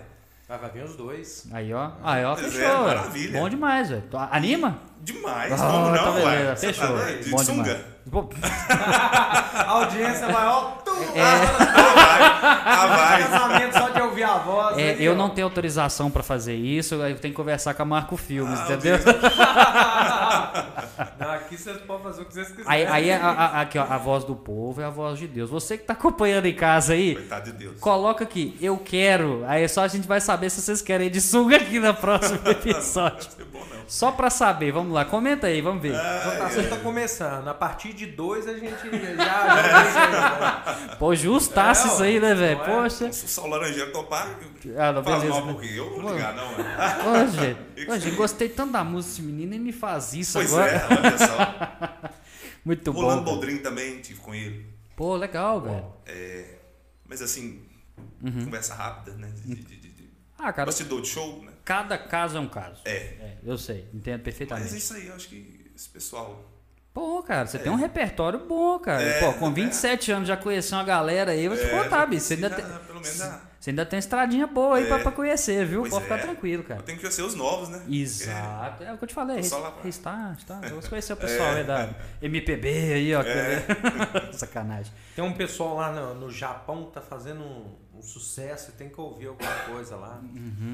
Ah, 0.49 0.57
vai 0.59 0.71
vir 0.71 0.85
os 0.85 0.95
dois. 0.97 1.49
Aí, 1.51 1.73
ó. 1.73 1.93
Aí, 2.03 2.23
ó, 2.25 2.35
é, 2.35 2.37
fechou. 2.37 2.59
velho. 2.61 2.83
maravilha. 2.85 3.41
Bom 3.41 3.49
demais, 3.49 3.89
velho. 3.89 4.03
Anima? 4.31 4.79
demais, 5.01 5.53
como 5.61 5.73
não, 5.91 5.95
tá 5.95 6.11
ué? 6.13 6.21
beleza, 6.25 6.57
Você 6.57 6.67
fechou. 6.73 6.97
tá? 6.99 7.11
De 7.11 7.31
Bom 7.31 7.39
sunga? 7.39 7.63
demais. 7.75 7.92
A 8.11 9.71
audiência 9.71 10.27
maior, 10.29 10.79
tu, 10.85 10.91
Ah, 11.17 12.87
vai. 12.87 13.23
casamento 13.23 13.79
só 13.79 13.89
de 13.91 14.01
ouvir 14.03 14.25
a 14.25 14.39
voz. 14.39 14.77
é, 14.79 14.91
aí, 14.91 15.05
eu 15.05 15.15
não 15.15 15.31
tenho 15.31 15.47
autorização 15.47 16.11
pra 16.11 16.23
fazer 16.23 16.55
isso, 16.55 16.95
eu 16.97 17.01
tenho 17.17 17.33
que 17.33 17.37
conversar 17.37 17.75
com 17.75 17.83
a 17.83 17.85
Marco 17.85 18.17
Filmes, 18.17 18.59
Ah, 18.61 18.65
entendeu? 18.65 18.99
Não, 21.19 21.31
aqui 21.31 21.57
vocês 21.57 21.77
podem 21.83 22.03
fazer 22.03 22.23
o 22.23 22.25
que 22.25 22.35
vocês 22.35 22.49
quiserem. 22.49 22.67
Aí, 22.69 22.87
aí 22.87 23.13
a, 23.13 23.27
a- 23.29 23.61
aqui, 23.63 23.79
ó, 23.79 23.85
a 23.89 23.97
voz 23.99 24.25
do 24.25 24.35
povo 24.35 24.81
é 24.81 24.85
a 24.85 24.91
voz 24.91 25.19
de 25.19 25.27
Deus. 25.29 25.49
Você 25.51 25.79
que 25.79 25.85
tá 25.85 25.93
acompanhando 25.93 26.47
em 26.47 26.55
casa 26.55 26.93
aí, 26.95 27.15
Coitado 27.15 27.45
de 27.53 27.59
Deus. 27.59 27.79
coloca 27.81 28.25
aqui, 28.25 28.57
eu 28.61 28.77
quero. 28.79 29.45
Aí 29.47 29.67
só 29.69 29.83
a 29.85 29.89
gente 29.89 30.07
vai 30.09 30.21
saber 30.21 30.51
se 30.51 30.61
vocês 30.61 30.83
querem 30.83 31.09
de 31.11 31.21
sunga 31.21 31.57
aqui 31.57 31.79
no 31.79 31.95
próximo 31.95 32.41
episódio. 32.49 33.29
Não 33.39 33.45
é 33.47 33.49
bom. 33.65 33.72
Só 33.93 34.11
pra 34.11 34.31
saber, 34.31 34.73
vamos 34.73 34.91
lá, 34.95 35.05
comenta 35.05 35.49
aí, 35.49 35.61
vamos 35.61 35.83
ver. 35.83 35.95
A 35.95 36.21
votação 36.31 36.67
tá 36.67 36.77
começando. 36.79 37.47
A 37.49 37.53
partir 37.53 37.93
de 37.93 38.07
dois 38.07 38.49
a 38.49 38.55
gente 38.55 38.73
já. 38.91 39.25
já 39.25 39.53
aí, 40.81 40.89
né? 40.89 40.97
Pô, 40.99 41.15
justasse 41.15 41.89
É, 41.89 41.93
isso 41.93 42.03
aí, 42.03 42.19
né, 42.19 42.35
velho? 42.35 42.57
não 42.61 42.65
é? 42.65 42.83
Poxa. 42.85 43.13
Se 43.13 43.39
o 43.39 43.47
Laranjeiro 43.47 43.93
topar, 43.93 44.35
Ah, 44.79 44.93
não, 44.93 45.05
faz 45.05 45.23
beleza. 45.23 45.41
mal 45.41 45.53
por 45.55 45.61
quê? 45.61 45.69
Eu 45.77 46.01
vou 46.01 46.11
ligar, 46.15 46.35
não, 46.35 46.53
ué. 46.53 46.65
Ô, 47.05 47.27
gente, 47.29 47.91
ô, 47.91 47.99
gente, 47.99 48.17
gostei 48.17 48.49
tanto 48.49 48.73
da 48.73 48.83
música 48.83 49.11
desse 49.17 49.23
menino 49.31 49.55
e 49.55 49.59
me 49.59 49.73
faz 49.73 50.15
isso 50.15 50.39
Pois 50.39 50.55
agora. 50.55 50.71
é, 50.73 50.87
olha 50.87 51.19
só. 51.19 52.09
Muito 52.65 52.93
bom. 52.95 53.03
Rolando. 53.03 53.25
Boldrin 53.25 53.59
também, 53.59 54.01
tive 54.01 54.21
com 54.21 54.35
ele. 54.35 54.65
Pô, 54.97 55.17
legal, 55.17 55.61
velho. 55.61 55.85
É, 56.07 56.45
mas 57.07 57.21
assim, 57.21 57.63
Uhum. 58.23 58.47
conversa 58.47 58.75
rápida, 58.75 59.15
né? 59.19 59.29
De, 59.35 59.55
de, 59.55 59.77
de, 59.77 59.89
de 59.91 60.11
Ah, 60.39 60.51
cara, 60.51 60.65
bastidor 60.65 61.03
de 61.03 61.09
show, 61.09 61.43
né? 61.43 61.52
Cada 61.65 61.97
caso 61.99 62.37
é 62.37 62.41
um 62.41 62.49
caso. 62.49 62.81
É. 62.85 62.91
É, 62.97 63.37
eu 63.45 63.57
sei, 63.59 63.89
entendo 63.95 64.17
Mas 64.19 64.25
perfeitamente. 64.25 64.77
isso 64.77 64.95
aí, 64.95 65.07
eu 65.09 65.15
acho 65.15 65.29
que 65.29 65.71
esse 65.75 65.89
pessoal. 65.89 66.49
Pô, 66.95 67.23
cara, 67.23 67.47
você 67.47 67.59
tem 67.59 67.73
um 67.73 67.77
repertório 67.77 68.39
bom, 68.47 68.79
cara. 68.79 69.03
É, 69.03 69.21
Pô, 69.21 69.33
com 69.39 69.49
é. 69.49 69.53
27 69.53 70.13
anos 70.13 70.29
já 70.29 70.37
conheceu 70.37 70.77
uma 70.77 70.85
galera 70.85 71.33
aí, 71.33 71.45
eu 71.45 71.55
vou 71.55 71.59
te 71.59 71.65
é, 71.65 71.71
contar, 71.83 72.05
bicho. 72.05 72.27
Você 72.27 72.37
já- 72.37 72.49
ainda, 72.49 72.57
tem, 72.57 72.65
Pelo 72.87 73.01
menos 73.01 73.17
já. 73.17 73.41
você 73.59 73.71
ainda 73.71 73.87
tem 73.87 73.99
estradinha 73.99 74.47
boa 74.47 74.77
aí 74.77 74.85
É. 74.85 74.89
pra, 74.89 74.99
pra 74.99 75.11
conhecer, 75.13 75.65
viu? 75.65 75.81
Pois 75.81 75.91
Pode 75.91 76.05
ficar 76.05 76.19
é. 76.19 76.21
tranquilo, 76.23 76.63
cara. 76.63 76.81
Eu 76.81 76.85
tenho 76.85 76.99
que 76.99 77.03
conhecer 77.05 77.23
os 77.23 77.35
novos, 77.35 77.71
né? 77.71 77.83
Exato. 77.89 78.85
É 78.85 78.93
o 78.93 78.99
que 78.99 79.05
eu 79.05 79.09
te 79.09 79.15
falei. 79.15 79.41
Restart, 79.83 80.45
tá? 80.45 80.61
Você 80.69 80.89
conheceu 80.91 81.17
o 81.17 81.19
pessoal 81.19 81.53
aí 81.53 81.65
da 81.65 81.89
MPB 82.21 82.69
aí, 82.69 83.15
ó. 83.15 83.23
É. 83.23 83.65
Sacanagem. 84.33 84.93
Tem 85.17 85.25
um 85.25 85.33
pessoal 85.33 85.77
lá 85.77 85.93
no, 85.93 86.15
no 86.15 86.31
Japão 86.31 86.85
que 86.87 86.93
tá 86.93 87.01
fazendo 87.01 87.65
um, 88.03 88.07
sucesso 88.07 88.71
e 88.71 88.73
tem 88.75 88.89
que 88.89 89.01
ouvir 89.01 89.29
alguma 89.29 89.51
coisa 89.67 89.97
lá. 89.97 90.21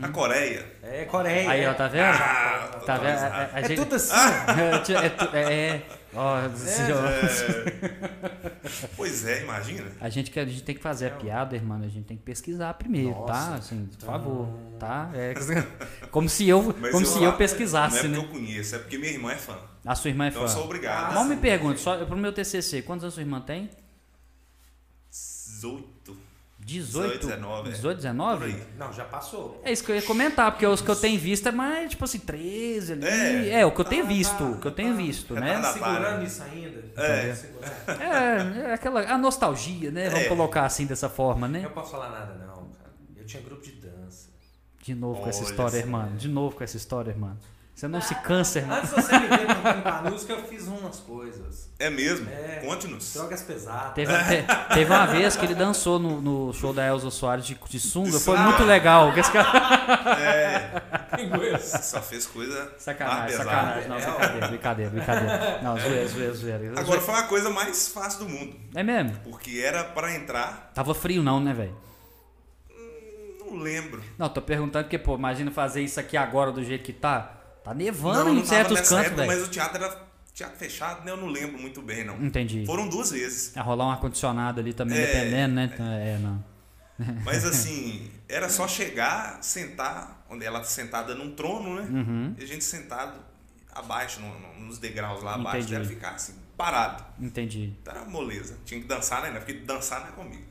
Na 0.01 0.09
Coreia. 0.09 0.65
É 0.83 1.05
Coreia. 1.05 1.51
Aí, 1.51 1.61
é. 1.63 1.71
ó, 1.71 1.75
tá 1.75 1.89
vendo? 1.89 2.03
Ah, 2.05 2.81
tá 2.87 2.97
vendo? 2.97 3.09
atualizado. 3.09 3.35
A, 3.35 3.39
a- 3.39 3.51
a 3.55 3.61
É 3.61 3.69
gente- 3.69 3.77
tudo 3.77 3.95
assim. 3.95 4.13
É, 5.35 5.39
é, 5.39 5.41
é, 5.41 5.67
é, 5.77 5.83
ó, 6.15 6.49
senhor. 6.57 7.03
Pois 8.97 9.25
é, 9.27 9.43
imagina. 9.43 9.91
A 10.01 10.09
gente, 10.09 10.31
que- 10.31 10.41
a 10.41 10.45
gente 10.45 10.63
tem 10.63 10.75
que 10.75 10.83
fazer 10.83 11.07
a 11.07 11.11
piada, 11.11 11.55
irmão. 11.57 11.79
A 11.83 11.89
gente 11.89 12.05
tem 12.05 12.17
que 12.17 12.23
pesquisar 12.23 12.75
primeiro, 12.75 13.15
tá? 13.25 13.33
Nossa. 13.51 13.55
Assim, 13.55 13.87
por 13.99 14.05
favor, 14.07 14.49
tá? 14.79 15.11
É, 15.15 15.35
como 16.11 16.29
se 16.29 16.49
eu, 16.49 16.63
Mas 16.79 16.93
como 16.93 17.05
eu- 17.05 17.11
se 17.11 17.19
eu 17.23 17.31
Não 17.31 17.37
pesquisasse, 17.39 17.99
é 17.99 18.01
porque 18.03 18.17
né? 18.17 18.25
eu 18.25 18.29
conheço, 18.29 18.75
é 18.75 18.79
porque 18.79 18.99
minha 18.99 19.13
irmã 19.13 19.33
é 19.33 19.37
fã. 19.37 19.59
A 19.87 19.95
sua 19.95 20.11
irmã 20.11 20.27
é 20.27 20.29
Então 20.29 20.43
fã. 20.43 20.49
eu 20.49 20.53
sou 20.53 20.65
obrigado. 20.65 21.15
Mal 21.15 21.25
me 21.25 21.37
pergunte, 21.37 21.81
só 21.81 22.05
pro 22.05 22.17
meu 22.17 22.33
TCC, 22.33 22.83
quantos 22.83 23.05
anos 23.05 23.15
sua 23.15 23.23
irmã 23.23 23.41
tem? 23.41 23.71
18. 25.11 25.98
18? 26.69 27.27
19, 27.27 27.69
é. 27.71 27.73
18, 27.73 27.97
19? 27.97 28.39
Por 28.39 28.47
aí. 28.47 28.63
Não, 28.79 28.93
já 28.93 29.05
passou. 29.05 29.59
É 29.65 29.73
isso 29.73 29.83
que 29.83 29.91
eu 29.91 29.97
ia 29.97 30.03
comentar, 30.03 30.51
porque 30.53 30.67
os 30.67 30.83
que 30.83 30.89
eu 30.91 30.95
tenho 30.97 31.19
visto 31.19 31.49
é 31.49 31.51
mais, 31.53 31.91
tipo 31.91 32.05
assim, 32.05 32.19
13 32.19 32.93
ali. 32.93 33.07
É, 33.07 33.61
É. 33.61 33.67
o 33.67 33.73
que 33.73 33.81
eu 33.81 33.85
tenho 33.87 34.03
Tá, 34.05 34.09
visto, 34.09 34.37
tá, 34.37 34.45
o 34.45 34.61
que 34.61 34.67
eu 34.67 34.71
tenho 34.73 34.91
tá. 34.91 34.97
visto, 35.03 35.35
né? 35.35 35.61
tá 35.61 35.73
Segurando 35.73 36.25
isso 36.25 36.43
ainda. 36.43 36.85
É. 36.97 37.35
É, 37.89 38.61
é 38.71 38.75
aquela 38.75 39.01
a 39.11 39.17
nostalgia, 39.17 39.91
né? 39.91 40.11
Vamos 40.11 40.27
É. 40.27 40.29
colocar 40.29 40.67
assim 40.67 40.85
dessa 40.87 41.09
forma, 41.09 41.47
Eu 41.47 41.51
né? 41.51 41.61
não 41.63 41.71
posso 41.71 41.91
falar 41.93 42.11
nada, 42.11 42.35
não, 42.35 42.69
cara. 42.69 42.91
Eu 43.17 43.25
tinha 43.25 43.43
grupo 43.43 43.63
de 43.63 43.73
dança. 43.73 44.29
De 44.83 44.95
novo 44.95 45.21
com 45.23 45.29
essa 45.29 45.43
Olha 45.43 45.51
história, 45.51 45.77
irmão. 45.79 46.17
De 46.17 46.29
novo 46.29 46.55
com 46.57 46.65
essa 46.65 46.77
história, 46.77 47.11
irmão. 47.11 47.37
Você 47.79 47.87
não 47.87 48.01
se 48.01 48.13
cansa, 48.17 48.59
irmão. 48.59 48.77
Antes 48.77 48.91
de 48.93 48.97
você 49.03 49.19
me 49.21 49.29
ver 49.29 49.47
cantando 49.47 50.11
música, 50.11 50.33
eu 50.33 50.43
fiz 50.49 50.67
umas 50.67 50.99
coisas. 50.99 51.71
É 51.79 51.89
mesmo? 51.89 52.29
É. 52.29 52.61
Conte-nos. 52.67 53.15
Drogas 53.15 53.41
pesadas. 53.43 53.93
Teve, 53.95 54.13
te- 54.13 54.75
teve 54.75 54.93
uma 54.93 55.07
vez 55.07 55.37
que 55.37 55.45
ele 55.47 55.55
dançou 55.55 55.97
no, 56.01 56.21
no 56.21 56.53
show 56.53 56.73
da 56.73 56.85
Elza 56.85 57.09
Soares 57.13 57.47
de, 57.47 57.55
de 57.69 57.79
sunga. 57.79 58.19
Foi 58.19 58.37
muito 58.37 58.65
legal. 58.65 59.13
que 59.15 59.21
esse 59.21 59.31
cara- 59.31 60.19
É, 60.19 61.59
só 61.61 62.03
fez 62.03 62.27
coisa 62.27 62.73
Sacanagem, 62.79 63.37
sacanagem. 63.37 63.89
Não, 63.89 63.97
brincadeira, 63.97 64.49
brincadeira, 64.49 64.91
brincadeira. 64.91 65.61
Não, 65.63 65.79
zoeira, 65.79 66.09
zoeira, 66.09 66.35
zoeira. 66.35 66.81
Agora 66.81 67.01
foi 67.01 67.15
a 67.15 67.23
coisa 67.29 67.49
mais 67.49 67.87
fácil 67.91 68.25
do 68.25 68.29
mundo. 68.29 68.57
É 68.75 68.83
mesmo? 68.83 69.13
Porque 69.23 69.63
era 69.65 69.85
pra 69.85 70.13
entrar, 70.17 70.73
Tava 70.75 70.93
frio 70.97 71.23
não, 71.23 71.39
né, 71.39 71.53
velho? 71.55 71.77
não 73.41 73.57
lembro. 73.57 74.03
Não, 74.19 74.29
tô 74.29 74.43
perguntando 74.43 74.85
porque, 74.87 74.99
pô, 74.99 75.15
imagina 75.15 75.51
fazer 75.53 75.81
isso 75.81 76.01
aqui 76.01 76.17
agora 76.17 76.51
do 76.51 76.63
jeito 76.65 76.83
que 76.83 76.93
tá. 76.93 77.35
Tá 77.69 77.75
nevando 77.75 78.25
não, 78.25 78.33
em 78.33 78.35
não 78.37 78.43
tava 78.43 78.49
certos 78.55 78.81
cantos, 78.89 79.07
época, 79.07 79.27
mas 79.27 79.43
o 79.43 79.49
teatro 79.49 79.83
era 79.85 80.09
teatro 80.35 80.57
fechado, 80.57 81.05
né? 81.05 81.11
Eu 81.11 81.17
não 81.17 81.27
lembro 81.29 81.61
muito 81.61 81.83
bem, 81.83 82.05
não. 82.05 82.17
Entendi. 82.25 82.65
Foram 82.65 82.89
duas 82.89 83.11
vezes. 83.11 83.57
A 83.57 83.63
rolar 83.63 83.87
um 83.87 83.91
ar-condicionado 83.91 84.61
ali 84.61 84.73
também, 84.73 84.99
É, 84.99 85.07
dependendo, 85.07 85.55
né? 85.55 85.71
É, 85.79 86.19
não. 86.19 86.45
Mas 87.25 87.45
assim, 87.47 88.11
era 88.29 88.49
só 88.49 88.67
chegar, 88.67 89.39
sentar, 89.43 90.25
onde 90.31 90.45
ela 90.45 90.61
tá 90.61 90.65
sentada 90.67 91.15
num 91.15 91.35
trono, 91.35 91.77
né? 91.77 91.83
Uhum. 91.83 92.35
E 92.39 92.43
a 92.43 92.47
gente 92.47 92.65
sentado 92.65 93.19
abaixo, 93.75 94.21
no- 94.21 94.65
nos 94.67 94.79
degraus 94.79 95.23
lá 95.23 95.35
abaixo, 95.35 95.59
Entendi. 95.59 95.73
dela 95.75 95.85
ficar 95.85 96.11
assim, 96.13 96.35
parado. 96.57 97.05
Entendi. 97.21 97.75
Então 97.83 97.95
era 97.95 98.05
moleza. 98.05 98.57
Tinha 98.65 98.81
que 98.81 98.87
dançar, 98.87 99.23
né? 99.23 99.39
Porque 99.39 99.53
dançar 99.55 100.01
não 100.01 100.09
é 100.09 100.13
comigo. 100.13 100.45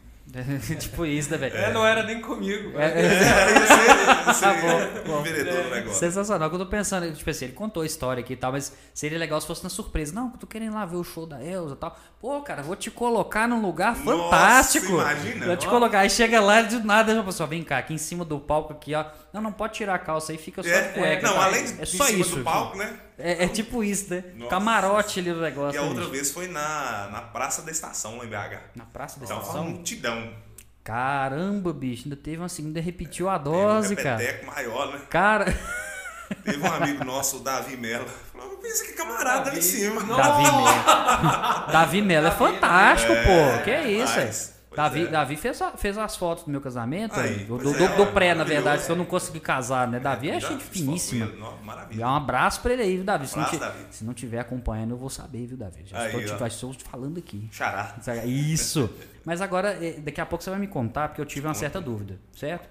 tipo 0.79 1.05
isso, 1.05 1.29
né, 1.31 1.37
velho? 1.37 1.55
É, 1.57 1.71
não 1.73 1.85
era 1.85 2.03
nem 2.03 2.21
comigo. 2.21 2.77
É, 2.79 2.85
é, 3.01 3.03
ia 3.57 4.33
ser 4.33 4.39
Tá 4.41 4.53
bom, 4.53 5.01
bom. 5.13 5.19
enveredou 5.21 5.63
no 5.63 5.69
negócio. 5.69 5.99
Sensacional, 5.99 6.49
que 6.49 6.55
eu 6.55 6.59
tô 6.59 6.65
pensando, 6.65 7.11
tipo 7.13 7.29
assim, 7.29 7.45
ele 7.45 7.53
contou 7.53 7.83
a 7.83 7.85
história 7.85 8.21
aqui 8.21 8.33
e 8.33 8.37
tal, 8.37 8.51
mas 8.51 8.73
seria 8.93 9.17
legal 9.17 9.39
se 9.41 9.47
fosse 9.47 9.63
na 9.63 9.69
surpresa. 9.69 10.13
Não, 10.13 10.29
tô 10.29 10.45
querendo 10.45 10.71
ir 10.71 10.75
lá 10.75 10.85
ver 10.85 10.97
o 10.97 11.03
show 11.03 11.25
da 11.25 11.43
Elza 11.43 11.73
e 11.73 11.77
tal. 11.77 11.97
Pô, 12.19 12.41
cara, 12.41 12.61
vou 12.61 12.75
te 12.75 12.89
colocar 12.91 13.47
num 13.47 13.61
lugar 13.61 13.95
Nossa, 13.97 14.23
fantástico. 14.29 14.93
imagina. 14.93 15.45
Vou 15.45 15.57
te 15.57 15.67
colocar. 15.67 15.99
Aí 15.99 16.09
chega 16.09 16.39
lá 16.39 16.61
de 16.61 16.79
nada, 16.83 17.19
a 17.19 17.23
pessoa, 17.23 17.47
vem 17.47 17.63
cá, 17.63 17.77
aqui 17.77 17.93
em 17.93 17.97
cima 17.97 18.23
do 18.25 18.39
palco 18.39 18.73
aqui, 18.73 18.93
ó. 18.95 19.05
Não, 19.33 19.41
não 19.41 19.51
pode 19.51 19.73
tirar 19.73 19.95
a 19.95 19.99
calça 19.99 20.31
aí, 20.31 20.37
fica 20.37 20.61
só 20.63 20.69
É, 20.69 20.81
de 20.81 20.93
cueca. 20.93 21.27
não, 21.27 21.33
tá? 21.35 21.43
além 21.45 21.65
de 21.65 21.79
é 21.79 21.83
em 21.83 21.85
só 21.85 22.05
cima 22.05 22.19
isso. 22.19 22.35
do 22.37 22.43
palco, 22.43 22.77
né? 22.77 22.93
É, 23.19 23.45
é 23.45 23.47
tipo 23.47 23.83
isso, 23.83 24.13
né? 24.13 24.23
Nossa. 24.35 24.49
Camarote 24.49 25.19
ali 25.19 25.31
no 25.31 25.39
E 25.39 25.41
negócio. 25.41 25.79
a 25.79 25.83
né, 25.83 25.87
outra 25.87 26.03
bicho? 26.03 26.13
vez 26.13 26.31
foi 26.31 26.47
na, 26.47 27.09
na 27.11 27.21
Praça 27.21 27.61
da 27.63 27.71
Estação, 27.71 28.17
lá 28.17 28.25
em 28.25 28.29
BH. 28.29 28.59
Na 28.75 28.85
praça 28.85 29.19
da 29.19 29.25
Então, 29.25 29.37
uma 29.37 29.43
estação. 29.43 29.63
multidão. 29.65 30.33
Caramba, 30.83 31.73
bicho, 31.73 32.03
ainda 32.05 32.15
teve 32.15 32.37
uma 32.37 32.47
segunda, 32.49 32.79
repetiu 32.79 33.27
a 33.27 33.37
Teve 33.37 33.49
um 33.49 33.53
dose, 33.53 33.95
cara. 33.95 34.41
maior, 34.45 34.93
né? 34.93 35.01
Cara, 35.09 35.45
Teve 36.43 36.61
um 36.61 36.71
amigo 36.73 37.03
nosso, 37.03 37.37
o 37.37 37.39
Davi 37.39 37.75
Mello. 37.77 38.05
Falou, 38.33 38.57
pensa 38.57 38.85
que 38.85 38.93
camarada 38.93 39.49
ali 39.49 39.59
em 39.59 39.61
cima. 39.61 40.01
Davi 40.03 40.43
Melo. 40.43 41.67
Davi 41.71 42.01
Melo 42.01 42.27
é 42.27 42.31
fantástico, 42.31 43.13
pô. 43.13 43.63
Que 43.63 43.71
é 43.71 43.89
isso, 43.91 44.13
demais. 44.13 44.56
É. 44.77 44.83
Davi, 44.83 45.01
é. 45.03 45.07
Davi 45.07 45.35
fez, 45.37 45.61
a- 45.61 45.71
fez 45.71 45.97
as 45.97 46.15
fotos 46.15 46.43
do 46.43 46.51
meu 46.51 46.61
casamento, 46.61 47.19
Aí, 47.19 47.45
do, 47.45 47.57
do- 47.57 47.75
é, 47.75 47.95
do 47.95 48.03
ó, 48.03 48.05
pré, 48.07 48.33
na 48.35 48.43
verdade, 48.43 48.81
se 48.83 48.89
eu 48.91 48.95
não 48.95 49.05
consegui 49.05 49.39
casar, 49.39 49.87
né? 49.87 49.99
Davi 49.99 50.29
é 50.29 50.39
gente 50.39 50.63
finíssima. 50.63 51.31
Maravilha. 51.63 51.99
Dá 52.01 52.11
um 52.11 52.15
abraço 52.15 52.61
pra 52.61 52.73
ele 52.73 52.81
aí, 52.83 52.95
viu, 52.95 53.03
Davi? 53.03 53.27
Se 53.27 53.37
não, 53.37 53.43
Davi. 53.59 53.85
se 53.91 54.03
não 54.05 54.13
tiver 54.13 54.39
acompanhando, 54.39 54.91
eu 54.91 54.97
vou 54.97 55.09
saber, 55.09 55.45
viu, 55.47 55.57
Davi? 55.57 55.83
Já 55.85 55.99
Aí, 55.99 56.07
estou, 56.07 56.37
te, 56.47 56.53
estou 56.53 56.73
te 56.73 56.83
falando 56.83 57.17
aqui. 57.17 57.47
Xará. 57.51 57.95
Isso. 58.25 58.89
Mas 59.25 59.41
agora, 59.41 59.77
eh, 59.83 59.99
daqui 59.99 60.21
a 60.21 60.25
pouco 60.25 60.43
você 60.43 60.49
vai 60.49 60.59
me 60.59 60.67
contar, 60.67 61.09
porque 61.09 61.21
eu 61.21 61.25
tive 61.25 61.47
uma 61.47 61.53
certa 61.53 61.81
dúvida, 61.81 62.19
certo? 62.35 62.69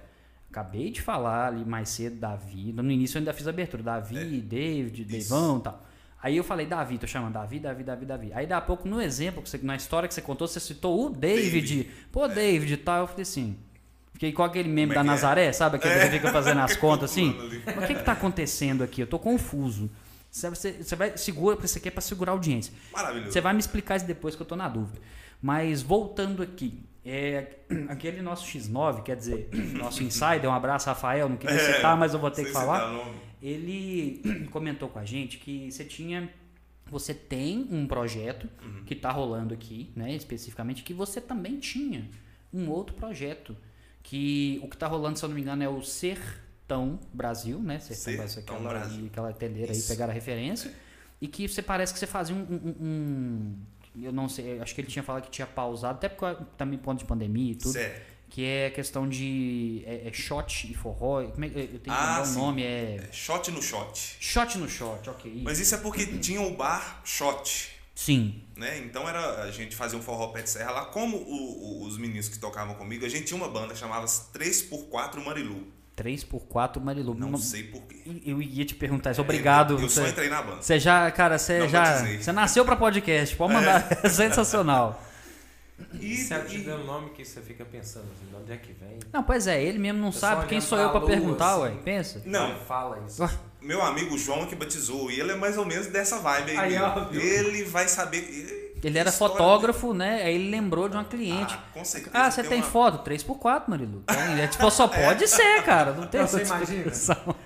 Acabei 0.49 0.89
de 0.89 1.01
falar 1.01 1.47
ali 1.49 1.63
mais 1.65 1.89
cedo, 1.89 2.15
Davi. 2.15 2.71
No 2.73 2.89
início 2.89 3.17
eu 3.17 3.19
ainda 3.19 3.33
fiz 3.33 3.45
a 3.45 3.49
abertura. 3.51 3.83
Davi, 3.83 4.17
É. 4.39 4.41
David, 4.41 5.03
Deivão 5.03 5.57
e 5.59 5.61
tal. 5.61 5.83
Aí 6.21 6.35
eu 6.35 6.43
falei, 6.43 6.65
Davi, 6.65 6.97
tô 6.97 7.05
chamando 7.05 7.33
Davi, 7.33 7.59
Davi, 7.59 7.83
Davi, 7.83 8.05
Davi. 8.05 8.33
Aí 8.33 8.47
daqui 8.47 8.63
a 8.63 8.65
pouco, 8.65 8.87
no 8.87 9.01
exemplo, 9.01 9.41
que 9.41 9.49
você, 9.49 9.59
na 9.61 9.75
história 9.75 10.07
que 10.07 10.13
você 10.13 10.21
contou, 10.21 10.47
você 10.47 10.59
citou 10.59 11.05
o 11.05 11.09
David. 11.09 11.51
David. 11.51 11.91
Pô, 12.11 12.27
David 12.27 12.73
e 12.73 12.77
tal. 12.77 13.01
Eu 13.01 13.07
falei 13.07 13.21
assim. 13.21 13.57
Fiquei 14.13 14.31
com 14.31 14.41
aquele 14.41 14.67
meme 14.67 14.93
é 14.93 14.95
da 14.95 15.01
é? 15.01 15.03
Nazaré, 15.03 15.51
sabe? 15.51 15.75
Aquele 15.77 15.93
que 15.99 16.09
fica 16.09 16.31
fazendo 16.31 16.59
as 16.61 16.75
contas 16.77 17.11
assim. 17.11 17.35
Mas 17.65 17.83
o 17.83 17.87
que 17.87 17.93
que 17.93 18.03
tá 18.03 18.13
acontecendo 18.13 18.83
aqui? 18.83 19.01
Eu 19.01 19.05
tô 19.07 19.19
confuso. 19.19 19.91
Você, 20.31 20.49
você, 20.49 20.71
você 20.71 20.95
vai, 20.95 21.15
segura, 21.17 21.55
porque 21.55 21.67
isso 21.67 21.77
aqui 21.77 21.87
é 21.87 21.91
pra 21.91 22.01
segurar 22.01 22.31
a 22.31 22.33
audiência. 22.33 22.73
Maravilhoso. 22.91 23.31
Você 23.31 23.39
vai 23.39 23.53
me 23.53 23.59
explicar 23.59 23.95
isso 23.97 24.05
depois 24.07 24.35
que 24.35 24.41
eu 24.41 24.45
tô 24.45 24.55
na 24.55 24.67
dúvida. 24.67 24.99
Mas 25.39 25.83
voltando 25.83 26.41
aqui, 26.41 26.83
é, 27.05 27.57
aquele 27.89 28.23
nosso 28.23 28.45
X9, 28.47 29.03
quer 29.03 29.15
dizer, 29.15 29.49
nosso 29.77 30.03
insider, 30.03 30.49
um 30.49 30.53
abraço, 30.53 30.87
Rafael, 30.87 31.29
não 31.29 31.37
queria 31.37 31.55
É, 31.55 31.75
citar, 31.75 31.95
mas 31.95 32.13
eu 32.15 32.19
vou 32.19 32.31
ter 32.31 32.43
que 32.45 32.51
falar. 32.51 32.89
citar. 32.89 33.05
Ele 33.41 34.21
comentou 34.51 34.89
com 34.89 34.99
a 34.99 35.05
gente 35.05 35.37
que 35.37 35.71
você 35.71 35.83
tinha. 35.83 36.29
Você 36.89 37.13
tem 37.13 37.67
um 37.69 37.85
projeto 37.85 38.47
Uhum. 38.63 38.83
que 38.85 38.95
tá 38.95 39.11
rolando 39.11 39.53
aqui, 39.53 39.91
né? 39.95 40.15
Especificamente, 40.15 40.83
que 40.83 40.93
você 40.93 41.19
também 41.19 41.59
tinha 41.59 42.09
um 42.53 42.69
outro 42.69 42.95
projeto. 42.95 43.55
Que 44.01 44.59
o 44.63 44.69
que 44.69 44.77
tá 44.77 44.87
rolando, 44.87 45.19
se 45.19 45.25
eu 45.25 45.29
não 45.29 45.35
me 45.35 45.41
engano, 45.41 45.61
é 45.63 45.67
o 45.67 45.81
Sertão 45.83 46.97
Brasil, 47.13 47.59
né? 47.59 47.77
Sertão, 47.79 48.25
Sertão 48.27 48.55
aquela, 48.55 48.69
Brasil. 48.69 49.05
aquela 49.07 49.31
entenderam 49.31 49.73
aí, 49.73 49.81
pegaram 49.81 50.11
a 50.11 50.13
referência. 50.13 50.73
E 51.19 51.27
que 51.27 51.47
você 51.47 51.61
parece 51.61 51.91
que 51.93 51.99
você 51.99 52.07
fazia 52.07 52.33
um, 52.35 52.39
um- 52.39 52.75
um- 52.85 53.55
Eu 53.99 54.11
não 54.13 54.29
sei, 54.29 54.59
acho 54.61 54.75
que 54.75 54.79
ele 54.81 54.87
tinha 54.87 55.01
falado 55.03 55.23
que 55.23 55.31
tinha 55.31 55.47
pausado, 55.47 55.95
até 55.97 56.07
porque 56.07 56.43
também 56.55 56.77
ponto 56.77 56.99
de 56.99 57.05
pandemia 57.05 57.51
e 57.53 57.55
tudo. 57.55 57.73
Certo. 57.73 58.16
Que 58.29 58.45
é 58.45 58.69
questão 58.69 59.07
de. 59.07 59.83
É, 59.85 60.09
é 60.09 60.13
shot 60.13 60.69
e 60.71 60.75
forró. 60.75 61.23
Como 61.23 61.45
é, 61.45 61.47
eu 61.47 61.53
tenho 61.53 61.79
que 61.79 61.89
Ah, 61.89 62.17
lembrar 62.19 62.29
o 62.29 62.33
nome, 62.33 62.61
é. 62.63 63.07
É, 63.09 63.11
Shot 63.11 63.49
no 63.51 63.61
shot. 63.63 64.17
Shot 64.19 64.57
no 64.57 64.69
shot, 64.69 65.09
ok. 65.09 65.41
Mas 65.43 65.59
isso 65.59 65.73
é 65.75 65.77
porque 65.77 66.05
tinha 66.05 66.41
o 66.41 66.55
bar 66.55 67.01
shot. 67.05 67.69
Sim. 67.95 68.43
Né? 68.55 68.77
Então 68.79 69.07
era 69.09 69.41
a 69.43 69.51
gente 69.51 69.75
fazia 69.75 69.97
um 69.97 70.01
forró 70.03 70.27
pé 70.27 70.43
de 70.43 70.49
serra 70.51 70.69
lá. 70.71 70.85
Como 70.85 71.17
o- 71.17 71.81
o- 71.81 71.87
os 71.87 71.97
meninos 71.97 72.29
que 72.29 72.37
tocavam 72.37 72.75
comigo, 72.75 73.03
a 73.05 73.09
gente 73.09 73.23
tinha 73.25 73.37
uma 73.37 73.49
banda 73.49 73.73
chamava 73.75 74.05
3x4 74.05 75.23
Marilu. 75.25 75.65
3x4 75.95 76.79
Marilu. 76.79 77.15
Não 77.15 77.29
Uma- 77.29 77.37
sei 77.39 77.63
porquê. 77.63 77.95
Eu 78.23 78.39
ia 78.41 78.63
te 78.65 78.75
perguntar 78.75 79.11
isso. 79.11 79.21
Obrigado. 79.21 79.75
Eu, 79.75 79.79
eu 79.81 79.89
só 79.89 80.03
você, 80.03 80.09
entrei 80.09 80.29
na 80.29 80.41
banda. 80.43 80.61
você 80.61 80.79
já, 80.79 81.09
cara, 81.09 81.39
você 81.39 81.59
Não 81.59 81.69
já. 81.69 82.05
Você 82.05 82.31
nasceu 82.31 82.63
pra 82.63 82.75
podcast. 82.75 83.35
Pode 83.35 83.53
mandar. 83.53 83.87
É 84.03 84.09
sensacional. 84.09 85.01
E, 85.99 86.17
Você 86.17 86.39
te 86.41 86.57
e- 86.57 86.61
dando 86.61 86.85
nome 86.85 87.11
que 87.11 87.23
você 87.23 87.39
fica 87.39 87.63
pensando 87.63 88.05
assim, 88.11 88.25
de 88.27 88.35
onde 88.35 88.51
é 88.51 88.57
que 88.57 88.73
vem? 88.73 88.97
Não, 89.13 89.21
pois 89.23 89.45
é, 89.47 89.61
ele 89.61 89.77
mesmo 89.77 89.99
não 89.99 90.09
O 90.09 90.13
sabe 90.13 90.47
quem 90.47 90.59
sou 90.59 90.77
eu 90.77 90.89
pra 90.89 90.99
lua, 90.99 91.07
perguntar, 91.09 91.51
assim. 91.53 91.61
ué. 91.61 91.71
Pensa. 91.83 92.21
Não. 92.25 92.49
Ele 92.49 92.59
fala 92.67 92.99
isso. 93.07 93.21
Ué. 93.23 93.29
meu 93.61 93.81
amigo 93.83 94.17
João 94.17 94.45
que 94.47 94.55
batizou, 94.55 95.11
e 95.11 95.19
ele 95.19 95.31
é 95.31 95.35
mais 95.35 95.57
ou 95.57 95.65
menos 95.65 95.87
dessa 95.87 96.19
vibe 96.19 96.51
aí. 96.51 96.57
Aí, 96.57 96.77
ó, 96.81 97.11
ele 97.13 97.63
vai 97.63 97.87
saber. 97.87 98.17
ele- 98.17 98.67
Ele 98.83 98.97
era 98.99 99.09
história 99.09 99.35
fotógrafo, 99.35 99.91
né? 99.93 100.21
Aí 100.23 100.35
ele 100.35 100.49
lembrou 100.51 100.87
de 100.87 100.95
uma 100.95 101.03
cliente. 101.03 101.53
Ah, 101.55 101.63
com 101.73 101.83
certeza. 101.83 102.11
Ah, 102.15 102.29
você 102.29 102.43
tem 102.43 102.59
uma- 102.61 102.67
foto? 102.69 103.03
3x4, 103.03 103.63
Marilu. 103.67 104.01
Tem. 104.05 104.39
É, 104.41 104.47
tipo, 104.47 104.69
só 104.69 104.87
pode 104.87 105.27
ser, 105.27 105.63
cara. 105.63 105.93
Não 105.93 106.05
tem 106.07 106.21
Não, 106.21 106.27
você 106.27 106.43
imagina. 106.43 106.91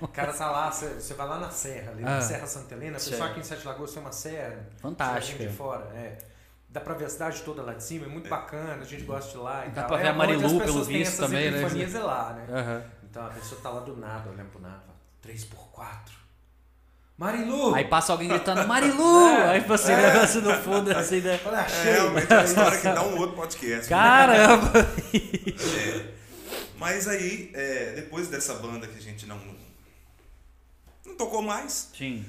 O 0.00 0.08
cara 0.08 0.32
tá 0.32 0.50
lá, 0.50 0.70
você, 0.70 0.88
você 1.00 1.14
vai 1.14 1.26
lá 1.26 1.38
na 1.38 1.50
serra, 1.50 1.92
ali 1.92 2.02
Ah. 2.04 2.10
na 2.16 2.20
Serra 2.20 2.46
Santa 2.46 2.74
Helena, 2.74 2.98
o 2.98 3.00
pessoal 3.02 3.30
aqui 3.30 3.40
em 3.40 3.42
Sete 3.44 3.66
Lagoas 3.66 3.92
tem 3.92 4.02
uma 4.02 4.12
serra. 4.12 4.66
Fantástica. 4.80 5.46
de 5.46 5.52
fora, 5.52 5.90
é. 5.94 6.18
Dá 6.72 6.80
pra 6.80 6.94
ver 6.94 7.04
a 7.04 7.08
cidade 7.10 7.42
toda 7.42 7.60
lá 7.62 7.74
de 7.74 7.84
cima, 7.84 8.06
é 8.06 8.08
muito 8.08 8.30
bacana, 8.30 8.80
a 8.80 8.84
gente 8.84 9.02
gosta 9.04 9.30
de 9.30 9.36
ir 9.36 9.40
lá 9.40 9.66
e 9.66 9.70
Dá 9.70 9.82
tal. 9.82 9.88
pra 9.88 9.96
ver 9.98 10.06
é 10.06 10.08
a 10.08 10.12
Marilu, 10.14 10.40
pelo 10.48 10.60
pessoas 10.60 10.86
têm 10.86 10.98
visto, 10.98 11.12
essas 11.12 11.26
também, 11.26 11.50
né? 11.50 11.94
é 11.94 11.98
lá, 11.98 12.32
né? 12.32 12.46
Aham. 12.48 12.84
Então 13.10 13.26
a 13.26 13.28
pessoa 13.28 13.60
tá 13.60 13.68
lá 13.68 13.80
do 13.80 13.94
nada, 13.96 14.30
olhando 14.30 14.48
pro 14.48 14.60
nada, 14.60 14.80
fala, 14.80 14.96
3x4. 15.22 16.12
Marilu! 17.18 17.74
Aí 17.74 17.84
passa 17.84 18.12
alguém 18.12 18.28
gritando, 18.28 18.66
Marilu! 18.66 19.26
Aí 19.50 19.60
você 19.60 19.94
leva 19.94 20.22
assim 20.22 20.40
no 20.40 20.54
fundo, 20.54 20.90
assim, 20.96 21.20
né? 21.20 21.38
Olha, 21.44 21.56
É, 21.56 21.60
achei! 21.60 21.92
realmente 21.92 22.32
é 22.32 22.36
uma 22.36 22.44
história 22.44 22.78
que 22.78 22.84
dá 22.88 23.02
um 23.02 23.18
outro 23.18 23.36
podcast. 23.36 23.88
Caramba! 23.88 24.72
Mas 26.78 27.06
aí, 27.06 27.50
é, 27.54 27.92
depois 27.94 28.26
dessa 28.28 28.54
banda 28.54 28.86
que 28.88 28.98
a 28.98 29.00
gente 29.00 29.24
não, 29.26 29.38
não 31.06 31.14
tocou 31.16 31.42
mais, 31.42 31.90
Sim. 31.96 32.24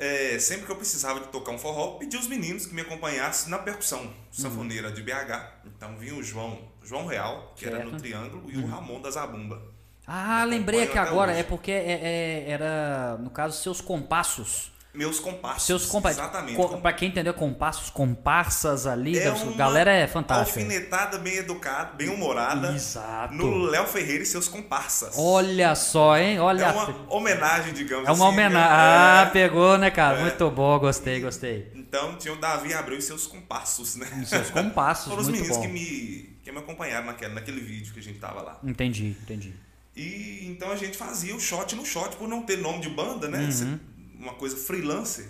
É, 0.00 0.38
sempre 0.38 0.66
que 0.66 0.72
eu 0.72 0.76
precisava 0.76 1.20
de 1.20 1.26
tocar 1.28 1.52
um 1.52 1.58
forró, 1.58 1.98
pedi 1.98 2.16
os 2.16 2.26
meninos 2.26 2.66
que 2.66 2.74
me 2.74 2.80
acompanhassem 2.80 3.50
na 3.50 3.58
percussão 3.58 4.12
sanfoneira 4.32 4.90
de 4.90 5.02
BH. 5.02 5.60
Então 5.66 5.96
vinha 5.96 6.14
o 6.14 6.22
João, 6.22 6.58
João 6.82 7.06
Real, 7.06 7.52
que 7.54 7.66
era 7.66 7.76
Certo. 7.76 7.92
no 7.92 7.98
Triângulo, 7.98 8.50
e 8.50 8.56
o 8.56 8.66
Ramon 8.66 9.00
da 9.00 9.10
Zabumba. 9.10 9.62
Ah, 10.06 10.42
lembrei 10.44 10.82
aqui 10.84 10.98
agora. 10.98 11.30
hoje. 11.32 11.40
É 11.40 11.44
porque 11.44 11.70
é- 11.70 12.00
é- 12.02 12.50
era, 12.50 13.16
no 13.20 13.30
caso, 13.30 13.62
seus 13.62 13.80
compassos. 13.80 14.72
Meus 14.92 15.20
compassos. 15.20 15.62
Seus 15.64 15.86
compassos. 15.86 16.18
Exatamente. 16.18 16.56
Co 16.56 16.78
pra 16.78 16.92
quem 16.92 17.10
entendeu, 17.10 17.32
compassos, 17.32 17.90
comparsas 17.90 18.86
ali. 18.88 19.16
É 19.16 19.30
da- 19.30 19.44
galera 19.56 19.92
é 19.92 20.06
fantástica. 20.08 20.58
Alfinetada, 20.60 21.16
bem 21.18 21.36
educada, 21.36 21.92
bem 21.94 22.08
humorada. 22.08 22.72
Exato. 22.74 23.32
No 23.34 23.56
Léo 23.66 23.86
Ferreira 23.86 24.24
e 24.24 24.26
seus 24.26 24.48
comparsas. 24.48 25.14
Olha 25.16 25.76
só, 25.76 26.18
hein? 26.18 26.40
Olha. 26.40 26.64
É 26.64 26.72
uma 26.72 27.06
homenagem, 27.08 27.72
digamos 27.72 28.08
É 28.08 28.10
uma 28.10 28.24
assim, 28.26 28.34
homenagem. 28.34 28.58
né? 28.68 28.68
Ah, 28.68 29.24
É. 29.28 29.30
pegou, 29.30 29.78
né, 29.78 29.90
cara? 29.92 30.18
É. 30.18 30.22
Muito 30.22 30.50
bom, 30.50 30.76
gostei, 30.80 31.20
gostei. 31.20 31.70
Então 31.74 32.16
tinha 32.16 32.34
o 32.34 32.36
Davi 32.36 32.74
Abreu 32.74 32.98
e 32.98 33.02
seus 33.02 33.28
compassos, 33.28 33.94
né? 33.94 34.08
E 34.20 34.26
seus 34.26 34.50
compassos, 34.50 35.06
Foram 35.10 35.22
os 35.22 35.28
meninos 35.28 35.56
bom. 35.56 35.62
que 35.62 35.68
me, 35.68 36.36
que 36.42 36.50
me 36.50 36.58
acompanharam 36.58 37.06
naquele, 37.06 37.32
naquele 37.34 37.60
vídeo 37.60 37.92
que 37.94 38.00
a 38.00 38.02
gente 38.02 38.18
tava 38.18 38.42
lá. 38.42 38.58
Entendi, 38.64 39.16
entendi. 39.22 39.54
E 39.96 40.46
então 40.48 40.70
a 40.70 40.76
gente 40.76 40.96
fazia 40.96 41.34
o 41.34 41.40
shot 41.40 41.74
no 41.74 41.84
shot 41.84 42.16
por 42.16 42.28
não 42.28 42.42
ter 42.42 42.56
nome 42.58 42.80
de 42.80 42.88
banda, 42.88 43.28
né? 43.28 43.38
Uhum. 43.40 43.78
Uma 44.20 44.34
coisa 44.34 44.56
freelancer. 44.56 45.26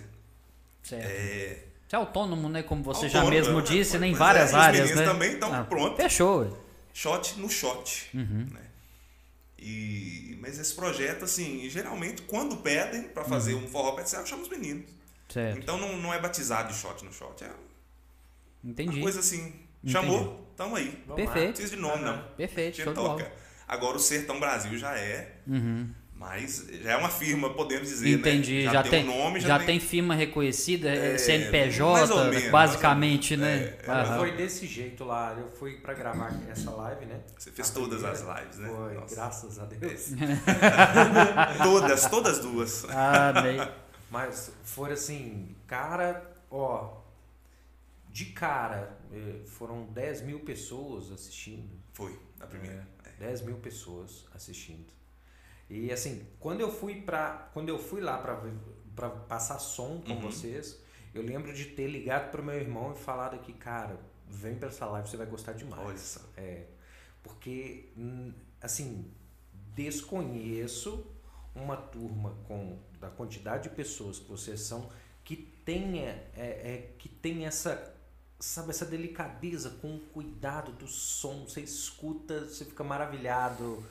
Certo. 0.83 1.05
É, 1.07 1.63
é 1.91 1.95
autônomo, 1.95 2.47
né? 2.49 2.61
Como 2.61 2.83
você 2.83 3.07
já 3.09 3.19
Autônomo, 3.21 3.41
mesmo 3.43 3.59
né? 3.59 3.65
disse, 3.65 3.97
né? 3.97 4.07
Em 4.07 4.11
Pois 4.11 4.19
várias 4.19 4.43
é, 4.51 4.53
os 4.53 4.53
áreas, 4.61 4.81
meninos 4.89 4.99
né? 4.99 5.05
também, 5.13 5.33
então, 5.33 5.65
pronto. 5.65 5.95
Fechou. 5.95 6.57
shot 6.93 7.39
no 7.39 7.49
shot. 7.49 8.09
Uhum. 8.13 8.47
Né? 8.51 8.61
E, 9.57 10.37
mas 10.41 10.57
esse 10.59 10.73
projeto, 10.73 11.23
assim, 11.25 11.69
geralmente 11.69 12.23
quando 12.23 12.57
pedem 12.57 13.03
pra 13.03 13.23
fazer 13.23 13.53
Uhum. 13.53 13.65
um 13.65 13.67
forró 13.67 13.91
pé 13.93 14.03
de 14.03 14.09
serra, 14.09 14.23
eu 14.23 14.27
chamo 14.27 14.41
os 14.41 14.49
meninos. 14.49 14.89
Certo. 15.29 15.57
Então 15.59 15.77
não, 15.77 15.97
não 15.97 16.13
é 16.13 16.19
batizado 16.19 16.73
de 16.73 16.79
shot 16.79 17.05
no 17.05 17.13
shot. 17.13 17.43
É 17.43 17.47
uma 18.63 18.71
Entendi. 18.71 18.99
coisa 19.01 19.19
assim. 19.19 19.53
Chamou, 19.85 20.51
tamo 20.57 20.75
aí. 20.75 20.91
Perfeito. 21.15 21.45
Não 21.45 21.53
precisa 21.53 21.75
de 21.75 21.81
nome, 21.81 22.03
não. 22.03 22.21
Perfeito, 22.35 22.93
toca. 22.93 23.31
Agora 23.67 23.95
o 23.97 23.99
Sertão 23.99 24.39
Brasil 24.39 24.77
já 24.77 24.97
é, 24.97 25.37
Uhum. 25.47 25.89
Mas 26.21 26.67
já 26.83 26.91
é 26.91 26.95
uma 26.95 27.09
firma, 27.09 27.51
podemos 27.51 27.89
dizer, 27.89 28.11
Entendi. 28.11 28.65
né? 28.65 28.71
Já, 28.71 28.83
tem, 28.83 29.03
um 29.09 29.17
nome, 29.23 29.39
já, 29.39 29.57
tem 29.57 29.79
firma 29.79 30.13
reconhecida, 30.13 30.87
é, 30.87 31.15
É, 31.15 31.17
CNPJ, 31.17 32.29
menos, 32.29 32.51
basicamente, 32.51 33.35
né? 33.35 33.75
É, 33.83 33.89
Aham. 33.89 34.19
Foi 34.19 34.31
desse 34.37 34.67
jeito 34.67 35.03
lá, 35.03 35.35
eu 35.35 35.49
fui 35.49 35.77
pra 35.77 35.95
gravar 35.95 36.31
essa 36.47 36.69
live, 36.69 37.07
né? 37.07 37.21
Você 37.35 37.49
fez 37.51 37.71
A 37.71 37.73
todas 37.73 38.03
as 38.03 38.19
primeira. 38.19 38.39
lives, 38.41 38.57
né? 38.59 38.69
Foi, 38.69 38.93
Nossa. 38.93 39.15
graças 39.15 39.59
a 39.59 39.65
Deus. 39.65 40.09
Todas, 41.63 42.05
todas 42.05 42.39
duas. 42.39 42.85
Ah, 42.89 43.33
bem. 43.41 43.59
Mas 44.11 44.51
foram 44.63 44.93
assim, 44.93 45.55
cara, 45.65 46.23
ó. 46.51 46.97
de 48.09 48.25
cara, 48.25 48.95
eh, 49.11 49.39
foram 49.47 49.85
10 49.85 50.21
mil 50.21 50.41
pessoas 50.41 51.11
assistindo. 51.11 51.67
Foi, 51.93 52.15
na 52.37 52.45
primeira. 52.45 52.87
É, 53.05 53.09
10 53.25 53.41
mil 53.41 53.55
pessoas 53.57 54.25
assistindo. 54.35 55.00
E 55.71 55.89
assim, 55.89 56.27
quando 56.37 56.59
eu 56.59 56.69
fui 56.69 57.01
para 57.01 57.49
quando 57.53 57.69
eu 57.69 57.79
fui 57.79 58.01
lá 58.01 58.17
para 58.17 59.09
passar 59.09 59.57
som 59.57 60.01
com 60.05 60.13
Uhum. 60.13 60.19
vocês, 60.19 60.77
eu 61.13 61.23
lembro 61.23 61.53
de 61.53 61.65
ter 61.65 61.87
ligado 61.87 62.29
pro 62.29 62.43
meu 62.43 62.55
irmão 62.55 62.91
e 62.91 62.95
falado 62.97 63.35
aqui, 63.35 63.53
cara, 63.53 63.97
vem 64.27 64.55
pra 64.55 64.67
essa 64.67 64.85
live, 64.85 65.07
você 65.09 65.15
vai 65.15 65.25
gostar 65.27 65.53
demais. 65.53 65.81
Olha 65.81 65.97
só. 65.97 66.19
É, 66.35 66.65
porque 67.23 67.89
hum, 67.97 68.33
assim, 68.61 69.09
desconheço 69.73 71.05
uma 71.55 71.77
turma 71.77 72.35
com 72.47 72.77
da 72.99 73.09
quantidade 73.09 73.69
de 73.69 73.75
pessoas 73.75 74.19
que 74.19 74.29
vocês 74.29 74.59
são 74.61 74.89
que 75.23 75.35
tenha 75.65 76.09
é, 76.35 76.47
é, 76.73 76.93
que 76.97 77.07
tem 77.07 77.45
essa 77.45 77.93
sabe 78.39 78.71
essa 78.71 78.85
delicadeza 78.85 79.69
com 79.81 79.95
o 79.95 79.99
cuidado 79.99 80.71
do 80.73 80.87
som 80.87 81.45
você 81.45 81.61
escuta 81.61 82.45
você 82.45 82.65
fica 82.65 82.83
maravilhado 82.83 83.83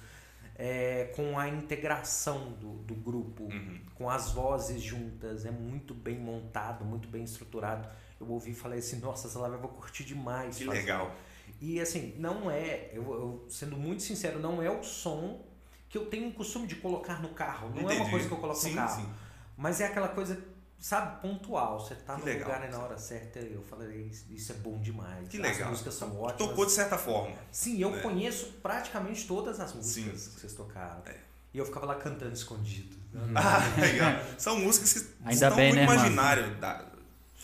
é, 0.62 1.11
com 1.16 1.38
a 1.38 1.48
integração 1.48 2.52
do, 2.52 2.74
do 2.82 2.94
grupo 2.94 3.44
Uhum. 3.44 3.80
com 3.94 4.11
as 4.11 4.32
vozes 4.32 4.82
juntas 4.82 5.46
é 5.46 5.50
muito 5.50 5.94
bem 5.94 6.18
montado 6.18 6.84
muito 6.84 7.08
bem 7.08 7.24
estruturado 7.24 7.88
eu 8.20 8.28
ouvi 8.28 8.50
e 8.50 8.54
falei 8.54 8.80
assim 8.80 9.00
nossa 9.00 9.26
essa 9.26 9.38
live 9.38 9.56
eu 9.56 9.62
vou 9.62 9.70
curtir 9.70 10.04
demais 10.04 10.56
Que 10.58 10.66
fazer." 10.66 10.78
legal. 10.80 11.14
E 11.61 11.80
assim, 11.80 12.14
não 12.18 12.50
é, 12.50 12.90
eu, 12.92 13.02
eu 13.12 13.46
sendo 13.48 13.76
muito 13.76 14.02
sincero, 14.02 14.38
não 14.38 14.62
é 14.62 14.70
o 14.70 14.82
som 14.82 15.42
que 15.88 15.98
eu 15.98 16.06
tenho 16.06 16.28
o 16.28 16.32
costume 16.32 16.66
de 16.66 16.76
colocar 16.76 17.20
no 17.20 17.30
carro. 17.30 17.68
Não 17.70 17.80
é 17.82 17.84
uma 17.84 17.94
Entendi. 17.94 18.11
coisa 18.11 18.28
que 18.28 18.32
eu 18.34 18.38
coloco 18.38 18.58
sim, 18.61 18.70
no 18.70 18.76
carro. 18.76 19.02
Sim. 19.02 19.08
Mas 19.56 19.80
é 19.80 19.86
aquela 19.86 20.08
coisa, 20.08 20.42
sabe, 20.81 21.20
pontual. 21.20 21.78
Você 21.78 21.95
tá 21.95 22.14
Que 22.14 22.20
no 22.20 22.26
legal. 22.26 22.49
lugar 22.49 22.68
e 22.68 22.70
na 22.72 22.78
hora 22.78 22.99
certa. 22.99 23.39
Eu 23.39 23.62
falei, 23.62 24.11
isso 24.31 24.53
é 24.53 24.55
bom 24.57 24.78
demais. 24.81 25.28
Que 25.28 25.37
As 25.37 25.43
legal. 25.43 25.70
músicas 25.70 25.95
são 25.95 26.09
ótimas. 26.20 26.37
Tocou 26.51 26.66
de 26.66 26.72
certa 26.72 26.97
forma. 26.99 27.37
Sim, 27.53 27.78
eu 27.81 27.91
né? 27.91 28.01
conheço 28.03 28.47
praticamente 28.62 29.26
todas 29.26 29.61
as 29.61 29.72
músicas 29.74 30.20
Sim. 30.20 30.31
que 30.31 30.41
vocês 30.41 30.53
tocaram. 30.55 31.03
É. 31.07 31.16
E 31.53 31.59
eu 31.59 31.66
ficava 31.66 31.87
lá 31.87 31.95
cantando 31.97 32.33
escondido. 32.33 32.97
Ah, 33.35 33.59
legal. 33.81 34.12
São 34.39 34.59
músicas 34.59 34.93
que 34.93 34.99
Ainda 35.24 35.33
estão 35.33 35.57
bem, 35.57 35.70
no 35.70 35.76
né, 35.76 35.85
imaginário 35.85 36.55
da- 36.57 36.87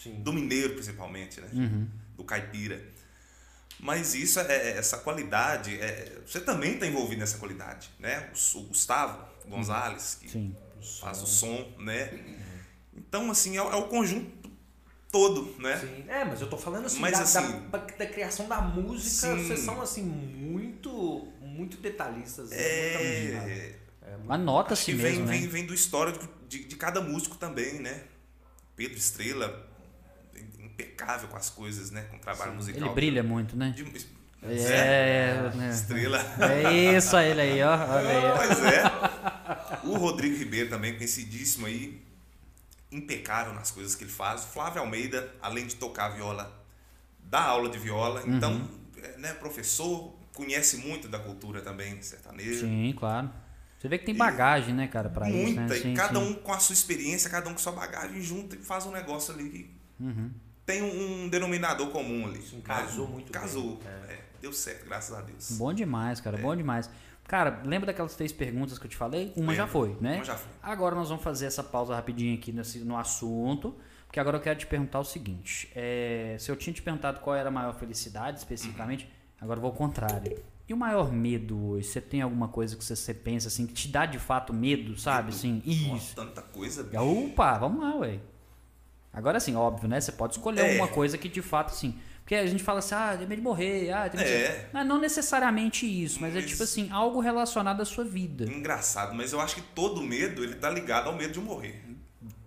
Sim. 0.00 0.14
do 0.22 0.32
mineiro, 0.32 0.74
principalmente, 0.74 1.40
né? 1.40 1.48
Uhum. 1.52 1.88
Do 2.16 2.24
caipira. 2.24 2.80
Mas 3.78 4.14
isso, 4.14 4.40
é, 4.40 4.78
essa 4.78 4.98
qualidade, 4.98 5.78
é, 5.80 6.18
você 6.26 6.40
também 6.40 6.74
está 6.74 6.86
envolvido 6.86 7.20
nessa 7.20 7.36
qualidade, 7.38 7.90
né? 7.98 8.30
O, 8.54 8.58
o 8.58 8.62
Gustavo 8.68 9.22
Gonzalez, 9.46 10.16
que 10.20 10.30
Sim. 10.30 10.56
faz 11.00 11.20
o 11.22 11.26
som, 11.26 11.74
né? 11.78 12.10
Então, 12.96 13.30
assim, 13.30 13.56
é, 13.56 13.62
o- 13.62 13.70
é 13.70 13.76
o 13.76 13.84
conjunto 13.88 14.50
todo, 15.12 15.54
né? 15.60 15.78
Sim. 15.78 16.04
É, 16.08 16.24
mas 16.24 16.40
eu 16.40 16.48
tô 16.50 16.56
falando 16.58 16.86
assim, 16.86 16.98
Mas, 17.00 17.12
da, 17.12 17.20
assim, 17.20 17.60
da, 17.70 17.78
da 17.78 18.06
criação 18.06 18.48
da 18.48 18.60
música, 18.60 19.10
sim. 19.36 19.46
vocês 19.46 19.60
são 19.60 19.80
assim, 19.80 20.02
muito, 20.02 21.28
muito 21.40 21.76
detalhistas. 21.78 22.50
É, 22.52 23.32
muito 23.32 23.36
amigos. 23.38 23.50
É, 23.50 23.76
É 24.12 24.16
muito- 24.18 24.32
Anota-se 24.32 24.84
que 24.86 24.94
mesmo, 24.94 25.26
vem, 25.26 25.26
né? 25.26 25.32
vem, 25.32 25.48
vem 25.48 25.66
do 25.66 25.74
histórico 25.74 26.28
de, 26.48 26.64
de 26.64 26.76
cada 26.76 27.00
músico 27.00 27.36
também, 27.36 27.80
né? 27.80 28.02
Pedro 28.76 28.96
Estrela, 28.98 29.66
impecável 30.60 31.28
com 31.28 31.36
as 31.36 31.48
coisas, 31.50 31.90
né? 31.90 32.02
Com 32.10 32.16
o 32.16 32.20
trabalho 32.20 32.54
musical. 32.54 32.82
Ele 32.82 32.94
brilha 32.94 33.22
muito, 33.22 33.56
né? 33.56 33.70
De- 33.74 34.06
É, 34.42 35.50
né? 35.54 35.70
Estrela. 35.70 36.18
É 36.40 36.96
isso 36.96 37.16
aí, 37.16 37.30
ele 37.30 37.40
aí, 37.40 37.62
ó. 37.62 37.72
Olha 37.74 38.08
aí, 38.10 38.24
ó. 38.26 38.36
Pois 38.36 38.58
é. 38.64 39.86
O 39.88 39.96
Rodrigo 39.96 40.36
Ribeiro 40.36 40.68
também, 40.68 40.94
conhecidíssimo 40.94 41.66
aí, 41.66 42.00
impecável 42.90 43.52
nas 43.52 43.70
coisas 43.70 43.94
que 43.94 44.04
ele 44.04 44.10
faz. 44.12 44.44
O 44.44 44.48
Flávio 44.48 44.80
Almeida, 44.80 45.32
além 45.42 45.66
de 45.66 45.76
tocar 45.76 46.10
viola, 46.10 46.64
dá 47.20 47.42
aula 47.42 47.68
de 47.68 47.78
viola. 47.78 48.22
Então, 48.26 48.52
Uhum. 48.52 48.68
é, 49.02 49.18
né, 49.18 49.32
professor, 49.34 50.14
conhece 50.34 50.76
muito 50.78 51.08
da 51.08 51.18
cultura 51.18 51.60
também 51.60 52.00
sertaneja. 52.02 52.60
Sim, 52.60 52.94
claro. 52.96 53.30
Você 53.78 53.88
vê 53.88 53.98
que 53.98 54.06
tem 54.06 54.14
E- 54.14 54.18
bagagem, 54.18 54.74
né, 54.74 54.86
cara, 54.88 55.08
pra 55.10 55.28
isso, 55.28 55.36
Muita, 55.38 55.60
né? 55.62 55.76
e 55.76 55.82
Sim, 55.82 55.94
cada 55.94 56.18
sim. 56.18 56.26
um 56.26 56.34
com 56.34 56.52
a 56.52 56.58
sua 56.58 56.72
experiência, 56.72 57.28
cada 57.28 57.48
um 57.48 57.52
com 57.52 57.58
sua 57.58 57.72
bagagem, 57.72 58.22
junta 58.22 58.56
e 58.56 58.58
faz 58.58 58.86
um 58.86 58.90
negócio 58.90 59.34
ali 59.34 59.48
que 59.50 59.76
Uhum. 60.00 60.30
tem 60.64 60.82
um, 60.82 61.24
um 61.24 61.28
denominador 61.28 61.88
comum 61.90 62.26
ali. 62.26 62.40
Sim, 62.42 62.60
casou 62.60 63.06
né? 63.06 63.12
muito 63.14 63.32
Casou. 63.32 63.76
bem, 63.76 63.88
é, 64.16 64.18
deu 64.40 64.52
certo, 64.52 64.86
graças 64.86 65.16
a 65.16 65.20
Deus. 65.20 65.52
Bom 65.58 65.72
demais, 65.74 66.20
cara, 66.20 66.36
bom 66.38 66.54
demais. 66.56 66.88
Cara, 67.28 67.60
lembra 67.64 67.86
daquelas 67.86 68.14
três 68.14 68.32
perguntas 68.32 68.78
que 68.78 68.86
eu 68.86 68.90
te 68.90 68.96
falei? 68.96 69.32
Uma 69.36 69.54
já 69.54 69.66
foi, 69.66 69.96
né? 70.00 70.16
Uma 70.16 70.24
já 70.24 70.36
foi. 70.36 70.50
Agora 70.62 70.94
nós 70.94 71.08
vamos 71.08 71.24
fazer 71.24 71.46
essa 71.46 71.62
pausa 71.62 71.94
rapidinho 71.94 72.34
aqui 72.36 72.52
nesse, 72.52 72.78
no 72.80 72.96
assunto, 72.96 73.74
porque 74.06 74.20
agora 74.20 74.36
eu 74.36 74.40
quero 74.40 74.58
te 74.58 74.66
perguntar 74.66 75.00
o 75.00 75.04
seguinte: 75.04 75.68
é, 75.74 76.36
se 76.38 76.50
eu 76.50 76.56
tinha 76.56 76.72
te 76.72 76.82
perguntado 76.82 77.20
qual 77.20 77.34
era 77.34 77.48
a 77.48 77.52
maior 77.52 77.74
felicidade 77.74 78.38
especificamente, 78.38 79.08
agora 79.40 79.58
eu 79.58 79.62
vou 79.62 79.70
ao 79.70 79.76
contrário. 79.76 80.40
E 80.68 80.74
o 80.74 80.76
maior 80.76 81.12
medo 81.12 81.70
hoje? 81.70 81.86
Você 81.88 82.00
tem 82.00 82.22
alguma 82.22 82.48
coisa 82.48 82.76
que 82.76 82.84
você, 82.84 82.94
você 82.96 83.14
pensa 83.14 83.46
assim, 83.48 83.66
que 83.66 83.72
te 83.74 83.88
dá 83.88 84.04
de 84.06 84.18
fato 84.18 84.52
medo, 84.52 84.96
sabe? 84.98 85.26
Medo? 85.26 85.36
Assim, 85.36 85.62
Nossa, 85.88 85.96
isso. 85.96 86.16
tanta 86.16 86.42
coisa. 86.42 86.82
bicho. 86.84 87.02
Opa, 87.02 87.58
vamos 87.58 87.80
lá, 87.82 87.94
ué. 87.96 88.18
Agora 89.12 89.40
sim, 89.40 89.54
óbvio, 89.56 89.88
né? 89.88 90.00
Você 90.00 90.12
pode 90.12 90.34
escolher 90.34 90.60
É. 90.60 90.70
alguma 90.70 90.88
coisa 90.88 91.16
que 91.16 91.28
de 91.28 91.40
fato, 91.42 91.68
assim. 91.70 91.96
Porque 92.26 92.34
a 92.34 92.44
gente 92.44 92.60
fala 92.64 92.80
assim, 92.80 92.92
ah, 92.92 93.14
tem 93.16 93.24
medo 93.24 93.36
de 93.38 93.44
morrer, 93.44 93.88
ah, 93.92 94.08
tem 94.08 94.18
medo 94.18 94.28
de- 94.28 94.34
É. 94.34 94.68
Mas 94.72 94.84
não 94.84 94.98
necessariamente 95.00 95.86
isso, 95.86 96.20
mas, 96.20 96.34
é 96.34 96.40
Mas- 96.40 96.50
tipo 96.50 96.60
assim, 96.64 96.90
algo 96.90 97.20
relacionado 97.20 97.80
à 97.80 97.84
sua 97.84 98.02
vida. 98.02 98.44
Engraçado, 98.50 99.14
mas 99.14 99.32
eu 99.32 99.40
acho 99.40 99.54
que 99.54 99.60
todo 99.60 100.02
medo 100.02 100.42
ele 100.42 100.56
tá 100.56 100.68
ligado 100.68 101.06
ao 101.06 101.14
medo 101.14 101.32
de 101.32 101.38
morrer. 101.38 101.80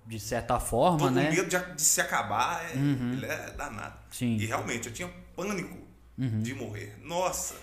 De 0.05 0.19
certa 0.19 0.59
forma, 0.59 0.97
Todo 0.99 1.11
né? 1.13 1.29
medo 1.31 1.47
de, 1.47 1.57
de 1.75 1.81
se 1.81 2.01
acabar 2.01 2.61
é, 2.69 2.75
Uhum. 2.75 3.13
ele 3.13 3.25
é 3.25 3.51
danado. 3.51 3.95
Sim. 4.11 4.35
E 4.35 4.45
realmente 4.45 4.87
eu 4.89 4.93
tinha 4.93 5.09
pânico 5.33 5.77
Uhum. 6.17 6.41
de 6.41 6.53
morrer. 6.53 6.97
Nossa. 7.01 7.55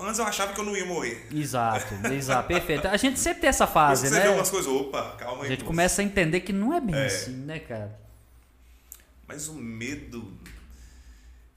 Antes 0.00 0.20
eu 0.20 0.24
achava 0.24 0.52
que 0.52 0.60
eu 0.60 0.64
não 0.64 0.76
ia 0.76 0.86
morrer. 0.86 1.26
Exato, 1.34 1.92
exato, 2.14 2.46
perfeito. 2.46 2.86
A 2.86 2.96
gente 2.96 3.18
sempre 3.18 3.40
tem 3.40 3.48
essa 3.50 3.66
fase, 3.66 4.06
você 4.06 4.14
né? 4.14 4.20
vê 4.20 4.28
umas 4.28 4.48
coisas, 4.50 4.70
opa, 4.70 5.16
calma 5.18 5.40
A 5.40 5.42
aí. 5.42 5.48
gente 5.48 5.58
moço. 5.62 5.66
começa 5.66 6.00
a 6.00 6.04
entender 6.04 6.40
que 6.42 6.52
não 6.52 6.72
é 6.72 6.80
bem 6.80 6.94
É. 6.94 7.06
assim, 7.06 7.32
né, 7.32 7.58
cara? 7.58 7.98
Mas 9.26 9.48
o 9.48 9.54
medo, 9.54 10.32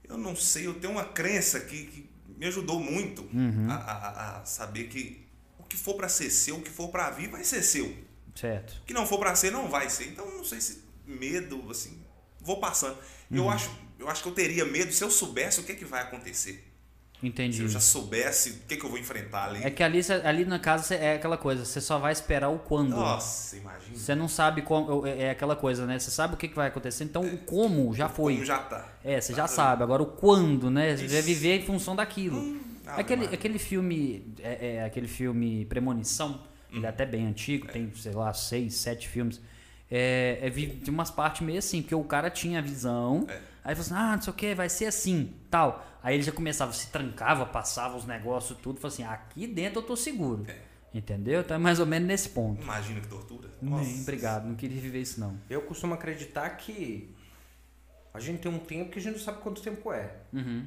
eu 0.08 0.16
não 0.18 0.34
sei, 0.36 0.66
eu 0.66 0.74
tenho 0.74 0.92
uma 0.92 1.04
crença 1.04 1.60
que, 1.60 1.84
que 1.86 2.10
me 2.36 2.46
ajudou 2.46 2.78
muito 2.80 3.22
Uhum. 3.32 3.66
a, 3.70 3.74
a- 3.74 4.40
a 4.40 4.44
saber 4.44 4.84
que 4.88 5.26
o 5.58 5.64
que 5.64 5.76
for 5.76 5.94
pra 5.94 6.08
ser 6.08 6.30
seu, 6.30 6.56
o 6.56 6.62
que 6.62 6.70
for 6.70 6.88
pra 6.88 7.10
vir, 7.10 7.28
vai 7.28 7.42
ser 7.44 7.62
seu. 7.62 7.94
Certo. 8.34 8.80
O 8.82 8.84
que 8.84 8.92
não 8.92 9.06
for 9.06 9.18
pra 9.18 9.34
ser, 9.34 9.50
não 9.50 9.68
vai 9.68 9.88
ser. 9.90 10.08
Então, 10.08 10.30
não 10.30 10.44
sei 10.44 10.60
se 10.60 10.82
medo, 11.06 11.70
assim, 11.70 11.98
vou 12.40 12.60
passando. 12.60 12.96
Uhum. 13.30 13.38
Eu, 13.38 13.50
acho, 13.50 13.70
eu 13.98 14.08
acho 14.08 14.22
que 14.22 14.28
eu 14.28 14.34
teria 14.34 14.64
medo 14.64 14.92
se 14.92 15.02
eu 15.02 15.10
soubesse 15.10 15.60
o 15.60 15.64
que, 15.64 15.72
é 15.72 15.74
que 15.74 15.84
vai 15.84 16.02
acontecer. 16.02 16.65
Se 17.20 17.26
Entendi. 17.26 17.62
eu 17.62 17.68
já 17.68 17.80
soubesse 17.80 18.50
o 18.50 18.54
que, 18.68 18.74
é 18.74 18.76
que 18.76 18.84
eu 18.84 18.90
vou 18.90 18.98
enfrentar 18.98 19.46
ali. 19.48 19.62
É 19.64 19.70
que 19.70 19.82
ali, 19.82 20.00
ali 20.22 20.44
na 20.44 20.58
casa 20.58 20.94
é 20.94 21.14
aquela 21.14 21.36
coisa, 21.38 21.64
você 21.64 21.80
só 21.80 21.98
vai 21.98 22.12
esperar 22.12 22.50
o 22.50 22.58
quando. 22.58 22.90
Nossa, 22.90 23.56
imagina. 23.56 23.96
Você 23.96 24.14
não 24.14 24.28
sabe 24.28 24.62
como. 24.62 25.06
É 25.06 25.22
é 25.22 25.30
aquela 25.30 25.56
coisa, 25.56 25.86
né? 25.86 25.98
Você 25.98 26.10
sabe 26.10 26.34
o 26.34 26.36
que, 26.36 26.46
que 26.46 26.54
vai 26.54 26.68
acontecer, 26.68 27.04
então 27.04 27.22
o 27.24 27.38
como 27.38 27.94
já 27.94 28.08
foi. 28.08 28.34
Como 28.34 28.44
já 28.44 28.58
tá. 28.58 28.86
É, 29.02 29.20
você 29.20 29.32
já 29.32 29.42
Tá 29.42 29.48
sabe. 29.48 29.82
Agora 29.82 30.02
o 30.02 30.06
quando, 30.06 30.70
né? 30.70 30.94
Você 30.96 31.08
vai 31.08 31.22
viver 31.22 31.60
em 31.60 31.62
função 31.64 31.96
daquilo. 31.96 32.38
Ave 32.86 33.00
aquele, 33.00 33.24
aquele 33.26 33.58
filme. 33.58 34.34
É, 34.42 34.76
é, 34.76 34.84
aquele 34.84 35.08
filme 35.08 35.64
Premonição, 35.64 36.40
ele 36.70 36.80
Uhum. 36.80 36.84
é 36.84 36.88
até 36.88 37.06
bem 37.06 37.26
antigo, 37.26 37.66
tem, 37.68 37.90
sei 37.94 38.12
lá, 38.12 38.32
seis, 38.34 38.74
sete 38.74 39.08
filmes. 39.08 39.40
É, 39.90 40.38
é, 40.42 40.50
vi- 40.50 40.66
tem 40.84 40.92
umas 40.92 41.10
partes 41.10 41.42
meio 41.42 41.58
assim, 41.58 41.80
porque 41.82 41.94
o 41.94 42.02
cara 42.04 42.28
tinha 42.30 42.58
a 42.58 42.62
visão, 42.62 43.24
É. 43.28 43.40
aí 43.64 43.74
falou 43.74 43.80
assim, 43.80 43.94
ah, 43.94 44.16
não 44.16 44.22
sei 44.22 44.32
o 44.32 44.36
que, 44.36 44.54
vai 44.54 44.68
ser 44.68 44.86
assim, 44.86 45.32
tal. 45.50 45.86
Aí 46.02 46.14
ele 46.16 46.22
já 46.22 46.32
começava, 46.32 46.72
se 46.72 46.88
trancava, 46.90 47.46
passava 47.46 47.96
os 47.96 48.04
negócios, 48.04 48.58
tudo, 48.60 48.80
falou 48.80 48.92
assim, 48.92 49.04
aqui 49.04 49.46
dentro 49.46 49.80
eu 49.80 49.84
tô 49.84 49.96
seguro. 49.96 50.44
É. 50.48 50.56
Entendeu? 50.94 51.40
Então 51.40 51.54
é 51.56 51.58
mais 51.58 51.78
ou 51.78 51.84
menos 51.86 52.08
nesse 52.08 52.30
ponto. 52.30 52.62
Imagina 52.62 53.00
que 53.00 53.06
tortura. 53.08 53.50
Nem, 53.60 54.00
obrigado, 54.00 54.46
não 54.46 54.54
queria 54.54 54.80
viver 54.80 55.00
isso 55.02 55.20
não. 55.20 55.36
Eu 55.50 55.60
costumo 55.62 55.92
acreditar 55.94 56.48
que 56.50 57.14
a 58.14 58.18
gente 58.20 58.40
tem 58.40 58.50
um 58.50 58.58
tempo 58.58 58.90
que 58.90 58.98
a 58.98 59.02
gente 59.02 59.14
não 59.18 59.20
sabe 59.22 59.38
quanto 59.42 59.60
tempo 59.60 59.92
é. 59.92 60.10
Uhum. 60.32 60.64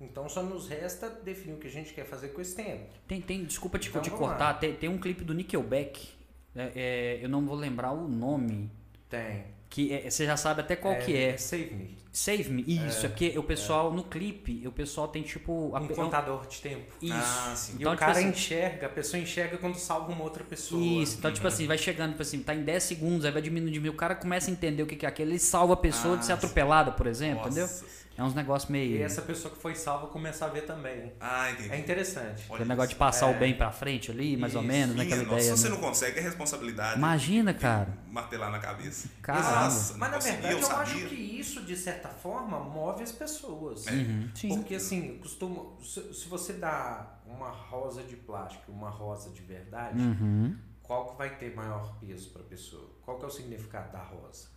Então 0.00 0.28
só 0.28 0.42
nos 0.42 0.68
resta 0.68 1.08
definir 1.08 1.54
o 1.54 1.58
que 1.58 1.68
a 1.68 1.70
gente 1.70 1.94
quer 1.94 2.04
fazer 2.04 2.28
com 2.28 2.40
esse 2.40 2.54
tempo. 2.56 2.86
Tem, 3.06 3.20
tem, 3.20 3.44
desculpa 3.44 3.78
te, 3.78 3.88
Então, 3.88 4.02
te 4.02 4.10
cortar, 4.10 4.54
tem, 4.54 4.74
tem 4.74 4.88
um 4.88 4.98
clipe 4.98 5.22
do 5.22 5.32
Nickelback, 5.32 6.08
é, 6.56 6.72
é, 6.74 7.18
eu 7.24 7.28
não 7.28 7.44
vou 7.44 7.56
lembrar 7.56 7.92
o 7.92 8.08
nome, 8.08 8.70
Tem. 9.08 9.44
que 9.68 9.92
é- 9.92 10.08
você 10.10 10.24
já 10.26 10.36
sabe 10.36 10.60
até 10.60 10.76
qual 10.76 10.96
que 10.98 11.16
é. 11.16 11.36
Save 11.36 11.74
Me. 11.74 11.96
Save 12.16 12.48
Me, 12.48 12.62
isso, 12.62 13.04
é, 13.06 13.08
porque 13.08 13.36
o 13.36 13.42
pessoal, 13.42 13.92
no 13.92 14.04
clipe, 14.04 14.62
o 14.68 14.70
pessoal 14.70 15.08
tem 15.08 15.22
tipo... 15.24 15.74
a- 15.74 15.80
Um 15.80 15.86
é 15.88 15.90
um- 15.90 15.94
contador 15.96 16.46
de 16.46 16.60
tempo. 16.60 16.84
Isso. 17.02 17.12
Ah, 17.12 17.52
sim. 17.56 17.72
E 17.72 17.76
Então, 17.80 17.90
o 17.92 17.94
tipo 17.96 18.06
cara 18.06 18.12
assim- 18.18 18.28
enxerga, 18.28 18.86
a 18.86 18.90
pessoa 18.90 19.20
enxerga 19.20 19.58
quando 19.58 19.74
salva 19.74 20.12
uma 20.12 20.22
outra 20.22 20.44
pessoa. 20.44 20.80
Isso, 20.80 21.16
então 21.18 21.32
tipo 21.32 21.46
assim, 21.48 21.66
vai 21.66 21.76
chegando, 21.76 22.10
tipo 22.10 22.22
assim, 22.22 22.40
tá 22.40 22.54
em 22.54 22.62
10 22.62 22.84
segundos, 22.84 23.24
aí 23.24 23.32
vai 23.32 23.42
diminuindo, 23.42 23.72
diminuindo, 23.72 23.94
o 23.96 23.98
cara 23.98 24.14
começa 24.14 24.48
a 24.48 24.52
entender 24.52 24.82
o 24.82 24.86
que 24.86 24.94
que 24.94 25.04
é 25.04 25.08
aquilo, 25.08 25.32
ele 25.32 25.40
salva 25.40 25.74
a 25.74 25.76
pessoa 25.76 26.16
de 26.16 26.24
ser 26.24 26.32
Ah, 26.32 26.34
atropelada, 26.36 26.92
por 26.92 27.08
exemplo, 27.08 27.46
Nossa. 27.46 27.60
entendeu? 27.60 28.04
É 28.16 28.22
uns 28.22 28.32
negócios 28.32 28.70
meio... 28.70 28.96
E 28.98 29.02
essa 29.02 29.20
pessoa 29.22 29.52
que 29.52 29.60
foi 29.60 29.74
salva 29.74 30.06
começa 30.06 30.44
a 30.44 30.48
ver 30.48 30.60
também. 30.60 31.12
Ah, 31.20 31.50
entendi. 31.50 31.72
É 31.72 31.78
interessante. 31.80 32.44
Olha 32.48 32.54
Aquele 32.54 32.68
negócio 32.68 32.90
de 32.90 32.94
passar 32.94 33.26
É. 33.28 33.34
o 33.34 33.38
bem 33.40 33.54
pra 33.56 33.72
frente 33.72 34.08
ali, 34.12 34.36
mais 34.36 34.54
ou 34.54 34.60
Isso. 34.62 34.70
menos, 34.70 34.94
Minha 34.94 35.04
naquela 35.04 35.22
nossa, 35.24 35.34
ideia. 35.40 35.56
se 35.56 35.62
você 35.62 35.68
né? 35.68 35.74
não 35.74 35.80
consegue, 35.82 36.18
é 36.20 36.22
responsabilidade. 36.22 36.96
Imagina, 36.96 37.52
cara. 37.52 37.88
Martelar 38.08 38.52
na 38.52 38.60
cabeça. 38.60 39.08
Caramba. 39.20 39.64
Nossa, 39.64 39.92
não 39.94 39.98
Mas 39.98 40.10
na 40.12 40.18
verdade 40.18 40.52
eu, 40.54 40.60
eu 40.60 40.76
acho 40.76 40.94
que 41.08 41.14
isso, 41.16 41.60
de 41.64 41.74
certa 41.76 42.03
certa 42.04 42.08
forma, 42.08 42.60
move 42.60 43.02
as 43.02 43.12
pessoas. 43.12 43.86
Uhum, 43.86 44.28
sim. 44.34 44.48
Porque 44.48 44.74
assim, 44.74 45.18
costuma, 45.18 45.64
se, 45.82 46.12
se 46.14 46.28
você 46.28 46.54
dá 46.54 47.18
uma 47.26 47.48
rosa 47.50 48.02
de 48.02 48.16
plástico, 48.16 48.70
uma 48.70 48.90
rosa 48.90 49.30
de 49.30 49.42
verdade, 49.42 49.98
Uhum. 50.00 50.56
qual 50.82 51.10
que 51.12 51.16
vai 51.18 51.36
ter 51.36 51.54
maior 51.54 51.96
peso 51.98 52.30
para 52.30 52.42
a 52.42 52.44
pessoa? 52.44 52.90
Qual 53.02 53.18
que 53.18 53.24
é 53.24 53.28
o 53.28 53.30
significado 53.30 53.92
da 53.92 54.02
rosa? 54.02 54.52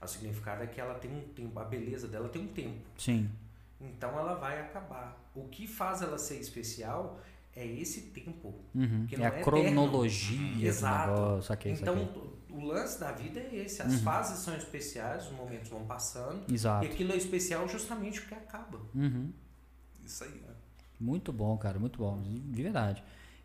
O 0.00 0.06
significado 0.06 0.62
é 0.62 0.66
que 0.68 0.80
ela 0.80 0.94
tem 0.94 1.10
um 1.10 1.20
tempo, 1.34 1.58
a 1.58 1.64
beleza 1.64 2.06
dela 2.06 2.28
tem 2.28 2.42
um 2.42 2.46
tempo. 2.48 2.86
Sim. 2.96 3.28
Então 3.80 4.10
ela 4.16 4.34
vai 4.34 4.60
acabar. 4.60 5.18
O 5.34 5.48
que 5.48 5.66
faz 5.66 6.00
ela 6.00 6.16
ser 6.16 6.38
especial 6.38 7.18
é 7.56 7.66
esse 7.66 8.02
tempo. 8.12 8.54
Uhum. 8.74 9.06
Que 9.08 9.16
É 9.16 9.24
a 9.26 9.28
é 9.28 9.42
cronologia 9.42 10.68
Exato. 10.68 11.10
negócio. 11.10 11.42
Saquei, 11.42 11.72
então 11.72 11.96
saquei. 11.98 12.22
O 12.56 12.64
lance 12.64 12.98
da 12.98 13.12
vida 13.12 13.38
é 13.40 13.56
esse. 13.56 13.82
As 13.82 13.92
Uhum. 13.94 13.98
fases 14.00 14.38
são 14.38 14.56
especiais, 14.56 15.26
os 15.26 15.32
momentos 15.32 15.68
vão 15.68 15.84
passando. 15.86 16.42
Exato. 16.52 16.84
E 16.84 16.88
aquilo 16.88 17.12
é 17.12 17.16
especial 17.16 17.68
justamente 17.68 18.20
porque 18.20 18.34
acaba. 18.34 18.78
Uhum. 18.94 19.30
Isso 20.04 20.24
aí. 20.24 20.42
Muito 20.98 21.32
bom, 21.32 21.56
cara, 21.58 21.78
muito 21.78 21.98
bom, 21.98 22.20
de 22.22 22.38
de 22.40 22.62
verdade. 22.62 23.02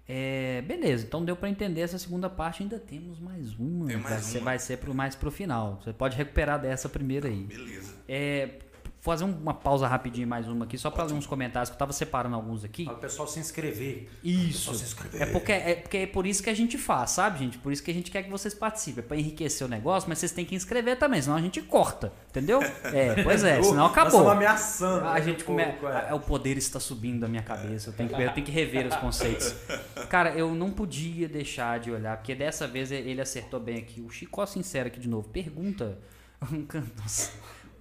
É, 0.07 0.61
beleza, 0.63 1.05
então 1.05 1.23
deu 1.23 1.35
pra 1.35 1.47
entender 1.49 1.81
essa 1.81 1.97
segunda 1.97 2.29
parte, 2.29 2.63
ainda 2.63 2.79
temos 2.79 3.19
mais 3.19 3.53
uma. 3.57 3.87
Tem 3.87 3.97
mais 3.97 4.09
vai, 4.15 4.21
Ser, 4.23 4.37
uma. 4.39 4.45
vai 4.45 4.59
ser 4.59 4.77
pro, 4.77 4.93
mais 4.93 5.15
pro 5.15 5.31
final. 5.31 5.79
Você 5.81 5.93
pode 5.93 6.17
recuperar 6.17 6.59
dessa 6.59 6.89
primeira 6.89 7.27
aí. 7.27 7.43
Beleza. 7.43 7.93
É, 8.07 8.59
fazer 9.01 9.23
uma 9.23 9.53
pausa 9.53 9.87
rapidinho, 9.87 10.27
mais 10.27 10.47
uma 10.47 10.65
aqui, 10.65 10.77
só 10.77 10.91
pra 10.91 11.03
ler 11.03 11.13
uns 11.13 11.25
comentários 11.25 11.69
que 11.69 11.73
eu 11.73 11.79
tava 11.79 11.91
separando 11.91 12.35
alguns 12.35 12.63
aqui. 12.63 12.85
Para 12.85 12.93
o 12.93 12.97
pessoal 12.97 13.27
se 13.27 13.39
inscrever. 13.39 14.07
Isso. 14.23 14.73
Se 14.75 14.83
inscrever. 14.83 15.23
É 15.23 15.25
porque, 15.25 15.51
é 15.51 15.75
porque 15.75 15.97
é 15.97 16.05
por 16.05 16.27
isso 16.27 16.43
que 16.43 16.49
a 16.51 16.53
gente 16.53 16.77
faz, 16.77 17.11
sabe, 17.11 17.39
gente? 17.39 17.57
Por 17.57 17.71
isso 17.73 17.81
que 17.81 17.89
a 17.89 17.93
gente 17.93 18.11
quer 18.11 18.21
que 18.21 18.29
vocês 18.29 18.53
participem. 18.53 19.03
É 19.03 19.07
pra 19.07 19.17
enriquecer 19.17 19.65
o 19.65 19.69
negócio, 19.69 20.07
mas 20.07 20.19
vocês 20.19 20.31
têm 20.31 20.45
que 20.45 20.53
inscrever 20.53 20.99
também, 20.99 21.19
senão 21.19 21.35
a 21.35 21.41
gente 21.41 21.61
corta. 21.61 22.13
Entendeu? 22.29 22.61
É, 22.91 23.23
pois 23.23 23.43
é, 23.43 23.61
senão 23.61 23.75
Nós 23.75 23.91
acabou. 23.91 24.09
estamos 24.09 24.31
ameaçando. 24.31 25.07
A 25.07 25.13
né, 25.13 25.21
gente 25.21 25.43
um 25.43 25.45
come... 25.45 25.63
pouco, 25.65 25.87
é. 25.87 26.07
é, 26.09 26.13
O 26.13 26.19
poder 26.19 26.57
está 26.57 26.79
subindo 26.79 27.21
da 27.21 27.27
minha 27.27 27.41
cabeça. 27.41 27.89
Eu 27.89 27.93
tenho, 27.93 28.09
que, 28.09 28.21
eu 28.21 28.33
tenho 28.33 28.45
que 28.45 28.51
rever 28.51 28.85
os 28.87 28.95
conceitos. 28.95 29.55
Cara, 30.09 30.31
eu 30.31 30.53
não 30.53 30.71
podia 30.71 31.29
deixar 31.29 31.79
de 31.79 31.89
olhar, 31.89 32.17
porque 32.17 32.35
dessa 32.35 32.67
vez 32.67 32.91
ele 32.91 33.21
acertou 33.21 33.59
bem 33.59 33.77
aqui. 33.77 34.01
O 34.01 34.09
Chicó 34.09 34.45
Sincero 34.45 34.87
aqui 34.87 34.99
de 34.99 35.07
novo. 35.07 35.29
Pergunta: 35.29 35.97
cantor, 36.67 37.05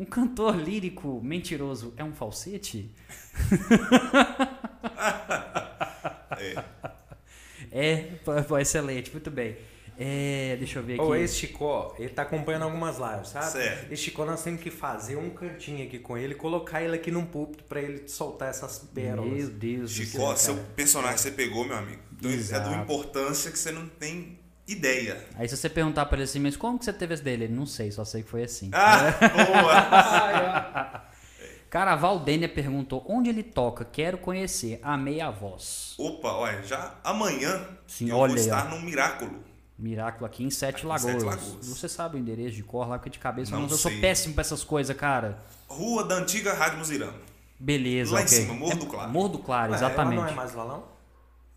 um 0.01 0.05
cantor 0.07 0.57
lírico 0.57 1.21
mentiroso 1.23 1.93
é 1.97 2.03
um 2.03 2.13
falsete? 2.13 2.91
É, 7.73 7.99
pô, 8.25 8.59
excelente, 8.59 9.13
muito 9.13 9.31
bem. 9.31 9.57
É, 9.97 10.57
deixa 10.59 10.79
eu 10.79 10.83
ver 10.83 10.95
aqui. 10.95 11.03
Ô, 11.03 11.15
esse 11.15 11.37
Chicó, 11.37 11.95
ele 11.99 12.09
tá 12.09 12.23
acompanhando 12.23 12.63
algumas 12.63 12.97
lives, 12.99 13.29
sabe? 13.29 13.53
Certo. 13.53 13.93
Esse 13.93 14.03
Chicó 14.03 14.25
nós 14.25 14.43
temos 14.43 14.61
que 14.61 14.71
fazer 14.71 15.17
um 15.17 15.31
cantinho 15.31 15.87
aqui 15.87 15.99
com 15.99 16.19
ele, 16.19 16.35
colocar 16.35 16.83
ele 16.83 16.97
aqui 16.97 17.13
num 17.13 17.25
púlpito 17.25 17.63
pra 17.65 17.81
ele 17.81 18.09
soltar 18.09 18.49
essas 18.49 18.79
pérolas. 18.79 19.31
Meu 19.31 19.51
Deus 19.51 19.95
do 19.95 20.05
Chicó, 20.05 20.35
céu. 20.35 20.37
seu 20.37 20.55
cara. 20.57 20.67
personagem 20.75 21.15
que 21.17 21.21
você 21.21 21.31
pegou, 21.31 21.65
meu 21.65 21.77
amigo. 21.77 22.03
Então, 22.19 22.31
é 22.31 22.61
de 22.61 22.69
uma 22.71 22.83
importância 22.83 23.53
que 23.53 23.59
você 23.59 23.71
não 23.71 23.87
tem 23.87 24.40
ideia. 24.73 25.25
Aí 25.37 25.49
se 25.49 25.57
você 25.57 25.69
perguntar 25.69 26.07
pra 26.07 26.17
ele 26.17 26.25
assim, 26.25 26.39
mas 26.39 26.57
como 26.57 26.79
que 26.79 26.85
você 26.85 26.93
teve 26.93 27.15
esse 27.15 27.23
dele? 27.23 27.45
Ele 27.45 27.55
não 27.55 27.67
sei, 27.67 27.91
só 27.91 28.05
sei 28.05 28.23
que 28.23 28.29
foi 28.31 28.43
assim. 28.45 28.71
Ah, 28.73 29.13
boa! 29.35 31.03
Cara, 31.71 31.93
a 31.93 31.97
Valdênia 31.97 32.49
perguntou 32.49 33.05
onde 33.09 33.29
ele 33.31 33.45
toca, 33.45 33.85
quero 33.85 34.19
conhecer, 34.19 34.81
amei 34.83 35.21
a 35.21 35.31
voz. 35.31 35.95
Opa, 35.99 36.33
olha, 36.33 36.63
já 36.65 36.95
amanhã 37.05 37.65
Sim, 37.87 38.11
eu 38.11 38.17
olha 38.17 38.33
vou 38.33 38.41
estar 38.41 38.67
ó. 38.67 38.71
no 38.71 38.81
Miraculo. 38.81 39.45
Miraculo 39.79 40.27
aqui 40.27 40.43
em 40.45 40.51
Sete 40.51 40.77
Aqui 40.79 40.85
em 40.85 40.89
Lagoas. 40.89 41.13
Sete 41.13 41.25
Lagoas. 41.25 41.67
Você 41.69 41.89
sabe 41.89 42.17
o 42.17 42.19
endereço 42.19 42.57
de 42.57 42.63
cor 42.65 42.89
lá, 42.89 42.99
porque 42.99 43.09
de 43.11 43.19
cabeça 43.21 43.53
eu 43.53 43.59
Não 43.59 43.67
não- 43.67 43.71
eu 43.73 43.79
sou 43.79 43.91
péssimo 44.01 44.35
pra 44.35 44.41
essas 44.43 44.65
coisas, 44.65 44.95
cara. 44.97 45.39
Rua 45.69 46.05
da 46.05 46.17
antiga 46.17 46.53
Rádio 46.55 46.79
Muzirama. 46.79 47.15
Beleza, 47.59 48.15
Lá 48.15 48.21
em 48.23 48.25
ok. 48.25 48.37
cima, 48.39 48.55
Morro 48.55 48.73
É- 48.73 48.77
do 48.77 48.87
Claro. 48.87 49.11
Morro 49.11 49.29
do 49.29 49.39
Claro, 49.39 49.75
exatamente. 49.75 50.17
Ela 50.17 50.27
não 50.27 50.33
é 50.33 50.35
mais 50.35 50.55
lá, 50.55 50.65
não? 50.65 50.85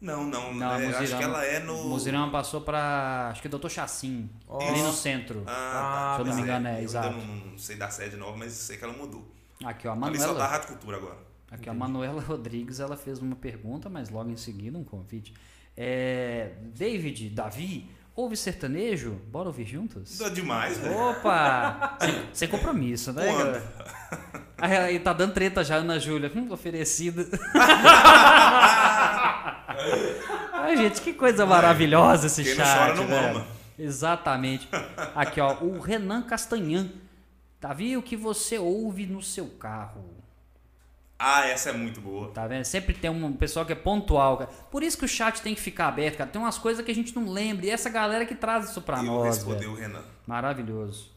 Não, 0.04 0.26
não, 0.26 0.54
Não, 0.54 0.74
é, 0.74 0.88
acho 0.88 1.00
Muzirama- 1.00 1.18
que 1.18 1.24
ela 1.24 1.46
é 1.46 1.60
no. 1.60 1.84
Muzirama 1.86 2.30
passou 2.30 2.60
pra, 2.60 3.30
acho 3.32 3.42
que 3.42 3.48
Doutor 3.48 3.72
Chassim, 3.72 4.30
ali 4.50 4.82
no 4.82 4.92
centro. 4.92 5.44
Ah, 5.48 6.16
Se 6.18 6.22
eu 6.22 6.26
não 6.26 6.36
me 6.36 6.42
é. 6.42 6.44
engano, 6.44 6.68
é, 6.68 6.80
eu 6.80 6.84
exato. 6.84 7.10
não, 7.16 7.26
não 7.26 7.58
sei 7.58 7.78
da 7.78 7.90
sede 7.90 8.18
nova, 8.18 8.36
mas 8.36 8.52
sei 8.52 8.76
que 8.76 8.84
ela 8.84 8.92
mudou. 8.92 9.26
Aqui, 9.64 9.88
ó, 9.88 9.94
a 9.94 10.06
Ali 10.06 10.20
só 10.20 10.26
tá 10.26 10.32
a 10.32 10.34
Manuela. 10.34 10.48
Rádio 10.48 10.68
Cultura 10.68 10.98
agora. 10.98 11.18
Aqui, 11.50 11.70
a 11.70 11.74
Manuela 11.74 12.20
Rodrigues, 12.28 12.82
ela 12.82 12.98
fez 12.98 13.20
uma 13.20 13.36
pergunta, 13.38 13.90
mas 13.90 14.10
logo 14.10 14.30
em 14.30 14.36
seguida 14.36 14.78
um 14.78 14.84
convite. 14.84 15.34
É, 15.78 16.50
David, 16.76 17.30
Davi, 17.30 17.90
ouve 18.14 18.36
sertanejo? 18.36 19.12
Bora 19.32 19.48
ouvir 19.48 19.66
juntos? 19.66 20.18
Dá 20.18 20.28
demais, 20.28 20.78
velho. 20.80 20.98
Opa! 21.00 21.98
sem, 22.04 22.24
sem 22.34 22.48
compromisso, 22.50 23.14
né? 23.14 23.26
Quando? 23.32 23.64
aí 24.58 25.00
tá 25.00 25.14
dando 25.14 25.34
treta 25.34 25.64
já, 25.64 25.78
Ana 25.78 25.98
Júlia. 25.98 26.30
Hum, 26.36 26.52
oferecida. 26.52 27.26
Ai, 30.54 30.78
gente, 30.78 31.02
que 31.02 31.14
coisa 31.14 31.46
maravilhosa 31.46 32.28
esse 32.28 32.44
Quem 32.44 32.56
não 32.56 32.66
chat, 32.66 32.78
chora 32.78 32.96
não 32.96 33.08
velho. 33.08 33.34
mama. 33.34 33.48
Exatamente. 33.78 34.68
Aqui, 35.16 35.42
ó, 35.42 35.56
o 35.62 35.80
Renan 35.80 36.22
Castanhan. 36.22 36.90
Davi, 37.60 37.96
o 37.98 38.02
que 38.02 38.16
você 38.18 38.58
ouve 38.58 39.06
no 39.06 39.22
seu 39.22 39.48
carro? 39.48 40.04
Ah, 41.18 41.48
essa 41.48 41.70
é 41.70 41.74
muito 41.74 42.02
boa. 42.02 42.30
Tá 42.32 42.46
vendo? 42.46 42.66
Sempre 42.66 42.94
tem 42.94 43.10
um 43.10 43.32
pessoal 43.34 43.66
que 43.66 43.72
é 43.72 43.76
pontual, 43.76 44.38
cara. 44.38 44.50
Por 44.70 44.84
isso 44.84 44.98
que 44.98 45.06
o 45.06 45.08
chat 45.08 45.42
tem 45.42 45.56
que 45.56 45.62
ficar 45.62 45.88
aberto, 45.88 46.18
cara. 46.18 46.30
Tem 46.30 46.42
umas 46.42 46.58
coisas 46.58 46.84
que 46.84 46.92
a 46.92 46.96
gente 46.96 47.16
não 47.16 47.30
lembra. 47.32 47.66
E 47.66 47.70
essa 47.70 47.90
galera 47.90 48.26
que 48.26 48.36
traz 48.36 48.70
isso 48.70 48.82
pra 48.82 48.98
eu 48.98 49.04
nós, 49.04 49.38
responder 49.38 49.60
velho. 49.60 49.72
o 49.72 49.76
Renan. 49.76 50.02
Maravilhoso. 50.28 51.12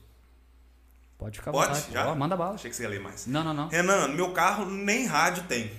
Pode 1.19 1.39
ficar 1.39 1.51
Pode? 1.51 1.69
vontade. 1.75 1.93
Já? 1.93 2.09
Ó, 2.09 2.15
manda 2.15 2.37
bala. 2.37 2.55
Achei 2.55 2.71
que 2.71 2.77
você 2.77 2.85
ia 2.85 2.89
ler 2.91 3.01
mais. 3.01 3.27
Não, 3.27 3.43
não, 3.43 3.53
não. 3.55 3.69
Renan, 3.69 4.07
no 4.09 4.15
meu 4.15 4.33
carro 4.33 4.67
nem 4.67 5.07
rádio 5.07 5.43
tem. 5.49 5.73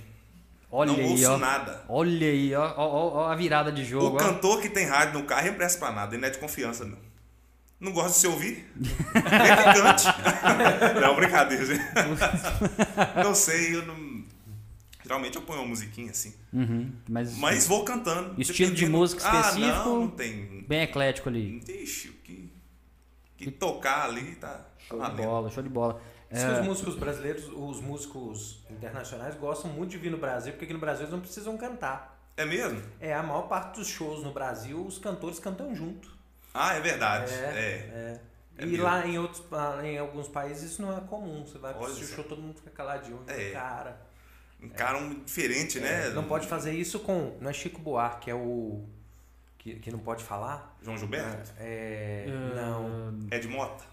Olha 0.69 0.91
não 0.91 0.99
aí, 0.99 1.09
ouço 1.11 1.31
ó. 1.31 1.37
nada. 1.37 1.83
Olha 1.87 2.27
aí, 2.27 2.53
ó, 2.53 2.73
ó, 2.75 3.07
ó, 3.15 3.27
a 3.31 3.35
virada 3.35 3.71
de 3.71 3.81
O 3.83 3.85
jogo. 3.85 4.15
ó. 4.15 4.19
cantor 4.19 4.61
que 4.61 4.69
tem 4.69 4.85
rádio 4.85 5.19
no 5.19 5.25
carro 5.25 5.47
não 5.47 5.53
presta 5.55 5.79
pra 5.79 5.91
nada, 5.91 6.13
ele 6.13 6.21
não 6.21 6.27
é 6.27 6.31
de 6.31 6.37
confiança, 6.39 6.83
não. 6.85 6.97
Não 7.79 7.91
gosta 7.91 8.09
de 8.11 8.15
se 8.17 8.27
ouvir? 8.27 8.67
Quer 9.13 9.73
que 9.73 9.81
cante? 9.81 10.05
não, 10.99 11.15
brincadeira, 11.15 11.63
gente. 11.63 11.83
Não 13.23 13.35
sei, 13.35 13.75
eu 13.75 13.85
não. 13.85 14.23
Geralmente 15.03 15.35
eu 15.35 15.43
ponho 15.43 15.59
uma 15.61 15.67
musiquinha 15.67 16.09
assim. 16.09 16.33
Uhum, 16.51 16.91
mas, 17.07 17.37
Mas 17.37 17.67
vou 17.67 17.85
cantando. 17.85 18.33
Estilo 18.41 18.73
de 18.73 18.87
música 18.87 19.21
Ah, 19.29 19.39
específico? 19.41 19.67
não, 19.85 19.99
não 20.01 20.07
tem. 20.09 20.65
bem 20.67 20.81
eclético 20.81 21.29
ali. 21.29 21.61
Ixi, 21.67 22.09
o 22.09 22.13
que, 22.23 22.51
que 23.37 23.51
tocar 23.51 24.05
ali 24.05 24.35
tá. 24.35 24.65
Show 24.79 24.97
de 24.97 25.03
valendo. 25.05 25.23
bola, 25.27 25.49
show 25.51 25.61
de 25.63 25.69
bola. 25.69 26.01
Diz 26.31 26.43
que 26.43 26.49
É, 26.49 26.59
os 26.59 26.65
músicos 26.65 26.95
brasileiros, 26.95 27.47
os 27.53 27.81
músicos 27.81 28.59
internacionais 28.69 29.35
gostam 29.35 29.71
muito 29.71 29.91
de 29.91 29.97
vir 29.97 30.11
no 30.11 30.17
Brasil, 30.17 30.51
porque 30.53 30.65
aqui 30.65 30.73
no 30.73 30.79
Brasil 30.79 31.03
eles 31.03 31.13
não 31.13 31.21
precisam 31.21 31.57
cantar. 31.57 32.19
É 32.35 32.45
mesmo? 32.45 32.81
É, 32.99 33.13
a 33.13 33.23
maior 33.23 33.43
parte 33.43 33.79
dos 33.79 33.87
shows 33.87 34.23
no 34.23 34.31
Brasil, 34.31 34.85
os 34.85 34.99
cantores 34.99 35.39
cantam 35.39 35.73
junto. 35.73 36.15
Ah, 36.53 36.75
é 36.75 36.81
verdade. 36.81 37.33
É, 37.33 37.37
É. 37.37 37.49
é. 37.93 38.21
É 38.59 38.63
e 38.63 38.65
mesmo. 38.65 38.83
lá 38.83 39.05
em 39.05 39.19
outros 39.19 39.43
em 39.83 39.99
alguns 39.99 40.27
países 40.27 40.71
isso 40.71 40.81
não 40.81 40.97
é 40.97 40.99
comum. 41.01 41.45
Você 41.45 41.59
vai 41.59 41.73
assistir 41.75 42.05
o 42.05 42.07
show, 42.07 42.23
todo 42.23 42.41
mundo 42.41 42.55
fica 42.55 42.71
caladinho. 42.71 43.21
É. 43.27 43.51
Cara, 43.51 44.01
Encaram 44.61 45.13
diferente, 45.23 45.79
né? 45.79 46.07
É, 46.07 46.09
não 46.09 46.23
pode 46.23 46.47
fazer 46.47 46.73
isso 46.73 46.99
com. 47.01 47.37
Não 47.39 47.49
é 47.49 47.53
Chico 47.53 47.79
Buarque, 47.79 48.25
que 48.25 48.31
é 48.31 48.35
o. 48.35 48.83
Que, 49.59 49.75
que 49.75 49.91
não 49.91 49.99
pode 49.99 50.23
falar? 50.23 50.75
João 50.81 50.97
Gilberto? 50.97 51.53
É. 51.59 52.25
Não. 52.55 53.19
Ed 53.31 53.47
Mota? 53.47 53.83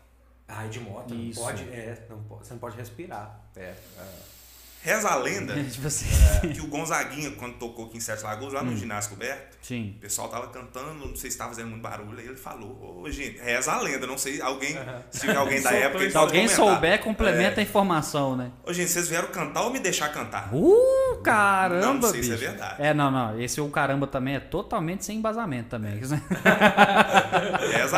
Ai, 0.46 0.68
de 0.68 0.80
moto, 0.80 1.14
não 1.14 1.20
Isso. 1.22 1.40
pode. 1.40 1.62
É, 1.64 1.98
não 2.10 2.18
pode, 2.24 2.46
você 2.46 2.52
não 2.54 2.60
pode 2.60 2.76
respirar. 2.76 3.40
É. 3.56 3.60
é. 3.98 4.34
Reza 4.82 5.08
a 5.08 5.16
lenda 5.16 5.54
tipo 5.64 5.86
assim, 5.86 6.04
que 6.52 6.60
o 6.60 6.66
Gonzaguinha, 6.68 7.30
quando 7.36 7.54
tocou 7.54 7.86
aqui 7.86 7.96
em 7.96 8.00
Sete 8.00 8.22
Lagoas, 8.22 8.52
lá 8.52 8.60
Hum. 8.60 8.66
no 8.66 8.76
ginásio 8.76 9.08
coberto, 9.12 9.56
Sim. 9.62 9.94
o 9.96 10.00
pessoal 10.02 10.28
tava 10.28 10.48
cantando, 10.48 10.92
não 11.08 11.16
sei 11.16 11.30
se 11.30 11.38
tava 11.38 11.48
fazendo 11.54 11.70
muito 11.70 11.80
barulho, 11.80 12.18
aí 12.18 12.26
ele 12.26 12.36
falou, 12.36 13.00
ô 13.02 13.10
gente, 13.10 13.38
reza 13.40 13.72
a 13.72 13.80
lenda, 13.80 14.06
não 14.06 14.18
sei, 14.18 14.42
alguém, 14.42 14.76
se 15.10 15.30
alguém 15.30 15.62
da 15.62 15.72
época, 15.72 16.02
ele 16.02 16.10
Se 16.10 16.18
pode 16.18 16.26
alguém 16.26 16.46
comentar. 16.46 16.74
souber, 16.74 17.02
complementa 17.02 17.60
a 17.60 17.62
informação, 17.62 18.36
né? 18.36 18.50
Ô 18.62 18.74
gente, 18.74 18.90
vocês 18.90 19.08
vieram 19.08 19.28
cantar 19.28 19.62
ou 19.62 19.70
me 19.70 19.78
deixar 19.80 20.10
cantar? 20.12 20.54
Uh, 20.54 21.16
caramba, 21.22 21.86
Não, 21.86 21.94
não 21.94 22.10
sei 22.10 22.22
se 22.22 22.28
é 22.32 22.36
bicho. 22.36 22.46
verdade. 22.50 22.82
É, 22.82 22.92
não, 22.92 23.10
não. 23.10 23.40
Esse 23.40 23.62
o 23.62 23.70
caramba 23.70 24.06
também 24.06 24.34
é 24.34 24.40
totalmente 24.40 25.02
sem 25.06 25.16
embasamento 25.16 25.70
também. 25.70 25.98
Reza 25.98 26.20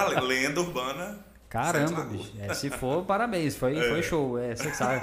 a 0.00 0.08
lenda, 0.08 0.20
lenda 0.20 0.60
urbana. 0.60 1.18
Caramba, 1.56 2.04
bicho. 2.04 2.32
Lagoas. 2.34 2.50
É, 2.50 2.54
se 2.54 2.70
for, 2.70 3.04
parabéns. 3.04 3.56
Foi, 3.56 3.74
foi 3.74 4.02
show. 4.02 4.38
É, 4.38 4.54
você 4.54 4.72
sabe. 4.72 5.00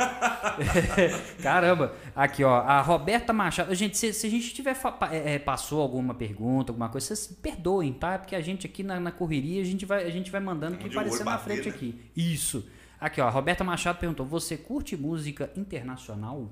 Caramba. 1.41 1.93
Aqui, 2.15 2.43
ó. 2.43 2.59
A 2.61 2.81
Roberta 2.81 3.33
Machado. 3.33 3.73
Gente, 3.73 3.97
se, 3.97 4.13
se 4.13 4.27
a 4.27 4.29
gente 4.29 4.53
tiver 4.53 4.77
é, 5.11 5.35
é, 5.35 5.39
passou 5.39 5.81
alguma 5.81 6.13
pergunta, 6.13 6.71
alguma 6.71 6.89
coisa, 6.89 7.07
vocês 7.07 7.27
perdoem, 7.27 7.93
tá? 7.93 8.19
Porque 8.19 8.35
a 8.35 8.41
gente 8.41 8.67
aqui 8.67 8.83
na, 8.83 8.99
na 8.99 9.11
correria, 9.11 9.61
a 9.61 9.65
gente 9.65 9.85
vai, 9.85 10.03
a 10.03 10.09
gente 10.09 10.29
vai 10.29 10.41
mandando 10.41 10.75
o 10.75 10.79
que 10.79 10.87
aparecer 10.87 11.23
na 11.23 11.37
frente 11.37 11.69
né? 11.69 11.75
aqui. 11.75 12.11
Isso. 12.15 12.67
Aqui, 12.99 13.19
ó. 13.19 13.27
A 13.27 13.31
Roberta 13.31 13.63
Machado 13.63 13.97
perguntou: 13.99 14.25
Você 14.25 14.55
curte 14.55 14.95
música 14.95 15.51
internacional? 15.55 16.51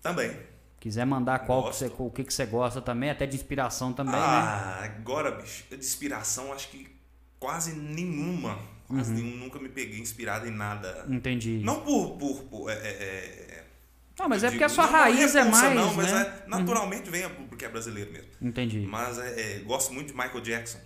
Também. 0.00 0.36
Quiser 0.78 1.04
mandar 1.04 1.40
qual 1.40 1.70
que 1.70 1.76
você, 1.76 1.92
o 1.96 2.10
que, 2.10 2.24
que 2.24 2.34
você 2.34 2.44
gosta 2.44 2.80
também, 2.80 3.08
até 3.08 3.24
de 3.24 3.36
inspiração 3.36 3.92
também, 3.92 4.14
né? 4.14 4.20
ah, 4.20 4.80
agora, 4.82 5.30
bicho, 5.30 5.64
de 5.70 5.76
inspiração, 5.76 6.52
acho 6.52 6.70
que 6.70 6.88
quase 7.38 7.76
nenhuma 7.76 8.58
Quase 8.94 9.12
nenhum, 9.12 9.36
nunca 9.36 9.58
me 9.58 9.68
peguei 9.68 9.98
inspirado 9.98 10.46
em 10.46 10.50
nada. 10.50 11.06
Entendi. 11.08 11.60
Não 11.64 11.80
por. 11.80 12.16
por, 12.16 12.42
por 12.44 12.70
é, 12.70 12.74
é, 12.74 12.88
é, 12.88 13.64
Não, 14.18 14.28
mas 14.28 14.44
é 14.44 14.50
porque 14.50 14.64
a 14.64 14.66
digo, 14.66 14.74
sua 14.74 14.84
não, 14.86 14.92
não 14.92 14.98
raiz 14.98 15.34
é 15.34 15.42
repulsa, 15.42 15.62
mais, 15.62 15.76
Não, 15.76 15.94
mas 15.94 16.12
né? 16.12 16.20
é, 16.20 16.48
naturalmente 16.48 17.10
vem 17.10 17.28
porque 17.48 17.64
é 17.64 17.68
brasileiro 17.68 18.12
mesmo. 18.12 18.28
Entendi. 18.40 18.80
Mas 18.80 19.18
é, 19.18 19.40
é, 19.40 19.58
gosto 19.60 19.92
muito 19.92 20.08
de 20.08 20.14
Michael 20.14 20.40
Jackson. 20.40 20.78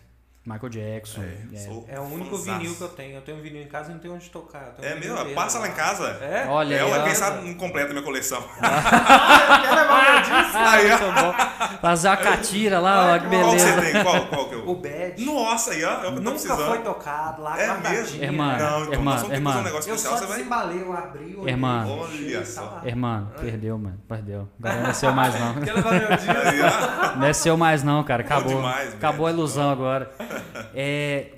Michael 0.47 0.69
Jackson. 0.71 1.23
É, 1.23 1.57
é. 1.93 1.97
É 1.97 2.01
o 2.01 2.05
único 2.05 2.37
fãzaço. 2.39 2.59
vinil 2.59 2.75
que 2.77 2.81
eu 2.81 2.89
tenho. 2.89 3.17
Eu 3.17 3.23
tenho 3.23 3.39
um 3.39 3.41
vinil 3.41 3.63
em 3.63 3.67
casa 3.67 3.91
e 3.91 3.95
não 3.95 4.01
tenho 4.01 4.15
onde 4.15 4.31
tocar. 4.31 4.75
Tenho 4.81 4.93
É 4.93 4.95
um 4.95 5.01
mesmo? 5.01 5.35
Passa 5.35 5.59
lá 5.59 5.67
em 5.69 5.73
casa. 5.73 6.07
É? 6.23 6.47
Olha 6.49 6.75
É, 6.77 7.03
quem 7.03 7.15
sabe 7.17 7.49
não 7.49 7.55
completa 7.55 7.91
minha 7.93 8.05
coleção. 8.05 8.41
Quer 8.61 9.75
levar 9.75 10.13
meu 10.13 10.21
disco? 10.23 10.57
Aí, 10.57 10.93
ó. 10.93 10.99
Muito 10.99 11.21
bom. 11.21 11.79
Fazer 11.81 12.09
a 12.09 12.17
catira 12.17 12.79
lá, 12.79 13.15
ó, 13.15 13.19
que 13.19 13.27
Qual 13.27 13.51
que 13.51 13.59
você 13.59 13.73
beleza. 13.73 13.93
tem? 13.93 14.03
Qual, 14.05 14.27
qual 14.29 14.49
que 14.49 14.55
eu... 14.55 14.69
O 14.69 14.75
Bad. 14.77 15.25
Nossa, 15.25 15.71
aí, 15.73 15.85
ó. 15.85 15.89
É 15.91 15.99
o 16.01 16.05
eu 16.05 16.11
Nunca 16.13 16.31
precisando. 16.31 16.67
foi 16.69 16.79
tocado 16.79 17.43
lá, 17.43 17.61
É 17.61 17.75
mesmo? 17.79 18.23
Irmã, 18.23 18.57
Não, 18.57 18.81
então 18.83 18.93
irmã, 18.93 19.15
nós 19.15 19.31
irmã. 19.31 19.57
um 19.57 19.63
negócio 19.63 19.91
Eu 19.91 19.95
especial. 19.97 20.13
só 20.15 20.19
Você 20.21 20.27
vai... 20.29 20.37
desembalei, 20.39 20.83
eu 20.83 20.93
abri, 20.97 21.35
eu 21.37 21.49
Irmã. 21.49 21.87
Olha 21.89 22.39
tá 22.41 22.47
só. 22.47 22.61
lá. 22.63 22.83
Irmão, 22.85 23.33
perdeu, 23.41 23.79
mano. 23.79 23.99
Perdeu. 24.09 24.49
Agora 24.63 24.81
não 24.83 24.91
é 24.91 24.93
seu 24.93 25.13
mais, 25.13 25.41
não. 25.41 25.55
Quer 25.55 25.73
levar 25.75 25.91
meu 25.93 26.09
disco? 26.17 26.31
Aí, 26.31 26.61
ó. 26.63 27.17
Não 27.17 27.27
é 27.27 27.33
seu 27.33 27.57
mais, 27.57 27.83
não, 27.83 28.05
cara. 28.05 28.23
Acabou. 28.23 28.65
Acabou 28.67 29.27
a 29.27 29.31
ilusão 29.31 29.71
agora. 29.71 30.11
É. 30.75 31.33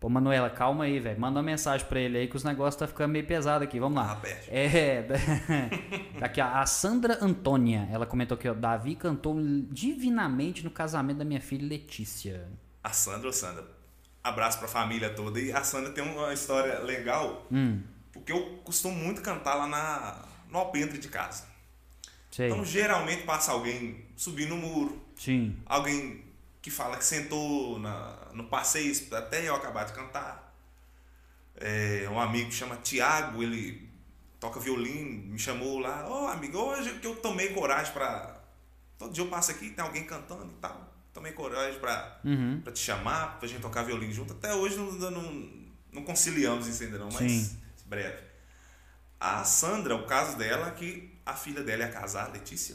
Pô, 0.00 0.10
Manuela, 0.10 0.50
calma 0.50 0.84
aí, 0.84 1.00
velho. 1.00 1.18
Manda 1.18 1.38
uma 1.38 1.42
mensagem 1.42 1.86
pra 1.86 1.98
ele 1.98 2.18
aí 2.18 2.28
que 2.28 2.36
os 2.36 2.44
negócios 2.44 2.76
tá 2.78 2.86
ficando 2.86 3.10
meio 3.12 3.26
pesado 3.26 3.64
aqui. 3.64 3.80
Vamos 3.80 3.96
lá. 3.96 4.08
Rapaz. 4.08 4.36
É. 4.48 5.02
Daqui, 6.20 6.42
ó, 6.42 6.44
a 6.46 6.66
Sandra 6.66 7.18
Antônia. 7.22 7.88
Ela 7.90 8.04
comentou 8.04 8.34
aqui, 8.34 8.46
ó. 8.46 8.52
Davi 8.52 8.96
cantou 8.96 9.34
divinamente 9.70 10.62
no 10.62 10.70
casamento 10.70 11.18
da 11.18 11.24
minha 11.24 11.40
filha 11.40 11.66
Letícia. 11.66 12.46
A 12.82 12.90
Sandra, 12.90 13.28
ô 13.30 13.32
Sandra. 13.32 13.64
Abraço 14.22 14.58
pra 14.58 14.68
família 14.68 15.08
toda. 15.08 15.40
E 15.40 15.52
a 15.52 15.62
Sandra 15.62 15.90
tem 15.92 16.04
uma 16.04 16.32
história 16.34 16.80
legal. 16.80 17.46
Hum, 17.50 17.80
Porque 18.12 18.30
eu 18.32 18.60
costumo 18.64 18.94
muito 18.94 19.22
cantar 19.22 19.54
lá 19.54 19.66
na, 19.66 20.22
no 20.50 20.58
alpendre 20.58 20.98
de 20.98 21.08
casa. 21.08 21.44
sei. 22.30 22.50
Então, 22.50 22.62
geralmente 22.64 23.22
passa 23.22 23.52
alguém 23.52 24.04
subir 24.16 24.46
no 24.48 24.56
muro. 24.56 25.00
Sim. 25.16 25.56
Alguém 25.64 26.23
que 26.64 26.70
fala 26.70 26.96
que 26.96 27.04
sentou 27.04 27.78
na, 27.78 28.16
no 28.32 28.44
passeio 28.44 28.90
até 29.12 29.46
eu 29.46 29.54
acabar 29.54 29.84
de 29.84 29.92
cantar. 29.92 30.50
É, 31.56 32.08
um 32.10 32.18
amigo 32.18 32.48
que 32.48 32.54
chama 32.54 32.76
Tiago, 32.76 33.42
ele 33.42 33.86
toca 34.40 34.58
violino, 34.58 35.30
me 35.34 35.38
chamou 35.38 35.78
lá. 35.78 36.08
Ô 36.08 36.26
amigo, 36.28 36.56
hoje 36.56 36.98
que 37.00 37.06
eu 37.06 37.16
tomei 37.16 37.50
coragem 37.52 37.92
pra. 37.92 38.40
Todo 38.96 39.12
dia 39.12 39.22
eu 39.22 39.28
passo 39.28 39.50
aqui, 39.50 39.72
tem 39.72 39.84
alguém 39.84 40.04
cantando 40.06 40.46
e 40.46 40.56
tal. 40.58 40.90
Tomei 41.12 41.32
coragem 41.32 41.78
pra, 41.78 42.18
Uhum. 42.24 42.62
pra 42.64 42.72
te 42.72 42.78
chamar, 42.80 43.38
pra 43.38 43.46
gente 43.46 43.60
tocar 43.60 43.82
violino 43.82 44.10
junto. 44.14 44.32
Até 44.32 44.54
hoje 44.54 44.78
não, 44.78 44.90
não, 45.10 45.50
não 45.92 46.02
conciliamos 46.02 46.66
isso 46.66 46.82
ainda 46.82 46.96
não, 46.96 47.10
mas 47.12 47.30
Sim. 47.30 47.60
breve. 47.84 48.22
A 49.20 49.44
Sandra, 49.44 49.94
o 49.96 50.06
caso 50.06 50.38
dela 50.38 50.68
é 50.68 50.70
que 50.70 51.14
a 51.26 51.34
filha 51.34 51.62
dela 51.62 51.82
ia 51.84 51.90
casar, 51.92 52.32
Letícia. 52.32 52.74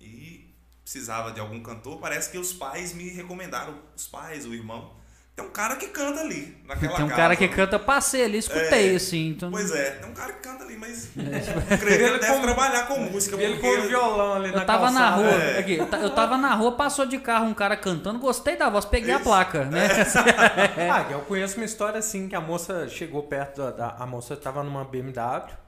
E 0.00 0.45
precisava 0.86 1.32
de 1.32 1.40
algum 1.40 1.60
cantor. 1.60 1.98
Parece 1.98 2.30
que 2.30 2.38
os 2.38 2.52
pais 2.52 2.92
me 2.92 3.08
recomendaram, 3.08 3.76
os 3.96 4.06
pais, 4.06 4.46
o 4.46 4.54
irmão. 4.54 4.95
Tem 5.36 5.44
um 5.44 5.50
cara 5.50 5.76
que 5.76 5.88
canta 5.88 6.20
ali, 6.20 6.56
naquela 6.66 6.96
Tem 6.96 7.04
um 7.04 7.08
casa. 7.08 7.20
cara 7.20 7.36
que 7.36 7.46
canta, 7.48 7.78
passei 7.78 8.24
ali, 8.24 8.38
escutei, 8.38 8.94
É, 8.94 8.96
assim. 8.96 9.28
Então... 9.28 9.50
Pois 9.50 9.70
é, 9.70 9.90
tem 9.90 10.10
um 10.10 10.14
cara 10.14 10.32
que 10.32 10.40
canta 10.40 10.64
ali, 10.64 10.76
mas 10.78 11.10
eu 11.14 11.22
creio 11.78 11.98
que 11.98 12.04
ele 12.04 12.18
deve 12.18 12.40
trabalhar 12.40 12.86
com 12.86 12.98
música. 13.00 13.36
Ele 13.36 13.58
com 13.58 13.66
o 13.68 13.82
violão 13.82 14.32
ali 14.36 14.50
na 14.50 14.62
Eu 14.62 14.66
tava 14.66 14.90
na 14.90 15.00
calçada. 15.10 15.22
rua, 15.30 15.42
É. 15.42 15.58
aqui, 15.58 15.76
eu 15.76 15.86
ta- 15.86 15.98
eu 15.98 16.08
tava 16.10 16.38
na 16.38 16.54
rua, 16.54 16.72
passou 16.72 17.04
de 17.04 17.18
carro 17.18 17.44
um 17.44 17.52
cara 17.52 17.76
cantando, 17.76 18.18
gostei 18.18 18.56
da 18.56 18.70
voz, 18.70 18.86
peguei 18.86 19.12
a 19.12 19.16
Isso. 19.16 19.24
placa, 19.24 19.64
né? 19.66 19.88
Ah, 20.90 21.04
eu 21.10 21.20
conheço 21.20 21.56
uma 21.58 21.66
história 21.66 21.98
assim 21.98 22.28
que 22.28 22.34
a 22.34 22.40
moça 22.40 22.88
chegou 22.88 23.22
perto 23.24 23.58
da, 23.58 23.70
da- 23.72 23.96
a 23.98 24.06
moça 24.06 24.32
estava 24.34 24.62
numa 24.62 24.84
BMW 24.86 25.12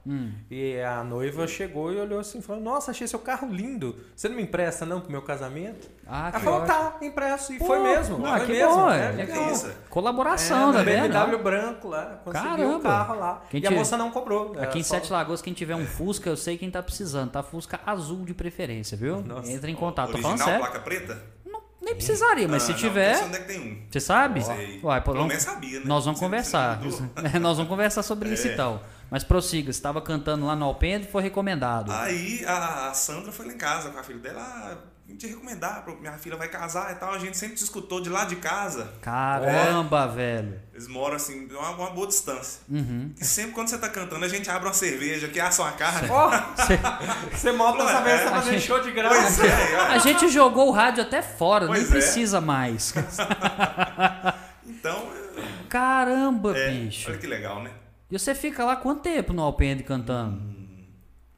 Hum. 0.07 0.33
e 0.51 0.81
a 0.81 1.05
noiva 1.05 1.47
chegou 1.47 1.93
e 1.93 1.97
olhou 2.01 2.21
assim, 2.21 2.39
e 2.39 2.43
falou: 2.43 2.63
"Nossa, 2.63 2.93
achei 2.93 3.07
seu 3.07 3.19
carro 3.19 3.47
lindo. 3.53 3.95
Você 4.17 4.27
não 4.27 4.37
me 4.37 4.43
empresta 4.43 4.87
não 4.87 5.03
pro 5.03 5.11
meu 5.13 5.21
casamento?" 5.21 5.87
Ah, 6.07 6.31
Ela 6.33 6.41
falou: 6.41 6.61
ótimo. 6.63 6.75
"Tá, 6.75 6.97
empresto." 7.03 7.53
E 7.53 7.59
Pô, 7.59 7.67
foi 7.67 7.79
mesmo. 7.81 8.25
ah, 8.27 8.39
foi 8.39 8.47
que 8.47 8.53
mesmo. 8.53 8.75
bom, 8.75 8.91
é, 8.91 9.05
é, 9.09 9.11
legal. 9.13 9.45
Isso? 9.67 9.77
Colaboração, 9.91 10.71
É, 10.71 10.73
tá 10.73 10.83
vendo? 10.83 11.13
BMW 11.13 11.43
branco 11.43 11.89
lá, 11.89 12.21
conseguiu 12.25 12.51
Caramba. 12.51 12.77
o 12.77 12.81
carro 12.81 13.15
lá. 13.19 13.43
Quem 13.51 13.61
e 13.61 13.67
a 13.67 13.69
tinha- 13.69 13.79
moça 13.79 13.97
não 13.97 14.11
cobrou. 14.11 14.53
Aqui 14.53 14.59
Ela 14.65 14.79
em 14.79 14.83
só- 14.83 14.95
Sete 14.97 15.13
Lagoas, 15.13 15.43
quem 15.43 15.53
tiver 15.53 15.75
um 15.75 15.87
Fusca, 15.87 16.29
eu 16.31 16.37
sei 16.37 16.57
quem 16.59 16.71
tá 16.71 16.83
precisando, 16.83 17.31
tá? 17.31 17.43
Fusca 17.43 17.81
azul 17.87 18.25
de 18.25 18.35
preferência, 18.35 18.97
viu? 18.97 19.21
Nossa. 19.23 19.51
Entra 19.51 19.71
em 19.71 19.75
contato. 19.75 20.09
Tô 20.09 20.15
Original, 20.15 20.37
falando 20.39 20.49
sério. 20.49 20.65
placa 20.67 20.81
preta? 20.81 21.23
Não, 21.47 21.61
nem 21.83 21.95
precisaria, 21.95 22.47
mas 22.49 22.63
Ah, 22.63 22.67
se 22.67 22.73
não, 22.73 22.79
tiver, 22.79 23.11
não 23.13 23.19
sei 23.19 23.27
onde 23.27 23.37
é 23.37 23.41
que 23.41 23.47
tem 23.47 23.61
um. 23.61 23.83
você 23.91 24.01
sabe? 24.01 24.45
Sei. 24.45 24.81
Uai, 24.83 25.01
pô, 25.01 25.13
Pelo 25.13 25.17
vamos- 25.17 25.29
menos 25.29 25.43
sabia, 25.43 25.81
né? 25.81 25.87
Nós 25.87 26.05
vamos 26.05 26.19
Você- 26.21 26.25
conversar. 26.27 26.81
mudou. 26.81 27.01
nós 27.41 27.57
vamos 27.57 27.69
conversar 27.71 28.03
sobre 28.03 28.29
isso 28.31 28.49
É. 28.49 28.53
então. 28.53 28.81
Mas 29.11 29.25
prossiga, 29.25 29.73
você 29.73 29.79
estava 29.79 30.03
cantando 30.03 30.45
lá 30.45 30.55
no 30.55 30.67
Alpendre 30.67 31.09
e 31.09 31.11
foi 31.11 31.23
recomendado. 31.23 31.91
Aí 31.91 32.45
a, 32.47 32.91
a 32.91 32.95
Sandra 32.95 33.33
foi 33.33 33.47
lá 33.47 33.53
em 33.55 33.57
casa 33.57 33.89
com 33.91 33.99
a 33.99 34.03
filha 34.03 34.19
dela. 34.19 34.85
Te 35.17 35.27
recomendar, 35.27 35.85
minha 36.01 36.13
filha 36.13 36.37
vai 36.37 36.47
casar 36.49 36.93
e 36.93 36.95
tal. 36.95 37.13
A 37.13 37.19
gente 37.19 37.37
sempre 37.37 37.57
te 37.57 37.65
escutou 37.65 38.01
de 38.01 38.09
lá 38.09 38.25
de 38.25 38.37
casa. 38.37 38.93
Caramba, 39.01 40.07
velho. 40.07 40.61
Eles 40.73 40.87
moram 40.87 41.17
assim, 41.17 41.49
uma, 41.51 41.71
uma 41.71 41.91
boa 41.91 42.07
distância. 42.07 42.61
Uhum. 42.69 43.13
E 43.21 43.25
sempre 43.25 43.51
quando 43.51 43.67
você 43.69 43.79
tá 43.79 43.89
cantando, 43.89 44.25
a 44.25 44.29
gente 44.29 44.49
abre 44.49 44.69
uma 44.69 44.75
cerveja, 44.75 45.27
que 45.27 45.41
assa 45.41 45.63
uma 45.63 45.73
carne. 45.73 46.09
Ó, 46.09 46.31
você 47.33 47.51
Ué, 47.83 47.91
essa 47.91 48.01
vez, 48.03 48.21
é, 48.21 48.23
você 48.23 48.29
a 48.29 48.31
fazer 48.31 48.51
gente- 48.53 48.67
show 48.67 48.77
de 48.81 48.93
Pois 48.93 48.95
graça. 48.95 49.45
é, 49.47 49.77
A 49.91 49.97
é. 49.97 49.99
gente 49.99 50.29
jogou 50.29 50.69
o 50.69 50.71
rádio 50.71 51.03
até 51.03 51.21
fora, 51.21 51.65
nem 51.67 51.75
Pois 51.75 51.89
é. 51.89 51.91
precisa 51.91 52.41
mais. 52.41 52.95
Então, 54.67 55.09
Caramba, 55.69 56.57
é, 56.57 56.71
bicho. 56.71 57.09
olha 57.11 57.19
que 57.19 57.27
legal, 57.27 57.63
né? 57.63 57.71
E 58.11 58.19
você 58.19 58.35
fica 58.35 58.65
lá 58.65 58.77
quanto 58.77 59.03
tempo 59.03 59.33
no 59.33 59.43
Alpendre 59.43 59.83
cantando? 59.83 60.41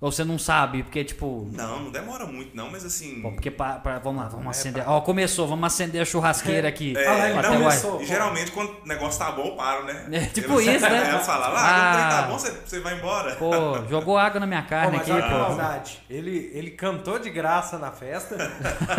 Ou 0.01 0.11
você 0.11 0.25
não 0.25 0.39
sabe, 0.39 0.83
porque 0.83 1.05
tipo. 1.05 1.47
Não, 1.53 1.81
não 1.85 1.91
demora 1.91 2.25
muito 2.25 2.57
não, 2.57 2.71
mas 2.71 2.87
assim... 2.87 3.21
Bom, 3.21 3.33
porque 3.33 3.51
pra, 3.51 3.75
pra- 3.75 3.99
vamos 3.99 4.23
lá, 4.23 4.29
vamos 4.31 4.47
acender. 4.47 4.83
Ó, 4.89 4.99
começou, 5.03 5.47
vamos 5.47 5.65
acender 5.67 6.01
a 6.01 6.05
churrasqueira 6.07 6.67
aqui. 6.69 6.97
É, 6.97 7.07
Ah, 7.07 7.39
Até 7.39 7.49
não, 7.51 7.59
começou. 7.59 8.01
E 8.01 8.07
geralmente 8.07 8.51
quando 8.51 8.71
o 8.83 8.89
negócio 8.89 9.19
tá 9.19 9.31
bom, 9.31 9.49
eu 9.49 9.57
paro, 9.57 9.85
né? 9.85 10.07
É, 10.11 10.21
tipo 10.21 10.59
Eles- 10.59 10.77
isso, 10.77 10.89
né? 10.91 11.19
Falam, 11.23 11.53
lá, 11.53 11.61
quando 11.61 11.77
o 11.77 11.93
trem 11.93 12.05
Ah. 12.05 12.09
tá 12.09 12.23
bom, 12.23 12.39
você, 12.39 12.51
você 12.65 12.81
vai 12.81 12.95
embora. 12.97 13.37
Pô, 13.37 13.51
jogou 13.91 14.17
água 14.17 14.41
na 14.41 14.47
minha 14.47 14.63
Pô, 14.63 14.69
carne 14.71 14.93
mas 14.97 15.03
aqui, 15.03 15.13
olha 15.13 15.23
pô. 15.23 15.39
maldade. 15.39 15.99
Ele, 16.09 16.51
ele 16.55 16.71
cantou 16.71 17.19
de 17.19 17.29
graça 17.29 17.79
na 17.79 17.91
festa. 17.93 18.37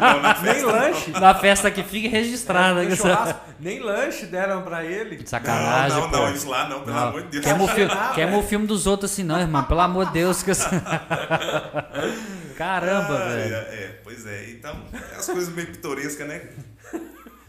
Não, 0.00 0.22
na 0.22 0.34
nem 0.40 0.54
festa, 0.54 0.66
lanche. 0.72 1.10
Na 1.10 1.34
festa 1.34 1.70
que 1.70 1.82
fica 1.82 2.08
registrada. 2.08 2.96
Churrasco, 2.96 3.40
nem 3.58 3.78
lanche 3.80 4.24
deram 4.26 4.62
pra 4.62 4.84
ele. 4.84 5.26
Sacanagem, 5.26 5.90
não, 5.98 6.00
não, 6.04 6.10
pô. 6.10 6.16
não, 6.16 6.32
isso 6.32 6.48
lá 6.48 6.66
não, 6.68 6.80
pelo 6.80 6.96
Não. 6.96 7.08
amor 7.08 7.22
de 7.24 7.28
Deus. 7.28 7.44
Queima 7.44 7.64
o, 7.64 7.68
filme, 7.68 7.92
queima 8.14 8.38
o 8.38 8.42
filme 8.42 8.66
dos 8.66 8.86
outros 8.86 9.12
assim, 9.12 9.22
não, 9.22 9.38
irmão. 9.38 9.62
Pelo 9.64 9.80
amor 9.80 10.06
de 10.06 10.12
Deus. 10.12 10.29
Que- 10.44 10.50
Caramba, 12.56 13.14
Ah, 13.24 13.28
velho. 13.28 13.54
É, 13.54 13.58
é, 13.58 14.00
pois 14.04 14.26
é. 14.26 14.50
Então, 14.50 14.76
é 14.92 15.16
as 15.16 15.26
coisas 15.26 15.48
meio 15.54 15.68
pitorescas, 15.68 16.26
né? 16.28 16.42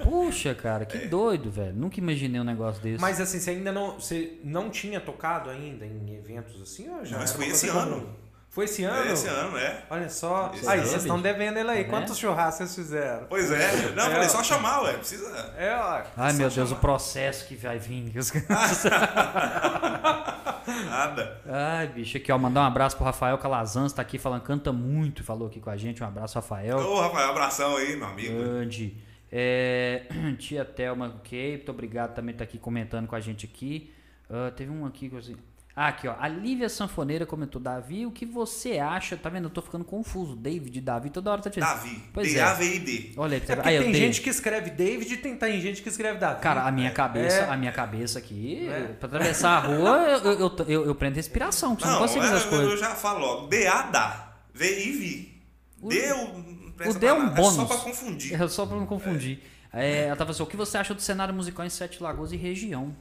Puxa, 0.03 0.55
cara, 0.55 0.83
É. 0.83 0.85
que 0.85 0.97
doido, 1.07 1.51
velho. 1.51 1.73
Nunca 1.73 1.99
imaginei 1.99 2.39
um 2.41 2.43
negócio 2.43 2.81
desse. 2.81 2.99
Mas 2.99 3.19
assim, 3.21 3.39
você 3.39 3.51
ainda 3.51 3.71
não. 3.71 3.99
Você 3.99 4.39
não 4.43 4.69
tinha 4.69 4.99
tocado 4.99 5.49
ainda 5.49 5.85
em 5.85 6.15
eventos 6.15 6.59
assim? 6.61 6.89
Ou 6.89 7.05
já 7.05 7.17
Mas 7.19 7.31
foi 7.33 7.47
esse 7.47 7.67
ano. 7.69 8.15
Foi 8.51 8.65
esse 8.65 8.83
ano? 8.83 9.09
É, 9.09 9.13
esse 9.13 9.27
ano, 9.27 9.57
é. 9.57 9.81
Olha 9.89 10.09
só. 10.09 10.51
Esse 10.53 10.67
aí, 10.67 10.79
ano, 10.79 10.87
vocês 10.87 11.01
estão 11.03 11.21
devendo 11.21 11.57
ele 11.57 11.69
aí. 11.69 11.85
Tá 11.85 11.89
Quantos 11.89 12.17
churrascos 12.17 12.69
vocês 12.69 12.75
fizeram? 12.75 13.25
Pois 13.29 13.49
é. 13.49 13.91
Não, 13.95 14.03
eu 14.03 14.09
É, 14.09 14.13
falei, 14.13 14.27
ó. 14.27 14.29
só 14.29 14.43
chamar, 14.43 14.81
ué. 14.83 14.93
Precisa. 14.93 15.53
É, 15.57 15.73
ó. 15.73 16.01
Ai, 16.17 16.31
só 16.31 16.37
meu 16.37 16.49
Deus, 16.49 16.67
chamar. 16.69 16.77
o 16.77 16.81
processo 16.81 17.47
que 17.47 17.55
vai 17.55 17.79
vir. 17.79 18.11
Nada. 20.89 21.41
Ai, 21.47 21.87
bicho, 21.87 22.17
aqui, 22.17 22.31
ó, 22.31 22.37
mandar 22.37 22.61
um 22.61 22.65
abraço 22.65 22.95
pro 22.95 23.05
Rafael 23.05 23.37
Calazans, 23.37 23.93
tá 23.93 24.01
aqui 24.01 24.17
falando, 24.17 24.41
canta 24.41 24.71
muito, 24.71 25.23
falou 25.23 25.47
aqui 25.47 25.59
com 25.59 25.69
a 25.69 25.77
gente. 25.77 26.03
Um 26.03 26.07
abraço, 26.07 26.35
Rafael. 26.35 26.77
Ô, 26.77 26.99
Rafael, 27.01 27.29
abração 27.29 27.77
aí, 27.77 27.95
meu 27.95 28.07
amigo. 28.07 28.37
Grande. 28.37 28.95
É, 29.31 30.03
tia 30.37 30.65
Thelma, 30.65 31.07
ok, 31.19 31.55
muito 31.57 31.71
obrigado 31.71 32.13
também 32.13 32.35
tá 32.35 32.43
aqui 32.43 32.57
comentando 32.57 33.07
com 33.07 33.15
a 33.15 33.19
gente 33.21 33.45
aqui. 33.45 33.93
Ah, 34.29 34.51
teve 34.55 34.69
um 34.71 34.85
aqui 34.85 35.07
que 35.09 35.15
eu 35.15 35.19
assim. 35.19 35.37
Ah, 35.73 35.87
aqui, 35.87 36.05
ó. 36.07 36.15
A 36.19 36.27
Lívia 36.27 36.67
Sanfoneira 36.67 37.25
comentou: 37.25 37.61
Davi, 37.61 38.05
o 38.05 38.11
que 38.11 38.25
você 38.25 38.77
acha? 38.77 39.15
Tá 39.15 39.29
vendo? 39.29 39.45
Eu 39.45 39.49
tô 39.49 39.61
ficando 39.61 39.85
confuso. 39.85 40.35
David, 40.35 40.81
Davi, 40.81 41.09
toda 41.09 41.31
hora 41.31 41.41
tá 41.41 41.49
tirando. 41.49 41.69
Davi. 41.69 42.03
Pois 42.13 42.29
é. 42.29 42.33
D-A-V-I-D. 42.35 43.13
Olha 43.15 43.35
aí, 43.35 43.41
pra 43.41 43.55
você 43.55 43.69
É 43.69 43.77
Aí, 43.77 43.83
tem 43.85 43.93
gente 43.93 44.21
que 44.21 44.29
escreve 44.29 44.69
David 44.71 45.13
e 45.13 45.17
tem, 45.17 45.37
tem 45.37 45.61
gente 45.61 45.81
que 45.81 45.87
escreve 45.87 46.19
Davi. 46.19 46.41
Cara, 46.41 46.63
a 46.67 46.71
minha 46.71 46.91
cabeça, 46.91 47.37
É. 47.37 47.49
a 47.49 47.55
minha 47.55 47.71
cabeça 47.71 48.19
aqui, 48.19 48.67
É. 48.67 48.87
pra 48.99 49.07
atravessar 49.07 49.51
a 49.51 49.59
rua, 49.59 49.89
eu, 50.09 50.31
eu, 50.33 50.55
eu, 50.67 50.85
eu 50.87 50.95
prendo 50.95 51.15
respiração, 51.15 51.77
não 51.79 51.89
Não, 51.91 51.99
consigo 51.99 52.19
é, 52.23 52.27
fazer 52.27 52.37
as 52.37 52.45
coisas. 52.45 52.69
eu 52.71 52.77
já 52.77 52.89
falo 52.95 53.19
logo. 53.19 53.47
D-A-D-A. 53.47 54.33
V-I-V. 54.53 55.31
D, 55.83 56.11
o, 56.13 56.89
o 56.89 56.93
D 56.93 57.05
é 57.07 57.13
um 57.13 57.27
É 57.27 57.29
só 57.29 57.33
bônus. 57.33 57.67
pra 57.67 57.77
confundir. 57.77 58.41
É 58.41 58.47
só 58.47 58.65
pra 58.65 58.75
não 58.77 58.85
confundir. 58.85 59.39
É, 59.73 60.07
ela 60.07 60.15
tava 60.17 60.31
assim, 60.31 60.43
o 60.43 60.45
que 60.45 60.57
você 60.57 60.77
acha 60.77 60.93
do 60.93 61.01
cenário 61.01 61.33
musical 61.33 61.65
em 61.65 61.69
Sete 61.69 62.03
Lagoas 62.03 62.33
e 62.33 62.35
região? 62.35 62.93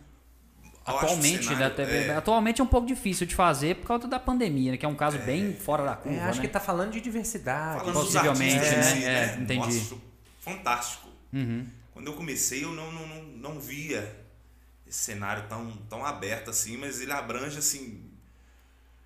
Atualmente, 0.85 1.55
né? 1.55 1.73
é, 1.78 2.16
atualmente 2.16 2.61
é 2.61 2.65
um 2.65 2.66
pouco 2.66 2.86
difícil 2.86 3.27
de 3.27 3.35
fazer 3.35 3.77
por 3.77 3.86
causa 3.86 4.09
da 4.09 4.19
pandemia, 4.19 4.73
né? 4.73 4.77
Que 4.78 4.86
é 4.86 4.89
um 4.89 4.94
caso 4.94 5.19
bem 5.19 5.55
fora 5.55 5.85
da 5.85 5.94
curva, 5.94 6.19
É, 6.19 6.23
acho 6.23 6.40
né? 6.40 6.47
que 6.47 6.52
tá 6.52 6.59
falando 6.61 6.93
de 6.93 7.01
diversidade. 7.01 7.81
falando 7.81 7.94
possivelmente, 7.94 8.57
artistas 8.57 8.86
né? 8.86 8.97
si, 8.97 9.05
É, 9.05 9.36
entendi. 9.40 9.74
Nossa, 9.74 9.97
fantástico. 10.40 11.09
Uhum. 11.32 11.66
Quando 11.93 12.07
eu 12.07 12.15
comecei, 12.15 12.65
eu 12.65 12.73
não, 12.73 12.90
não, 12.90 13.07
não, 13.07 13.23
não 13.23 13.61
via 13.61 14.16
esse 14.86 14.98
cenário 14.98 15.44
tão, 15.48 15.70
tão 15.89 16.05
aberto 16.05 16.51
assim, 16.51 16.77
mas 16.77 17.01
ele 17.01 17.12
abrange 17.12 17.59
assim. 17.59 18.02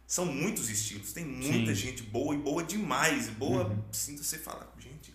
São 0.07 0.27
muitos 0.27 0.71
estilos, 0.71 1.13
tem 1.13 1.25
muita 1.25 1.75
Sim. 1.75 1.75
gente 1.75 2.03
boa 2.03 2.35
e 2.35 2.39
boa 2.39 2.63
demais. 2.63 3.29
Boa, 3.31 3.77
assim, 3.91 4.17
você 4.17 4.39
fala, 4.39 4.73
gente. 4.79 5.13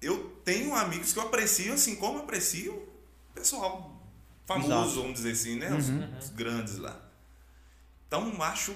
Eu 0.00 0.36
tenho 0.44 0.74
amigos 0.74 1.12
que 1.12 1.18
eu 1.18 1.24
aprecio 1.24 1.72
assim 1.72 1.96
como 1.96 2.18
eu 2.18 2.22
aprecio 2.22 2.74
o 2.74 3.34
pessoal 3.34 3.95
famoso, 4.46 4.72
Exato. 4.72 5.00
vamos 5.00 5.14
dizer 5.14 5.32
assim, 5.32 5.58
né? 5.58 5.74
Os, 5.74 5.88
os 6.24 6.30
grandes 6.30 6.78
lá. 6.78 6.98
Então 8.06 8.40
acho 8.42 8.74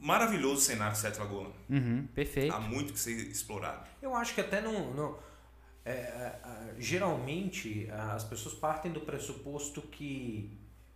maravilhoso 0.00 0.56
o 0.56 0.60
cenário 0.60 0.96
Sete 0.96 1.18
Lagoas. 1.18 1.54
Uhum, 1.70 2.06
perfeito. 2.14 2.54
Há 2.54 2.60
muito 2.60 2.92
que 2.92 2.98
ser 2.98 3.12
explorado. 3.28 3.86
Eu 4.02 4.14
acho 4.14 4.34
que 4.34 4.40
até 4.40 4.60
não. 4.60 4.92
não 4.92 5.18
é, 5.84 5.92
é, 5.92 6.40
é, 6.44 6.74
geralmente 6.80 7.88
as 7.90 8.22
pessoas 8.24 8.54
partem 8.54 8.92
do 8.92 9.00
pressuposto 9.00 9.82
que 9.82 10.50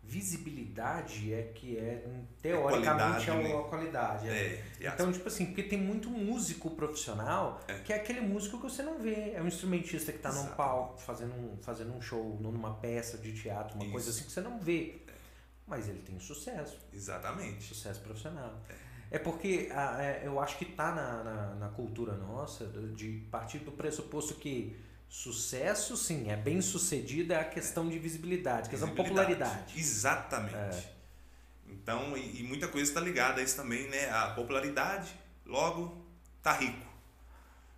visibilidade 0.07 1.33
é 1.33 1.43
que 1.55 1.77
é 1.77 2.05
teoricamente 2.41 3.27
qualidade, 3.27 3.31
é 3.31 3.35
né? 3.35 3.55
uma 3.55 3.65
qualidade. 3.65 4.29
é. 4.29 4.33
É, 4.33 4.65
e 4.81 4.87
Então, 4.87 5.13
tipo 5.13 5.29
assim, 5.29 5.47
porque 5.47 5.63
tem 5.63 5.79
muito 5.79 6.09
músico 6.09 6.71
profissional 6.71 7.61
que 7.85 7.93
é 7.93 7.97
aquele 7.97 8.21
músico 8.21 8.57
que 8.59 8.65
você 8.65 8.83
não 8.83 8.99
vê. 8.99 9.33
É 9.33 9.43
um 9.43 9.49
instrumentista 9.49 10.13
que 10.13 10.19
tá 10.19 10.33
num 10.33 10.47
palco 10.49 10.99
fazendo 11.01 11.35
um, 11.35 11.57
fazendo 11.61 11.93
um 11.93 12.01
show, 12.01 12.39
numa 12.41 12.75
peça 12.75 13.19
de 13.19 13.33
teatro, 13.33 13.75
uma 13.75 13.85
Isso. 13.85 13.93
coisa 13.93 14.11
assim 14.11 14.25
que 14.25 14.33
você 14.33 14.41
não 14.41 14.59
vê. 14.59 15.03
Mas 15.67 15.89
ele 15.89 16.01
tem 16.01 16.19
sucesso, 16.21 16.79
exatamente. 16.93 17.65
sucesso 17.65 18.01
profissional. 18.01 18.61
É 19.11 19.19
porque 19.19 19.69
ah, 19.73 19.97
é, 20.01 20.23
eu 20.25 20.39
acho 20.41 20.59
que 20.59 20.65
tá 20.65 20.93
na, 20.93 21.25
na, 21.25 21.55
na 21.57 21.69
cultura 21.69 22.15
nossa 22.15 22.67
de 22.95 23.27
partir 23.31 23.59
do 23.59 23.73
pressuposto 23.73 24.35
que 24.35 24.77
sucesso, 25.09 25.97
sim, 25.97 26.31
é 26.31 26.37
bem 26.37 26.61
sucedido, 26.61 27.33
é 27.33 27.41
a 27.41 27.45
questão 27.45 27.89
de 27.89 27.99
visibilidade, 27.99 28.69
questão 28.69 28.89
de 28.89 28.95
popularidade. 28.95 29.79
Exatamente. 29.79 30.55
É. 30.55 30.93
Então, 31.69 32.17
e, 32.17 32.41
e 32.41 32.43
muita 32.43 32.69
coisa 32.69 32.91
está 32.91 33.01
ligada 33.01 33.41
a 33.41 33.45
isso 33.45 33.57
também, 33.57 33.89
né? 33.89 34.11
A 34.11 34.29
popularidade, 34.31 35.11
logo, 35.45 36.05
tá 36.43 36.53
rico. 36.53 36.87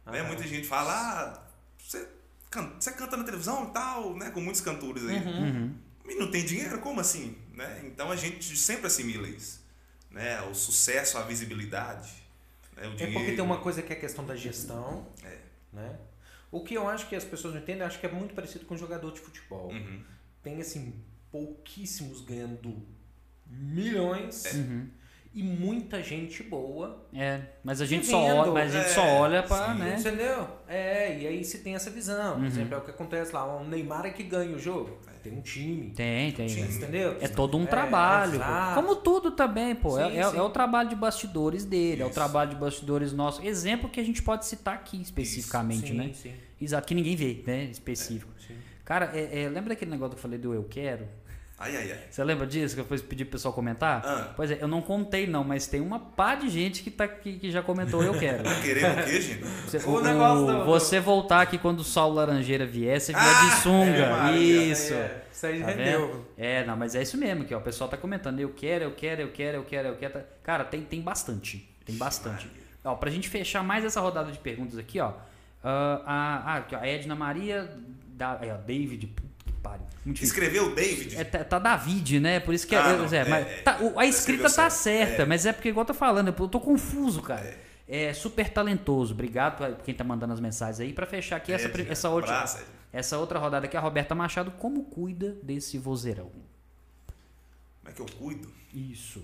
Né? 0.06 0.20
Aham. 0.20 0.28
Muita 0.28 0.42
gente 0.46 0.66
fala, 0.66 0.92
ah, 0.92 1.42
você, 1.78 2.06
can- 2.50 2.72
você 2.78 2.92
canta 2.92 3.16
na 3.16 3.24
televisão 3.24 3.68
e 3.68 3.72
tal, 3.72 4.14
né? 4.16 4.30
Com 4.30 4.40
muitos 4.40 4.60
cantores 4.60 5.04
aí. 5.06 5.16
Uhum. 5.16 5.74
E 6.06 6.14
não 6.16 6.30
tem 6.30 6.44
dinheiro? 6.44 6.78
Como 6.80 7.00
assim? 7.00 7.36
Né? 7.54 7.82
Então 7.84 8.10
a 8.10 8.16
gente 8.16 8.56
sempre 8.56 8.86
assimila 8.86 9.28
isso. 9.28 9.62
Né? 10.10 10.40
O 10.42 10.54
sucesso, 10.54 11.18
a 11.18 11.22
visibilidade. 11.22 12.10
Né? 12.76 12.86
O 12.88 12.92
É 12.92 12.94
dinheiro. 12.94 13.12
porque 13.18 13.32
tem 13.32 13.44
uma 13.44 13.58
coisa 13.60 13.82
que 13.82 13.92
é 13.92 13.96
a 13.96 14.00
questão 14.00 14.24
da 14.24 14.34
gestão, 14.36 15.06
É. 15.22 15.38
né? 15.72 15.98
O 16.50 16.60
que 16.62 16.74
eu 16.74 16.88
acho 16.88 17.08
que 17.08 17.16
as 17.16 17.24
pessoas 17.24 17.54
não 17.54 17.60
entendem, 17.60 17.80
eu 17.82 17.86
acho 17.86 17.98
que 18.00 18.06
é 18.06 18.12
muito 18.12 18.34
parecido 18.34 18.64
com 18.64 18.74
um 18.74 18.78
jogador 18.78 19.12
de 19.12 19.20
futebol. 19.20 19.70
Uhum. 19.70 20.02
Tem, 20.42 20.60
assim, 20.60 20.94
pouquíssimos 21.30 22.20
ganhando 22.20 22.86
milhões 23.46 24.44
Uhum. 24.54 24.88
E 25.34 25.42
muita 25.42 26.02
gente 26.02 26.42
boa. 26.42 27.04
É, 27.14 27.40
mas 27.62 27.80
a 27.80 27.86
gente 27.86 28.06
só 28.06 28.18
olha, 28.22 28.50
mas 28.52 28.74
a 28.74 28.78
gente 28.80 28.92
só 28.94 29.04
É, 29.04 29.12
olha 29.20 29.42
pra, 29.42 29.72
sim. 29.72 29.78
né? 29.78 29.96
Entendeu? 29.98 30.48
É, 30.66 31.18
e 31.18 31.26
aí 31.26 31.44
se 31.44 31.58
tem 31.58 31.74
essa 31.74 31.90
visão. 31.90 32.32
Por 32.34 32.40
Uhum. 32.40 32.46
exemplo, 32.46 32.74
é 32.74 32.78
o 32.78 32.80
que 32.80 32.90
acontece 32.90 33.32
lá, 33.32 33.44
o 33.56 33.64
Neymar 33.64 34.06
é 34.06 34.10
que 34.10 34.22
ganha 34.22 34.54
o 34.54 34.58
jogo. 34.58 34.98
Tem 35.22 35.32
um 35.32 35.40
time. 35.40 35.90
Tem, 35.90 36.30
tem. 36.32 36.48
Sim. 36.48 36.62
Entendeu? 36.76 37.16
É 37.20 37.26
todo 37.28 37.58
um 37.58 37.64
É, 37.64 37.66
trabalho. 37.66 38.34
exato. 38.36 38.74
Como 38.80 38.96
tudo 38.96 39.32
também, 39.32 39.74
pô. 39.74 39.98
É, 39.98 40.08
Sim, 40.10 40.16
é- 40.18 40.30
sim. 40.30 40.36
é 40.38 40.42
o 40.42 40.48
trabalho 40.48 40.88
de 40.88 40.94
bastidores 40.96 41.64
dele, 41.64 42.02
é 42.02 42.04
o 42.04 42.08
Isso. 42.08 42.14
trabalho 42.14 42.50
de 42.50 42.56
bastidores 42.56 43.12
nosso. 43.12 43.44
Exemplo 43.44 43.88
que 43.90 43.98
a 44.00 44.04
gente 44.04 44.22
pode 44.22 44.46
citar 44.46 44.74
aqui 44.74 45.00
especificamente, 45.02 45.88
sim, 45.88 45.94
né? 45.94 46.10
Sim, 46.14 46.32
Exato, 46.60 46.86
que 46.86 46.94
ninguém 46.94 47.14
vê, 47.16 47.42
né? 47.46 47.64
Específico. 47.64 48.30
Cara, 48.84 49.10
é- 49.12 49.42
é, 49.42 49.48
lembra 49.48 49.70
daquele 49.70 49.90
negócio 49.90 50.12
que 50.12 50.18
eu 50.18 50.22
falei 50.22 50.38
do 50.38 50.54
eu 50.54 50.64
quero? 50.64 51.06
Ai, 51.60 51.76
ai, 51.76 51.90
ai. 51.92 51.98
Você 52.08 52.22
lembra 52.22 52.46
disso? 52.46 52.74
Que 52.74 52.80
eu 52.80 52.84
depois 52.84 53.02
pedi 53.02 53.24
pro 53.24 53.32
pessoal 53.32 53.52
comentar? 53.52 54.00
Ah. 54.04 54.32
Pois 54.36 54.48
é, 54.50 54.58
eu 54.60 54.68
não 54.68 54.80
contei 54.80 55.26
não, 55.26 55.42
mas 55.42 55.66
tem 55.66 55.80
uma 55.80 55.98
pá 55.98 56.36
de 56.36 56.48
gente 56.48 56.82
que, 56.84 56.90
tá, 56.90 57.08
que, 57.08 57.38
que 57.38 57.50
já 57.50 57.60
comentou 57.62 58.00
eu 58.02 58.16
quero. 58.16 58.44
Querendo 58.62 59.00
o 59.00 59.04
quê, 59.04 59.20
gente? 59.20 59.44
Você, 59.66 59.78
O 59.78 60.00
negócio 60.00 60.46
do- 60.46 60.64
você 60.64 61.00
voltar 61.00 61.40
aqui 61.42 61.58
quando 61.58 61.80
o 61.80 61.84
Saulo 61.84 62.14
Laranjeira 62.14 62.64
vier, 62.64 63.00
você 63.00 63.12
vier 63.12 63.24
Ah, 63.24 63.44
de 63.44 63.62
sunga. 63.62 63.90
é, 63.98 64.08
Maria, 64.10 64.62
isso. 64.72 64.94
É, 64.94 65.22
isso 65.32 65.46
aí 65.46 65.60
Tá 65.60 65.66
rendeu. 65.70 66.06
vendo? 66.08 66.26
É, 66.38 66.64
não, 66.64 66.76
mas 66.76 66.94
é 66.94 67.02
isso 67.02 67.16
mesmo 67.18 67.44
que 67.44 67.52
ó, 67.52 67.58
o 67.58 67.62
pessoal 67.62 67.90
tá 67.90 67.96
comentando. 67.96 68.38
Eu 68.38 68.50
quero, 68.50 68.84
eu 68.84 68.92
quero, 68.92 69.22
eu 69.22 69.32
quero, 69.32 69.56
eu 69.58 69.64
quero, 69.64 69.88
eu 69.88 69.96
quero. 69.96 70.12
tá- 70.12 70.22
Cara, 70.44 70.62
tem, 70.64 70.82
tem 70.82 71.00
bastante. 71.00 71.68
Tem 71.84 71.96
bastante. 71.96 72.48
Ó, 72.84 72.94
pra 72.94 73.10
gente 73.10 73.28
fechar 73.28 73.64
mais 73.64 73.84
essa 73.84 74.00
rodada 74.00 74.30
de 74.30 74.38
perguntas 74.38 74.78
aqui, 74.78 75.00
ó. 75.00 75.12
ah, 75.64 76.62
a, 76.72 76.76
a 76.78 76.86
Edna 76.88 77.16
Maria. 77.16 77.68
Da, 78.16 78.38
é, 78.42 78.52
ó, 78.52 78.56
David. 78.56 79.12
Pariu. 79.58 79.86
Muito. 80.04 80.22
Escreveu 80.22 80.74
David? 80.74 81.16
É, 81.16 81.24
tá, 81.24 81.44
tá 81.44 81.58
David, 81.58 82.20
né? 82.20 82.40
Por 82.40 82.54
isso 82.54 82.66
que 82.66 82.74
Ah, 82.74 82.88
é, 82.90 82.96
não, 82.96 83.04
é, 83.04 83.16
é, 83.16 83.24
mas 83.28 83.46
é, 83.46 83.56
tá, 83.62 83.78
o- 83.80 83.98
a 83.98 84.06
escrita 84.06 84.44
tá 84.44 84.48
certo, 84.70 84.72
certa, 84.72 85.22
é. 85.22 85.26
mas 85.26 85.44
é 85.46 85.52
porque 85.52 85.68
igual 85.68 85.82
eu 85.82 85.86
tô 85.88 85.94
falando, 85.94 86.28
eu 86.28 86.48
tô 86.48 86.60
confuso, 86.60 87.20
cara. 87.22 87.58
É, 87.86 88.12
super 88.12 88.48
talentoso. 88.50 89.14
Obrigado 89.14 89.56
pra 89.56 89.72
quem 89.72 89.94
tá 89.94 90.04
mandando 90.04 90.32
as 90.34 90.40
mensagens 90.40 90.80
aí. 90.80 90.92
Pra 90.92 91.06
fechar 91.06 91.36
aqui 91.36 91.52
essa, 91.52 91.68
pri- 91.68 91.82
Edna, 91.82 91.92
essa, 91.92 92.08
outra, 92.10 92.34
Edna. 92.44 92.60
essa 92.92 93.18
outra 93.18 93.38
rodada 93.38 93.66
aqui, 93.66 93.76
a 93.76 93.80
Roberta 93.80 94.14
Machado, 94.14 94.50
como 94.52 94.84
cuida 94.84 95.36
desse 95.42 95.78
vozeirão? 95.78 96.30
Como 97.80 97.88
é 97.88 97.92
que 97.92 98.00
eu 98.00 98.06
cuido? 98.18 98.52
Isso. 98.74 99.22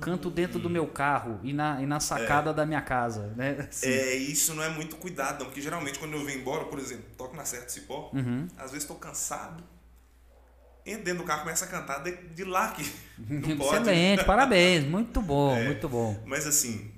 Canto 0.00 0.28
dentro 0.28 0.58
do 0.58 0.68
meu 0.68 0.86
carro 0.88 1.38
e 1.42 1.52
na, 1.52 1.80
e 1.80 1.86
na 1.86 2.00
sacada 2.00 2.52
da 2.52 2.66
minha 2.66 2.80
casa, 2.82 3.28
né? 3.36 3.68
Assim. 3.68 3.86
É, 3.88 4.14
isso 4.16 4.54
não 4.54 4.62
é 4.62 4.68
muito 4.68 4.96
cuidado, 4.96 5.38
não, 5.40 5.46
porque 5.46 5.60
geralmente 5.60 5.98
quando 6.00 6.14
eu 6.14 6.24
venho 6.24 6.40
embora, 6.40 6.64
por 6.64 6.78
exemplo, 6.80 7.04
toco 7.16 7.36
na 7.36 7.44
Serra 7.44 7.64
do 7.66 7.70
Cipó, 7.72 8.10
Uhum. 8.12 8.48
às 8.56 8.72
vezes 8.72 8.78
estou 8.82 8.96
cansado, 8.96 9.62
entro 10.84 11.04
dentro 11.04 11.22
do 11.22 11.26
carro, 11.26 11.42
começo 11.42 11.62
a 11.62 11.68
cantar 11.68 11.98
de, 12.02 12.10
de 12.10 12.42
lá 12.44 12.72
que 12.72 12.82
não 13.18 13.56
pode. 13.56 13.76
Excelente, 13.82 14.24
parabéns. 14.24 14.84
Muito 14.84 15.22
bom, 15.22 15.54
É. 15.56 15.64
muito 15.64 15.88
bom. 15.88 16.20
Mas 16.26 16.44
assim, 16.46 16.90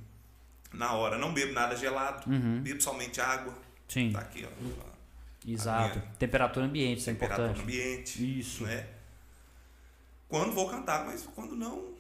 na 0.73 0.93
hora, 0.95 1.19
não 1.19 1.35
bebo 1.35 1.53
nada 1.53 1.77
gelado, 1.77 2.29
Uhum. 2.31 2.63
bebo 2.63 2.81
somente 2.83 3.21
água. 3.21 3.55
Sim, 3.87 4.11
Tá 4.13 4.21
aqui, 4.21 4.47
ó. 4.47 5.51
exato. 5.51 6.01
Temperatura 6.19 6.65
ambiente, 6.65 7.01
isso 7.01 7.11
é 7.11 7.13
Temperatura 7.13 7.49
importante. 7.51 7.63
ambiente. 7.63 8.41
Isso. 8.41 8.65
Né? 8.65 8.87
Quando 10.29 10.53
vou 10.53 10.67
cantar, 10.69 11.05
mas 11.05 11.29
quando 11.35 11.55
não. 11.55 11.93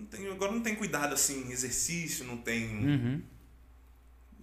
Não 0.00 0.06
tenho, 0.06 0.32
agora 0.32 0.52
não 0.52 0.60
tem 0.60 0.74
cuidado 0.74 1.12
assim, 1.14 1.50
exercício, 1.50 2.24
não 2.24 2.36
tem. 2.38 2.66
Uhum. 2.68 3.22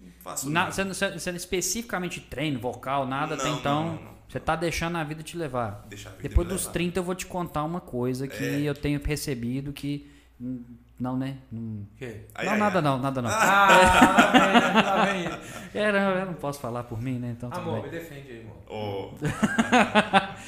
Não 0.02 0.12
faço 0.22 0.50
Na, 0.50 0.62
nada. 0.66 0.72
você, 0.72 0.84
você, 0.84 1.12
você 1.20 1.32
especificamente 1.32 2.20
treino, 2.22 2.60
vocal, 2.60 3.06
nada 3.08 3.36
Não, 3.36 3.44
até 3.44 3.50
então. 3.60 3.86
não, 3.96 4.04
não. 4.04 4.18
Você 4.28 4.40
tá 4.42 4.56
deixando 4.58 4.98
a 4.98 5.04
vida 5.06 5.24
te 5.24 5.38
levar. 5.38 5.88
Vida 5.90 6.12
Depois 6.22 6.48
dos 6.48 6.62
levar. 6.64 6.74
30 6.74 7.00
eu 7.00 7.04
vou 7.04 7.16
te 7.16 7.26
contar 7.26 7.64
uma 7.64 7.80
coisa 7.80 8.28
que 8.28 8.44
É. 8.44 8.62
eu 8.62 8.74
tenho 8.76 9.00
percebido 9.00 9.72
que. 9.72 10.10
Hum, 11.00 11.04
Não, 11.04 11.18
né? 11.18 11.38
Não, 11.52 11.86
quê? 11.98 12.22
Ai, 12.36 12.46
não 12.46 12.54
ai, 12.54 12.60
nada 12.60 12.78
ai. 12.80 12.84
não, 12.84 12.98
nada 13.00 13.22
não. 13.22 13.30
Ah, 13.30 13.68
lá 13.68 14.32
vem, 14.32 14.84
lá 14.84 15.06
vem 15.06 15.22
ele. 15.26 15.38
É, 15.74 15.92
não, 15.92 16.12
eu 16.12 16.26
não 16.28 16.34
posso 16.34 16.60
falar 16.60 16.84
por 16.84 17.02
mim, 17.02 17.20
né? 17.20 17.36
Então 17.38 17.50
Amor, 17.54 17.76
me 17.76 17.82
bem. 17.84 17.92
defende 17.92 18.32
aí, 18.32 18.42
amor. 18.42 18.58
Ô, 18.70 19.12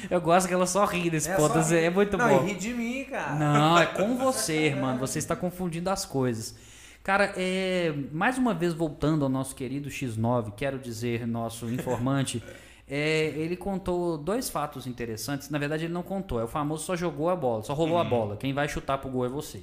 Eu 0.10 0.20
gosto 0.20 0.48
que 0.48 0.54
ela 0.54 0.66
só 0.66 0.84
ri 0.84 1.08
desse 1.10 1.30
É 1.30 1.36
ponto, 1.36 1.56
assim, 1.58 1.76
é 1.76 1.90
muito 1.90 2.16
não, 2.16 2.28
bom. 2.28 2.44
e 2.44 2.48
ri 2.48 2.54
de 2.54 2.74
mim, 2.74 3.04
cara. 3.04 3.34
Não, 3.34 3.78
é 3.78 3.86
com 3.86 4.16
você, 4.16 4.74
mano. 4.74 4.98
Você 4.98 5.18
está 5.18 5.36
confundindo 5.36 5.88
as 5.90 6.04
coisas. 6.04 6.54
Cara, 7.02 7.32
é, 7.36 7.94
mais 8.12 8.36
uma 8.36 8.52
vez 8.52 8.74
voltando 8.74 9.24
ao 9.24 9.28
nosso 9.30 9.54
querido 9.54 9.88
X9, 9.88 10.52
quero 10.54 10.78
dizer, 10.78 11.26
nosso 11.26 11.66
informante, 11.70 12.42
é, 12.86 13.28
ele 13.36 13.56
contou 13.56 14.18
dois 14.18 14.50
fatos 14.50 14.86
interessantes. 14.86 15.48
Na 15.48 15.58
verdade, 15.58 15.84
ele 15.86 15.94
não 15.94 16.02
contou, 16.02 16.38
é 16.40 16.44
o 16.44 16.48
famoso 16.48 16.84
só 16.84 16.94
jogou 16.96 17.30
a 17.30 17.36
bola, 17.36 17.62
só 17.62 17.72
rolou 17.72 17.98
a 17.98 18.04
bola. 18.04 18.36
Quem 18.36 18.52
vai 18.52 18.68
chutar 18.68 18.98
pro 18.98 19.08
gol 19.08 19.24
é 19.24 19.28
você. 19.30 19.62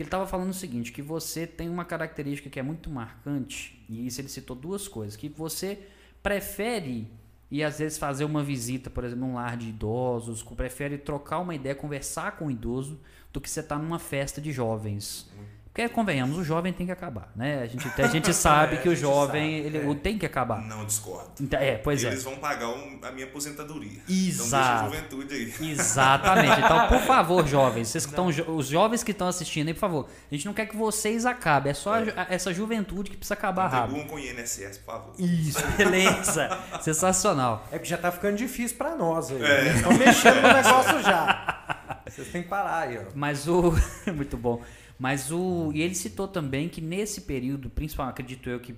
Porque 0.00 0.04
ele 0.04 0.16
estava 0.16 0.26
falando 0.26 0.48
o 0.48 0.54
seguinte, 0.54 0.92
que 0.92 1.02
você 1.02 1.46
tem 1.46 1.68
uma 1.68 1.84
característica 1.84 2.48
que 2.48 2.58
é 2.58 2.62
muito 2.62 2.88
marcante, 2.88 3.84
e 3.86 4.06
isso 4.06 4.18
ele 4.18 4.28
citou 4.28 4.56
duas 4.56 4.88
coisas, 4.88 5.14
que 5.14 5.28
você 5.28 5.78
prefere 6.22 7.06
e 7.50 7.62
às 7.62 7.80
vezes 7.80 7.98
fazer 7.98 8.24
uma 8.24 8.42
visita, 8.42 8.88
por 8.88 9.04
exemplo, 9.04 9.26
num 9.26 9.34
lar 9.34 9.58
de 9.58 9.68
idosos, 9.68 10.42
prefere 10.42 10.96
trocar 10.96 11.40
uma 11.40 11.54
ideia, 11.54 11.74
conversar 11.74 12.38
com 12.38 12.46
o 12.46 12.50
idoso, 12.50 12.98
do 13.30 13.42
que 13.42 13.50
você 13.50 13.60
estar 13.60 13.78
numa 13.78 13.98
festa 13.98 14.40
de 14.40 14.50
jovens. 14.52 15.30
Porque, 15.72 15.88
convenhamos, 15.88 16.36
o 16.36 16.42
jovem 16.42 16.72
tem 16.72 16.84
que 16.84 16.90
acabar, 16.90 17.30
né? 17.36 17.62
A 17.62 17.66
gente, 17.66 17.88
a 18.02 18.06
gente 18.08 18.34
sabe 18.34 18.74
É, 18.76 18.78
que 18.78 18.88
o 18.88 18.96
jovem, 18.96 19.58
sabe, 19.62 19.66
ele 19.68 19.78
é. 19.78 19.88
o 19.88 19.94
tem 19.94 20.18
que 20.18 20.26
acabar. 20.26 20.60
não 20.62 20.84
discordo. 20.84 21.30
Então, 21.40 21.60
É, 21.60 21.76
pois 21.76 22.02
é. 22.02 22.08
Eles 22.08 22.24
vão 22.24 22.36
pagar 22.38 22.68
um- 22.70 22.98
a 23.02 23.12
minha 23.12 23.24
aposentadoria. 23.26 24.00
Exato. 24.08 24.08
Então 24.08 24.50
deixa 24.50 24.72
a 24.74 24.84
juventude 24.84 25.34
aí. 25.34 25.70
Exatamente. 25.70 26.60
Então, 26.60 26.88
por 26.88 26.98
favor, 27.02 27.46
jovens, 27.46 27.86
vocês 27.88 28.04
que 28.04 28.10
estão, 28.10 28.26
os 28.56 28.66
jovens 28.66 29.04
que 29.04 29.12
estão 29.12 29.28
assistindo 29.28 29.68
aí, 29.68 29.74
por 29.74 29.80
favor, 29.80 30.08
a 30.30 30.34
gente 30.34 30.44
não 30.44 30.52
quer 30.52 30.66
que 30.66 30.76
vocês 30.76 31.24
acabem, 31.24 31.70
é 31.70 31.74
só 31.74 32.04
ju- 32.04 32.12
a- 32.16 32.26
essa 32.28 32.52
juventude 32.52 33.08
que 33.10 33.16
precisa 33.16 33.34
acabar 33.34 33.68
rápido. 33.68 33.94
Contribuam 33.94 34.08
com 34.08 34.16
o 34.16 34.18
INSS, 34.18 34.78
por 34.78 34.92
favor. 34.92 35.14
Isso, 35.18 35.64
beleza. 35.78 36.48
Sensacional. 36.80 37.64
É 37.70 37.78
que 37.78 37.88
já 37.88 37.96
tá 37.96 38.10
ficando 38.10 38.36
difícil 38.36 38.76
pra 38.76 38.96
nós 38.96 39.30
aí. 39.30 39.40
É. 39.42 39.60
Eles 39.60 39.76
estão 39.76 39.92
mexendo 39.96 40.42
no 40.42 40.52
negócio 40.52 41.02
já. 41.02 42.00
Vocês 42.08 42.26
têm 42.28 42.42
que 42.42 42.48
parar 42.48 42.80
aí, 42.88 42.98
ó. 42.98 43.02
Mas 43.14 43.46
o. 43.46 43.72
Muito 44.12 44.36
bom. 44.36 44.60
Mas 45.00 45.32
o. 45.32 45.72
E 45.74 45.80
ele 45.80 45.94
citou 45.94 46.28
também 46.28 46.68
que 46.68 46.80
nesse 46.82 47.22
período, 47.22 47.70
principalmente, 47.70 48.12
acredito 48.12 48.48
eu 48.50 48.60
que 48.60 48.74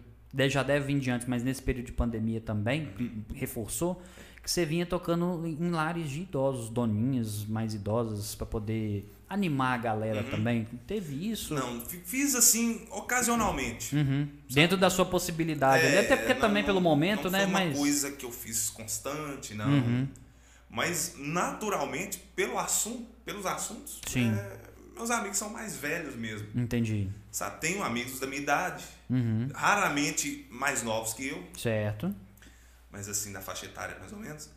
já 0.49 0.62
deve 0.62 0.86
vir 0.86 1.01
de 1.01 1.11
antes, 1.11 1.27
mas 1.27 1.43
nesse 1.43 1.61
período 1.61 1.86
de 1.86 1.93
pandemia 1.93 2.40
também, 2.40 2.89
reforçou, 3.35 4.01
que 4.43 4.49
você 4.51 4.65
vinha 4.65 4.86
tocando 4.86 5.44
em 5.47 5.70
lares 5.70 6.09
de 6.09 6.20
idosos, 6.23 6.69
doninhas 6.70 7.44
mais 7.44 7.74
idosas, 7.74 8.35
pra 8.36 8.47
poder 8.47 9.12
animar 9.28 9.74
a 9.74 9.78
galera 9.78 10.23
também. 10.24 10.66
Teve 10.86 11.28
isso? 11.31 11.55
Uhum. 11.55 11.61
Não, 11.74 11.81
fi- 11.86 12.01
fiz 12.05 12.35
assim, 12.36 12.82
ocasionalmente. 12.90 13.94
Uhum. 13.97 14.28
Dentro 14.49 14.77
da 14.77 14.90
sua 14.90 15.05
possibilidade. 15.05 15.86
ali. 15.86 15.99
Até 15.99 16.16
porque 16.16 16.35
não- 16.35 16.40
também 16.40 16.62
pelo 16.62 16.81
momento, 16.81 17.24
não 17.24 17.31
né? 17.31 17.39
Foi 17.40 17.49
uma 17.49 17.59
Mas. 17.59 17.78
coisa 17.78 18.12
que 18.12 18.24
eu 18.24 18.31
fiz 18.31 18.70
constante, 18.70 19.55
não. 19.55 19.69
Uhum. 19.69 20.09
Mas 20.70 21.15
naturalmente, 21.19 22.19
pelo 22.36 22.59
assunto, 22.59 23.07
pelos 23.24 23.44
assuntos, 23.47 24.01
Sim. 24.07 24.31
é, 24.32 24.57
meus 25.03 25.11
amigos 25.11 25.39
são 25.39 25.51
mais 25.51 25.77
velhos 25.77 26.15
mesmo. 26.16 26.49
Entendi. 26.55 27.09
Sabe? 27.31 27.61
Tenho 27.61 27.83
amigos 27.83 28.19
da 28.20 28.27
minha 28.27 28.41
idade, 28.41 28.85
Uhum. 29.11 29.49
raramente 29.55 30.47
mais 30.51 30.83
novos 30.83 31.12
que 31.15 31.29
eu, 31.29 31.45
Certo. 31.59 32.15
mas 32.91 33.09
assim, 33.09 33.33
da 33.33 33.41
faixa 33.41 33.66
etária 33.66 33.97
mais 33.99 34.12
ou 34.12 34.19
menos. 34.19 34.49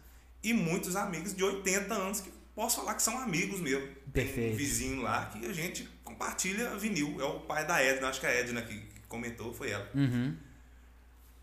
E 0.43 0.53
muitos 0.53 0.95
amigos 0.95 1.33
de 1.35 1.43
80 1.43 1.93
anos 1.93 2.21
que 2.21 2.31
posso 2.53 2.77
falar 2.77 2.93
que 2.93 3.01
são 3.01 3.17
amigos 3.19 3.59
mesmo. 3.59 3.87
Tem 4.13 4.25
Perfeito. 4.25 4.53
um 4.53 4.57
vizinho 4.57 5.01
lá 5.01 5.25
que 5.25 5.45
a 5.45 5.51
gente 5.53 5.89
compartilha 6.03 6.77
vinil. 6.77 7.17
É 7.19 7.23
o 7.25 7.39
pai 7.41 7.65
da 7.65 7.81
Edna, 7.81 8.07
acho 8.09 8.19
que 8.19 8.27
a 8.27 8.31
Edna 8.31 8.61
que 8.61 8.75
que 8.79 8.99
comentou 9.07 9.53
foi 9.53 9.71
ela. 9.71 9.89
Uhum. 9.95 10.35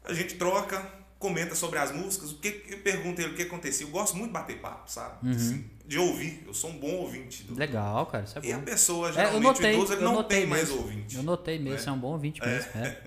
A 0.04 0.12
gente 0.14 0.34
troca, 0.36 0.80
comenta 1.22 1.54
sobre 1.54 1.78
as 1.78 1.90
músicas, 1.92 2.32
o 2.32 2.38
que, 2.38 2.64
eu 2.68 2.78
pergunto 2.78 3.20
ele 3.20 3.32
o 3.32 3.34
que 3.36 3.42
acontecia. 3.42 3.86
Eu 3.86 3.90
gosto 3.90 4.14
muito 4.16 4.28
de 4.28 4.34
bater 4.34 4.60
papo, 4.60 4.90
sabe? 4.90 5.26
Uhum. 5.26 5.34
Assim, 5.34 5.64
de 5.86 5.98
ouvir. 5.98 6.42
Eu 6.46 6.52
sou 6.52 6.70
um 6.70 6.78
bom 6.78 6.90
ouvinte. 6.96 7.44
Do... 7.44 7.54
Legal, 7.54 8.04
cara. 8.06 8.24
Isso 8.24 8.38
é 8.38 8.42
E 8.44 8.52
a 8.52 8.58
bom. 8.58 8.64
pessoa, 8.64 9.06
É, 9.06 9.10
eu 9.10 9.14
geralmente, 9.14 9.42
notei, 9.44 9.70
o 9.70 9.74
idoso, 9.76 9.92
ele 9.94 10.02
eu 10.04 10.12
não 10.12 10.24
tem 10.24 10.46
mais 10.46 10.68
mesmo. 10.68 10.82
ouvinte. 10.82 11.16
Eu 11.16 11.22
notei 11.22 11.58
mesmo, 11.58 11.74
É. 11.74 11.78
você 11.78 11.88
é 11.88 11.92
um 11.92 11.98
bom 11.98 12.12
ouvinte 12.12 12.40
mesmo. 12.40 12.70
É. 12.74 13.02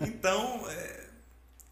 Então, 0.06 0.62
é, 0.70 1.00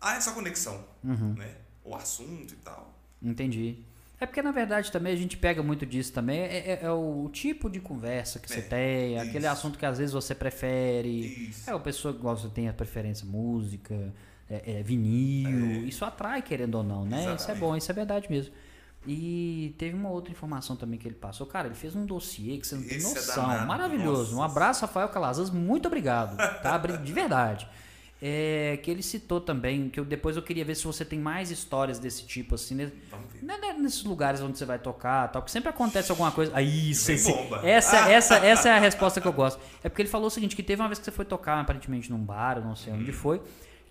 há 0.01 0.15
essa 0.17 0.33
conexão, 0.33 0.85
Uhum. 1.03 1.35
né? 1.35 1.51
O 1.85 1.95
assunto 1.95 2.53
e 2.53 2.57
tal. 2.57 2.95
Entendi. 3.23 3.79
É 4.19 4.25
porque, 4.25 4.41
na 4.41 4.51
verdade, 4.51 4.91
também 4.91 5.13
a 5.13 5.17
gente 5.17 5.37
pega 5.37 5.63
muito 5.63 5.85
disso 5.85 6.11
também. 6.13 6.41
É, 6.41 6.71
é- 6.73 6.79
é 6.85 6.91
o 6.91 7.29
tipo 7.33 7.69
de 7.69 7.81
conversa 7.81 8.39
que 8.39 8.49
você 8.49 8.61
É, 8.61 8.63
tem, 8.63 9.19
aquele 9.19 9.39
isso. 9.41 9.49
assunto 9.49 9.79
que 9.79 9.85
às 9.85 9.99
vezes 9.99 10.13
você 10.13 10.35
prefere. 10.35 11.49
Isso. 11.51 11.69
É, 11.69 11.73
a 11.75 11.79
pessoa 11.79 12.15
que 12.15 12.21
gosta, 12.21 12.49
tem 12.49 12.67
a 12.69 12.73
preferência 12.73 13.27
música, 13.27 14.13
é, 14.49 14.79
é 14.79 14.83
vinil. 14.83 15.67
É. 15.67 15.89
Isso 15.89 16.05
atrai, 16.05 16.43
querendo 16.43 16.77
ou 16.77 16.83
não, 16.85 17.05
né? 17.05 17.21
Isso 17.21 17.29
é 17.29 17.35
Exatamente. 17.35 17.61
bom, 17.61 17.77
isso 17.77 17.91
é 17.91 17.95
verdade 17.95 18.27
mesmo. 18.31 18.53
E 19.07 19.75
teve 19.79 19.95
uma 19.95 20.11
outra 20.11 20.33
informação 20.33 20.75
também 20.75 20.99
que 20.99 21.07
ele 21.07 21.15
passou. 21.15 21.47
Cara, 21.47 21.69
ele 21.69 21.77
fez 21.77 21.95
um 21.95 22.05
dossiê 22.05 22.59
que 22.59 22.67
você 22.67 22.75
não 22.75 22.83
tem 22.83 22.97
Esse 22.97 23.13
é 23.13 23.15
noção. 23.15 23.47
danado, 23.49 23.67
Maravilhoso. 23.69 24.33
Um 24.35 24.39
nossa. 24.39 24.51
abraço, 24.53 24.81
Rafael 24.81 25.09
Calazans. 25.09 25.49
Muito 25.51 25.87
obrigado. 25.87 26.37
Tá? 26.61 26.77
De 26.79 27.13
verdade. 27.13 27.69
É, 28.21 28.81
que 28.83 28.91
ele 28.91 29.03
citou 29.03 29.41
também, 29.43 29.91
que 29.91 30.01
eu, 30.01 30.05
depois 30.05 30.37
eu 30.37 30.43
queria 30.43 30.65
ver 30.65 30.75
se 30.75 30.85
você 30.85 31.05
tem 31.05 31.19
mais 31.19 31.51
histórias 31.51 31.99
desse 31.99 32.25
tipo, 32.25 32.55
assim, 32.55 32.75
né? 32.75 32.91
Né, 33.43 33.59
né, 33.59 33.73
nesses 33.75 34.03
lugares 34.05 34.41
onde 34.41 34.57
você 34.57 34.65
vai 34.65 34.79
tocar, 34.79 35.29
tal, 35.31 35.43
que 35.43 35.51
sempre 35.51 35.69
acontece 35.69 36.11
alguma 36.11 36.33
coisa. 36.33 36.51
Aí, 36.55 36.93
bomba. 37.25 37.61
essa, 37.63 37.97
essa, 38.11 38.37
essa 38.39 38.69
é 38.71 38.73
a 38.73 38.79
resposta 38.81 39.21
que 39.21 39.29
eu 39.29 39.33
gosto. 39.35 39.61
É 39.85 39.89
porque 39.91 40.01
ele 40.01 40.09
falou 40.09 40.29
o 40.29 40.31
seguinte, 40.31 40.57
que 40.57 40.63
teve 40.63 40.81
uma 40.81 40.89
vez 40.89 40.99
que 40.99 41.05
você 41.05 41.11
foi 41.11 41.27
tocar, 41.27 41.61
aparentemente 41.61 42.11
num 42.11 42.19
bar, 42.19 42.59
não 42.65 42.75
sei 42.75 42.93
Uhum. 42.95 43.01
onde 43.01 43.13
foi, 43.13 43.41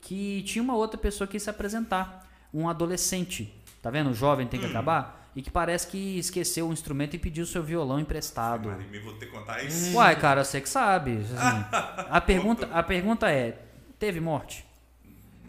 que 0.06 0.44
tinha 0.44 0.61
uma 0.64 0.76
outra 0.76 0.99
pessoa 0.99 1.27
que 1.27 1.36
ia 1.36 1.40
se 1.40 1.49
apresentar, 1.49 2.27
um 2.53 2.69
adolescente, 2.69 3.52
tá 3.82 3.90
vendo? 3.90 4.11
O 4.11 4.14
jovem 4.14 4.45
Hum. 4.45 4.49
tem 4.49 4.60
que 4.60 4.65
acabar, 4.68 5.27
e 5.36 5.41
que 5.41 5.49
parece 5.49 5.88
que 5.88 6.19
esqueceu 6.19 6.69
o 6.69 6.72
instrumento 6.72 7.15
e 7.15 7.19
pediu 7.19 7.44
seu 7.45 7.64
violão 7.64 7.99
emprestado. 7.99 8.69
Maria, 8.69 8.88
me 8.88 8.99
vou 8.99 9.14
ter 9.15 9.26
que 9.26 9.32
contar 9.32 9.64
isso. 9.64 9.95
Uai, 9.95 10.15
cara, 10.15 10.44
você 10.44 10.61
que 10.61 10.69
sabe. 10.69 11.18
assim. 11.23 11.36
a, 12.10 12.22
pergunta, 12.22 12.69
a 12.72 12.84
pergunta 12.84 13.32
é, 13.32 13.57
teve 13.98 14.19
morte? 14.19 14.64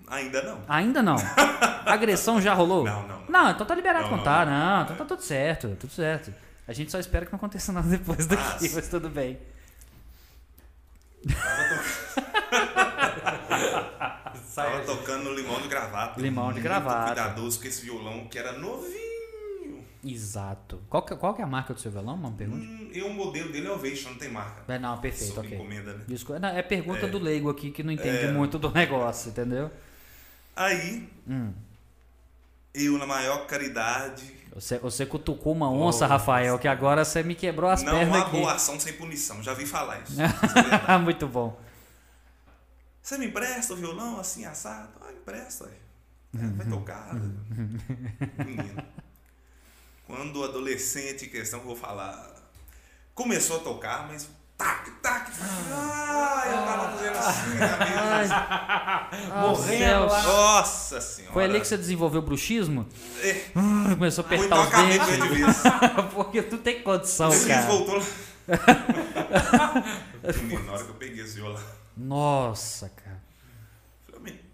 Ainda 0.09 0.43
não. 0.43 0.61
Ainda 0.67 1.03
não. 1.03 1.17
Agressão 1.85 2.41
já 2.41 2.55
rolou? 2.55 2.85
Não, 2.85 3.03
não, 3.07 3.21
não. 3.21 3.27
Não, 3.29 3.51
então 3.51 3.67
tá 3.67 3.75
liberado 3.75 4.05
Não, 4.05 4.11
não, 4.13 4.19
contar. 4.19 4.47
Não, 4.47 4.83
então 4.85 4.97
tá 4.97 5.05
tudo 5.05 5.23
certo, 5.23 5.77
tudo 5.79 5.93
certo. 5.93 6.33
A 6.67 6.73
gente 6.73 6.91
só 6.91 6.99
espera 6.99 7.27
que 7.27 7.33
não 7.33 7.37
aconteça 7.37 7.73
nada 7.73 7.87
depois 7.89 8.27
daqui, 8.27 8.67
Ah, 8.67 8.71
mas 8.75 8.89
tudo 8.89 9.11
bem. 9.11 9.39
Tava 14.57 14.81
tocando 14.85 15.35
Limão 15.35 15.61
de 15.61 15.69
Gravata. 15.69 16.21
Limão 16.21 16.53
de 16.53 16.61
Gravata. 16.61 17.07
cuidadoso 17.15 17.61
com 17.61 17.67
esse 17.69 17.83
violão 17.85 18.27
que 18.27 18.39
era 18.39 18.53
novinho. 18.53 19.07
Exato. 20.05 20.81
Qual 20.89 21.03
que, 21.03 21.15
qual 21.17 21.35
que 21.35 21.41
é 21.41 21.45
a 21.45 21.49
marca 21.49 21.75
do 21.75 21.81
seu 21.81 21.91
violão, 21.91 22.15
uma 22.15 22.31
pergunta? 22.31 22.65
Hum, 22.65 22.91
e 22.93 23.03
o 23.03 23.11
modelo 23.13 23.51
dele 23.53 23.67
é 23.67 23.71
Ovation, 23.71 24.11
não 24.11 24.17
tem 24.19 24.31
marca. 24.31 24.63
É, 24.73 24.79
não, 24.79 24.97
perfeito, 24.99 25.41
ok. 25.41 25.55
encomenda, 25.55 25.93
né? 25.95 26.05
Desculpa, 26.07 26.39
não, 26.41 26.49
é 26.49 26.63
pergunta 26.63 27.07
É. 27.07 27.09
do 27.09 27.19
leigo 27.19 27.51
aqui 27.51 27.71
que 27.71 27.83
não 27.83 27.93
entende 27.93 28.25
É. 28.27 28.31
muito 28.33 28.59
do 28.59 28.71
negócio, 28.73 29.31
entendeu? 29.31 29.71
Aí, 30.55 31.09
Hum. 31.29 31.53
eu 32.75 32.97
na 32.99 33.07
maior 33.07 33.47
caridade, 33.47 34.35
Você, 34.55 34.79
você 34.79 35.05
cutucou 35.05 35.53
uma 35.53 35.71
onça, 35.71 36.07
Rafael, 36.07 36.59
que 36.59 36.67
agora 36.69 37.05
você 37.05 37.23
me 37.23 37.35
quebrou 37.35 37.69
as 37.69 37.83
não 37.83 37.93
pernas 37.93 38.17
há 38.17 38.27
aqui. 38.27 38.31
boa 38.39 38.53
ação 38.55 38.79
sem 38.81 38.93
punição. 38.95 39.43
Já 39.43 39.53
vi 39.53 39.67
falar 39.67 40.01
isso. 40.01 40.13
Isso 40.23 40.91
é 40.91 40.97
muito 40.99 41.27
bom. 41.27 41.59
Você 43.07 43.17
me 43.19 43.27
empresta 43.27 43.73
o 43.73 43.77
violão 43.77 44.19
assim, 44.19 44.45
assado? 44.45 44.89
Ah, 45.01 45.13
empresta. 45.13 45.71
É, 46.35 46.39
Uhum. 46.39 46.57
vai 46.57 46.67
tocar. 46.67 47.15
Menino. 47.15 48.83
Quando 50.09 50.41
o 50.41 50.45
adolescente 50.45 51.27
em 51.27 51.29
questão, 51.29 51.61
vou 51.61 51.77
falar, 51.77 52.35
começou 53.15 53.59
a 53.59 53.61
tocar, 53.61 54.09
mas 54.09 54.29
tac, 54.59 54.91
tac, 55.01 55.31
ah, 55.41 56.43
eu 56.47 56.65
tava 56.65 56.97
fazendo 56.99 57.17
assim 57.17 57.55
na 57.59 57.77
mesa. 59.29 59.41
Morrendo 59.41 60.07
lá. 60.07 60.23
Nossa 60.25 61.01
senhora. 61.01 61.33
Foi 61.33 61.45
ali 61.45 61.61
que 61.61 61.69
você 61.69 61.77
desenvolveu 61.79 62.21
o 62.21 62.25
bruxismo? 62.25 62.89
É, 63.23 63.45
Ah, 63.55 63.95
Começou 63.95 64.25
a 64.25 64.27
ou 64.29 64.35
apertar 64.35 64.67
então 64.67 64.89
os 64.89 64.89
dentes. 64.89 65.23
de 65.23 65.29
vez. 65.29 65.57
Porque 66.13 66.43
tu 66.43 66.59
tem 66.59 66.83
condição, 66.83 67.29
Esse 67.29 67.47
cara. 67.47 67.67
voltou 67.69 67.99
lá. 67.99 68.05
Menino, 70.43 70.65
na 70.65 70.73
hora 70.73 70.83
que 70.83 70.91
eu 70.91 70.95
peguei 70.97 71.23
esse 71.25 71.37
violão, 71.37 71.63
Nossa, 71.97 72.89
cara. 72.91 73.21
eu 74.09 74.15
falei, 74.15 74.33
"Menino, 74.33 74.49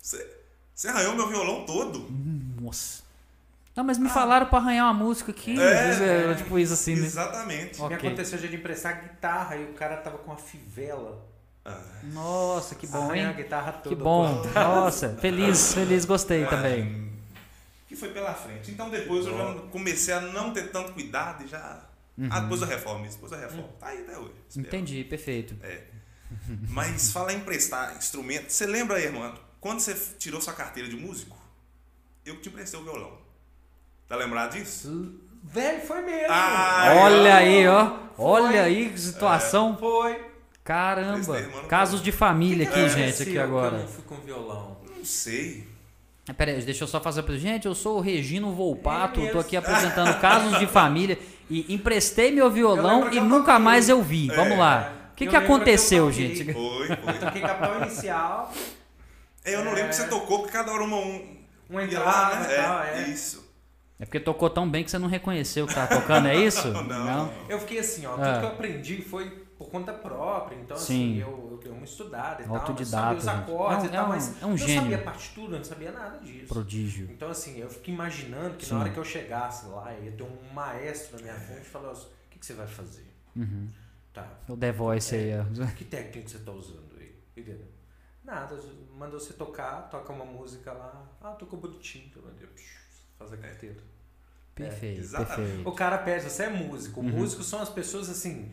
você, 0.00 0.30
você 0.74 0.88
arranhou 0.88 1.14
meu 1.16 1.28
violão 1.28 1.64
todo? 1.66 2.06
Nossa. 2.60 3.02
Não, 3.76 3.82
mas 3.82 3.98
me 3.98 4.08
falaram 4.08 4.46
pra 4.46 4.58
arranhar 4.58 4.86
uma 4.86 4.94
música 4.94 5.32
aqui. 5.32 5.60
É, 5.60 6.30
é, 6.30 6.34
tipo 6.34 6.56
isso 6.58 6.72
assim, 6.74 6.94
né? 6.94 7.06
Exatamente. 7.06 7.80
Ó. 7.82 7.88
Me 7.88 7.94
aconteceu 7.94 8.38
já 8.38 8.46
de 8.46 8.54
emprestar 8.54 9.02
guitarra 9.02 9.56
e 9.56 9.64
o 9.64 9.72
cara 9.74 9.96
tava 9.96 10.18
com 10.18 10.30
uma 10.30 10.36
fivela. 10.36 11.26
Ah, 11.64 11.80
Nossa, 12.04 12.74
que 12.76 12.86
bom, 12.86 12.98
Arranhou 13.10 13.26
a 13.26 13.30
hein? 13.30 13.36
guitarra 13.36 13.72
toda. 13.72 13.96
Que 13.96 14.00
bom. 14.00 14.42
Nossa, 14.54 15.16
feliz, 15.20 15.72
feliz, 15.74 16.04
gostei 16.04 16.46
também. 16.46 16.84
Hum, 16.84 17.10
Que 17.88 17.96
foi 17.96 18.10
pela 18.10 18.32
frente. 18.34 18.70
Então 18.70 18.90
depois 18.90 19.26
eu 19.26 19.36
já 19.36 19.54
comecei 19.72 20.14
a 20.14 20.20
não 20.20 20.52
ter 20.52 20.70
tanto 20.70 20.92
cuidado 20.92 21.42
e 21.42 21.48
já. 21.48 21.80
Ah, 22.30 22.40
depois 22.40 22.60
eu 22.60 22.68
reformo 22.68 23.04
isso, 23.06 23.14
depois 23.16 23.32
eu 23.32 23.38
reformo. 23.40 23.68
Tá 23.80 23.88
aí 23.88 24.02
até 24.02 24.16
hoje. 24.16 24.34
espero. 24.48 24.66
Entendi, 24.68 25.02
perfeito. 25.02 25.56
É. 25.64 25.82
Mas 26.68 27.12
falar 27.12 27.32
em 27.32 27.36
emprestar 27.36 27.96
instrumento, 27.96 28.50
você 28.50 28.66
lembra 28.66 28.96
aí, 28.96 29.04
irmão, 29.04 29.34
quando 29.60 29.80
você 29.80 29.94
tirou 30.18 30.40
sua 30.40 30.52
carteira 30.52 30.88
de 30.88 30.96
músico? 30.96 31.36
Eu 32.24 32.36
que 32.36 32.42
te 32.42 32.48
emprestei 32.48 32.78
o 32.78 32.82
violão. 32.84 33.12
Tá 34.08 34.16
lembrado 34.16 34.52
disso? 34.52 35.14
Velho, 35.42 35.80
foi 35.82 36.00
mesmo. 36.02 36.26
Ah, 36.30 36.94
Olha 37.02 37.36
aí, 37.36 37.66
ó. 37.68 37.92
Olha 38.16 38.62
aí 38.62 38.90
que 38.90 39.00
situação. 39.00 39.76
Foi. 39.78 40.18
Caramba. 40.62 41.42
Casos 41.68 42.02
de 42.02 42.10
família 42.10 42.66
aqui, 42.66 42.80
É, 42.80 42.88
gente, 42.88 43.22
aqui 43.22 43.32
que 43.32 43.36
Eu 43.36 43.42
agora. 43.42 43.78
não 43.78 43.86
fui 43.88 44.02
com 44.04 44.16
violão. 44.16 44.78
Não 44.96 45.04
sei. 45.04 45.68
Pera 46.38 46.52
aí, 46.52 46.62
deixa 46.62 46.84
eu 46.84 46.88
só 46.88 46.98
fazer 47.00 47.22
pra 47.22 47.36
Gente, 47.36 47.66
eu 47.66 47.74
sou 47.74 47.98
o 47.98 48.00
Regino 48.00 48.54
Volpato, 48.54 49.20
É 49.20 49.30
tô 49.30 49.38
aqui 49.38 49.56
apresentando 49.58 50.18
casos 50.20 50.58
de 50.58 50.66
família 50.66 51.18
e 51.50 51.74
emprestei 51.74 52.30
meu 52.30 52.46
Eu 52.46 52.50
violão 52.50 53.12
e 53.12 53.18
eu 53.18 53.24
nunca 53.24 53.58
mais 53.58 53.90
eu 53.90 54.02
vi. 54.02 54.30
É. 54.30 54.34
Vamos 54.34 54.56
lá. 54.58 55.03
O 55.14 55.16
que, 55.16 55.24
Eu 55.24 55.28
que 55.30 55.36
que 55.36 55.36
eu 55.36 55.40
aconteceu, 55.44 56.06
toquei. 56.08 56.34
gente? 56.36 56.52
Foi, 56.52 56.86
foi. 56.88 57.12
Toquei 57.20 57.40
capital 57.42 57.82
inicial. 57.82 58.52
É, 59.44 59.54
eu 59.54 59.64
não 59.64 59.72
lembro 59.72 59.90
que 59.90 59.96
você 59.96 60.08
tocou, 60.08 60.38
porque 60.40 60.52
cada 60.52 60.72
hora 60.72 60.82
uma 60.82 60.96
um. 60.96 61.36
Entrada 61.70 62.04
lá, 62.04 62.34
e 62.44 62.48
né? 62.48 62.56
tal, 62.62 62.82
é, 62.82 63.02
é. 63.04 63.08
isso. 63.08 63.44
É 63.98 64.04
porque 64.04 64.18
tocou 64.20 64.50
tão 64.50 64.68
bem 64.68 64.82
que 64.84 64.90
você 64.90 64.98
não 64.98 65.08
reconheceu 65.08 65.64
o 65.64 65.68
que 65.68 65.74
tava 65.74 66.00
tocando, 66.00 66.26
é 66.28 66.36
isso? 66.36 66.68
Não. 66.84 67.32
Eu 67.48 67.58
fiquei 67.60 67.78
assim, 67.78 68.04
ó, 68.06 68.14
Ah. 68.14 68.16
tudo 68.16 68.38
que 68.40 68.44
eu 68.44 68.48
aprendi 68.50 69.02
foi 69.02 69.30
por 69.56 69.68
conta 69.70 69.92
própria. 69.92 70.56
Então, 70.56 70.76
Sim. 70.76 71.12
assim, 71.12 71.20
eu, 71.20 71.48
eu 71.52 71.58
dei 71.62 71.70
uma 71.72 71.84
estudada 71.84 72.42
e 72.42 72.44
tal. 72.46 72.56
Autodidata, 72.56 73.14
Eu 73.14 73.20
sabia 73.20 73.44
os 73.44 73.50
acordes 73.50 73.84
É 73.84 73.86
um- 73.86 73.86
e 73.86 73.88
tal, 73.92 74.02
é 74.02 74.06
um- 74.06 74.08
mas 74.08 74.42
é 74.42 74.46
um 74.46 74.50
não 74.50 74.56
gênio. 74.58 74.82
sabia 74.82 74.98
partitura, 74.98 75.56
não 75.58 75.64
sabia 75.64 75.92
nada 75.92 76.18
disso. 76.18 76.46
Prodígio. 76.48 77.08
Então, 77.10 77.30
assim, 77.30 77.58
eu 77.60 77.70
fico 77.70 77.88
imaginando 77.90 78.54
que 78.56 78.66
Sim. 78.66 78.74
na 78.74 78.80
hora 78.80 78.90
que 78.90 78.98
eu 78.98 79.04
chegasse 79.04 79.66
lá, 79.68 79.92
ia 80.02 80.10
ter 80.12 80.22
um 80.24 80.52
maestro 80.52 81.16
na 81.16 81.22
minha 81.22 81.34
frente 81.34 81.62
e 81.62 81.64
falar 81.64 81.92
assim, 81.92 82.06
o 82.06 82.30
que, 82.30 82.38
que 82.40 82.44
você 82.46 82.52
vai 82.54 82.66
fazer? 82.66 83.06
Uhum. 83.36 83.68
Tá, 84.14 84.38
O 84.48 84.56
The 84.56 84.70
Voice 84.72 85.14
aí, 85.14 85.32
ó. 85.36 85.66
que 85.76 85.84
técnica 85.84 86.28
você 86.28 86.38
tá 86.38 86.52
usando 86.52 86.96
aí? 86.98 87.14
Entendeu? 87.36 87.66
Nada, 88.22 88.58
mandou 88.96 89.18
você 89.20 89.34
tocar, 89.34 89.90
toca 89.90 90.12
uma 90.12 90.24
música 90.24 90.72
lá. 90.72 91.06
Ah, 91.20 91.32
tocou 91.32 91.58
bonitinho. 91.60 92.10
Faz 93.18 93.32
a 93.32 93.36
carteira. 93.36 93.82
Perfeito, 94.54 95.00
exatamente. 95.00 95.36
perfeito. 95.36 95.68
O 95.68 95.72
cara 95.72 95.98
pede, 95.98 96.30
você 96.30 96.44
é 96.44 96.50
músico. 96.50 97.00
Uhum. 97.00 97.08
Músicos 97.08 97.46
são 97.46 97.60
as 97.60 97.68
pessoas 97.68 98.08
assim 98.08 98.52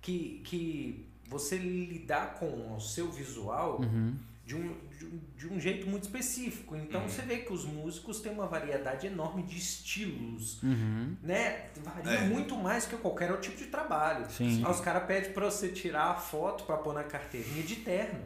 que, 0.00 0.40
que 0.44 1.10
você 1.26 1.56
lidar 1.56 2.34
com 2.34 2.76
o 2.76 2.80
seu 2.80 3.10
visual 3.10 3.80
Uhum. 3.80 4.14
De 4.48 4.54
um, 4.56 4.74
de 4.96 5.04
um, 5.04 5.20
de 5.36 5.46
um 5.52 5.60
jeito 5.60 5.86
muito 5.86 6.04
específico. 6.04 6.74
Então 6.74 7.02
Uhum. 7.02 7.08
você 7.08 7.20
vê 7.20 7.36
que 7.38 7.52
os 7.52 7.66
músicos 7.66 8.18
têm 8.20 8.32
uma 8.32 8.46
variedade 8.46 9.06
enorme 9.06 9.42
de 9.42 9.58
estilos, 9.58 10.62
Uhum. 10.62 11.14
né? 11.22 11.66
Varia 11.84 12.20
É. 12.20 12.24
muito 12.24 12.56
mais 12.56 12.86
que 12.86 12.96
qualquer 12.96 13.30
outro 13.30 13.50
tipo 13.50 13.58
de 13.58 13.66
trabalho. 13.66 14.24
Sim. 14.30 14.64
Aí 14.64 14.70
os 14.70 14.80
caras 14.80 15.04
pedem 15.04 15.32
pra 15.34 15.44
você 15.50 15.68
tirar 15.68 16.12
a 16.12 16.14
foto 16.14 16.64
pra 16.64 16.78
pôr 16.78 16.94
na 16.94 17.04
carteirinha 17.04 17.62
de 17.62 17.76
terno. 17.76 18.20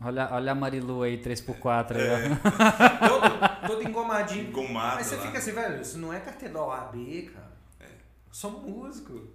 Olha, 0.00 0.28
olha 0.32 0.52
a 0.52 0.54
Marilu 0.54 1.02
aí, 1.02 1.18
3x4 1.22 1.96
aí, 1.96 2.02
É. 2.02 2.28
todo 3.66 3.82
engomadinho. 3.82 4.48
Engomado 4.48 4.96
Mas 4.96 5.06
você 5.06 5.16
lá. 5.16 5.22
fica 5.22 5.38
assim, 5.38 5.52
velho, 5.52 5.80
isso 5.80 5.98
não 5.98 6.12
é 6.12 6.18
carteira 6.20 6.54
da 6.54 6.62
OAB, 6.64 7.22
cara. 7.34 7.52
É. 7.80 7.86
Sou 8.32 8.50
músico. 8.50 9.28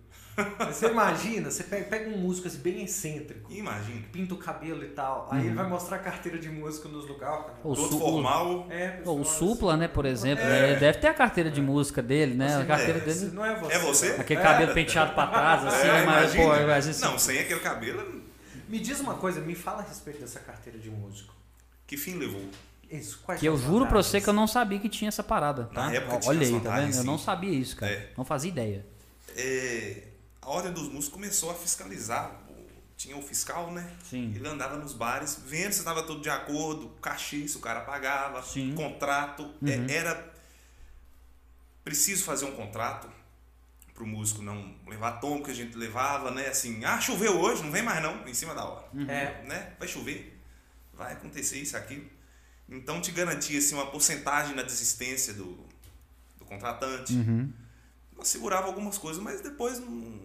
Você 0.68 0.88
imagina, 0.88 1.52
você 1.52 1.64
pega, 1.64 1.86
pega 1.86 2.10
um 2.10 2.18
músico 2.18 2.48
assim, 2.48 2.58
bem 2.58 2.84
excêntrico, 2.84 3.52
Imagina. 3.54 4.02
pinta 4.12 4.34
o 4.34 4.38
cabelo 4.38 4.84
e 4.84 4.88
tal, 4.88 5.28
aí 5.30 5.42
Uhum. 5.42 5.46
ele 5.48 5.56
vai 5.56 5.68
mostrar 5.70 5.98
a 5.98 6.00
carteira 6.00 6.40
de 6.40 6.50
músico 6.50 6.88
nos 6.90 7.08
lugares. 7.08 7.46
Todo 7.62 8.00
formal. 8.00 8.66
É, 8.70 9.00
O, 9.06 9.24
Supla, 9.24 9.78
né, 9.78 9.88
por 9.88 10.06
exemplo, 10.06 10.44
É. 10.44 10.50
né, 10.50 10.72
ele 10.72 10.80
deve 10.80 10.98
ter 10.98 11.08
a 11.08 11.14
carteira 11.14 11.52
de 11.52 11.62
música 11.62 12.02
dele, 12.02 12.34
né? 12.34 12.52
A 12.54 12.58
Assim, 12.58 12.68
carteira 12.68 13.00
é, 13.00 13.02
dele. 13.02 13.32
não 13.32 13.46
é 13.46 13.60
você. 13.60 13.74
É 13.74 13.80
você? 13.80 14.08
Aquele 14.20 14.42
cabelo 14.42 14.74
penteado 14.74 15.14
pra 15.14 15.28
trás, 15.28 15.66
assim, 15.68 15.88
É, 15.88 16.04
mas, 16.06 16.34
imagina. 16.34 16.44
pô, 16.60 16.68
mas 16.68 16.88
assim, 16.88 17.02
Não, 17.06 17.20
sem 17.20 17.40
aquele 17.40 17.60
cabelo, 17.60 18.24
Me 18.68 18.80
diz 18.80 19.00
uma 19.02 19.14
coisa, 19.16 19.40
me 19.40 19.54
fala 19.54 19.82
a 19.84 19.86
respeito 19.86 20.20
dessa 20.22 20.40
carteira 20.40 20.80
de 20.80 20.90
músico. 20.90 21.32
que 21.86 21.96
fim 21.96 22.16
levou? 22.18 22.42
Isso, 22.90 23.20
quais 23.24 23.40
que 23.40 23.46
eu 23.48 23.56
juro 23.56 23.86
pra 23.86 24.02
você 24.02 24.20
que 24.20 24.28
eu 24.28 24.34
não 24.34 24.48
sabia 24.48 24.80
que 24.80 24.90
tinha 24.90 25.10
essa 25.10 25.22
parada, 25.22 25.66
tá? 25.74 25.86
Na 25.88 25.94
época 25.94 26.20
Olha 26.28 26.40
aí, 26.48 26.60
tá 26.60 26.78
vendo? 26.78 26.88
Eu 26.88 26.94
sim. 26.94 27.04
não 27.06 27.18
sabia 27.20 27.52
isso, 27.52 27.76
cara. 27.76 27.92
É. 27.92 28.10
Não 28.18 28.24
fazia 28.26 28.50
ideia. 28.50 28.86
É, 29.36 30.04
a 30.46 30.50
Ordem 30.50 30.72
dos 30.74 30.84
Músicos 30.90 31.10
começou 31.10 31.52
a 31.52 31.56
fiscalizar. 31.56 32.32
o- 32.50 32.54
Tinha 32.96 33.18
o 33.18 33.22
fiscal, 33.22 33.72
né? 33.72 33.92
Sim. 34.10 34.32
Ele 34.36 34.48
andava 34.48 34.78
nos 34.78 34.94
bares, 34.94 35.38
vendo 35.46 35.74
se 35.74 35.80
estava 35.80 36.04
tudo 36.04 36.22
de 36.22 36.30
acordo, 36.30 36.90
cachê, 37.02 37.48
se 37.48 37.58
o 37.58 37.60
cara 37.60 37.82
pagava, 37.82 38.42
Sim. 38.44 38.74
contrato. 38.76 39.44
é, 39.66 39.78
Uhum. 39.78 39.86
era 39.90 40.34
preciso 41.84 42.24
fazer 42.24 42.46
um 42.46 42.56
contrato 42.56 43.10
para 43.94 44.04
o 44.04 44.08
músico 44.08 44.42
não 44.42 44.76
levar 44.88 45.14
tom 45.20 45.42
que 45.44 45.52
a 45.52 45.54
gente 45.54 45.76
levava, 45.78 46.32
né? 46.32 46.48
Assim, 46.48 46.84
ah, 46.86 47.00
choveu 47.02 47.40
hoje, 47.40 47.62
não 47.64 47.72
vem 47.72 47.84
mais 47.84 48.02
não, 48.02 48.28
em 48.28 48.34
cima 48.34 48.54
da 48.56 48.64
hora. 48.66 48.88
É, 49.08 49.44
Né? 49.44 49.74
Vai 49.78 49.88
chover, 49.88 50.40
vai 50.94 51.14
acontecer 51.14 51.58
isso, 51.60 51.76
aquilo. 51.78 52.10
Então 52.70 53.02
te 53.02 53.12
garantia 53.12 53.60
assim, 53.60 53.76
uma 53.76 53.88
porcentagem 53.92 54.56
na 54.56 54.64
desistência 54.64 55.34
do, 55.34 55.58
do 56.40 56.46
contratante. 56.46 57.14
Uhum. 57.14 57.52
Nós 58.16 58.28
segurava 58.30 58.68
algumas 58.68 58.98
coisas, 58.98 59.22
mas 59.22 59.42
depois 59.42 59.80
não 59.80 60.23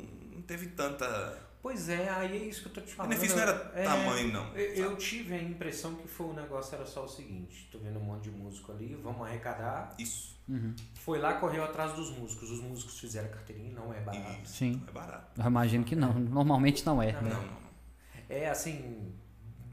teve 0.49 0.67
tanta. 0.69 1.39
pois 1.63 1.89
é, 1.89 2.09
aí 2.09 2.33
é 2.33 2.45
isso 2.47 2.63
que 2.63 2.69
eu 2.69 2.73
tô 2.73 2.81
te 2.81 2.93
O 2.93 2.97
falando. 2.97 3.11
benefício 3.11 3.37
não 3.37 3.43
era 3.45 3.71
É, 3.75 3.85
tamanho, 3.85 4.33
não. 4.33 4.57
Eu, 4.57 4.75
eu 4.75 4.97
tive 4.97 5.35
a 5.35 5.43
impressão 5.43 5.95
que 5.95 6.09
foi 6.09 6.27
o 6.27 6.33
negócio 6.33 6.75
era 6.75 6.85
só 6.87 7.05
o 7.05 7.09
seguinte, 7.09 7.69
tô 7.71 7.79
vendo 7.79 7.99
um 8.01 8.03
monte 8.03 8.25
de 8.25 8.31
músico 8.33 8.73
ali, 8.73 8.95
vamos 8.97 9.25
arrecadar. 9.27 9.95
Isso. 9.99 10.37
Uhum. 10.49 10.75
Foi 10.95 11.19
lá, 11.19 11.35
correu 11.35 11.63
atrás 11.63 11.93
dos 11.93 12.11
músicos. 12.11 12.51
Os 12.51 12.61
músicos 12.61 12.99
fizeram 12.99 13.29
carteirinha, 13.29 13.71
não 13.73 13.93
é 13.93 14.01
barato. 14.01 14.43
Isso. 14.43 14.55
Sim. 14.57 14.83
É 14.89 14.91
barato. 14.91 15.39
Eu 15.41 15.47
imagino 15.47 15.85
que 15.85 15.95
não. 15.95 16.15
Normalmente 16.15 16.85
não 16.87 17.03
é. 17.03 17.13
Não, 17.13 17.23
né? 17.23 17.31
Não, 17.31 17.43
não, 17.43 17.47
não. 17.53 17.69
É 18.31 18.49
assim, 18.49 19.15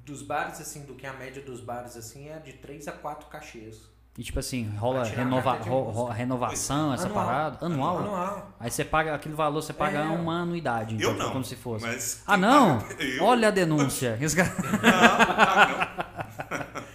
dos 0.06 0.22
bares, 0.22 0.60
assim, 0.60 0.86
do 0.86 0.94
que 0.96 1.08
a 1.08 1.14
média 1.14 1.42
dos 1.42 1.62
bares, 1.62 1.96
assim, 1.96 2.28
é 2.30 2.40
de 2.40 2.54
3 2.54 2.90
a 2.90 2.92
4 2.92 3.30
cachês. 3.30 3.90
E 4.18 4.24
tipo 4.24 4.40
assim, 4.40 4.70
rola 4.78 5.04
renova, 5.04 5.52
ro- 5.56 5.90
ro- 5.92 6.06
renovação, 6.06 6.94
essa 6.94 7.08
Anual. 7.08 7.26
parada? 7.26 7.66
Anual? 7.66 7.98
Anual. 7.98 8.50
Aí 8.60 8.72
você 8.72 8.86
paga 8.86 9.14
aquele 9.14 9.36
valor, 9.36 9.62
você 9.62 9.74
paga 9.74 10.00
É. 10.00 10.04
uma 10.04 10.42
anuidade, 10.44 10.96
então, 10.96 11.12
Eu 11.12 11.18
não. 11.18 11.32
como 11.32 11.44
se 11.44 11.58
fosse. 11.58 11.86
Mas 11.86 12.24
Ah, 12.26 12.38
não? 12.38 12.80
Eu? 12.98 13.24
Olha 13.26 13.50
a 13.50 13.52
denúncia. 13.52 14.18
Não, 14.20 14.28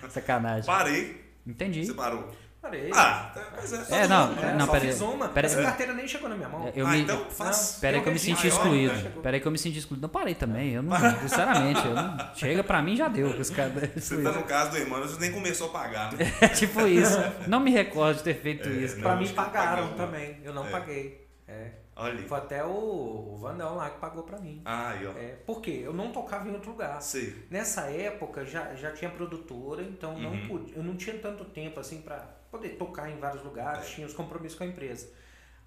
não. 0.02 0.10
Sacanagem. 0.10 0.64
Parei. 0.66 1.24
Entendi. 1.46 1.84
Você 1.86 1.94
parou. 1.94 2.28
Parei. 2.60 2.90
Ah, 2.92 3.30
tá, 3.34 3.48
mas 3.56 3.72
é. 3.90 4.02
É, 4.02 4.06
não, 4.08 4.28
mundo, 4.28 4.38
é, 4.40 4.46
né? 4.46 4.52
não, 4.52 4.66
só 4.66 5.28
pera 5.28 5.46
Essa 5.46 5.62
carteira 5.62 5.94
nem 5.94 6.06
chegou 6.06 6.28
na 6.28 6.36
minha 6.36 6.48
mão. 6.48 6.70
Eu 6.74 6.86
ah, 6.86 6.90
me... 6.90 7.00
então 7.00 7.24
faz. 7.30 7.78
Pera 7.80 7.96
aí 7.96 8.00
Eu 8.00 8.02
que 8.02 8.08
eu 8.10 8.12
me 8.12 8.18
senti 8.18 8.46
Maior, 8.48 8.64
né? 8.64 8.82
excluído. 8.84 9.20
Pera 9.22 9.36
aí 9.36 9.40
que 9.40 9.46
eu 9.48 9.52
me 9.52 9.58
senti 9.58 9.78
excluído. 9.78 10.02
Não 10.02 10.08
parei 10.10 10.34
também. 10.34 10.74
Eu 10.74 10.82
não, 10.82 10.96
sinceramente, 11.22 11.86
eu 11.86 11.94
não... 11.94 12.34
chega 12.34 12.62
pra 12.62 12.82
mim 12.82 12.96
já 12.96 13.08
deu. 13.08 13.28
Os 13.28 13.48
caras... 13.48 13.72
Você 13.96 14.22
tá 14.22 14.32
no 14.32 14.42
caso 14.42 14.72
do 14.72 14.76
irmão, 14.76 15.00
você 15.00 15.18
nem 15.18 15.32
começou 15.32 15.68
a 15.68 15.72
pagar, 15.72 16.12
né? 16.12 16.18
É 16.42 16.48
tipo 16.48 16.86
isso. 16.86 17.16
Não 17.46 17.60
me 17.60 17.70
recordo 17.70 18.18
de 18.18 18.24
ter 18.24 18.34
feito 18.34 18.68
É, 18.68 18.72
isso. 18.72 18.96
não. 18.96 19.02
Pra 19.04 19.16
mim 19.16 19.28
pagaram 19.28 19.88
pagou. 19.88 20.06
também. 20.06 20.38
Eu 20.44 20.52
não 20.52 20.66
É. 20.66 20.70
paguei. 20.70 21.26
É. 21.48 21.70
Olha. 21.96 22.22
Foi 22.28 22.38
até 22.38 22.64
o, 22.64 22.70
o 23.34 23.36
Vandão 23.38 23.76
lá 23.76 23.88
que 23.90 23.98
pagou 23.98 24.22
pra 24.22 24.38
mim. 24.38 24.60
Ah, 24.66 24.90
aí, 24.90 25.06
ó. 25.06 25.10
É, 25.12 25.36
por 25.46 25.60
quê? 25.62 25.80
Eu 25.84 25.92
não 25.92 26.12
tocava 26.12 26.46
em 26.48 26.52
outro 26.52 26.70
lugar. 26.72 27.00
Sei. 27.02 27.46
Nessa 27.50 27.90
época 27.90 28.44
já, 28.44 28.74
já 28.74 28.90
tinha 28.92 29.10
produtora, 29.10 29.82
então 29.82 30.18
não 30.18 30.30
Uhum. 30.30 30.48
pude, 30.48 30.72
eu 30.76 30.82
não 30.82 30.94
tinha 30.96 31.16
tanto 31.18 31.44
tempo 31.44 31.78
assim 31.80 32.00
pra 32.00 32.39
poder 32.50 32.70
tocar 32.70 33.10
em 33.10 33.18
vários 33.18 33.42
lugares, 33.44 33.86
É. 33.86 33.88
tinha 33.94 34.06
os 34.06 34.12
compromissos 34.14 34.56
com 34.58 34.64
a 34.64 34.66
empresa. 34.66 35.08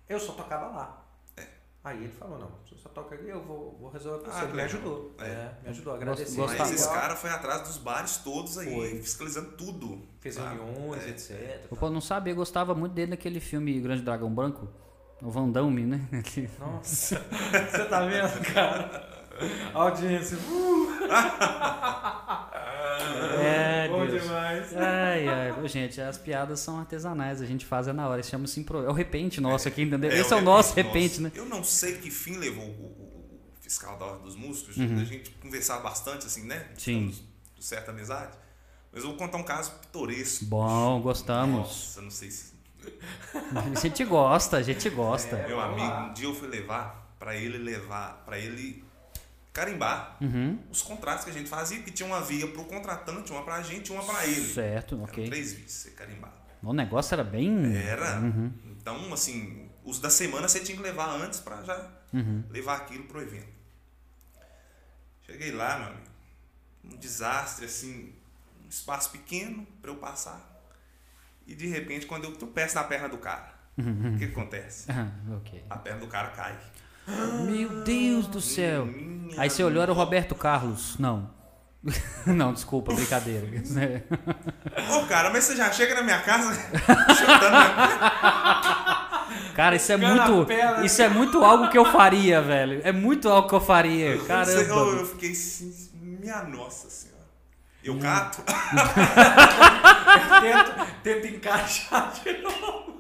Eu 0.08 0.20
só 0.20 0.34
tocava 0.34 0.68
lá. 0.68 1.06
É. 1.38 1.44
Aí 1.84 2.04
ele 2.04 2.12
falou, 2.14 2.38
não, 2.38 2.52
você 2.66 2.76
só 2.76 2.90
toca 2.90 3.16
aqui, 3.16 3.28
eu 3.30 3.42
vou, 3.42 3.78
vou 3.80 3.90
resolver 3.90 4.24
pra 4.24 4.34
Ah, 4.34 4.40
você. 4.42 4.54
Me 4.54 4.62
ajudou. 4.62 5.16
É. 5.20 5.26
É, 5.26 5.56
me 5.64 5.70
ajudou, 5.70 5.94
agradeci. 5.96 6.38
Mas 6.38 6.72
esse 6.72 6.88
Legal. 6.88 7.02
cara 7.02 7.16
foi 7.16 7.30
atrás 7.30 7.62
dos 7.64 7.78
bares 7.78 8.18
todos 8.18 8.58
aí, 8.58 8.74
Foi. 8.74 8.90
fiscalizando 9.02 9.52
tudo. 9.54 10.02
Fez 10.20 10.36
sabe? 10.36 10.56
reuniões, 10.58 11.04
É. 11.04 11.10
etc. 11.10 11.66
Eu 11.82 11.90
não 11.90 12.02
sabia, 12.02 12.32
eu 12.34 12.38
gostava 12.38 12.74
muito 12.76 12.94
dele 12.94 13.12
naquele 13.12 13.40
filme 13.40 13.80
Grande 13.80 14.02
Dragão 14.02 14.34
Branco. 14.34 14.68
O 15.22 15.30
Van 15.32 15.50
Damme, 15.50 15.86
né? 15.86 16.08
Que- 16.26 16.50
Nossa, 16.60 17.18
você 17.20 17.86
tá 17.86 18.06
vendo, 18.06 18.54
cara? 18.54 19.10
A 19.74 19.78
audiência. 19.84 20.38
Uh, 20.38 20.90
É, 23.44 23.88
bom 23.92 24.06
Deus. 24.06 24.22
demais. 24.24 24.78
Ai, 24.78 25.28
ai, 25.28 25.68
gente, 25.68 26.00
as 26.02 26.18
piadas 26.18 26.60
são 26.60 26.80
artesanais, 26.80 27.42
a 27.42 27.46
gente 27.46 27.66
faz 27.66 27.88
é 27.88 27.94
na 27.94 28.08
hora, 28.08 28.22
isso 28.22 28.30
chama-se 28.32 28.60
impro... 28.60 28.86
É 28.86 28.90
o 28.90 28.94
repente 28.94 29.40
nosso 29.42 29.68
aqui, 29.68 29.82
entendeu? 29.84 30.12
Esse 30.12 30.34
é 30.34 30.38
o 30.38 30.42
nosso 30.42 30.74
repente, 30.76 31.22
né? 31.22 31.32
Eu 31.36 31.46
não 31.46 31.64
sei 31.64 31.98
que 31.98 32.10
fim 32.10 32.38
levou 32.38 32.66
o, 32.66 32.68
o- 32.70 33.42
o 33.58 33.62
fiscal 33.62 33.98
da 33.98 34.06
Ordem 34.06 34.24
dos 34.24 34.36
Músicos, 34.36 34.78
Uhum. 34.78 35.00
a 35.02 35.04
gente 35.06 35.30
conversava 35.42 35.82
bastante, 35.82 36.26
assim, 36.26 36.44
né? 36.46 36.68
Sim. 36.78 37.14
De 37.56 37.64
certa 37.64 37.92
amizade. 37.92 38.38
Mas 38.92 39.04
eu 39.04 39.10
vou 39.10 39.18
contar 39.18 39.38
um 39.38 39.44
caso 39.44 39.72
pitoresco. 39.82 40.46
Bom, 40.46 41.02
gostamos. 41.02 41.58
Nossa, 41.60 42.02
não 42.02 42.12
sei 42.12 42.30
se. 42.30 42.54
A 43.76 43.80
gente 43.80 44.04
gosta, 44.04 44.58
a 44.58 44.62
gente 44.62 44.90
gosta. 44.90 45.38
Meu 45.48 45.56
vamos 45.58 45.82
amigo, 45.82 46.10
um 46.10 46.14
dia 46.14 46.26
eu 46.28 46.36
fui 46.36 46.48
levar 46.50 47.16
pra 47.18 47.36
ele 47.36 47.58
levar, 47.58 48.22
para 48.26 48.38
ele 48.38 48.83
carimbar 49.54 50.18
Uhum. 50.20 50.60
os 50.72 50.82
contratos 50.82 51.24
que 51.24 51.30
a 51.30 51.34
gente 51.34 51.48
fazia, 51.50 51.82
que 51.84 51.92
tinha 51.92 52.08
uma 52.08 52.20
via 52.22 52.48
pro 52.48 52.66
contratante, 52.66 53.32
uma 53.32 53.44
pra 53.44 53.62
gente 53.62 53.88
e 53.88 53.92
uma 53.92 54.04
pra 54.04 54.26
ele. 54.26 54.54
Certo, 54.54 54.96
Eram 54.96 55.04
ok. 55.06 55.26
três 55.28 55.54
vias, 55.54 55.72
você 55.72 55.92
carimbava. 55.92 56.34
O 56.62 56.74
negócio 56.74 57.14
era 57.14 57.24
bem. 57.24 57.76
Era. 57.76 58.20
Uhum. 58.20 58.52
Então, 58.66 59.14
assim, 59.14 59.70
os 59.84 60.00
da 60.00 60.10
semana 60.10 60.48
você 60.48 60.60
tinha 60.62 60.76
que 60.76 60.84
levar 60.84 61.10
antes 61.10 61.40
pra 61.40 61.62
já 61.64 61.90
Uhum. 62.14 62.44
levar 62.50 62.78
aquilo 62.78 63.04
pro 63.04 63.22
evento. 63.22 63.52
Cheguei 65.26 65.52
lá, 65.52 65.78
meu 65.80 65.88
amigo. 65.90 66.08
Um 66.86 66.98
desastre, 66.98 67.66
assim, 67.66 68.14
um 68.64 68.68
espaço 68.70 69.12
pequeno 69.12 69.66
pra 69.82 69.92
eu 69.92 69.96
passar. 69.98 70.50
E 71.48 71.56
de 71.56 71.68
repente, 71.68 72.06
quando 72.06 72.26
eu 72.26 72.36
tropeço 72.36 72.76
na 72.76 72.84
perna 72.84 73.08
do 73.10 73.18
cara, 73.18 73.54
o 73.78 74.18
que, 74.18 74.26
que 74.28 74.32
acontece? 74.32 74.86
Ah, 74.92 75.12
ok. 75.38 75.64
A 75.70 75.78
perna 75.78 76.00
do 76.00 76.08
cara 76.08 76.30
cai. 76.30 76.58
Meu 77.08 77.70
Deus 77.84 78.28
do 78.28 78.40
céu. 78.42 78.88
Aí 79.38 79.50
você 79.50 79.64
olhou, 79.64 79.82
era 79.82 79.92
o. 79.92 79.96
Roberto 79.96 80.36
Carlos. 80.36 80.98
Não. 80.98 81.30
Não, 82.26 82.54
desculpa, 82.54 82.94
brincadeira. 82.94 83.46
Ô, 84.96 85.06
cara, 85.06 85.30
mas 85.30 85.44
você 85.44 85.56
já 85.56 85.72
chega 85.72 85.96
na 85.96 86.02
minha 86.02 86.22
casa 86.22 86.54
chutando. 87.14 87.58
Cara, 89.54 89.76
isso 89.76 89.92
é 89.92 89.98
muito. 89.98 90.46
perna. 90.46 90.86
Isso 90.86 91.02
é 91.02 91.10
muito 91.10 91.44
algo 91.44 91.70
que 91.70 91.78
eu 91.78 91.86
faria, 91.86 92.42
velho. 92.42 92.82
É 92.84 92.92
muito 92.92 93.28
algo 93.28 93.50
que 93.50 93.56
eu 93.56 93.62
faria. 93.62 94.12
Eu, 94.12 94.26
Caramba. 94.26 94.52
eu 94.62 95.06
fiquei 95.06 95.32
assim, 95.32 95.90
minha 95.94 96.44
nossa 96.44 96.90
senhora. 96.90 97.14
Eu 97.84 98.00
cato. 98.00 98.42
Tenta, 100.42 100.88
tenta 101.04 101.28
encaixar 101.28 102.14
de 102.14 102.42
novo. 102.42 102.93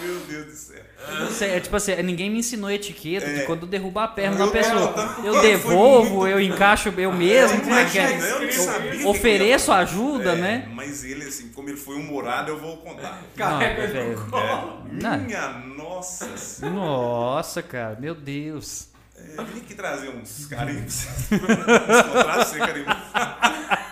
Meu 0.00 0.18
Deus 0.20 0.46
do 0.46 0.52
céu. 0.52 0.82
Não 1.20 1.30
sei, 1.30 1.50
é 1.50 1.60
tipo 1.60 1.76
assim, 1.76 1.94
ninguém 2.02 2.28
me 2.30 2.38
ensinou 2.38 2.70
etiqueta 2.70 3.26
de 3.26 3.40
É. 3.40 3.44
quando 3.44 3.66
derrubar 3.66 4.04
a 4.04 4.08
perna 4.08 4.36
da 4.36 4.48
pessoa. 4.48 4.92
quero- 4.92 5.26
Eu 5.26 5.40
devolvo, 5.42 6.26
eu 6.26 6.40
encaixo 6.40 6.92
eu 6.96 7.12
mesmo. 7.12 7.60
como 7.60 7.74
é 7.74 7.84
que 7.84 7.98
é? 7.98 8.10
Imagina, 8.12 8.26
eu 8.28 8.48
que 8.98 9.04
Ofereço 9.06 9.66
que 9.66 9.70
ajuda, 9.72 10.32
É, 10.32 10.36
né? 10.36 10.68
Mas 10.74 11.04
ele, 11.04 11.24
assim, 11.24 11.48
como 11.50 11.68
ele 11.68 11.76
foi 11.76 11.96
humorado, 11.96 12.50
eu 12.50 12.58
vou 12.58 12.76
contar. 12.78 13.20
Carrega. 13.36 13.82
É, 13.98 14.14
Não. 14.92 15.18
minha 15.18 15.48
nossa 15.76 16.36
senhora. 16.36 16.74
Nossa, 16.76 17.62
cara, 17.62 17.96
meu 18.00 18.14
Deus. 18.14 18.88
É, 19.16 19.40
eu 19.40 19.44
vim 19.46 19.60
aqui 19.60 19.74
trazer 19.74 20.08
uns 20.08 20.46
carimbos. 20.46 21.06
uns 21.30 22.02
contratos 22.12 22.48
sem 22.48 22.58
carimbo. 22.58 22.88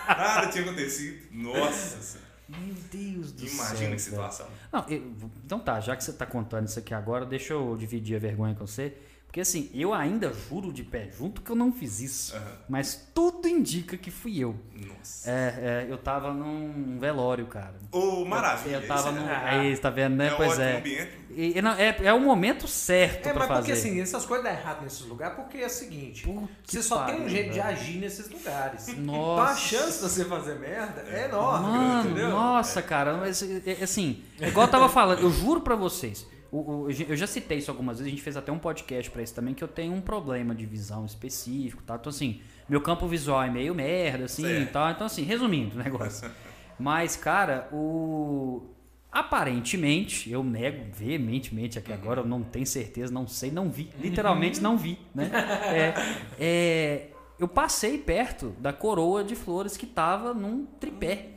Nada 0.07 0.47
tinha 0.47 0.63
acontecido. 0.63 1.17
Nossa 1.31 2.01
senhora. 2.01 2.30
Meu 2.59 2.75
Deus 2.91 3.31
do 3.31 3.47
céu. 3.47 3.65
Imagina 3.65 3.95
que 3.95 4.01
situação. 4.01 4.47
Não, 4.71 4.85
eu- 4.89 5.13
então 5.45 5.59
tá, 5.59 5.79
já 5.79 5.95
que 5.95 6.03
você 6.03 6.13
tá 6.13 6.25
contando 6.25 6.67
isso 6.67 6.79
aqui 6.79 6.93
agora, 6.93 7.25
deixa 7.25 7.53
eu 7.53 7.75
dividir 7.77 8.15
a 8.15 8.19
vergonha 8.19 8.53
com 8.55 8.65
você. 8.67 8.93
Porque 9.25 9.39
assim, 9.39 9.69
eu 9.73 9.93
ainda 9.93 10.33
juro 10.33 10.73
de 10.73 10.83
pé 10.83 11.09
junto 11.17 11.41
que 11.41 11.49
eu 11.49 11.55
não 11.55 11.71
fiz 11.71 12.01
isso. 12.01 12.35
Aham. 12.35 12.57
Mas 12.67 13.07
tudo 13.15 13.47
indica 13.47 13.95
que 13.97 14.11
fui 14.11 14.37
eu. 14.37 14.57
Nossa. 14.75 15.31
É, 15.31 15.85
é, 15.87 15.87
eu 15.89 15.97
tava 15.97 16.33
num 16.33 16.99
velório, 16.99 17.47
cara. 17.47 17.75
Ô, 17.93 18.25
maravilha. 18.25 18.75
Eu 18.81 18.87
tava 18.87 19.09
isso 19.09 19.19
num. 19.21 19.29
é, 19.29 19.49
Aí, 19.49 19.77
tá 19.77 19.89
vendo, 19.89 20.17
né? 20.17 20.27
é 20.27 20.35
pois 20.35 20.59
é. 20.59 20.77
ambiente. 20.79 21.20
E, 21.35 21.53
é. 21.77 22.07
É 22.07 22.13
o 22.13 22.19
momento 22.19 22.67
certo 22.67 23.27
É, 23.27 23.31
pra 23.33 23.39
mas 23.39 23.47
fazer. 23.47 23.59
porque 23.59 23.71
assim, 23.73 24.01
essas 24.01 24.25
coisas 24.25 24.43
dão 24.45 24.53
errado 24.53 24.83
nesses 24.83 25.01
lugares 25.05 25.35
porque 25.35 25.57
é 25.57 25.65
o 25.65 25.69
seguinte: 25.69 26.23
Puta 26.23 26.47
você 26.63 26.81
só 26.83 27.05
tem 27.05 27.15
um 27.15 27.17
pariu, 27.19 27.29
jeito 27.29 27.49
de 27.53 27.59
velho. 27.59 27.67
agir 27.69 27.97
nesses 27.99 28.29
lugares. 28.29 28.87
Então 28.89 29.37
a 29.37 29.45
Nossa. 29.45 29.59
chance 29.59 29.97
de 30.03 30.09
você 30.09 30.25
fazer 30.25 30.59
merda 30.59 31.03
é 31.07 31.25
enorme, 31.25 31.67
Mano, 31.67 32.09
entendeu? 32.09 32.29
nossa, 32.29 32.81
cara, 32.81 33.13
mas 33.17 33.41
é, 33.43 33.61
é, 33.79 33.83
assim, 33.83 34.23
é 34.39 34.47
igual 34.47 34.65
eu 34.67 34.71
tava 34.71 34.89
falando, 34.89 35.19
eu 35.21 35.29
juro 35.31 35.61
pra 35.61 35.75
vocês, 35.75 36.25
eu 36.51 37.15
já 37.15 37.27
citei 37.27 37.59
isso 37.59 37.71
algumas 37.71 37.97
vezes, 37.97 38.07
a 38.07 38.15
gente 38.15 38.21
fez 38.23 38.35
até 38.35 38.51
um 38.51 38.59
podcast 38.59 39.09
pra 39.09 39.21
isso 39.23 39.33
também, 39.33 39.53
que 39.53 39.63
eu 39.63 39.67
tenho 39.67 39.93
um 39.93 40.01
problema 40.01 40.53
de 40.53 40.65
visão 40.65 41.05
específico, 41.05 41.81
tá? 41.83 41.95
Então 41.95 42.09
assim, 42.09 42.41
meu 42.67 42.81
campo 42.81 43.07
visual 43.07 43.41
é 43.43 43.49
meio 43.49 43.73
merda, 43.75 44.25
assim, 44.25 44.61
e 44.63 44.65
tal. 44.65 44.89
Então 44.91 45.07
assim, 45.07 45.23
resumindo 45.23 45.75
o 45.79 45.83
negócio. 45.83 46.29
Mas, 46.79 47.15
cara, 47.15 47.67
o... 47.71 48.63
Aparentemente, 49.11 50.31
eu 50.31 50.41
nego 50.41 50.85
veementemente 50.93 51.77
aqui 51.77 51.91
agora, 51.91 52.21
eu 52.21 52.25
não 52.25 52.41
tenho 52.41 52.65
certeza, 52.65 53.11
não 53.11 53.27
sei, 53.27 53.51
não 53.51 53.69
vi. 53.69 53.89
Literalmente 53.99 54.61
não 54.61 54.77
vi, 54.77 54.97
né? 55.13 55.29
É, 55.67 55.93
é, 56.39 57.07
eu 57.37 57.47
passei 57.47 57.97
perto 57.97 58.55
da 58.59 58.71
coroa 58.71 59.23
de 59.23 59.35
flores 59.35 59.75
que 59.75 59.85
tava 59.85 60.33
num 60.33 60.65
tripé. 60.79 61.29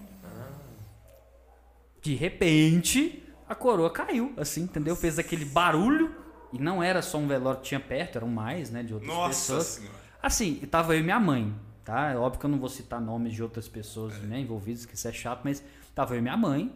De 2.00 2.14
repente, 2.14 3.24
a 3.48 3.54
coroa 3.54 3.90
caiu, 3.90 4.32
assim, 4.36 4.62
entendeu? 4.62 4.94
Fez 4.94 5.18
aquele 5.18 5.44
barulho. 5.44 6.14
E 6.52 6.58
não 6.58 6.80
era 6.80 7.02
só 7.02 7.18
um 7.18 7.26
velório 7.26 7.60
que 7.60 7.66
tinha 7.66 7.80
perto, 7.80 8.16
eram 8.16 8.28
mais, 8.28 8.70
né? 8.70 8.84
De 8.84 8.94
outras 8.94 9.12
Nossa 9.12 9.28
pessoas. 9.28 9.66
senhora. 9.66 9.98
Assim, 10.22 10.54
tava 10.70 10.94
eu 10.94 11.00
e 11.00 11.02
minha 11.02 11.18
mãe, 11.18 11.52
tá? 11.84 12.12
É 12.12 12.16
óbvio 12.16 12.38
que 12.38 12.46
eu 12.46 12.50
não 12.50 12.58
vou 12.60 12.68
citar 12.68 13.00
nomes 13.00 13.32
de 13.32 13.42
outras 13.42 13.66
pessoas 13.66 14.16
né, 14.20 14.38
envolvidas, 14.38 14.86
que 14.86 14.94
isso 14.94 15.08
é 15.08 15.12
chato, 15.12 15.40
mas 15.42 15.62
tava 15.94 16.14
eu 16.14 16.18
e 16.18 16.22
minha 16.22 16.36
mãe. 16.36 16.72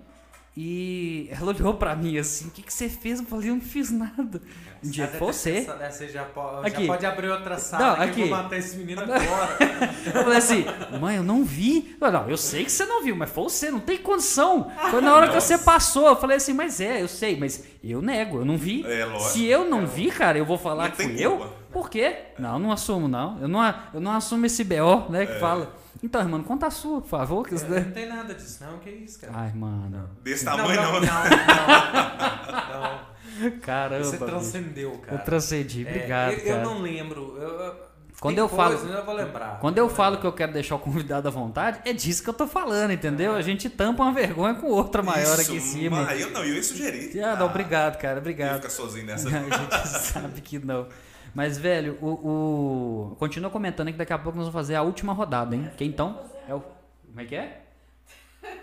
E 0.60 1.28
ela 1.30 1.52
olhou 1.52 1.74
pra 1.74 1.94
mim 1.94 2.18
assim, 2.18 2.48
o 2.48 2.50
que, 2.50 2.62
que 2.62 2.72
você 2.74 2.88
fez? 2.88 3.20
Eu 3.20 3.26
falei, 3.26 3.48
eu 3.48 3.54
não 3.54 3.60
fiz 3.60 3.92
nada. 3.92 4.42
Um 4.84 4.90
dia 4.90 5.06
foi 5.06 5.18
você. 5.32 5.70
Essa 5.80 6.08
já, 6.08 6.24
pode, 6.24 6.66
Aqui. 6.66 6.80
já 6.84 6.92
pode 6.92 7.06
abrir 7.06 7.28
outra 7.28 7.50
Não, 7.54 7.60
sala 7.60 7.96
que 7.98 8.02
aqui. 8.02 8.20
eu 8.22 8.28
vou 8.28 8.36
matar 8.38 8.56
esse 8.56 8.76
menino 8.76 9.02
agora. 9.06 9.20
Eu 10.04 10.22
falei 10.24 10.38
assim, 10.38 10.64
mãe, 11.00 11.14
eu 11.16 11.22
não 11.22 11.44
vi. 11.44 11.96
Eu, 12.00 12.10
não, 12.10 12.28
eu 12.28 12.36
sei 12.36 12.64
que 12.64 12.72
você 12.72 12.84
não 12.86 13.04
viu, 13.04 13.14
mas 13.14 13.30
foi 13.30 13.44
você, 13.44 13.70
não 13.70 13.78
tem 13.78 13.98
condição. 13.98 14.68
Foi 14.90 15.00
na 15.00 15.14
hora 15.14 15.28
que 15.28 15.34
você 15.34 15.56
passou. 15.58 16.08
Eu 16.08 16.16
falei 16.16 16.38
assim, 16.38 16.54
mas 16.54 16.80
é, 16.80 17.02
eu 17.02 17.06
sei, 17.08 17.38
mas 17.38 17.62
eu 17.82 18.02
nego, 18.02 18.38
eu 18.38 18.44
não 18.44 18.56
vi. 18.58 18.84
É, 18.84 19.04
lógico. 19.04 19.30
Se 19.30 19.44
eu 19.46 19.64
não 19.64 19.86
vi, 19.86 20.10
cara, 20.10 20.38
eu 20.38 20.44
vou 20.44 20.58
falar 20.58 20.88
Não 20.88 20.90
que 20.90 21.04
fui 21.04 21.16
eu? 21.24 21.52
Por 21.70 21.88
quê? 21.88 22.16
Não, 22.36 22.58
não 22.58 22.72
assumo, 22.72 23.06
não. 23.06 23.40
Eu 23.40 23.46
não, 23.46 23.74
eu 23.94 24.00
não 24.00 24.10
assumo 24.10 24.44
esse 24.44 24.64
BO, 24.64 25.06
né, 25.08 25.24
que 25.24 25.34
É. 25.34 25.38
fala. 25.38 25.72
Então, 26.02 26.20
irmão, 26.20 26.42
conta 26.42 26.66
a 26.66 26.70
sua, 26.70 27.00
por 27.00 27.08
favor. 27.08 27.46
Que 27.46 27.54
isso 27.54 27.64
É, 27.64 27.68
daí- 27.68 27.84
não 27.84 27.90
tem 27.92 28.08
nada 28.08 28.34
disso, 28.34 28.64
não. 28.64 28.78
Que 28.78 28.90
isso, 28.90 29.18
cara? 29.20 29.32
Ai, 29.36 29.52
mano. 29.52 30.08
Desse 30.22 30.44
tamanho 30.44 30.80
não. 30.80 30.92
não, 30.92 31.00
não, 31.00 31.08
não. 33.42 33.50
Caramba. 33.62 34.04
Você 34.04 34.12
bicho. 34.16 34.24
transcendeu, 34.26 34.92
cara. 34.98 35.16
Eu 35.16 35.24
transcendi, 35.24 35.86
É, 35.86 35.90
obrigado, 35.90 36.32
eu, 36.32 36.38
eu 36.38 36.44
cara. 36.56 36.64
não 36.64 36.80
lembro. 36.80 37.36
Eu- 37.40 37.48
eu- 37.60 37.88
Quando 38.20 38.34
tem 38.34 38.42
eu 38.42 38.48
falo- 38.48 38.74
Eu 38.74 39.04
vou 39.04 39.14
lembrar. 39.14 39.60
Quando 39.60 39.78
eu 39.78 39.88
falo 39.88 40.18
que 40.18 40.26
eu 40.26 40.32
quero 40.32 40.52
deixar 40.52 40.74
o 40.74 40.78
convidado 40.80 41.28
à 41.28 41.30
vontade, 41.30 41.78
é 41.84 41.92
disso 41.92 42.20
que 42.24 42.28
eu 42.28 42.34
tô 42.34 42.48
falando, 42.48 42.90
entendeu? 42.92 43.34
A 43.36 43.42
gente 43.42 43.70
tampa 43.70 44.02
uma 44.02 44.12
vergonha 44.12 44.54
com 44.54 44.66
outra 44.66 45.02
maior 45.04 45.34
Isso, 45.38 45.42
aqui 45.42 45.56
em 45.56 45.60
cima. 45.60 46.02
mas 46.02 46.20
eu 46.20 46.30
não, 46.30 46.44
eu 46.44 46.54
ia 46.56 46.62
sugerir. 46.62 47.20
Ah, 47.22 47.36
não, 47.36 47.46
obrigado, 47.46 47.96
cara, 47.96 48.14
Ia 48.14 48.18
obrigado. 48.18 48.56
ficar 48.56 48.70
sozinho 48.70 49.06
nessa. 49.06 49.28
A 49.30 49.32
gente 49.40 49.88
sabe 49.88 50.40
que 50.40 50.58
não. 50.58 50.88
Mas, 51.38 51.56
velho, 51.56 51.96
o, 52.02 52.08
o... 53.12 53.16
Continua 53.16 53.48
comentando 53.48 53.86
aí 53.86 53.92
que 53.92 53.98
daqui 53.98 54.12
a 54.12 54.18
pouco 54.18 54.36
nós 54.36 54.48
vamos 54.48 54.52
fazer 54.60 54.74
a 54.74 54.82
última 54.82 55.12
rodada, 55.12 55.54
hein? 55.54 55.70
Quem 55.76 55.86
então? 55.86 56.18
É 56.48 56.52
o... 56.52 56.60
Como 57.06 57.20
é 57.20 57.24
que 57.24 57.36
é? 57.36 57.60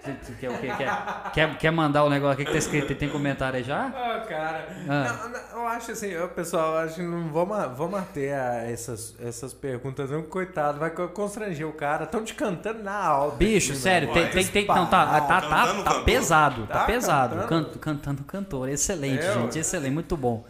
Você- 0.04 0.12
você 0.22 0.34
Quer, 0.34 0.50
o 0.52 0.58
quê? 0.60 0.68
quer, 0.78 1.32
quer, 1.34 1.58
quer 1.58 1.72
mandar 1.72 2.04
o 2.04 2.10
negócio 2.10 2.34
aqui 2.34 2.44
que 2.44 2.52
tá 2.52 2.58
escrito 2.58 2.92
e 2.92 2.96
tem 2.96 3.08
comentário 3.08 3.56
aí 3.58 3.64
já? 3.64 3.86
Ah, 3.86 4.26
cara. 4.28 4.68
Ah. 4.90 5.04
Não, 5.24 5.30
não, 5.30 5.62
eu 5.64 5.68
acho 5.70 5.92
assim, 5.94 6.08
eu, 6.08 6.28
pessoal, 6.28 6.74
eu 6.74 6.80
acho 6.80 6.96
que 6.96 7.02
não 7.02 7.30
vamos, 7.30 7.78
vamos 7.78 8.04
ter 8.14 8.34
a- 8.34 8.64
essas, 8.70 9.16
essas 9.22 9.54
perguntas, 9.54 10.12
não. 10.12 10.24
Coitado, 10.24 10.78
vai 10.78 10.90
co- 10.90 11.08
constranger 11.08 11.66
o 11.66 11.72
cara. 11.72 12.04
Estão 12.04 12.26
te 12.26 12.34
cantando 12.34 12.84
na 12.84 12.94
alta. 13.06 13.38
Bicho, 13.38 13.72
aqui, 13.72 13.80
sério, 13.82 14.10
mano. 14.10 14.20
tem, 14.22 14.32
tem, 14.32 14.48
tem, 14.48 14.68
não, 14.68 14.86
tá, 14.88 15.06
tá, 15.06 15.22
tá, 15.22 15.42
Cantando 15.42 15.84
tá 15.84 15.90
cantor. 15.92 16.04
pesado, 16.04 16.68
tá 16.68 16.74
Tá 16.80 16.84
pesado. 16.86 17.36
cantando? 17.38 17.48
Canto- 17.66 17.80
cantando 17.80 18.24
cantor, 18.26 18.68
excelente, 18.70 19.24
É, 19.24 19.34
gente, 19.34 19.60
excelente, 19.60 19.94
muito 19.94 20.18
bom. 20.18 20.44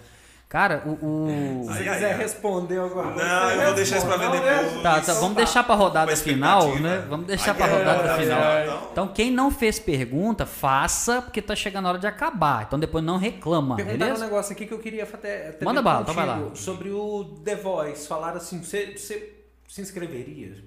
Cara, 0.48 0.84
o... 0.86 0.92
o- 0.92 1.64
Se 1.64 1.68
você 1.74 1.90
Ai, 1.90 1.94
quiser 1.96 2.12
ai. 2.14 2.18
responder 2.18 2.78
alguma 2.78 3.12
coisa. 3.12 3.28
Não, 3.28 3.52
eu 3.52 3.66
vou 3.66 3.74
deixar 3.74 3.98
isso 3.98 4.06
pra 4.06 4.16
ver 4.18 4.30
depois. 4.32 4.82
Tá, 4.84 5.02
tá, 5.02 5.14
vamos 5.16 5.36
deixar 5.36 5.64
pra 5.64 5.76
rodada 5.76 6.16
final, 6.16 6.76
né? 6.80 7.06
Vamos 7.10 7.26
deixar 7.26 7.52
Ai, 7.52 7.58
pra 7.58 7.66
rodada 7.68 8.14
ai, 8.14 8.20
final. 8.24 8.40
ai, 8.42 8.70
ai. 8.70 8.88
Então, 8.92 9.08
quem 9.08 9.32
não 9.32 9.50
fez 9.52 9.80
pergunta, 9.80 10.46
faça, 10.46 11.22
porque 11.22 11.42
tá 11.42 11.56
chegando 11.56 11.88
a 11.88 11.90
hora 11.90 12.00
de 12.00 12.08
acabar. 12.08 12.64
Então, 12.64 12.80
depois 12.80 13.04
não 13.04 13.18
reclama, 13.18 13.76
Perguntaram 13.76 14.16
um 14.16 14.20
negócio 14.20 14.54
aqui 14.54 14.66
que 14.68 14.74
eu 14.74 14.80
queria 14.80 15.04
até, 15.04 15.50
até 15.50 15.66
Manda 15.66 15.82
bala, 15.82 16.02
então 16.04 16.14
vai 16.14 16.26
lá. 16.28 16.40
Sobre 16.54 16.90
o 16.92 17.24
The 17.44 17.56
Voice. 17.56 18.08
Falaram 18.08 18.38
assim, 18.38 18.62
você, 18.64 18.96
você 18.98 19.34
se 19.68 19.82
inscreveria? 19.82 20.64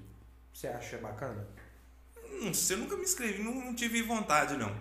Você 0.53 0.67
acha 0.67 0.97
bacana? 0.97 1.47
Não 2.43 2.53
sei, 2.53 2.75
eu 2.75 2.81
nunca 2.81 2.95
me 2.97 3.03
inscrevi, 3.03 3.41
não, 3.41 3.53
não 3.53 3.73
tive 3.73 4.01
vontade, 4.03 4.55
não. 4.57 4.71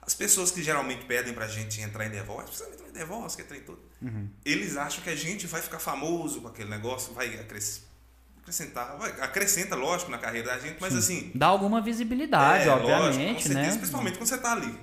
As 0.00 0.14
pessoas 0.14 0.50
que 0.50 0.62
geralmente 0.62 1.04
pedem 1.04 1.32
pra 1.32 1.46
gente 1.46 1.80
entrar 1.80 2.06
em 2.06 2.10
The 2.10 2.22
Voice, 2.22 2.44
precisa 2.48 2.68
entrar 2.70 2.88
em 2.88 2.92
The 2.92 3.04
Voice, 3.04 3.36
que 3.36 3.42
entrar 3.42 3.56
em 3.56 3.62
tudo. 3.62 3.78
Uhum. 4.04 4.28
Eles 4.44 4.76
acham 4.76 5.02
que 5.02 5.10
a 5.10 5.16
gente 5.16 5.46
vai 5.46 5.62
ficar 5.62 5.78
famoso 5.78 6.40
com 6.42 6.48
aquele 6.48 6.68
negócio, 6.68 7.12
vai 7.14 7.28
acres- 7.38 7.82
acrescentar, 8.42 8.96
vai, 8.98 9.10
acrescenta, 9.20 9.74
lógico, 9.74 10.10
na 10.10 10.18
carreira 10.18 10.48
da 10.48 10.58
gente, 10.58 10.76
mas 10.80 10.94
assim. 10.94 11.30
Dá 11.34 11.46
alguma 11.46 11.80
visibilidade, 11.80 12.68
é, 12.68 12.74
lógico, 12.74 12.90
obviamente, 12.90 13.42
com 13.44 13.48
né? 13.48 13.54
certeza, 13.54 13.78
Principalmente 13.78 14.18
quando 14.18 14.28
você 14.28 14.38
tá 14.38 14.52
ali. 14.52 14.78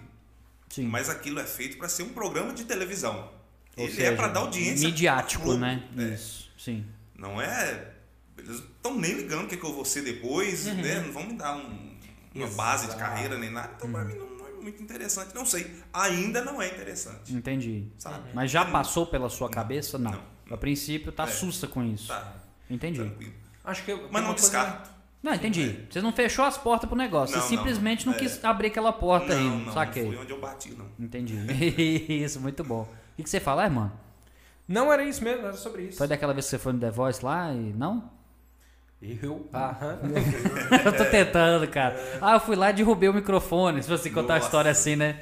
Sim. 0.70 0.88
Mas 0.88 1.10
aquilo 1.10 1.40
é 1.40 1.44
feito 1.44 1.78
pra 1.78 1.88
ser 1.90 2.04
um 2.04 2.10
programa 2.10 2.54
de 2.54 2.64
televisão. 2.66 3.30
Ou 3.78 3.84
Ele 3.86 3.94
é 3.94 3.96
seja, 3.96 4.16
pra 4.16 4.28
dar 4.30 4.40
audiência. 4.42 4.88
Midiático, 4.88 5.54
né? 5.54 5.84
É. 5.98 6.02
Isso, 6.14 6.50
sim. 6.58 6.86
Não 7.16 7.40
é. 7.42 7.92
Eles 8.38 8.50
não 8.60 8.66
estão 8.66 8.98
nem 9.00 9.14
ligando 9.14 9.44
o 9.46 9.48
que, 9.48 9.56
é 9.56 9.58
que 9.58 9.64
eu 9.64 9.74
vou 9.74 9.86
ser 9.86 10.02
depois, 10.02 10.66
Uhum. 10.66 10.76
né? 10.76 11.00
Não 11.02 11.12
vão 11.14 11.28
me 11.28 11.34
dar 11.34 11.56
um- 11.58 11.92
uma 12.34 12.48
base 12.48 12.88
de 12.88 12.96
carreira 12.96 13.38
nem 13.38 13.52
nada. 13.52 13.72
Então, 13.76 13.88
Uhum. 13.88 13.94
pra 13.94 14.04
mim, 14.06 14.16
não, 14.16 14.26
é 14.26 14.31
muito 14.62 14.82
interessante. 14.82 15.34
Não 15.36 15.46
sei. 15.46 15.72
Ainda 15.94 16.44
não 16.44 16.62
é 16.62 16.68
interessante. 16.68 17.34
Entendi. 17.34 17.88
Sabe? 17.98 18.30
Mas 18.34 18.50
já 18.52 18.66
passou 18.66 19.06
pela 19.06 19.30
sua 19.30 19.50
cabeça? 19.50 19.98
Não. 19.98 20.12
não. 20.12 20.22
A 20.52 20.58
princípio, 20.58 21.12
tá 21.12 21.24
É. 21.24 21.28
sussa 21.28 21.68
com 21.68 21.84
isso. 21.84 22.08
Tá, 22.10 22.34
Entendi. 22.70 23.00
tranquilo. 23.00 23.34
Acho 23.64 23.84
que 23.86 23.92
eu- 23.92 23.98
Mas 24.12 24.22
não 24.22 24.30
uma 24.32 24.36
coisa- 24.36 24.42
descarto. 24.50 24.90
Não, 25.24 25.34
entendi. 25.36 25.86
Você 25.90 26.02
não 26.02 26.12
fechou 26.12 26.44
as 26.46 26.58
portas 26.58 26.90
pro 26.90 26.98
negócio. 26.98 27.36
Não, 27.36 27.44
Você 27.44 27.56
não, 27.56 27.58
simplesmente 27.64 28.06
não, 28.08 28.14
não. 28.14 28.20
quis 28.20 28.44
abrir 28.44 28.68
aquela 28.68 28.92
porta 28.92 29.34
aí. 29.34 29.44
não, 29.44 29.60
não, 29.60 29.74
Saquei. 29.74 30.04
não 30.06 30.12
foi 30.14 30.22
onde 30.24 30.32
eu 30.32 30.42
bati, 30.42 30.72
não. 30.72 30.88
Entendi. 31.00 31.36
Isso, 32.24 32.40
muito 32.40 32.64
bom. 32.64 32.82
O 32.82 33.16
que, 33.18 33.24
que 33.24 33.30
você 33.30 33.40
fala, 33.40 33.64
irmão? 33.66 33.92
Não 34.68 34.92
era 34.92 35.04
isso 35.04 35.24
mesmo, 35.24 35.44
era 35.46 35.54
sobre 35.54 35.84
isso. 35.84 35.98
Foi 35.98 36.08
daquela 36.08 36.34
vez 36.34 36.46
que 36.46 36.52
você 36.52 36.58
foi 36.58 36.72
no 36.74 36.80
The 36.80 36.90
Voice 36.92 37.24
lá 37.24 37.54
e 37.54 37.74
não? 37.74 38.10
Eu? 39.02 39.48
Aham. 39.54 40.00
eu 40.86 40.96
tô 40.96 41.06
tentando, 41.06 41.68
cara. 41.68 41.96
Ah, 42.22 42.34
eu 42.34 42.40
fui 42.40 42.56
lá 42.56 42.70
e 42.70 42.74
derrubei 42.74 43.10
o 43.10 43.14
microfone. 43.14 43.82
Se 43.82 43.90
você 43.90 44.10
contar 44.10 44.36
a 44.36 44.38
história 44.38 44.70
assim, 44.70 44.96
né? 44.96 45.20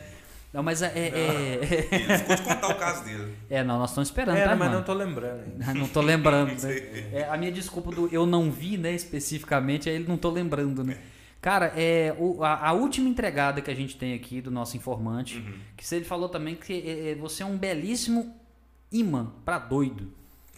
Não, 0.53 0.61
mas 0.63 0.81
é. 0.81 0.87
é, 0.87 1.07
é, 1.07 1.87
Ele 1.91 2.17
ficou 2.17 2.35
de 2.35 2.41
contar 2.41 2.67
o 2.69 2.75
caso 2.75 3.05
dele. 3.05 3.33
é, 3.49 3.63
não, 3.63 3.77
nós 3.79 3.91
estamos 3.91 4.09
esperando, 4.09 4.35
Era, 4.37 4.49
tá, 4.49 4.55
mas 4.55 4.65
irmão? 4.67 4.79
não 4.79 4.85
tô 4.85 4.93
lembrando 4.93 5.41
ainda. 5.43 5.73
Não 5.79 5.87
tô 5.87 6.01
lembrando, 6.01 6.61
né? 6.61 6.75
É, 7.13 7.27
a 7.31 7.37
minha 7.37 7.51
desculpa 7.51 7.91
do 7.91 8.09
eu 8.11 8.25
não 8.25 8.51
vi, 8.51 8.75
né, 8.77 8.91
especificamente, 8.93 9.87
aí 9.87 9.95
ele 9.95 10.07
não 10.07 10.17
tô 10.17 10.29
lembrando, 10.31 10.83
né? 10.83 10.97
Cara, 11.39 11.71
é, 11.77 12.13
o- 12.17 12.43
a, 12.43 12.67
a 12.67 12.73
última 12.73 13.07
entregada 13.07 13.61
que 13.61 13.69
a 13.71 13.75
gente 13.75 13.95
tem 13.95 14.13
aqui 14.13 14.41
do 14.41 14.49
nosso 14.51 14.75
informante, 14.75 15.37
Uhum. 15.37 15.53
que 15.77 15.95
ele 15.95 16.03
falou 16.03 16.27
também 16.27 16.55
que 16.55 16.73
é, 16.73 17.11
é, 17.11 17.15
você 17.15 17.43
é 17.43 17.45
um 17.45 17.55
belíssimo 17.57 18.35
imã 18.91 19.31
pra 19.45 19.57
doido. 19.59 20.11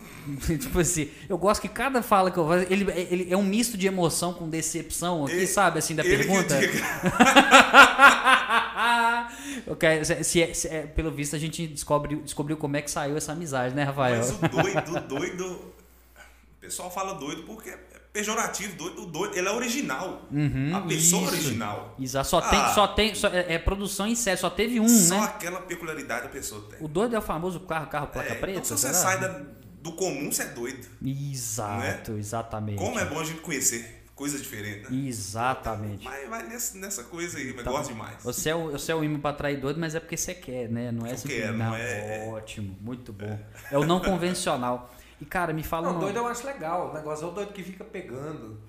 tipo 0.60 0.80
assim, 0.80 1.10
eu 1.28 1.38
gosto 1.38 1.61
que 1.61 1.68
cada 1.68 2.02
fala 2.03 2.30
que 2.32 2.38
eu 2.38 2.48
faço, 2.48 2.65
ele, 2.69 2.86
ele 2.91 3.28
é 3.34 3.36
um 3.38 3.44
misto 3.44 3.78
de 3.78 3.88
emoção 3.88 4.34
com 4.34 4.48
decepção 4.49 5.26
aqui, 5.26 5.34
Ele- 5.36 5.48
sabe, 5.48 5.80
assim, 5.80 5.95
da 5.95 6.03
pergunta. 6.03 6.56
se, 10.03 10.23
se 10.23 10.41
é- 10.41 10.53
se 10.53 10.68
é- 10.68 10.86
pelo 10.88 11.11
visto 11.11 11.36
a 11.36 11.40
gente 11.40 11.68
descobriu, 11.68 12.22
descobriu 12.22 12.57
como 12.57 12.78
é 12.78 12.82
que 12.82 12.91
saiu 12.91 13.18
essa 13.18 13.32
amizade, 13.32 13.73
né, 13.76 13.84
Rafael? 13.84 14.18
Mas 14.18 14.32
o 14.32 14.38
doido, 14.48 14.95
o 14.95 14.99
doido. 15.07 15.45
O 15.45 16.61
pessoal 16.61 16.91
fala 16.91 17.14
doido 17.15 17.44
porque 17.44 17.69
é 17.72 17.78
pejorativo, 18.14 18.76
doido, 18.76 19.03
o 19.03 19.06
doido. 19.07 19.36
Ele 19.38 19.48
é 19.48 19.52
original. 19.52 20.28
a 20.76 20.82
pessoa 20.82 21.23
Uhum, 21.23 21.28
isso. 21.30 21.45
original. 21.45 21.95
Exato, 21.99 22.28
só 22.30 22.41
tem, 22.41 22.60
Ah. 22.60 22.68
só 22.69 22.88
tem, 22.88 23.15
só- 23.15 23.30
é, 23.30 23.53
é 23.56 23.60
produção 23.60 24.06
em 24.06 24.15
série, 24.15 24.38
só 24.38 24.49
teve 24.49 24.80
um, 24.80 24.88
Só 24.88 25.15
né? 25.19 25.23
aquela 25.26 25.61
peculiaridade 25.61 26.28
a 26.28 26.30
pessoa 26.30 26.61
tem. 26.69 26.78
O 26.80 26.88
doido 26.88 27.15
é 27.15 27.19
o 27.19 27.22
famoso 27.22 27.60
carro, 27.61 27.88
carro 27.88 28.07
placa 28.07 28.34
É, 28.34 28.36
preta, 28.36 28.60
então, 28.60 28.78
se 28.78 28.82
você 28.88 28.94
sai 28.94 29.19
da- 29.19 29.41
do 29.82 29.91
comum, 29.94 30.32
você 30.32 30.44
é 30.44 30.48
doido. 30.48 30.88
Exato, 31.03 32.14
exatamente. 32.18 32.78
Como 32.78 32.99
é 32.99 33.06
bom 33.06 33.20
a 33.20 33.24
gente 33.24 33.41
conhecer 33.41 34.03
coisas 34.16 34.41
diferentes, 34.41 34.90
né? 34.90 35.08
Exatamente. 35.08 36.03
Mas 36.06 36.30
vai 36.30 36.44
nessa, 36.48 36.78
nessa 36.78 37.03
coisa 37.06 37.38
aí, 37.40 37.53
mas 37.56 37.66
gosto 37.66 37.88
demais. 37.91 38.24
Você 38.24 38.49
é, 38.49 38.56
o, 38.56 38.72
você 38.72 38.91
é 38.91 38.95
o 38.95 39.03
imã 39.03 39.20
pra 39.20 39.32
atrair 39.32 39.60
doido, 39.60 39.80
mas 39.80 39.95
é 39.95 39.99
porque 39.99 40.16
você 40.18 40.34
quer, 40.36 40.70
né? 40.70 40.91
Não 40.91 41.06
é 41.06 41.16
simplesmente- 41.18 41.41
quero, 41.48 41.58
não 41.58 41.76
é- 41.76 42.28
Ótimo, 42.32 42.78
muito 42.80 43.12
bom. 43.12 43.40
É 43.72 43.78
o 43.78 43.86
não 43.86 43.99
convencional. 43.99 44.94
E, 45.20 45.26
cara, 45.26 45.53
me 45.53 45.64
fala 45.64 45.88
Não, 45.88 45.94
uma... 45.94 46.02
doido 46.02 46.18
eu 46.18 46.28
acho 46.28 46.45
legal. 46.45 46.91
O 46.91 46.94
negócio 46.94 47.26
é 47.26 47.28
o 47.28 47.32
doido 47.32 47.53
que 47.53 47.64
fica 47.64 47.84
pegando. 47.84 48.60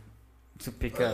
Você 0.59 0.71
fica... 0.71 1.09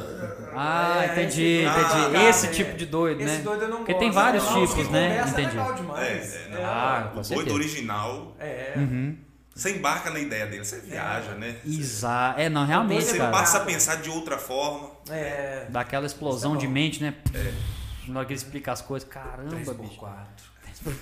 Ah, 0.55 1.05
É, 1.05 1.13
entendi, 1.13 1.43
esse- 1.43 1.65
entendi. 1.65 2.17
Ah, 2.17 2.29
esse 2.29 2.47
é. 2.47 2.51
tipo 2.51 2.77
de 2.77 2.87
doido, 2.87 3.21
Esse 3.23 3.37
né? 3.39 3.43
doido 3.43 3.63
eu 3.63 3.69
não 3.69 3.77
Porque 3.79 3.93
gosto. 3.93 4.03
tem 4.05 4.11
vários 4.13 4.45
Não, 4.45 4.67
tipos, 4.67 4.89
né? 4.91 5.17
é 5.17 5.23
Entendi. 5.29 5.49
legal 5.57 5.75
demais. 5.75 6.35
É, 6.35 6.49
é, 6.53 6.61
É. 6.61 6.65
Ah, 6.65 6.99
o 7.05 7.09
com 7.09 7.15
doido 7.15 7.25
certeza. 7.27 7.55
original, 7.55 8.37
É. 8.39 8.75
Uhum. 8.77 9.17
Você 9.61 9.77
embarca 9.77 10.11
na 10.11 10.21
ideia 10.21 10.47
dele, 10.47 10.65
você 10.65 10.79
viaja, 10.81 11.33
né? 11.33 11.57
Exato. 11.67 12.41
É, 12.41 12.49
não, 12.49 12.65
realmente, 12.65 13.05
Você 13.05 13.19
cara. 13.19 13.31
passa 13.33 13.59
a 13.59 13.61
pensar 13.65 13.97
de 13.97 14.09
outra 14.09 14.39
forma. 14.39 14.91
É. 15.11 15.67
Dá 15.69 15.81
aquela 15.81 16.07
explosão 16.07 16.55
é 16.55 16.59
de 16.59 16.69
mente, 16.69 17.03
né? 17.03 17.15
Na 18.07 18.21
hora 18.21 18.27
que 18.27 18.33
ele 18.33 18.39
explica 18.39 18.71
as 18.73 18.81
coisas. 18.81 19.09
Caramba, 19.09 19.75
bicho. 19.75 20.01
3x4. 20.01 20.95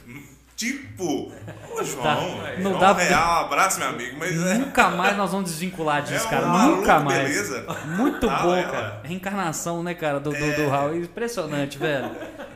Tipo, 0.57 1.31
ô 1.79 1.85
João, 1.85 2.03
Tá. 2.03 2.49
é 2.51 2.61
Não 2.61 2.77
um 2.77 2.79
dá- 2.79 2.95
real, 2.95 3.45
abraço, 3.45 3.79
meu 3.79 3.89
amigo, 3.91 4.17
mas 4.19 4.35
é. 4.47 4.55
Nunca 4.55 4.89
mais 4.89 5.15
nós 5.15 5.31
vamos 5.31 5.51
desvincular 5.51 5.99
É 6.01 6.01
disso, 6.03 6.27
um 6.27 6.31
cara. 6.31 6.47
maluco, 6.47 6.81
Nunca 6.81 7.01
mais. 7.01 7.19
beleza? 7.29 7.67
Muito 7.89 8.31
Ah, 8.31 8.43
bom, 8.43 8.55
é, 8.57 8.63
cara. 8.63 9.01
é. 9.05 9.07
Reencarnação, 9.09 9.83
né, 9.83 9.93
cara, 9.95 10.19
do, 10.19 10.31
do, 10.31 10.57
do 10.57 10.69
Raul. 10.71 10.97
Impressionante, 10.97 11.77
velho. 11.77 12.11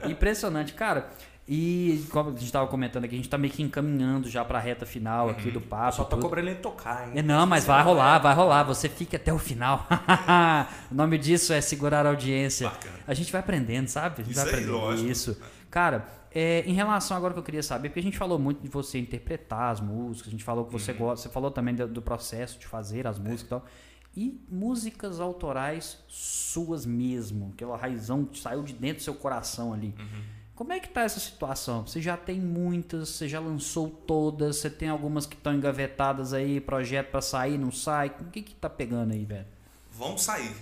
Impressionante, 0.07 0.73
cara. 0.73 1.11
E 1.53 2.07
como 2.11 2.31
a 2.31 2.33
gente 2.39 2.53
tava 2.53 2.69
comentando 2.69 3.07
aqui, 3.07 3.17
a 3.17 3.19
gente 3.19 3.29
tá 3.29 3.37
meio 3.37 3.53
que 3.53 3.61
encaminhando 3.61 4.31
já 4.31 4.45
pra 4.45 4.61
reta 4.61 4.87
final 4.87 5.29
aqui 5.31 5.49
Uhum. 5.49 5.55
do 5.55 5.61
papo. 5.61 5.97
Só 5.97 6.05
tô 6.05 6.11
tudo. 6.11 6.23
cobrando 6.23 6.47
ele 6.49 6.61
tocar, 6.61 7.09
hein? 7.09 7.15
É, 7.17 7.23
Não, 7.23 7.45
mas 7.45 7.65
vai 7.65 7.83
rolar, 7.83 8.19
vai 8.21 8.33
rolar. 8.33 8.63
Você 8.63 8.89
fica 8.89 9.17
até 9.17 9.33
o 9.33 9.39
final. 9.39 9.85
o 10.93 10.95
nome 10.95 11.19
disso 11.19 11.53
é 11.53 11.61
segurar 11.61 12.07
a 12.07 12.11
audiência. 12.11 12.69
Bacana. 12.71 12.95
A 13.05 13.15
gente 13.15 13.33
vai 13.33 13.41
aprendendo, 13.41 13.89
sabe? 13.89 14.23
A 14.23 14.25
gente 14.25 14.31
Isso 14.37 14.41
vai 14.45 14.45
aí, 14.45 14.51
aprendendo 14.61 14.79
lógico. 14.79 15.09
isso. 15.11 15.41
Cara, 15.69 16.07
é, 16.33 16.63
em 16.69 16.73
relação 16.73 17.17
agora 17.17 17.33
que 17.35 17.41
eu 17.41 17.45
queria 17.45 17.65
saber, 17.65 17.89
porque 17.89 17.99
a 17.99 18.03
gente 18.05 18.17
falou 18.17 18.39
muito 18.39 18.63
de 18.63 18.69
você 18.69 19.01
interpretar 19.01 19.73
as 19.73 19.81
músicas, 19.81 20.29
a 20.29 20.31
gente 20.31 20.45
falou 20.45 20.67
que 20.67 20.73
Uhum. 20.73 20.79
você 20.79 20.93
gosta, 20.93 21.25
você 21.29 21.33
falou 21.35 21.51
também 21.51 21.75
do, 21.75 21.89
do 21.89 22.01
processo 22.01 22.61
de 22.61 22.67
fazer 22.69 23.09
as 23.09 23.19
músicas 23.19 23.47
e 23.47 23.49
tal. 23.49 23.65
E 24.17 24.41
músicas 24.49 25.19
autorais 25.19 25.99
suas 26.07 26.87
mesmo, 26.87 27.51
aquela 27.55 27.77
raizão 27.77 28.25
que 28.25 28.39
saiu 28.39 28.63
de 28.63 28.73
dentro 28.73 28.99
do 28.99 29.03
seu 29.03 29.15
coração 29.15 29.73
ali. 29.73 29.93
Uhum. 29.99 30.23
Como 30.61 30.75
é 30.75 30.79
que 30.79 30.91
tá 30.91 31.01
essa 31.01 31.19
situação? 31.19 31.87
Você 31.87 32.03
já 32.03 32.19
tem 32.19 32.39
muitas, 32.39 33.09
você 33.09 33.27
já 33.27 33.41
lançou 33.41 33.89
todas, 33.89 34.57
você 34.57 34.69
tem 34.69 34.91
algumas 34.91 35.25
que 35.25 35.35
estão 35.35 35.55
engavetadas 35.55 36.35
aí, 36.35 36.61
projeto 36.61 37.11
pra 37.11 37.23
sair, 37.23 37.57
não 37.57 37.73
sai. 37.73 38.15
O 38.21 38.27
que 38.27 38.43
que 38.43 38.55
tá 38.55 38.69
pegando 38.69 39.15
aí, 39.15 39.25
velho? 39.25 39.47
Vão 39.91 40.19
sair. 40.19 40.55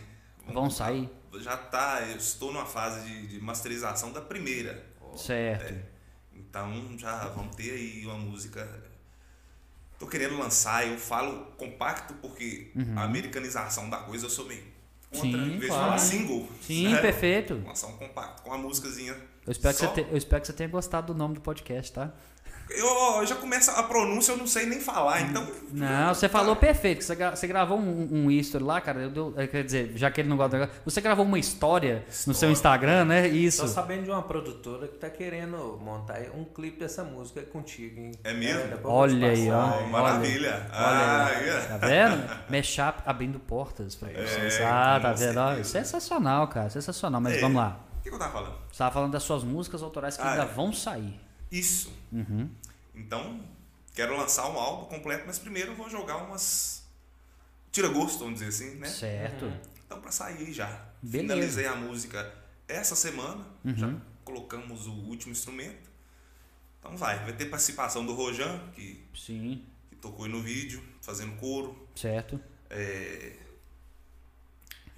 Vão 0.47 0.71
sair? 0.71 1.11
Já 1.41 1.57
tá, 1.57 2.03
eu 2.11 2.17
estou 2.17 2.53
numa 2.53 2.65
fase 2.65 3.09
de, 3.09 3.27
de 3.27 3.41
masterização 3.41 4.13
da 4.13 4.21
primeira. 4.21 4.87
Certo. 5.17 5.75
Então 6.33 6.97
já 6.97 7.27
vamos 7.31 7.57
ter 7.57 7.73
aí 7.73 8.07
uma 8.07 8.19
música. 8.19 8.69
Tô 9.99 10.07
querendo 10.07 10.39
lançar, 10.39 10.87
eu 10.87 10.97
falo 10.97 11.47
compacto 11.57 12.15
porque 12.23 12.71
a 12.95 13.03
americanização 13.03 13.91
da 13.91 13.97
coisa 13.97 14.27
eu 14.27 14.31
sou 14.31 14.47
meio 14.47 14.78
contra. 15.11 15.21
Sim, 15.31 15.37
em 15.37 15.49
vez 15.49 15.61
de 15.61 15.67
claro. 15.67 15.83
falar 15.85 15.99
single. 15.99 16.49
Sim, 16.63 16.89
né? 16.89 17.01
perfeito. 17.01 17.63
Lançar 17.67 17.87
um 17.89 17.97
compacto 17.97 18.43
com 18.43 18.51
uma 18.51 18.59
músicazinha. 18.59 19.17
Eu 19.47 19.53
espero, 19.53 19.75
que 19.75 19.81
você 19.81 19.89
te- 20.05 20.11
eu 20.11 20.17
espero 20.17 20.41
que 20.43 20.47
você 20.47 20.53
tenha 20.53 20.69
gostado 20.69 21.13
do 21.15 21.19
nome 21.19 21.35
do 21.35 21.41
podcast, 21.41 21.93
tá? 21.93 22.13
Eu, 22.71 23.25
já 23.27 23.35
começa 23.35 23.73
a 23.73 23.83
pronúncia, 23.83 24.33
eu 24.33 24.37
não 24.37 24.47
sei 24.47 24.67
nem 24.67 24.79
falar, 24.81 25.23
então. 25.23 25.47
Não, 25.73 26.15
você 26.15 26.29
falou 26.29 26.55
perfeito. 26.55 27.03
Você, 27.03 27.15
gra- 27.15 27.35
você 27.35 27.47
gravou 27.47 27.79
um, 27.79 28.09
um 28.27 28.31
history 28.31 28.63
lá, 28.63 28.81
cara. 28.81 29.01
Eu 29.15 29.33
é, 29.37 29.47
quer 29.47 29.65
dizer, 29.65 29.93
já 29.97 30.11
que 30.11 30.21
ele 30.21 30.29
não 30.29 30.37
gosta 30.37 30.59
da. 30.59 30.69
Você 30.85 31.01
gravou 31.01 31.25
uma 31.25 31.39
história, 31.39 32.05
no 32.07 32.13
seu 32.13 32.33
História. 32.33 32.53
Instagram, 32.53 33.05
né? 33.07 33.27
Isso. 33.29 33.63
Tô 33.63 33.69
sabendo 33.69 34.05
de 34.05 34.11
uma 34.11 34.23
produtora 34.23 34.87
que 34.87 34.99
tá 34.99 35.09
querendo 35.09 35.79
montar 35.83 36.21
um 36.35 36.45
clipe 36.45 36.79
dessa 36.79 37.03
música 37.05 37.41
contigo, 37.43 38.01
hein? 38.01 38.13
É 38.23 38.35
mesmo? 38.35 38.61
eu 38.71 38.79
vou 38.79 38.93
Olha 38.93 39.29
aí, 39.31 39.51
ó. 39.51 39.87
Maravilha. 39.87 40.67
Olha 40.71 40.79
ah, 40.79 41.27
aí, 41.27 41.49
é. 41.49 41.61
Tá 41.79 41.87
vendo? 41.87 42.31
Mashup 42.51 43.03
abrindo 43.07 43.39
portas 43.41 43.95
pra 43.95 44.09
vocês. 44.09 44.61
ah, 44.63 44.99
tá 45.01 45.13
vendo? 45.13 45.39
Ó, 45.39 45.47
certeza. 45.49 45.71
sensacional, 45.71 46.49
cara. 46.49 46.69
Sensacional. 46.71 47.21
Mas 47.21 47.37
É. 47.37 47.41
vamos 47.41 47.57
lá. 47.57 47.81
O 47.99 48.03
que, 48.03 48.09
que 48.11 48.15
eu 48.15 48.19
tava 48.19 48.33
falando? 48.33 48.55
Você 48.71 48.79
tava 48.79 48.91
falando 48.93 49.13
das 49.13 49.23
suas 49.23 49.43
músicas 49.43 49.83
autorais 49.83 50.17
que 50.17 50.23
Ah, 50.23 50.31
ainda 50.33 50.43
é. 50.45 50.47
vão 50.47 50.73
sair. 50.73 51.19
Isso. 51.51 51.93
Uhum. 52.13 52.49
Então, 52.95 53.41
quero 53.95 54.17
lançar 54.17 54.49
um 54.51 54.59
álbum 54.59 54.87
completo, 54.87 55.25
mas 55.27 55.39
primeiro 55.39 55.73
eu 55.73 55.77
vou 55.77 55.89
jogar 55.89 56.17
umas. 56.19 56.87
Tira 57.73 57.89
gosto, 57.89 58.19
vamos 58.21 58.41
dizer 58.41 58.49
assim, 58.49 58.77
né? 58.77 58.89
Certo. 58.89 59.53
Então, 59.87 60.01
pra 60.01 60.11
sair 60.11 60.53
já. 60.53 60.67
Beleza. 60.67 60.85
Uhum. 61.03 61.11
Finalizei 61.41 61.67
a 61.67 61.77
música 61.77 62.35
essa 62.67 62.95
semana, 62.97 63.47
já 63.65 63.95
colocamos 64.25 64.87
o 64.87 64.93
último 64.93 65.33
instrumento. 65.33 65.89
Então 66.79 66.97
vai, 66.97 67.19
vai 67.25 67.33
ter 67.33 67.47
participação 67.47 68.05
do 68.05 68.15
Rojan, 68.15 68.61
que, 68.75 69.03
Sim, 69.15 69.65
que 69.89 69.97
tocou 69.97 70.27
aí 70.27 70.31
no 70.31 70.41
vídeo, 70.43 70.83
fazendo 71.01 71.35
coro. 71.37 71.89
certo. 71.95 72.39
É, 72.71 73.37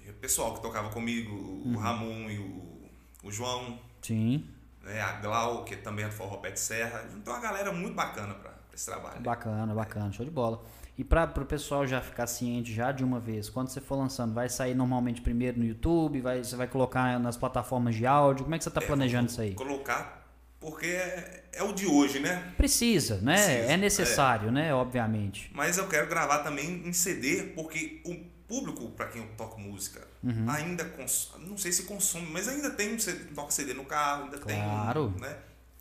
o 0.07 0.13
pessoal 0.13 0.53
que 0.55 0.61
tocava 0.61 0.89
comigo, 0.89 1.33
Uhum. 1.33 1.75
o 1.75 1.77
Ramon 1.79 2.29
e 2.29 2.37
o, 2.39 2.89
o 3.23 3.31
João, 3.31 3.79
Sim, 4.01 4.47
né, 4.83 5.01
a 5.01 5.13
Glau, 5.13 5.63
que 5.63 5.75
também 5.75 6.05
é 6.05 6.07
do 6.07 6.13
Forró 6.13 6.37
Pé 6.37 6.51
de 6.51 6.59
Serra. 6.59 7.05
Então, 7.15 7.33
uma 7.33 7.41
galera 7.41 7.71
muito 7.71 7.95
bacana 7.95 8.33
pra 8.33 8.51
esse 8.73 8.85
trabalho. 8.85 9.19
bacana, 9.21 9.73
bacana. 9.73 10.11
Show 10.11 10.25
de 10.25 10.31
bola. 10.31 10.61
E 10.97 11.03
para 11.03 11.31
o 11.41 11.45
pessoal 11.45 11.87
já 11.87 12.01
ficar 12.01 12.27
ciente 12.27 12.73
já 12.73 12.91
de 12.91 13.03
uma 13.03 13.19
vez, 13.19 13.49
quando 13.49 13.69
você 13.69 13.81
for 13.81 13.95
lançando, 13.95 14.33
vai 14.33 14.49
sair 14.49 14.75
normalmente 14.75 15.21
primeiro 15.21 15.57
no 15.57 15.65
YouTube, 15.65 16.21
vai, 16.21 16.43
você 16.43 16.55
vai 16.55 16.67
colocar 16.67 17.19
nas 17.19 17.37
plataformas 17.37 17.95
de 17.95 18.05
áudio? 18.05 18.43
Como 18.43 18.53
é 18.53 18.57
que 18.57 18.63
você 18.63 18.69
está 18.69 18.81
planejando 18.81 19.29
isso 19.29 19.41
aí? 19.41 19.53
Colocar, 19.55 20.27
porque 20.59 20.85
é, 20.85 21.45
é 21.53 21.63
o 21.63 21.73
de 21.73 21.87
hoje, 21.87 22.19
né? 22.19 22.53
Precisa, 22.57 23.17
né? 23.21 23.33
Precisa, 23.33 23.73
é 23.73 23.77
necessário, 23.77 24.51
né? 24.51 24.73
Obviamente. 24.73 25.49
Mas 25.55 25.77
eu 25.77 25.87
quero 25.87 26.07
gravar 26.07 26.39
também 26.39 26.85
em 26.85 26.93
CD, 26.93 27.53
porque 27.55 28.01
o 28.05 28.15
público 28.47 28.89
para 28.91 29.07
quem 29.07 29.21
eu 29.21 29.29
toco 29.37 29.59
música 29.59 30.10
Uhum. 30.23 30.49
ainda 30.49 30.85
consome, 30.85 31.47
não 31.47 31.57
sei 31.57 31.71
se 31.71 31.83
consome, 31.83 32.27
mas 32.31 32.47
ainda 32.47 32.69
tem 32.69 32.93
um 32.93 32.99
CD, 32.99 33.23
toca 33.33 33.51
CD 33.51 33.73
no 33.73 33.85
carro, 33.85 34.25
ainda 34.25 34.37
Claro. 34.37 35.11
tem, 35.13 35.21
né? 35.21 35.37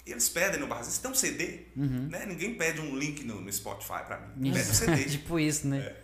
E 0.07 0.13
eles 0.13 0.29
pedem 0.31 0.59
no 0.59 0.67
bar, 0.67 0.83
você 0.83 1.01
tem 1.03 1.11
um 1.11 1.15
CD, 1.15 1.67
Uhum. 1.77 2.09
né? 2.09 2.25
Ninguém 2.27 2.55
pede 2.55 2.81
um 2.81 2.97
link 2.97 3.23
no, 3.25 3.41
no 3.41 3.53
Spotify 3.53 4.03
para 4.07 4.19
mim, 4.37 4.53
pede 4.53 4.71
um 4.71 4.75
CD. 4.75 5.05
tipo 5.11 5.39
isso, 5.39 5.67
né? 5.69 5.79
É. 5.81 5.97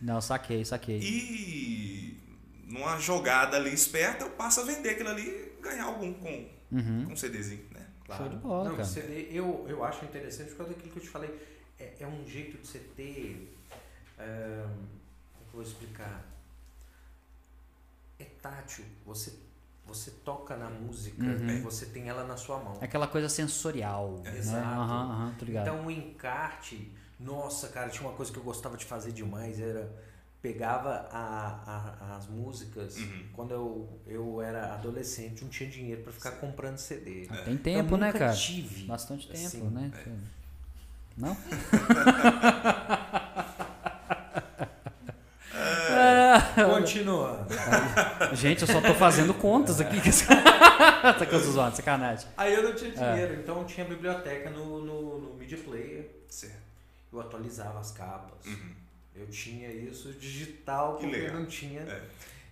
Não, 0.00 0.20
saquei, 0.20 0.64
saquei. 0.64 0.98
E 1.00 2.20
numa 2.66 2.98
jogada 2.98 3.56
ali 3.56 3.72
esperta, 3.72 4.24
eu 4.24 4.30
passo 4.30 4.60
a 4.60 4.64
vender 4.64 4.90
aquilo 4.90 5.10
ali 5.10 5.28
e 5.28 5.62
ganhar 5.62 5.84
algum 5.84 6.12
com, 6.14 6.48
com 6.70 7.12
um 7.12 7.16
CDzinho, 7.16 7.64
né? 7.72 7.86
Show 8.16 8.28
de 8.28 8.36
bola, 8.36 8.68
Não, 8.68 8.76
cara. 8.76 8.86
CD, 8.88 9.28
eu, 9.30 9.64
eu 9.68 9.82
acho 9.84 10.04
interessante 10.04 10.50
por 10.50 10.58
causa 10.58 10.72
daquilo 10.74 10.92
que 10.92 10.98
eu 10.98 11.02
te 11.04 11.08
falei. 11.08 11.30
É, 11.78 11.94
é 12.00 12.06
um 12.06 12.26
jeito 12.28 12.58
de 12.58 12.66
você 12.68 12.78
ter. 12.80 13.56
é, 14.18 14.62
como 15.32 15.40
é 15.40 15.44
que 15.44 15.48
eu 15.48 15.52
vou 15.54 15.62
explicar? 15.62 16.24
É 18.44 18.48
tátil. 18.48 18.84
Você, 19.06 19.32
você 19.86 20.10
toca 20.24 20.56
na 20.56 20.68
música, 20.68 21.22
Uhum. 21.22 21.62
você 21.62 21.86
tem 21.86 22.08
ela 22.08 22.24
na 22.24 22.36
sua 22.36 22.58
mão. 22.58 22.78
Aquela 22.80 23.06
coisa 23.06 23.28
sensorial. 23.28 24.20
Né? 24.24 24.36
Exato. 24.38 25.44
Ligado. 25.44 25.66
Então 25.68 25.86
o 25.86 25.90
encarte, 25.90 26.92
nossa, 27.18 27.68
cara, 27.68 27.88
tinha 27.88 28.06
uma 28.06 28.14
coisa 28.16 28.30
que 28.30 28.38
eu 28.38 28.42
gostava 28.42 28.76
de 28.76 28.84
fazer 28.84 29.12
demais, 29.12 29.58
era 29.60 29.90
pegava 30.42 31.08
a, 31.10 31.96
a- 32.10 32.16
as 32.16 32.26
músicas 32.28 32.98
Uhum. 32.98 33.24
quando 33.32 33.52
eu, 33.52 33.88
eu 34.06 34.42
era 34.42 34.74
adolescente, 34.74 35.42
não 35.42 35.48
tinha 35.48 35.70
dinheiro 35.70 36.02
pra 36.02 36.12
ficar 36.12 36.32
comprando 36.32 36.76
CD. 36.76 37.26
Ah, 37.30 37.36
Tem 37.38 37.56
tempo, 37.56 37.94
eu 37.94 37.98
né, 37.98 38.12
cara? 38.12 38.34
tive. 38.34 38.84
Bastante 38.84 39.26
tempo, 39.26 39.46
assim, 39.46 39.62
né? 39.70 39.90
Não? 41.16 41.34
Continuando. 46.54 47.46
Gente, 48.34 48.62
eu 48.62 48.68
só 48.68 48.80
tô 48.80 48.94
fazendo 48.94 49.34
contas 49.34 49.80
aqui. 49.80 49.96
tá 50.26 51.26
com 51.26 51.38
zoando, 51.38 51.76
sacanagem. 51.76 52.28
Aí 52.36 52.54
eu 52.54 52.62
não 52.62 52.74
tinha 52.74 52.92
É. 52.94 53.12
dinheiro, 53.12 53.40
então 53.40 53.58
eu 53.60 53.64
tinha 53.64 53.86
biblioteca 53.86 54.50
no, 54.50 54.84
no, 54.84 55.18
no 55.20 55.34
Media 55.34 55.58
Player. 55.58 56.08
Certo. 56.28 56.62
Eu 57.12 57.20
atualizava 57.20 57.78
as 57.80 57.90
capas. 57.92 58.46
Uhum. 58.46 58.74
Eu 59.14 59.26
tinha 59.28 59.68
isso 59.70 60.12
digital 60.14 60.96
Que 60.96 61.02
porque 61.06 61.16
legal. 61.20 61.36
não 61.38 61.46
tinha. 61.46 61.80
É. 61.82 62.02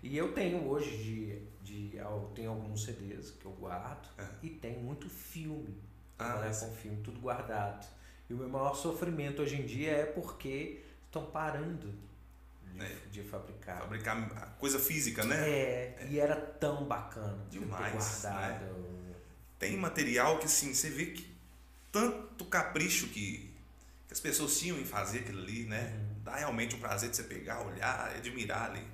E 0.02 0.16
eu 0.16 0.32
tenho 0.32 0.66
hoje 0.68 0.90
de, 0.96 1.38
de 1.90 1.96
eu 1.96 2.30
tenho 2.34 2.50
alguns 2.50 2.84
CDs 2.84 3.30
que 3.32 3.44
eu 3.46 3.52
guardo 3.52 4.08
É. 4.18 4.24
e 4.42 4.48
tem 4.50 4.78
muito 4.78 5.08
filme. 5.08 5.74
Ah, 6.18 6.38
mas- 6.44 6.60
com 6.60 6.72
filme, 6.72 6.98
tudo 7.02 7.18
guardado. 7.20 7.84
E 8.30 8.34
o 8.34 8.36
meu 8.36 8.48
maior 8.48 8.74
sofrimento 8.76 9.42
hoje 9.42 9.56
em 9.60 9.64
dia 9.66 9.90
é 9.90 10.04
porque 10.04 10.80
estão 11.06 11.24
parando 11.26 11.92
de, 12.74 12.82
É. 12.84 12.96
de 13.10 13.22
fabricar. 13.22 13.78
Fabricar 13.78 14.56
coisa 14.58 14.78
física, 14.78 15.24
né? 15.24 15.48
É, 15.48 16.06
e 16.10 16.18
era 16.18 16.36
tão 16.36 16.84
bacana 16.84 17.38
de 17.50 17.58
ter 17.58 17.64
Demais, 17.64 17.92
guardado. 17.92 18.64
Tem 19.58 19.76
material 19.76 20.38
que 20.38 20.46
assim, 20.46 20.74
você 20.74 20.90
vê 20.90 21.06
que 21.06 21.32
tanto 21.92 22.44
capricho 22.46 23.06
que, 23.08 23.52
que 24.08 24.12
as 24.12 24.18
pessoas 24.20 24.58
tinham 24.58 24.78
em 24.78 24.84
fazer 24.84 25.20
aquilo 25.20 25.42
ali, 25.42 25.64
né? 25.64 25.92
Uhum. 25.94 26.22
Dá 26.24 26.36
realmente 26.36 26.74
um 26.74 26.80
prazer 26.80 27.10
de 27.10 27.16
você 27.16 27.22
pegar, 27.24 27.60
olhar, 27.60 28.12
admirar 28.16 28.70
ali. 28.70 28.86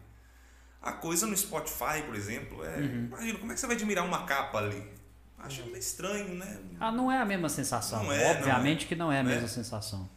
A 0.81 0.93
coisa 0.93 1.27
no 1.27 1.37
Spotify, 1.37 2.03
por 2.07 2.15
exemplo, 2.15 2.65
é. 2.65 2.81
Imagina, 2.81 3.39
como 3.39 3.51
é 3.51 3.55
que 3.55 3.61
você 3.61 3.67
vai 3.67 3.77
admirar 3.77 4.05
uma 4.05 4.25
capa 4.27 4.59
ali? 4.59 4.99
Acho 5.39 5.65
meio 5.67 5.77
estranho, 5.79 6.35
né? 6.35 6.59
Ah, 6.81 6.91
não 6.93 7.11
é 7.11 7.19
a 7.19 7.25
mesma 7.25 7.49
sensação. 7.49 8.03
Não 8.05 8.13
é, 8.13 8.33
Obviamente 8.33 8.81
não 8.81 8.85
é. 8.85 8.89
que 8.89 8.95
não 8.97 9.13
é 9.13 9.21
a 9.21 9.23
Né? 9.23 9.35
mesma 9.35 9.49
sensação. 9.49 10.09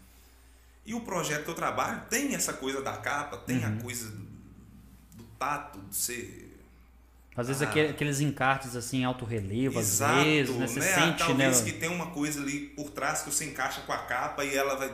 E 0.92 0.94
o 0.94 1.00
projeto 1.00 1.46
que 1.46 1.50
eu 1.50 1.56
trabalho 1.56 2.02
tem 2.10 2.36
essa 2.36 2.52
coisa 2.52 2.82
da 2.82 2.98
capa, 2.98 3.38
tem 3.38 3.60
Uhum. 3.60 3.78
a 3.78 3.82
coisa 3.82 4.12
do, 4.12 4.26
do 5.16 5.24
tato, 5.40 5.80
de 5.80 5.96
ser. 5.96 6.60
Às 7.34 7.48
vezes 7.48 7.62
Ah. 7.62 7.70
aquele- 7.70 7.90
aqueles 7.92 8.20
encartes 8.20 8.76
assim, 8.76 9.00
em 9.00 9.04
alto 9.06 9.24
relevo, 9.24 9.80
às 9.80 9.88
Exato, 9.88 10.24
vezes, 10.26 10.54
né? 10.58 10.68
Você 10.68 10.80
né? 10.82 10.94
sente, 10.96 11.18
Talvez 11.20 11.62
né? 11.62 11.72
que 11.72 11.78
tem 11.80 11.88
uma 11.90 12.08
coisa 12.08 12.42
ali 12.42 12.68
por 12.76 12.90
trás 12.90 13.22
que 13.22 13.32
você 13.32 13.46
encaixa 13.46 13.80
com 13.84 13.94
a 13.94 14.00
capa 14.00 14.44
e 14.44 14.54
ela 14.54 14.76
vai, 14.76 14.94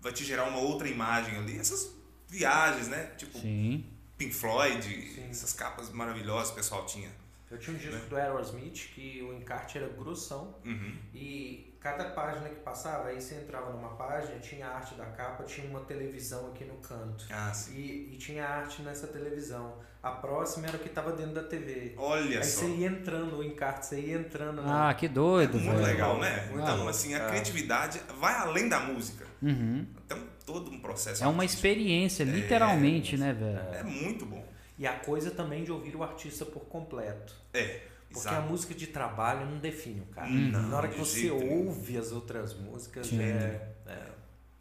vai 0.00 0.12
te 0.12 0.24
gerar 0.24 0.44
uma 0.44 0.60
outra 0.60 0.88
imagem 0.88 1.36
ali. 1.36 1.58
Essas 1.58 1.90
viagens, 2.28 2.86
né? 2.86 3.06
Tipo 3.16 3.40
Sim. 3.40 3.84
Pink 4.16 4.32
Floyd, 4.32 5.20
essas 5.28 5.52
capas 5.52 5.90
maravilhosas 5.90 6.48
que 6.50 6.52
o 6.52 6.56
pessoal 6.62 6.86
tinha. 6.86 7.10
Eu 7.50 7.58
tinha 7.58 7.74
um 7.74 7.78
disco 7.78 8.06
do 8.08 8.16
Aerosmith 8.16 8.90
que 8.94 9.20
o 9.22 9.34
encarte 9.36 9.78
era 9.78 9.88
grossão 9.88 10.54
Uhum. 10.64 10.94
e 11.12 11.67
cada 11.80 12.04
página 12.10 12.48
que 12.48 12.56
passava, 12.56 13.08
aí 13.08 13.20
você 13.20 13.36
entrava 13.36 13.70
numa 13.72 13.90
página, 13.90 14.38
tinha 14.40 14.66
a 14.66 14.76
arte 14.76 14.94
da 14.94 15.06
capa, 15.06 15.44
tinha 15.44 15.68
uma 15.70 15.80
televisão 15.80 16.48
aqui 16.48 16.64
no 16.64 16.74
canto. 16.76 17.24
Ah, 17.30 17.52
sim. 17.54 17.74
E, 17.76 18.14
e 18.14 18.16
tinha 18.18 18.44
arte 18.46 18.82
nessa 18.82 19.06
televisão. 19.06 19.74
A 20.02 20.10
próxima 20.12 20.66
era 20.68 20.76
o 20.76 20.80
que 20.80 20.88
estava 20.88 21.12
dentro 21.12 21.34
da 21.34 21.42
TV. 21.42 21.94
Olha 21.96 22.38
Aí 22.38 22.44
só. 22.44 22.60
você 22.60 22.66
ia 22.68 22.86
entrando, 22.88 23.38
o 23.38 23.44
encarte, 23.44 23.86
você 23.86 24.00
ia 24.00 24.16
entrando 24.18 24.62
na. 24.62 24.88
Ah, 24.90 24.94
que 24.94 25.08
doido, 25.08 25.58
Muito 25.58 25.70
velho. 25.70 25.82
legal, 25.86 26.18
né? 26.20 26.48
Ah. 26.50 26.54
Então, 26.54 26.88
assim, 26.88 27.14
a 27.14 27.24
Ah. 27.26 27.28
criatividade 27.30 28.00
vai 28.18 28.34
além 28.34 28.68
da 28.68 28.80
música. 28.80 29.26
Uhum. 29.42 29.86
Tem 30.06 30.18
todo 30.46 30.70
um 30.70 30.80
processo. 30.80 31.22
É 31.22 31.26
uma 31.26 31.42
artístico. 31.42 31.66
experiência, 31.66 32.24
literalmente, 32.24 33.16
né, 33.16 33.32
velho? 33.32 33.58
É 33.74 33.82
muito 33.82 34.24
bom. 34.26 34.44
E 34.78 34.86
a 34.86 34.92
coisa 34.94 35.30
também 35.32 35.64
de 35.64 35.72
ouvir 35.72 35.94
o 35.96 36.02
artista 36.04 36.44
por 36.46 36.60
completo. 36.66 37.34
É, 37.52 37.80
Porque 38.10 38.28
a 38.28 38.32
exato. 38.32 38.48
música 38.48 38.74
de 38.74 38.86
trabalho 38.86 39.46
não 39.46 39.58
define 39.58 40.00
o 40.00 40.06
cara. 40.06 40.28
Não, 40.30 40.68
Na 40.68 40.76
hora 40.76 40.88
que 40.88 40.98
você 40.98 41.30
ouve 41.30 41.96
as 41.96 42.10
outras 42.10 42.54
músicas, 42.54 43.12
é, 43.12 43.74
é, 43.86 44.08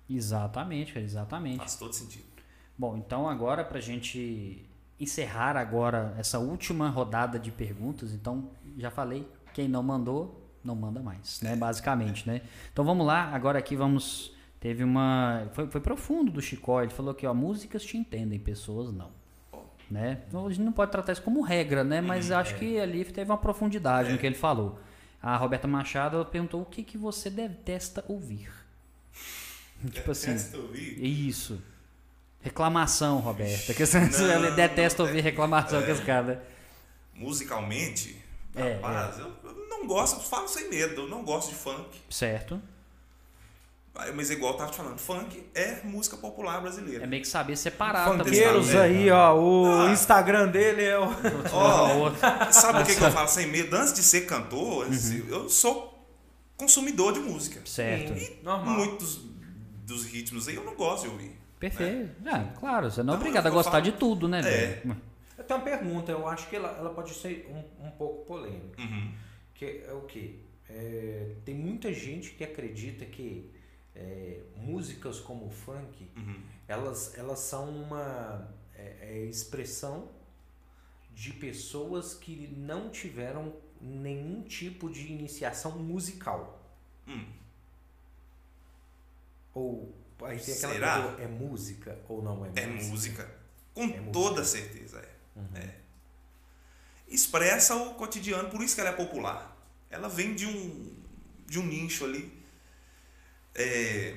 Exatamente, 0.10 0.98
exatamente. 1.00 1.60
Faz 1.60 1.76
todo 1.76 1.94
sentido. 1.94 2.26
Bom, 2.78 2.98
então 2.98 3.28
agora 3.28 3.64
pra 3.64 3.80
gente 3.80 4.66
encerrar 5.00 5.58
agora 5.58 6.14
essa 6.18 6.40
última 6.40 6.90
rodada 6.90 7.40
de 7.40 7.52
perguntas, 7.52 8.14
então 8.14 8.50
já 8.78 8.90
falei, 8.90 9.28
quem 9.54 9.68
não 9.68 9.84
mandou, 9.84 10.52
não 10.64 10.76
manda 10.76 11.02
mais, 11.02 11.42
né? 11.42 11.56
Basicamente, 11.56 12.28
né? 12.28 12.42
Então 12.72 12.84
vamos 12.84 13.06
lá, 13.06 13.24
agora 13.34 13.60
aqui 13.60 13.76
vamos. 13.76 14.36
Teve 14.60 14.84
uma. 14.84 15.48
Foi, 15.54 15.68
foi 15.70 15.82
profundo 15.82 16.32
do 16.32 16.42
Chicó, 16.42 16.82
ele 16.82 16.92
falou 16.92 17.14
que 17.14 17.28
ó, 17.28 17.34
músicas 17.34 17.84
te 17.84 17.96
entendem, 17.96 18.40
pessoas 18.40 18.92
não. 18.92 19.12
Né? 19.90 20.22
Então, 20.28 20.46
a 20.46 20.50
gente 20.50 20.62
não 20.62 20.72
pode 20.74 20.92
tratar 20.92 21.14
isso 21.14 21.22
como 21.22 21.42
regra, 21.42 21.84
né? 21.84 22.02
Mas 22.02 22.30
acho 22.32 22.56
que 22.56 22.78
ali 22.80 23.06
teve 23.06 23.32
uma 23.32 23.38
profundidade 23.38 24.12
no 24.12 24.18
que 24.18 24.26
ele 24.26 24.36
falou. 24.36 24.78
A 25.22 25.36
Roberta 25.38 25.68
Machado 25.68 26.24
perguntou 26.26 26.62
o 26.62 26.66
que, 26.66 26.84
que 26.84 26.98
você 26.98 27.30
detesta 27.30 28.04
ouvir. 28.08 28.50
tipo 29.92 30.12
assim. 30.12 30.34
Detesta 30.34 30.58
ouvir? 30.58 31.04
Isso. 31.04 31.62
Reclamação, 32.42 33.20
Roberta. 33.20 33.74
Que 33.74 33.86
você 33.86 34.00
Não, 34.00 34.28
ela 34.32 34.52
detesta 34.52 35.04
ouvir 35.04 35.20
é- 35.20 35.22
reclamação 35.22 35.80
é. 35.82 35.86
com 35.86 35.92
esse 35.92 36.02
cara. 36.04 36.44
Musicalmente, 37.16 38.22
É, 38.56 38.74
rapaz, 38.76 39.20
Eu, 39.20 39.32
eu 39.44 39.68
não 39.70 39.88
gosto, 39.88 40.20
falo 40.22 40.48
sem 40.48 40.70
medo, 40.70 41.02
eu 41.02 41.08
não 41.08 41.24
gosto 41.24 41.50
de 41.50 41.56
funk. 41.56 42.00
Certo. 42.10 42.62
Mas 44.16 44.30
igual 44.30 44.52
eu 44.54 44.58
tava 44.58 44.72
te 44.72 44.78
falando, 44.78 44.98
funk 45.00 45.44
é 45.56 45.82
música 45.84 46.16
popular 46.18 46.62
brasileira. 46.62 47.04
É 47.04 47.08
meio 47.08 47.22
que 47.22 47.28
saber 47.28 47.56
separar 47.58 48.06
também. 48.10 48.26
Funkeiros 48.26 48.74
É. 48.74 48.82
aí, 48.82 49.10
ó. 49.10 49.36
O 49.36 49.66
Ah. 49.88 49.92
Instagram 49.92 50.48
dele 50.50 50.84
é 50.84 50.98
o. 51.00 51.06
Ó, 51.54 52.12
sabe 52.52 52.82
o 52.82 52.86
que, 52.86 52.96
que 52.96 53.04
eu 53.04 53.12
falo 53.12 53.28
sem 53.28 53.48
medo? 53.48 53.76
Antes 53.76 53.94
de 53.94 54.04
ser 54.04 54.22
cantor, 54.28 54.86
Uhum. 54.88 55.26
eu 55.30 55.50
sou 55.50 55.94
consumidor 56.56 57.14
de 57.14 57.20
música. 57.20 57.60
Certo. 57.66 58.18
Sim, 58.20 58.38
normal. 58.44 58.76
Muitos 58.76 59.22
dos 59.86 60.06
ritmos 60.06 60.48
aí 60.48 60.56
eu 60.56 60.64
não 60.64 60.76
gosto 60.76 61.04
de 61.06 61.10
ouvir. 61.10 61.32
Perfeito. 61.60 62.12
Ah, 62.28 62.46
claro, 62.60 62.92
você 62.92 63.02
não 63.02 63.14
é 63.14 63.16
Então, 63.16 63.28
obrigado 63.28 63.48
a 63.48 63.50
gostar 63.50 63.72
falo- 63.72 63.84
de 63.84 63.92
tudo, 63.94 64.28
né, 64.28 64.40
É. 64.40 64.42
velho? 64.44 64.98
Eu 65.38 65.44
tenho 65.44 65.60
uma 65.60 65.66
pergunta, 65.66 66.12
eu 66.12 66.28
acho 66.28 66.48
que 66.50 66.56
ela, 66.56 66.70
ela 66.78 66.90
pode 66.92 67.14
ser 67.14 67.48
um, 67.50 67.88
um 67.88 67.92
pouco 67.92 68.26
polêmica. 68.26 68.80
Uhum. 68.80 69.12
Que 69.56 69.84
é 69.88 69.92
o 69.94 70.02
quê? 70.02 70.36
É, 70.70 71.32
tem 71.46 71.56
muita 71.56 71.92
gente 71.94 72.32
que 72.32 72.44
acredita 72.44 73.06
que 73.06 73.50
é, 74.00 74.42
músicas 74.56 75.20
como 75.20 75.48
o 75.48 75.50
funk, 75.50 76.08
Uhum. 76.16 76.42
elas, 76.68 77.18
elas 77.18 77.40
são 77.40 77.70
uma 77.70 78.48
é, 78.76 78.98
é 79.02 79.26
expressão 79.26 80.10
de 81.14 81.34
pessoas 81.34 82.14
que 82.14 82.48
não 82.56 82.90
tiveram 82.92 83.56
nenhum 83.82 84.44
tipo 84.44 84.90
de 84.90 85.08
iniciação 85.12 85.72
musical. 85.80 86.62
Hum. 87.08 87.26
Ou 89.54 89.96
aí 90.24 90.40
tem 90.40 90.54
aquela 90.54 90.74
Será? 90.74 91.02
coisa, 91.02 91.22
é 91.24 91.28
música 91.28 92.00
ou 92.08 92.22
não 92.22 92.46
é 92.46 92.50
música? 92.50 92.62
É 92.62 92.68
música. 92.68 93.38
Com 93.74 93.84
É 93.84 93.88
música. 93.88 94.12
toda 94.12 94.44
certeza 94.44 95.00
é. 95.00 95.60
É. 95.60 95.76
Expressa 97.08 97.76
o 97.76 97.94
cotidiano, 97.96 98.50
por 98.50 98.62
isso 98.62 98.76
que 98.76 98.82
ela 98.82 98.90
é 98.90 98.94
popular. 98.94 99.56
Ela 99.90 100.10
vem 100.10 100.36
de 100.36 100.46
um, 100.46 100.96
de 101.46 101.58
um 101.60 101.66
nicho 101.66 102.04
ali. 102.06 102.37
É, 103.58 104.16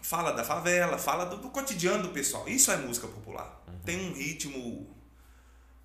fala 0.00 0.30
da 0.32 0.44
favela, 0.44 0.96
fala 0.98 1.24
do, 1.26 1.36
do 1.38 1.50
cotidiano 1.50 2.04
do 2.04 2.08
pessoal. 2.10 2.48
Isso 2.48 2.70
é 2.70 2.76
música 2.76 3.06
popular. 3.08 3.60
Tem 3.84 3.98
um 4.10 4.14
ritmo 4.14 4.88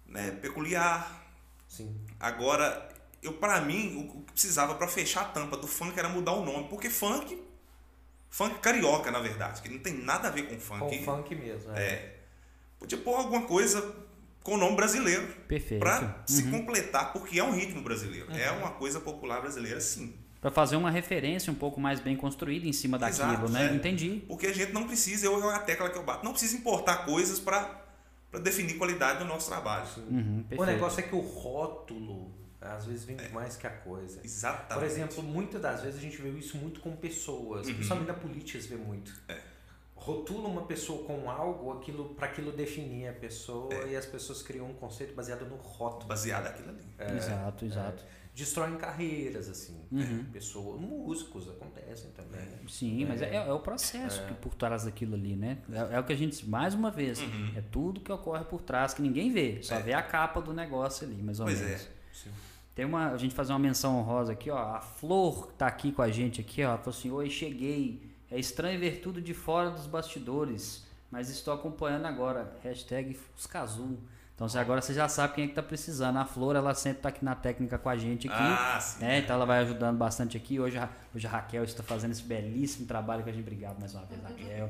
né, 0.05 0.31
peculiar. 0.41 1.25
Sim. 1.67 1.99
Agora, 2.19 2.87
eu 3.21 3.33
para 3.33 3.59
mim, 3.61 3.95
o, 3.95 4.17
o 4.19 4.21
que 4.23 4.31
precisava 4.33 4.75
para 4.75 4.87
fechar 4.87 5.21
a 5.21 5.25
tampa 5.25 5.57
do 5.57 5.67
funk 5.67 5.97
era 5.97 6.07
mudar 6.09 6.33
o 6.33 6.45
nome. 6.45 6.67
Porque 6.69 6.89
funk. 6.89 7.43
Funk 8.29 8.59
carioca, 8.59 9.09
na 9.09 9.19
verdade, 9.19 9.61
que 9.61 9.69
não 9.69 9.79
tem 9.79 9.93
nada 9.93 10.27
a 10.27 10.31
ver 10.31 10.43
com 10.47 10.59
funk. 10.59 10.79
Com 10.99 11.03
funk 11.03 11.33
mesmo. 11.35 11.71
É. 11.75 11.83
É. 11.83 12.19
Podia 12.77 12.97
pôr 12.99 13.15
alguma 13.15 13.43
coisa 13.47 13.95
com 14.43 14.53
o 14.53 14.57
nome 14.57 14.75
brasileiro. 14.75 15.25
Perfeito. 15.47 15.79
Pra 15.79 16.23
se 16.27 16.43
Uhum. 16.43 16.51
completar, 16.51 17.11
porque 17.13 17.39
é 17.39 17.43
um 17.43 17.51
ritmo 17.53 17.81
brasileiro. 17.81 18.31
É 18.31 18.51
uma 18.51 18.71
coisa 18.71 18.99
popular 18.99 19.41
brasileira, 19.41 19.81
sim. 19.81 20.13
Pra 20.41 20.51
fazer 20.51 20.75
uma 20.75 20.91
referência 20.91 21.51
um 21.51 21.55
pouco 21.55 21.79
mais 21.79 21.99
bem 21.99 22.15
construída 22.15 22.67
em 22.67 22.73
cima 22.73 22.97
daquilo, 22.99 23.23
Exato, 23.31 23.49
né? 23.51 23.71
é. 23.71 23.73
Entendi. 23.75 24.23
Porque 24.27 24.47
a 24.47 24.53
gente 24.53 24.71
não 24.71 24.85
precisa, 24.87 25.25
eu 25.25 25.49
é 25.51 25.55
a 25.55 25.59
tecla 25.59 25.89
que 25.89 25.97
eu 25.97 26.03
bato, 26.03 26.23
não 26.23 26.31
precisa 26.31 26.55
importar 26.55 27.05
coisas 27.05 27.39
para 27.39 27.81
definir 28.43 28.75
qualidade 28.77 29.19
do 29.19 29.25
nosso 29.25 29.49
trabalho. 29.49 29.87
Uhum, 29.97 30.45
O 30.57 30.63
negócio 30.65 30.99
é 30.99 31.03
que 31.03 31.15
o 31.15 31.19
rótulo 31.19 32.31
às 32.61 32.85
vezes 32.85 33.03
vem 33.05 33.17
mais 33.31 33.55
que 33.55 33.65
a 33.65 33.69
coisa. 33.69 34.19
Exatamente. 34.23 34.73
Por 34.73 34.83
exemplo, 34.83 35.23
muitas 35.23 35.61
das 35.61 35.81
vezes 35.81 35.99
a 35.99 36.01
gente 36.01 36.21
vê 36.21 36.29
isso 36.29 36.57
muito 36.57 36.79
com 36.81 36.95
pessoas, 36.95 37.67
Uhum. 37.67 37.73
principalmente 37.75 38.07
na 38.07 38.13
política 38.13 38.59
se 38.61 38.67
vê 38.67 38.75
muito. 38.75 39.13
É. 39.27 39.39
Rotula 39.95 40.47
uma 40.47 40.61
pessoa 40.63 41.03
com 41.05 41.29
algo 41.29 41.71
aquilo 41.73 42.13
para 42.15 42.27
aquilo 42.27 42.51
definir 42.51 43.07
a 43.09 43.13
pessoa 43.13 43.73
É. 43.73 43.89
e 43.89 43.95
as 43.95 44.05
pessoas 44.05 44.41
criam 44.43 44.69
um 44.69 44.73
conceito 44.73 45.13
baseado 45.15 45.45
no 45.45 45.55
rótulo. 45.55 46.05
baseado 46.07 46.43
naquilo 46.45 46.69
ali. 46.69 46.85
É, 46.99 47.17
exato, 47.17 47.65
exato. 47.65 48.03
Destroem 48.37 48.77
carreiras, 48.77 49.49
assim. 49.49 49.81
Uhum. 49.91 50.23
Pessoas, 50.31 50.79
músicos 50.79 51.49
acontecem 51.49 52.11
também. 52.11 52.39
né? 52.39 52.59
Sim, 52.69 53.05
mas 53.05 53.19
é, 53.21 53.33
é 53.35 53.51
o 53.51 53.59
processo 53.59 54.23
que 54.27 54.33
por 54.35 54.53
trás 54.53 54.83
daquilo 54.83 55.15
ali, 55.15 55.35
né? 55.35 55.57
É, 55.71 55.95
é 55.95 55.99
o 55.99 56.03
que 56.03 56.13
a 56.13 56.15
gente, 56.15 56.47
mais 56.47 56.75
uma 56.75 56.91
vez, 56.91 57.19
Uhum. 57.19 57.51
é 57.55 57.61
tudo 57.71 57.99
que 57.99 58.11
ocorre 58.11 58.43
por 58.45 58.61
trás, 58.61 58.93
que 58.93 59.01
ninguém 59.01 59.31
vê, 59.31 59.57
só 59.63 59.75
É. 59.75 59.81
vê 59.81 59.93
a 59.93 60.03
capa 60.03 60.39
do 60.39 60.53
negócio 60.53 61.07
ali, 61.07 61.15
mais 61.23 61.39
ou 61.39 61.47
Pois 61.47 61.59
menos. 61.59 61.81
é. 61.81 61.87
Sim. 62.13 62.29
Tem 62.75 62.85
uma, 62.85 63.11
a 63.11 63.17
gente 63.17 63.33
fazer 63.33 63.53
uma 63.53 63.59
menção 63.59 63.97
honrosa 63.97 64.33
aqui, 64.33 64.51
ó. 64.51 64.57
A 64.75 64.81
Flor 64.81 65.51
tá 65.57 65.65
aqui 65.65 65.91
com 65.91 66.03
a 66.03 66.09
gente 66.11 66.39
aqui, 66.39 66.63
ó. 66.63 66.77
Falou 66.77 66.91
assim: 66.95 67.09
Oi, 67.09 67.27
cheguei. 67.31 68.03
É 68.29 68.37
estranho 68.37 68.79
ver 68.79 68.99
tudo 69.01 69.19
de 69.19 69.33
fora 69.33 69.71
dos 69.71 69.87
bastidores, 69.87 70.85
mas 71.09 71.29
estou 71.29 71.53
acompanhando 71.55 72.05
agora. 72.05 72.55
Hashtag 72.63 73.15
Fuscazul. 73.15 73.97
Então 74.37 74.47
você, 74.47 74.59
agora 74.59 74.79
você 74.81 74.93
já 74.93 75.07
sabe 75.09 75.33
quem 75.33 75.45
é 75.45 75.47
que 75.47 75.55
tá 75.55 75.63
precisando. 75.63 76.17
A 76.17 76.23
Flor, 76.25 76.55
ela 76.55 76.75
sempre 76.75 77.01
tá 77.01 77.09
aqui 77.09 77.25
na 77.25 77.33
técnica 77.33 77.75
com 77.79 77.89
a 77.89 77.97
gente 77.97 78.27
aqui. 78.27 78.37
Ah, 78.39 78.79
sim. 78.79 78.99
né? 79.03 79.17
Então 79.17 79.35
ela 79.35 79.47
vai 79.47 79.59
ajudando 79.63 79.97
bastante 79.97 80.37
aqui. 80.37 80.59
Hoje, 80.59 80.77
a- 80.77 80.89
hoje 81.15 81.25
a 81.25 81.29
Raquel 81.31 81.63
está 81.63 81.81
fazendo 81.81 82.11
esse 82.11 82.21
belíssimo 82.21 82.85
trabalho 82.85 83.23
com 83.23 83.29
a 83.29 83.33
gente. 83.33 83.41
Obrigado 83.41 83.79
mais 83.79 83.95
uma 83.95 84.03
vez, 84.05 84.21
Raquel. 84.21 84.69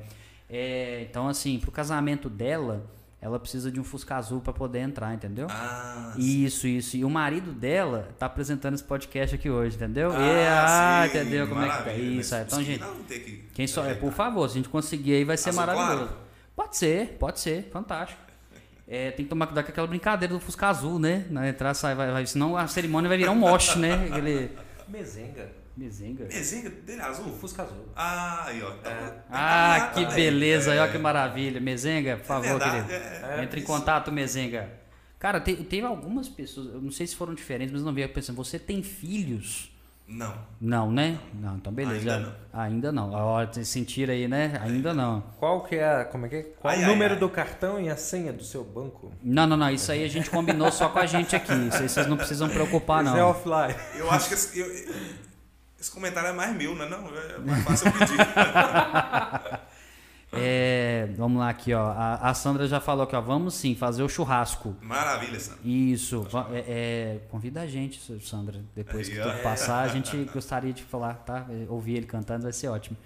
É, 0.50 1.06
então, 1.10 1.28
assim, 1.28 1.60
pro 1.60 1.70
casamento 1.70 2.30
dela, 2.30 2.86
ela 3.20 3.38
precisa 3.38 3.70
de 3.70 3.78
um 3.78 3.84
Fusca 3.84 4.16
Azul 4.16 4.40
para 4.40 4.54
poder 4.54 4.80
entrar, 4.80 5.14
entendeu? 5.14 5.48
Ah, 5.50 6.14
Isso, 6.18 6.66
isso. 6.66 6.96
E 6.96 7.04
o 7.04 7.10
marido 7.10 7.52
dela 7.52 8.08
tá 8.18 8.28
apresentando 8.28 8.76
esse 8.76 8.84
podcast 8.86 9.36
aqui 9.36 9.50
hoje, 9.50 9.76
entendeu? 9.76 10.12
Ah, 10.14 11.02
ah, 11.04 11.10
sim, 11.10 11.18
entendeu 11.18 11.46
como 11.46 11.62
é 11.62 11.70
que 11.78 11.84
tá? 11.84 11.94
Isso, 11.94 12.34
é. 12.36 12.40
Mas 12.40 12.48
Então, 12.54 12.64
gente, 12.64 12.84
que 13.10 13.50
quem 13.54 13.68
só, 13.68 13.84
é, 13.86 13.96
por 13.96 14.14
favor, 14.14 14.48
se 14.48 14.54
a 14.54 14.58
gente 14.62 14.70
conseguir 14.70 15.16
aí 15.16 15.26
vai 15.26 15.36
ser 15.36 15.50
Azul 15.50 15.60
maravilhoso. 15.66 16.06
claro? 16.08 16.18
Pode 16.56 16.78
ser, 16.78 17.18
pode 17.20 17.40
ser, 17.42 17.70
fantástico. 17.70 18.22
É, 18.88 19.12
tem 19.12 19.26
que 19.26 19.30
tomar 19.30 19.48
cuidado 19.48 19.66
com 19.66 19.72
aquela 19.72 19.88
brincadeira 19.88 20.34
do 20.34 20.40
Fusca 20.40 20.68
Azul, 20.68 20.98
né? 20.98 21.26
Na 21.30 21.48
entrada 21.50 21.74
sai, 21.74 21.94
vai, 21.94 22.10
vai, 22.12 22.26
senão 22.26 22.56
a 22.56 22.68
cerimônia 22.68 23.10
vai 23.10 23.18
virar 23.18 23.32
um 23.32 23.36
moche, 23.36 23.78
né? 23.80 24.08
Aquele... 24.10 24.50
Mezenga. 24.88 25.52
Mezenga? 25.76 26.24
Mezenga 26.26 26.70
dele 26.70 27.02
é 27.02 27.04
azul? 27.04 27.38
Fusca 27.38 27.64
azul. 27.64 27.86
Ah, 27.96 28.46
aí, 28.48 28.64
ó. 28.64 28.72
Tá, 28.72 28.90
tá 28.90 29.24
Ah, 29.30 29.92
que 29.94 30.06
beleza, 30.16 30.74
É, 30.74 30.80
olha 30.82 30.92
que 30.92 30.98
maravilha. 30.98 31.60
Mezenga, 31.60 32.18
por 32.18 32.26
favor, 32.26 32.48
verdade, 32.48 32.88
querido. 32.88 33.06
é, 33.26 33.44
Entre 33.44 33.60
em 33.60 33.64
contato, 33.64 34.12
Mezenga. 34.12 34.70
Cara, 35.20 35.40
te- 35.42 35.56
teve 35.56 35.86
algumas 35.86 36.30
pessoas, 36.30 36.68
eu 36.74 36.82
não 36.82 36.92
sei 36.92 37.06
se 37.06 37.16
foram 37.16 37.34
diferentes, 37.34 37.74
mas 37.74 37.84
não 37.84 37.94
vi 37.94 38.08
pensando, 38.08 38.36
você 38.38 38.58
tem 38.58 38.82
filhos? 38.82 39.70
Não. 40.08 40.34
Não, 40.62 40.90
né? 40.92 41.18
Não, 41.34 41.58
então 41.58 41.74
beleza. 41.74 42.16
Ainda 42.16 42.36
Ainda 42.54 42.92
não. 42.94 43.12
Ó, 43.12 43.46
vocês 43.46 43.68
sentiram 43.68 44.14
aí, 44.14 44.26
né? 44.28 44.58
Ainda 44.64 44.94
não. 44.94 45.22
Qual 45.38 45.62
que 45.66 45.76
é 45.76 46.02
a, 46.02 46.06
como 46.06 46.26
é 46.26 46.30
que 46.30 46.36
é? 46.38 46.44
Qual 46.62 46.74
Ai, 46.74 46.82
o 46.84 46.88
número 46.88 47.16
ai. 47.16 47.20
do 47.20 47.28
cartão 47.30 47.80
e 47.80 47.90
a 47.90 47.98
senha 47.98 48.32
do 48.32 48.42
seu 48.44 48.64
banco? 48.64 49.12
Não, 49.22 49.46
não, 49.46 49.58
não. 49.58 49.70
Isso 49.70 49.92
aí 49.92 50.06
a 50.06 50.08
gente 50.08 50.30
combinou 50.30 50.72
só 50.72 50.88
com 50.88 51.00
a 51.00 51.06
gente 51.06 51.36
aqui. 51.36 51.52
Isso 51.68 51.78
aí 51.82 51.90
vocês 51.90 52.08
não 52.08 52.16
precisam 52.16 52.48
preocupar, 52.48 53.04
Isso 53.04 53.16
é 53.16 53.20
não. 53.20 53.30
offline. 53.32 53.76
Eu 53.98 54.10
acho 54.10 54.30
que 54.30 54.34
esse, 54.36 54.58
eu- 54.58 54.96
esse 55.80 55.92
comentário 55.92 56.30
é 56.30 56.34
mais 56.34 56.56
meu, 56.56 56.74
né? 56.74 56.86
Não, 56.90 57.08
é 57.10 57.38
mais 57.40 57.64
fácil 57.66 57.88
eu 57.88 57.94
pedir. 57.94 58.18
É, 60.40 61.10
vamos 61.18 61.40
lá 61.40 61.50
aqui, 61.50 61.74
ó. 61.74 61.88
A, 61.92 62.30
a 62.30 62.34
Sandra 62.34 62.68
já 62.68 62.80
falou 62.80 63.06
que 63.08 63.16
ó, 63.16 63.22
vamos 63.22 63.54
sim 63.56 63.76
fazer 63.76 64.04
o 64.04 64.10
churrasco. 64.10 64.76
Maravilha, 64.82 65.40
Sandro. 65.40 65.60
Isso. 65.68 66.22
va- 66.24 66.48
é, 66.52 66.64
é, 66.68 67.20
convida 67.30 67.62
a 67.62 67.68
gente, 67.68 68.00
Sandra. 68.22 68.62
Depois 68.76 69.08
Aí, 69.08 69.16
que 69.16 69.20
ó. 69.22 69.24
tudo 69.32 69.42
passar, 69.44 69.82
a 69.84 69.88
gente 69.88 70.16
gostaria 70.34 70.74
de 70.74 70.84
falar, 70.84 71.14
tá? 71.16 71.46
É, 71.50 71.66
Ouvir 71.70 71.98
ele 71.98 72.06
cantando 72.06 72.44
vai 72.44 72.54
ser 72.54 72.68
ótimo. 72.68 72.98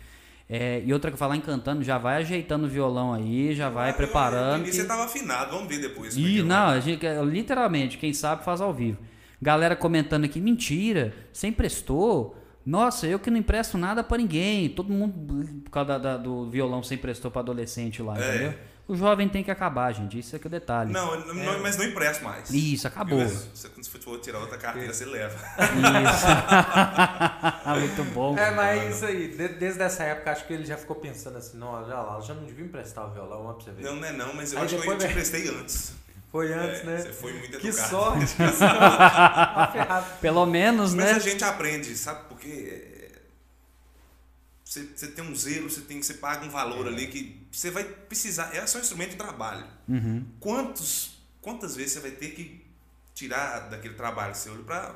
É, 0.50 0.82
e 0.86 0.92
outra 0.92 1.10
que 1.12 1.18
falar 1.18 1.38
em 1.38 1.42
cantando, 1.42 1.82
já 1.82 1.98
vai 1.98 2.18
ajeitando 2.18 2.66
o 2.66 2.70
violão 2.70 3.14
aí, 3.14 3.56
já 3.56 3.70
vai 3.70 3.92
No 3.92 3.98
preparando. 3.98 4.58
início 4.64 4.72
que- 4.72 4.82
você 4.82 4.88
tava 4.88 5.06
afinado, 5.06 5.52
vamos 5.52 5.70
ver 5.70 5.80
depois. 5.80 6.14
é 6.18 6.20
que 6.20 6.42
não, 6.44 6.68
a 6.68 6.80
gente, 6.82 7.06
literalmente, 7.26 7.98
quem 7.98 8.12
sabe 8.14 8.44
faz 8.44 8.60
ao 8.60 8.74
vivo. 8.74 8.98
Galera 9.42 9.76
comentando 9.76 10.26
aqui, 10.26 10.42
mentira, 10.42 11.14
você 11.32 11.48
emprestou? 11.48 12.36
Nossa, 12.66 13.08
eu 13.08 13.18
que 13.20 13.30
não 13.32 13.38
empresto 13.38 13.78
nada 13.78 14.04
pra 14.04 14.18
ninguém. 14.18 14.70
Todo 14.70 14.92
mundo, 14.92 15.62
por 15.64 15.72
causa 15.72 15.88
da- 15.90 15.98
da- 15.98 16.18
do 16.18 16.50
violão, 16.50 16.84
você 16.84 16.96
emprestou 16.96 17.32
pra 17.32 17.42
adolescente 17.42 18.02
lá, 18.02 18.20
É. 18.22 18.30
entendeu? 18.36 18.54
O 18.88 18.96
jovem 18.96 19.30
tem 19.30 19.42
que 19.42 19.50
acabar, 19.50 19.94
gente. 19.94 20.20
Isso 20.20 20.36
é 20.36 20.40
que 20.40 20.46
é 20.48 20.50
o 20.50 20.52
detalhe. 20.52 20.92
Não, 20.92 21.14
eu 21.16 21.34
não- 21.34 21.60
mas 21.62 21.78
não 21.78 21.86
empresto 21.86 22.24
mais. 22.26 22.50
Isso, 22.50 22.86
acabou. 22.88 23.26
Se 23.28 23.70
quando 23.70 23.86
você 23.86 23.98
for 24.00 24.20
tirar 24.20 24.40
outra 24.40 24.58
carteira, 24.58 24.92
você 24.94 25.06
leva. 25.06 25.34
Isso. 25.36 26.26
Muito 27.80 28.14
bom. 28.14 28.38
É, 28.38 28.52
mas 28.52 28.96
isso 28.96 29.06
aí, 29.06 29.28
de- 29.30 29.48
desde 29.50 29.82
essa 29.82 30.04
época, 30.04 30.32
acho 30.32 30.46
que 30.46 30.54
ele 30.54 30.66
já 30.66 30.76
ficou 30.78 30.96
pensando 30.98 31.38
assim, 31.38 31.58
não, 31.58 31.86
já 31.88 32.02
lá, 32.02 32.16
eu 32.18 32.22
já 32.22 32.34
não 32.34 32.44
devia 32.44 32.66
emprestar 32.66 33.08
o 33.08 33.14
violão, 33.14 33.46
ó, 33.46 33.54
pra 33.54 33.64
você 33.64 33.72
ver. 33.72 33.84
Não, 33.84 33.96
não 33.96 34.06
é 34.08 34.12
não, 34.12 34.34
mas 34.34 34.52
eu 34.52 34.60
Aí 34.60 34.66
acho 34.66 34.78
que 34.82 34.88
eu 34.88 34.98
te 34.98 35.06
emprestei 35.08 35.48
antes. 35.48 35.94
Foi 36.32 36.54
antes, 36.54 36.80
É, 36.82 36.84
né? 36.86 36.98
Você 36.98 37.12
foi 37.14 37.34
muito 37.34 37.58
Que 37.60 37.68
educado. 37.68 37.90
sorte, 37.90 38.26
que 38.36 38.48
sorte. 38.58 40.12
Pelo 40.22 40.46
menos, 40.46 40.94
Mas 40.94 41.06
né? 41.06 41.12
a 41.14 41.20
gente 41.20 41.44
aprende, 41.44 41.96
sabe? 41.98 42.30
Porque 42.30 42.48
é, 42.48 43.20
você, 44.64 44.84
você 44.96 45.08
tem 45.08 45.24
um 45.26 45.36
zelo, 45.36 45.70
você, 45.70 45.82
tem, 45.82 46.02
você 46.02 46.14
paga 46.16 46.46
um 46.46 46.50
valor 46.50 46.88
ali 46.88 47.08
que 47.08 47.46
você 47.52 47.70
vai 47.70 47.84
precisar. 47.84 48.56
É 48.56 48.66
só 48.66 48.78
um 48.78 48.82
instrumento 48.82 49.12
de 49.12 49.18
trabalho. 49.18 49.66
Uhum. 49.90 50.26
Quantos, 50.40 51.18
quantas 51.42 51.76
vezes 51.76 51.94
você 51.94 52.00
vai 52.00 52.12
ter 52.12 52.30
que 52.32 52.66
tirar 53.14 53.70
daquele 53.70 53.96
trabalho 53.96 54.34
seu 54.34 54.56
para 54.64 54.96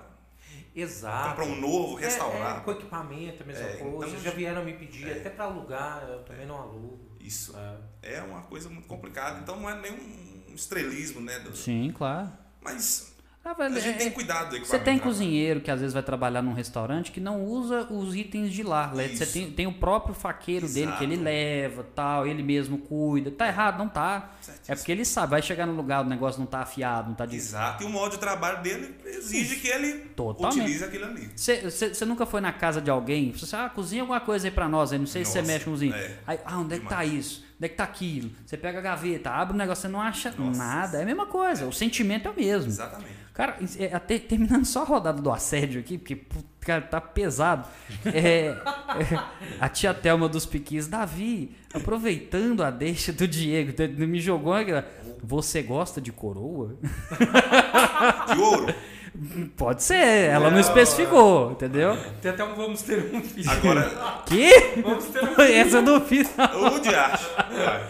Exato. 0.74 1.30
comprar 1.32 1.46
um 1.46 1.60
novo, 1.60 2.00
É, 2.00 2.04
restaurar? 2.06 2.58
é, 2.58 2.60
com 2.62 2.72
equipamento, 2.72 3.44
a 3.44 3.46
mesma 3.46 3.66
É, 3.68 3.76
coisa. 3.78 4.08
então- 4.12 4.22
já 4.24 4.32
vieram 4.32 4.64
me 4.64 4.74
pedir 4.74 5.12
até 5.12 5.30
pra 5.30 5.46
alugar, 5.46 6.04
eu 6.08 6.20
também 6.24 6.46
não 6.48 6.56
alugo. 6.62 6.98
Isso 7.20 7.54
É. 8.02 8.16
é 8.18 8.22
uma 8.22 8.44
coisa 8.44 8.70
muito 8.70 8.88
complicada. 8.88 9.40
Então 9.40 9.60
não 9.60 9.70
é 9.70 9.82
nenhum 9.82 10.35
estrelismo, 10.56 11.22
né? 11.22 11.40
do- 11.40 11.56
Sim, 11.56 11.94
claro. 11.96 12.30
Mas 12.64 13.14
Ah, 13.48 13.54
velho, 13.54 13.76
a 13.76 13.80
gente 13.80 13.96
é- 13.98 13.98
tem 14.00 14.10
cuidado 14.10 14.50
do 14.58 14.66
Você 14.66 14.72
tem 14.80 14.96
trabalho. 14.98 15.02
cozinheiro 15.04 15.62
que 15.62 15.70
às 15.70 15.80
vezes 15.80 15.94
vai 15.94 16.02
trabalhar 16.02 16.42
num 16.42 16.54
restaurante 16.54 17.12
que 17.12 17.20
não 17.20 17.46
usa 17.46 17.84
os 17.94 18.16
itens 18.16 18.52
de 18.52 18.64
lá. 18.64 18.88
né? 18.88 19.08
Você 19.10 19.24
tem, 19.28 19.52
tem 19.52 19.68
o 19.68 19.74
próprio 19.74 20.16
faqueiro 20.16 20.68
dele 20.68 20.92
que 20.94 21.04
ele 21.04 21.14
Exato. 21.14 21.24
leva, 21.26 21.84
tal, 21.94 22.26
ele 22.26 22.42
mesmo 22.42 22.80
cuida. 22.80 23.30
Tá 23.30 23.48
errado? 23.48 23.78
Não 23.78 23.88
tá. 23.88 24.32
Certíssimo. 24.42 24.74
É 24.74 24.76
porque 24.76 24.92
ele 24.92 25.06
sabe, 25.06 25.30
vai 25.30 25.44
chegar 25.44 25.68
no 25.68 25.74
lugar, 25.74 26.04
o 26.04 26.10
negócio 26.10 26.40
não 26.40 26.48
tá 26.48 26.62
afiado, 26.62 27.10
não 27.10 27.16
tá 27.16 27.28
de. 27.28 27.36
Exato. 27.36 27.84
E 27.84 27.86
o 27.86 27.90
modo 27.92 28.14
de 28.14 28.18
trabalho 28.18 28.64
dele 28.64 28.96
exige 29.06 29.58
que 29.58 29.68
ele 29.68 29.94
Totalmente. 30.16 30.62
utilize 30.62 30.84
aquilo 30.84 31.06
ali. 31.06 31.30
Você 31.36 32.04
nunca 32.06 32.26
foi 32.26 32.42
na 32.42 32.52
casa 32.52 32.82
de 32.82 32.90
alguém? 32.90 33.32
Você 33.32 33.56
ah, 33.56 33.70
cozinha 33.70 34.02
alguma 34.02 34.20
coisa 34.22 34.48
aí 34.48 34.52
pra 34.52 34.68
nós. 34.68 34.92
Aí 34.92 34.98
não 34.98 35.06
sei 35.06 35.24
se 35.24 35.34
você 35.34 35.42
Nossa, 35.42 35.52
mexe 35.54 35.66
com 35.66 35.72
cozinha. 35.72 35.96
é. 35.96 36.18
Aí, 36.26 36.40
ah, 36.44 36.58
onde 36.58 36.74
é 36.74 36.80
que 36.80 36.88
tá 36.88 37.06
isso? 37.06 37.45
Onde 37.58 37.66
é 37.66 37.70
que 37.70 37.76
tá 37.76 37.86
aquilo? 37.86 38.32
Você 38.46 38.58
pega 38.58 38.80
a 38.80 38.82
gaveta, 38.82 39.30
abre 39.30 39.54
o 39.54 39.58
negócio, 39.58 39.84
você 39.84 39.88
não 39.88 40.02
acha 40.02 40.34
Nossa. 40.38 40.58
nada. 40.58 40.98
É 41.00 41.04
a 41.04 41.06
mesma 41.06 41.26
coisa. 41.26 41.66
O 41.66 41.72
sentimento 41.72 42.28
é 42.28 42.32
o 42.32 42.36
mesmo. 42.36 42.68
Exatamente. 42.68 43.16
Cara, 43.34 43.58
é, 43.78 43.94
até 43.94 44.20
terminando 44.20 44.66
só 44.66 44.82
a 44.82 44.86
rodada 44.86 45.22
do 45.22 45.32
assédio 45.32 45.80
aqui, 45.80 45.98
porque 45.98 46.18
cara, 46.62 46.82
tá 46.82 47.00
pesado. 47.00 47.68
É, 48.06 48.48
é, 48.48 48.56
a 49.60 49.70
tia 49.70 49.94
Thelma 49.94 50.28
dos 50.28 50.46
Piquis, 50.46 50.88
Davi, 50.88 51.56
aproveitando 51.74 52.64
a 52.64 52.70
deixa 52.70 53.14
do 53.14 53.28
Diego, 53.28 53.74
me 54.06 54.20
jogou 54.20 54.54
Você 55.22 55.62
gosta 55.62 56.02
de 56.02 56.12
coroa? 56.12 56.78
De 58.34 58.40
ouro. 58.40 58.76
Pode 59.56 59.84
ser, 59.84 60.30
ela 60.30 60.52
não 60.52 60.60
especificou, 60.60 61.52
entendeu? 61.52 61.98
Tem 62.22 62.32
até 62.32 62.44
um 62.44 62.54
vamos 62.56 62.82
ter 62.82 63.10
um 63.14 63.22
filho. 63.22 63.50
Agora, 63.50 64.22
Que? 64.26 64.82
Vamos 64.82 65.06
ter 65.06 65.24
um 65.24 65.42
Essa 65.42 65.78
eu 65.78 65.82
não 65.82 66.02
fiz. 66.02 66.30
o 66.38 66.80
de 66.80 66.94
arte. 66.94 67.26
Vai. 67.36 67.84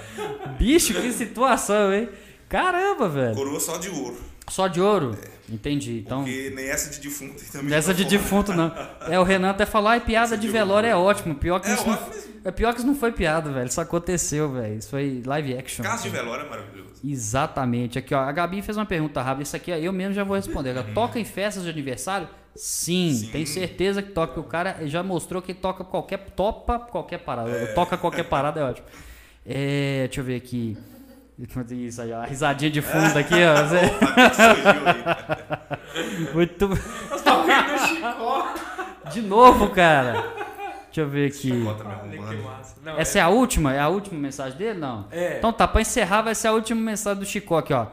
Bicho, 0.57 0.93
que 0.93 1.11
situação, 1.11 1.93
hein? 1.93 2.09
Caramba, 2.47 3.09
velho. 3.09 3.35
Coroa 3.35 3.59
só 3.59 3.77
de 3.77 3.89
ouro. 3.89 4.17
Só 4.49 4.67
de 4.67 4.79
ouro? 4.79 5.17
Entendi. 5.49 6.03
Então, 6.05 6.23
Porque 6.23 6.51
nem 6.55 6.67
essa 6.69 6.89
de 6.89 6.99
defunto 6.99 7.43
também. 7.51 7.69
dessa 7.69 7.87
tá 7.87 7.93
de 7.93 8.03
fora. 8.03 8.17
defunto 8.21 8.53
não. 8.53 8.71
É, 9.11 9.19
o 9.19 9.23
Renan 9.23 9.49
até 9.51 9.65
falou, 9.65 9.89
ai, 9.89 9.99
piada 9.99 10.37
de 10.37 10.47
velório 10.47 10.87
é 10.87 10.95
ótimo. 10.95 11.35
Pior 11.35 11.59
que 11.59 11.67
É 11.69 11.73
isso 11.73 11.85
não, 11.85 11.93
ótimo 11.93 12.09
mesmo. 12.13 12.33
é 12.45 12.51
pior 12.51 12.71
que 12.73 12.79
isso 12.79 12.87
não 12.87 12.95
foi 12.95 13.11
piada, 13.11 13.51
velho. 13.51 13.67
Isso 13.67 13.81
aconteceu, 13.81 14.51
velho. 14.51 14.77
Isso 14.77 14.89
foi 14.89 15.21
live 15.25 15.57
action. 15.57 15.83
Caso 15.83 16.03
de 16.03 16.09
velório 16.09 16.45
é 16.45 16.49
maravilhoso. 16.49 16.89
Exatamente. 17.03 17.97
Aqui, 17.99 18.13
ó. 18.13 18.19
A 18.19 18.31
Gabi 18.31 18.61
fez 18.61 18.77
uma 18.77 18.85
pergunta 18.85 19.21
rápida. 19.21 19.43
Isso 19.43 19.55
aqui 19.55 19.71
ó, 19.71 19.75
eu 19.75 19.91
mesmo 19.93 20.13
já 20.13 20.23
vou 20.23 20.35
responder. 20.35 20.69
Ela 20.71 20.83
toca 20.93 21.19
em 21.19 21.25
festas 21.25 21.63
de 21.63 21.69
aniversário? 21.69 22.27
Sim, 22.55 23.13
Sim. 23.13 23.29
tenho 23.31 23.45
certeza 23.47 24.01
que 24.01 24.11
toca. 24.11 24.39
O 24.39 24.43
cara 24.43 24.77
já 24.85 25.03
mostrou 25.03 25.41
que 25.41 25.53
toca 25.53 25.83
qualquer. 25.83 26.19
Topa 26.35 26.79
qualquer 26.79 27.17
parada. 27.19 27.67
Toca 27.75 27.97
qualquer 27.97 28.23
parada 28.23 28.59
é 28.61 28.63
ótimo. 28.63 28.87
É, 29.45 30.05
deixa 30.07 30.21
eu 30.21 30.25
ver 30.25 30.35
aqui. 30.37 30.77
Isso 31.37 32.01
aí, 32.01 32.13
ó. 32.13 32.21
A 32.21 32.25
risadinha 32.25 32.71
de 32.71 32.81
fundo 32.81 33.17
aqui, 33.17 33.33
ó. 33.43 33.63
Você- 33.67 33.85
Opa, 33.85 34.29
que 34.29 34.35
surgiu 34.35 34.87
aí. 34.87 36.33
Muito. 36.33 36.69
De 39.11 39.21
novo, 39.21 39.69
cara. 39.69 40.13
Deixa 40.85 41.01
eu 41.01 41.09
ver 41.09 41.27
aqui. 41.27 41.51
Não, 42.81 42.97
Essa 42.97 43.19
é 43.19 43.21
a 43.21 43.27
última? 43.27 43.73
É 43.73 43.79
a 43.79 43.89
última 43.89 44.17
mensagem 44.19 44.57
dele? 44.57 44.79
Não. 44.79 45.07
É. 45.11 45.37
Então 45.37 45.51
tá, 45.51 45.67
pra 45.67 45.81
encerrar 45.81 46.21
vai 46.21 46.33
ser 46.33 46.47
a 46.47 46.53
última 46.53 46.79
mensagem 46.79 47.19
do 47.19 47.25
Chicó 47.25 47.57
aqui, 47.57 47.73
ó. 47.73 47.87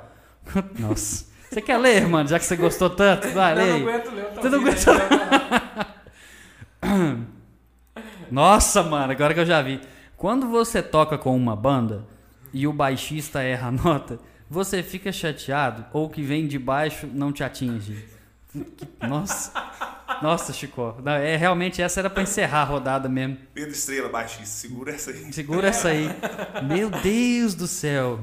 Nossa. 0.79 1.27
Você 1.51 1.61
quer 1.61 1.77
ler, 1.79 2.07
mano? 2.09 2.29
Já 2.29 2.39
que 2.39 2.45
você 2.45 2.57
gostou 2.57 2.89
tanto? 2.91 3.29
Vai, 3.31 3.55
Não, 3.55 3.63
lê 3.63 3.69
não 3.69 3.77
aí. 3.77 3.83
aguento 3.83 4.11
ler, 4.15 4.23
eu 4.25 4.31
tô 4.31 4.41
Tu 4.41 4.51
não 4.51 4.59
aguenta- 4.61 4.93
Nossa, 8.31 8.83
mano, 8.83 9.13
agora 9.13 9.35
que 9.35 9.41
eu 9.41 9.47
já 9.47 9.61
vi. 9.61 9.81
Quando 10.17 10.47
você 10.49 10.81
toca 10.83 11.19
com 11.19 11.37
uma 11.37 11.55
banda 11.57 12.05
e 12.53 12.67
o 12.67 12.73
baixista 12.73 13.43
erra 13.43 13.69
a 13.69 13.73
nota, 13.73 14.19
você 14.49 14.83
fica 14.83 15.11
chateado 15.13 15.85
ou 15.93 16.07
o 16.07 16.11
que 16.11 16.23
vem 16.23 16.47
de 16.47 16.59
baixo 16.59 17.07
não 17.13 17.33
te 17.33 17.43
atinge? 17.43 18.05
Nossa. 19.01 19.53
Nossa, 20.21 20.53
Chico. 20.53 20.95
Não, 21.03 21.13
é, 21.13 21.37
realmente 21.37 21.81
essa 21.81 22.01
era 22.01 22.11
pra 22.11 22.23
encerrar 22.23 22.61
a 22.61 22.65
rodada 22.65 23.09
mesmo. 23.09 23.39
Pedro 23.55 23.71
Estrela, 23.73 24.09
baixista. 24.09 24.45
Segura 24.47 24.93
essa 24.93 25.11
aí. 25.11 25.33
Segura 25.33 25.69
essa 25.69 25.89
aí. 25.89 26.07
Meu 26.69 26.91
Deus 26.91 27.55
do 27.55 27.67
céu. 27.67 28.21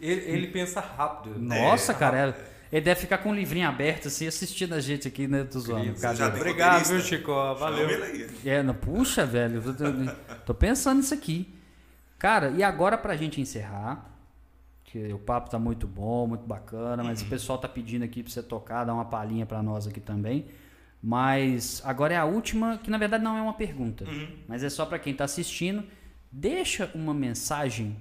Ele, 0.00 0.20
ele 0.20 0.46
pensa 0.48 0.80
rápido. 0.80 1.38
Nossa, 1.38 1.92
cara. 1.94 2.28
é- 2.38 2.52
Ele 2.72 2.80
deve 2.80 3.00
ficar 3.00 3.18
com 3.18 3.30
o 3.30 3.34
livrinho 3.34 3.68
aberto, 3.68 4.08
assim, 4.08 4.26
assistindo 4.26 4.74
a 4.74 4.80
gente 4.80 5.06
aqui, 5.06 5.26
né, 5.28 5.44
do 5.44 5.60
Zoando. 5.60 5.94
Você 5.96 6.14
já 6.14 6.30
tem 6.30 6.40
Obrigado, 6.40 6.84
viu, 6.86 7.00
Chico? 7.00 7.30
Valeu. 7.54 7.88
É, 8.46 8.62
não, 8.62 8.72
puxa, 8.74 9.26
velho. 9.26 9.60
Tô, 9.62 9.84
tô 10.46 10.54
pensando 10.54 10.98
nisso 10.98 11.12
aqui. 11.12 11.52
Cara, 12.22 12.50
e 12.50 12.62
agora 12.62 12.96
pra 12.96 13.16
gente 13.16 13.40
encerrar, 13.40 14.08
que 14.84 15.12
o 15.12 15.18
papo 15.18 15.50
tá 15.50 15.58
muito 15.58 15.88
bom, 15.88 16.28
muito 16.28 16.46
bacana, 16.46 17.02
mas 17.02 17.20
o 17.20 17.26
pessoal 17.26 17.58
tá 17.58 17.68
pedindo 17.68 18.04
aqui 18.04 18.22
pra 18.22 18.30
você 18.30 18.40
tocar, 18.40 18.84
dar 18.84 18.94
uma 18.94 19.06
palhinha 19.06 19.44
pra 19.44 19.60
nós 19.60 19.88
aqui 19.88 19.98
também. 19.98 20.46
Mas 21.02 21.82
agora 21.84 22.14
é 22.14 22.16
a 22.16 22.24
última, 22.24 22.78
que 22.78 22.88
na 22.92 22.96
verdade 22.96 23.24
não 23.24 23.36
é 23.36 23.42
uma 23.42 23.54
pergunta, 23.54 24.06
mas 24.46 24.62
é 24.62 24.70
só 24.70 24.86
pra 24.86 25.00
quem 25.00 25.12
tá 25.12 25.24
assistindo. 25.24 25.82
Deixa 26.30 26.88
uma 26.94 27.12
mensagem 27.12 27.96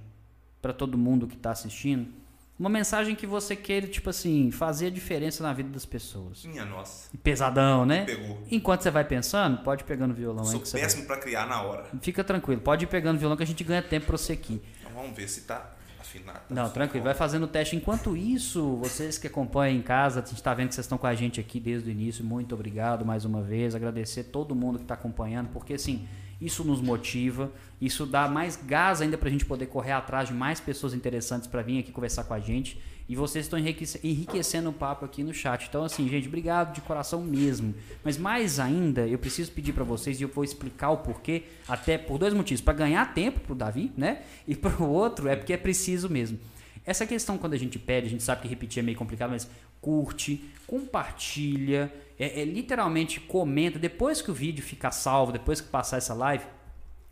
pra 0.62 0.72
todo 0.72 1.00
mundo 1.00 1.26
que 1.26 1.36
tá 1.36 1.50
assistindo. 1.50 2.14
Uma 2.62 2.70
mensagem 2.70 3.16
que 3.16 3.26
você 3.26 3.56
queira, 3.56 3.88
tipo 3.88 4.08
assim, 4.12 4.52
fazer 4.52 4.86
a 4.86 4.90
diferença 4.92 5.42
na 5.42 5.52
vida 5.52 5.70
das 5.70 5.84
pessoas. 5.84 6.46
Minha 6.46 6.64
nossa. 6.64 7.10
Pesadão, 7.24 7.88
né? 7.88 8.06
Pegou. 8.06 8.38
Enquanto 8.52 8.84
você 8.84 8.92
vai 8.92 9.04
pensando, 9.04 9.64
pode 9.64 9.82
ir 9.82 9.86
pegando 9.86 10.12
o 10.12 10.14
violão 10.14 10.44
aí 10.46 10.52
Sou 10.52 10.60
você 10.60 10.74
vai. 10.74 10.82
péssimo 10.82 11.08
pra 11.08 11.18
criar 11.18 11.48
na 11.48 11.64
hora. 11.64 11.88
Fica 12.04 12.24
tranquilo, 12.24 12.62
pode 12.62 12.86
ir 12.86 12.88
pegando 12.88 13.16
o 13.16 13.20
violão 13.20 13.36
que 13.36 13.42
a 13.42 13.48
gente 13.48 13.64
ganha 13.64 13.82
tempo 13.82 14.06
pra 14.06 14.16
você 14.16 14.34
aqui. 14.34 14.62
Então 14.80 14.92
vamos 14.94 15.18
ver 15.18 15.28
se 15.28 15.42
tá 15.42 15.72
afinar. 16.00 16.34
tá 16.34 16.44
Não, 16.54 16.70
tranquilo, 16.70 17.04
vai 17.04 17.16
fazendo 17.16 17.46
o 17.46 17.48
teste. 17.48 17.76
Enquanto 17.76 18.16
isso, 18.16 18.76
vocês 18.76 19.18
que 19.18 19.26
acompanham 19.26 19.76
em 19.76 19.82
casa, 19.82 20.20
a 20.20 20.24
gente 20.24 20.36
está 20.36 20.54
vendo 20.54 20.68
que 20.68 20.76
vocês 20.76 20.86
estão 20.86 21.00
com 21.00 21.08
a 21.08 21.16
gente 21.16 21.40
aqui 21.40 21.60
desde 21.60 21.90
o 21.90 21.92
início. 21.92 22.24
Muito 22.24 22.54
obrigado 22.54 23.04
mais 23.04 23.26
uma 23.26 23.42
vez. 23.42 23.74
Agradecer 23.74 24.26
todo 24.26 24.54
mundo 24.54 24.78
que 24.78 24.84
está 24.86 24.94
acompanhando, 24.94 25.50
porque 25.50 25.74
assim, 25.74 26.08
isso 26.42 26.64
nos 26.64 26.82
motiva, 26.82 27.52
isso 27.80 28.06
dá 28.06 28.28
mais 28.28 28.56
gás 28.56 29.02
ainda 29.02 29.18
para 29.18 29.30
a 29.30 29.32
gente 29.32 29.46
poder 29.46 29.68
correr 29.68 29.92
atrás 29.92 30.28
de 30.28 30.34
mais 30.34 30.60
pessoas 30.60 30.94
interessantes 30.94 31.48
para 31.48 31.62
vir 31.62 31.80
aqui 31.80 31.92
conversar 31.92 32.24
com 32.24 32.34
a 32.34 32.40
gente. 32.40 32.82
E 33.10 33.16
vocês 33.16 33.46
estão 33.46 33.60
enriquece- 33.60 34.00
enriquecendo 34.04 34.70
o 34.70 34.74
papo 34.74 35.04
aqui 35.04 35.22
no 35.22 35.34
chat. 35.34 35.68
Então, 35.68 35.84
assim, 35.84 36.08
gente, 36.08 36.28
obrigado 36.28 36.74
de 36.74 36.80
coração 36.82 37.22
mesmo. 37.22 37.76
Mas 38.06 38.18
mais 38.18 38.58
ainda, 38.58 39.06
eu 39.06 39.20
preciso 39.20 39.52
pedir 39.52 39.74
para 39.74 39.84
vocês, 39.84 40.20
e 40.20 40.24
eu 40.24 40.30
vou 40.30 40.46
explicar 40.46 40.92
o 40.92 40.98
porquê, 40.98 41.44
até 41.68 41.98
por 41.98 42.18
dois 42.18 42.34
motivos. 42.34 42.62
Para 42.62 42.74
ganhar 42.74 43.14
tempo 43.14 43.42
pro 43.42 43.54
Davi, 43.54 43.92
né? 43.98 44.22
E 44.48 44.56
pro 44.56 44.88
outro 44.88 45.28
é 45.28 45.36
porque 45.36 45.52
é 45.52 45.58
preciso 45.58 46.10
mesmo. 46.10 46.40
Essa 46.86 47.06
questão, 47.06 47.38
quando 47.38 47.54
a 47.54 47.58
gente 47.58 47.78
pede, 47.78 48.08
a 48.08 48.10
gente 48.10 48.24
sabe 48.24 48.44
que 48.44 48.48
repetir 48.48 48.80
é 48.80 48.84
meio 48.84 48.98
complicado, 48.98 49.32
mas 49.32 49.48
curte, 49.82 50.46
compartilha, 50.66 51.92
é, 52.22 52.42
é 52.42 52.46
literalmente 52.46 53.20
comenta. 53.20 53.80
Depois 53.80 54.22
que 54.22 54.30
o 54.30 54.34
vídeo 54.34 54.64
ficar 54.64 54.92
salvo, 54.92 55.32
depois 55.32 55.60
que 55.60 55.68
passar 55.68 55.98
essa 55.98 56.14
live, 56.14 56.46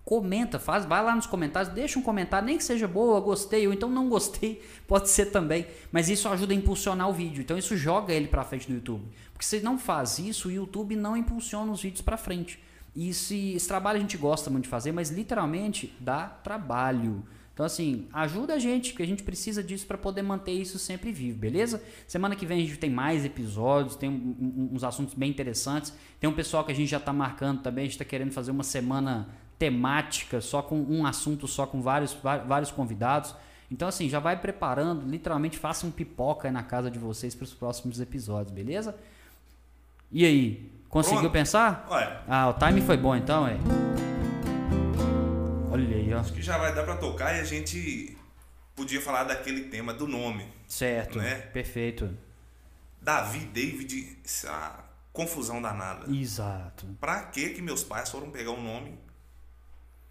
comenta, 0.05 0.59
faz, 0.59 0.85
vai 0.85 1.03
lá 1.03 1.15
nos 1.15 1.25
comentários, 1.25 1.73
deixa 1.73 1.97
um 1.99 2.01
comentário, 2.01 2.45
nem 2.45 2.57
que 2.57 2.63
seja 2.63 2.87
boa, 2.87 3.19
gostei, 3.19 3.67
ou 3.67 3.73
então 3.73 3.89
não 3.89 4.09
gostei, 4.09 4.63
pode 4.87 5.09
ser 5.09 5.27
também, 5.27 5.67
mas 5.91 6.09
isso 6.09 6.27
ajuda 6.27 6.51
a 6.51 6.55
impulsionar 6.55 7.07
o 7.07 7.13
vídeo, 7.13 7.41
então 7.41 7.55
isso 7.55 7.77
joga 7.77 8.11
ele 8.11 8.27
pra 8.27 8.43
frente 8.43 8.67
do 8.67 8.73
YouTube, 8.73 9.05
porque 9.31 9.45
se 9.45 9.59
não 9.61 9.77
faz 9.77 10.17
isso, 10.17 10.47
o 10.47 10.51
YouTube 10.51 10.95
não 10.95 11.15
impulsiona 11.15 11.71
os 11.71 11.83
vídeos 11.83 12.01
pra 12.01 12.17
frente, 12.17 12.59
e 12.95 13.09
esse, 13.09 13.53
esse 13.53 13.67
trabalho 13.67 13.99
a 13.99 14.01
gente 14.01 14.17
gosta 14.17 14.49
muito 14.49 14.63
de 14.63 14.69
fazer, 14.69 14.91
mas 14.91 15.11
literalmente 15.11 15.95
dá 15.99 16.25
trabalho, 16.25 17.23
então 17.59 17.65
assim, 17.65 18.07
ajuda 18.13 18.53
a 18.53 18.57
gente, 18.57 18.91
porque 18.91 19.03
a 19.03 19.05
gente 19.05 19.21
precisa 19.21 19.61
disso 19.61 19.85
para 19.85 19.97
poder 19.97 20.21
manter 20.21 20.53
isso 20.53 20.79
sempre 20.79 21.11
vivo, 21.11 21.39
beleza? 21.39 21.83
Semana 22.07 22.33
que 22.33 22.45
vem 22.45 22.59
a 22.63 22.65
gente 22.65 22.77
tem 22.79 22.89
mais 22.89 23.25
episódios, 23.25 23.97
tem 23.97 24.09
um- 24.09 24.69
uns 24.71 24.81
assuntos 24.81 25.13
bem 25.13 25.29
interessantes, 25.29 25.93
tem 26.21 26.29
um 26.29 26.33
pessoal 26.33 26.63
que 26.63 26.71
a 26.71 26.73
gente 26.75 26.87
já 26.87 27.01
tá 27.01 27.11
marcando 27.11 27.61
também, 27.61 27.83
a 27.83 27.87
gente 27.87 27.97
tá 27.97 28.05
querendo 28.05 28.31
fazer 28.31 28.51
uma 28.51 28.63
semana 28.63 29.27
temática, 29.59 30.39
só 30.39 30.61
com 30.61 30.79
um 30.79 31.05
assunto, 31.05 31.49
só 31.49 31.67
com 31.67 31.81
vários, 31.81 32.13
vários 32.47 32.71
convidados. 32.71 33.35
Então, 33.69 33.89
assim, 33.89 34.07
já 34.07 34.21
vai 34.21 34.39
preparando, 34.39 35.05
literalmente 35.05 35.57
faça 35.57 35.85
um 35.85 35.91
pipoca 35.91 36.47
aí 36.47 36.53
na 36.53 36.63
casa 36.63 36.89
de 36.89 36.97
vocês 36.97 37.35
para 37.35 37.43
os 37.43 37.53
próximos 37.53 37.99
episódios, 37.99 38.53
beleza? 38.55 38.95
E 40.09 40.23
aí, 40.23 40.71
conseguiu 40.87 41.19
Pronto. 41.23 41.33
pensar? 41.33 41.85
Olha, 41.89 42.21
Ah, 42.25 42.47
o 42.47 42.53
time 42.53 42.79
foi 42.79 42.95
bom 42.95 43.13
então, 43.17 43.45
é? 43.45 43.57
Olha 45.71 45.95
aí, 45.97 46.13
ó. 46.13 46.19
acho 46.19 46.33
que 46.33 46.41
já 46.41 46.57
vai 46.57 46.73
dar 46.73 46.83
pra 46.83 46.95
tocar 46.97 47.35
e 47.35 47.39
a 47.39 47.43
gente 47.43 48.17
podia 48.75 49.01
falar 49.01 49.23
daquele 49.25 49.65
tema 49.65 49.93
do 49.93 50.07
nome. 50.07 50.45
Certo, 50.67 51.19
Né? 51.19 51.35
perfeito. 51.35 52.09
Davi, 53.01 53.39
David, 53.39 54.17
essa 54.25 54.83
confusão 55.13 55.61
danada. 55.61 56.11
Exato. 56.13 56.85
Pra 56.99 57.23
que 57.23 57.49
que 57.49 57.61
meus 57.61 57.83
pais 57.83 58.09
foram 58.09 58.29
pegar 58.29 58.51
um 58.51 58.61
nome 58.61 58.97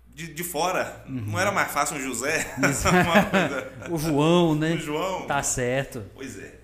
de, 0.09 0.33
de 0.33 0.43
fora? 0.45 1.05
Uhum. 1.07 1.27
Não 1.33 1.39
era 1.39 1.53
mais 1.53 1.71
fácil 1.71 1.97
um 1.97 2.01
José? 2.01 2.55
O 3.91 3.99
João, 3.99 4.55
né? 4.55 4.73
O 4.75 4.79
João? 4.79 5.27
Tá 5.27 5.43
certo. 5.43 6.05
Pois 6.15 6.39
é. 6.39 6.59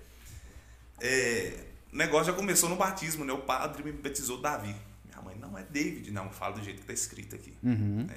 É, 1.01 1.53
O 1.93 1.95
negócio 1.97 2.27
já 2.27 2.33
começou 2.33 2.69
no 2.69 2.75
batismo, 2.75 3.23
né? 3.25 3.33
O 3.33 3.39
padre 3.39 3.83
me 3.83 3.91
batizou 3.91 4.41
Davi. 4.41 4.75
Minha 5.05 5.21
mãe, 5.21 5.35
não 5.39 5.57
é 5.57 5.63
David, 5.63 6.11
não, 6.11 6.29
fala 6.31 6.55
do 6.55 6.63
jeito 6.63 6.81
que 6.81 6.87
tá 6.87 6.93
escrito 6.93 7.35
aqui. 7.35 7.53
Uhum. 7.63 8.07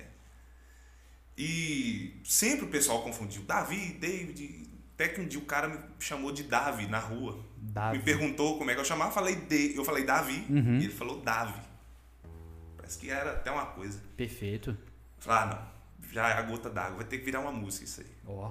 E 1.41 2.21
sempre 2.25 2.67
o 2.67 2.69
pessoal 2.69 3.01
confundiu 3.03 3.43
Davi, 3.43 3.93
David. 4.01 4.67
Até 4.95 5.07
que 5.09 5.21
um 5.21 5.29
dia 5.29 5.39
o 5.39 5.45
cara 5.45 5.69
me 5.69 5.79
chamou 6.01 6.33
de 6.33 6.43
Davi 6.43 6.89
na 6.89 6.99
rua. 6.99 7.39
Davi. 7.57 7.99
Me 7.99 8.03
perguntou 8.05 8.59
como 8.59 8.69
é 8.71 8.75
que 8.75 8.81
eu 8.81 8.85
chamava, 8.85 9.13
falei, 9.13 9.37
de, 9.37 9.77
eu 9.77 9.85
falei 9.85 10.05
Davi. 10.05 10.45
Uhum. 10.51 10.79
E 10.79 10.85
ele 10.85 10.93
falou 10.93 11.21
Davi. 11.21 11.61
Parece 12.77 12.99
que 12.99 13.09
era 13.09 13.31
até 13.33 13.51
uma 13.53 13.67
coisa. 13.67 14.01
Perfeito. 14.17 14.77
Falei, 15.21 15.43
ah, 15.45 15.47
não, 16.01 16.11
já 16.13 16.29
é 16.31 16.33
a 16.33 16.43
gota 16.43 16.69
d'água, 16.69 16.97
vai 16.97 17.05
ter 17.05 17.19
que 17.19 17.25
virar 17.25 17.39
uma 17.41 17.53
música 17.53 17.85
isso 17.85 18.01
aí. 18.01 18.07
Ó. 18.27 18.49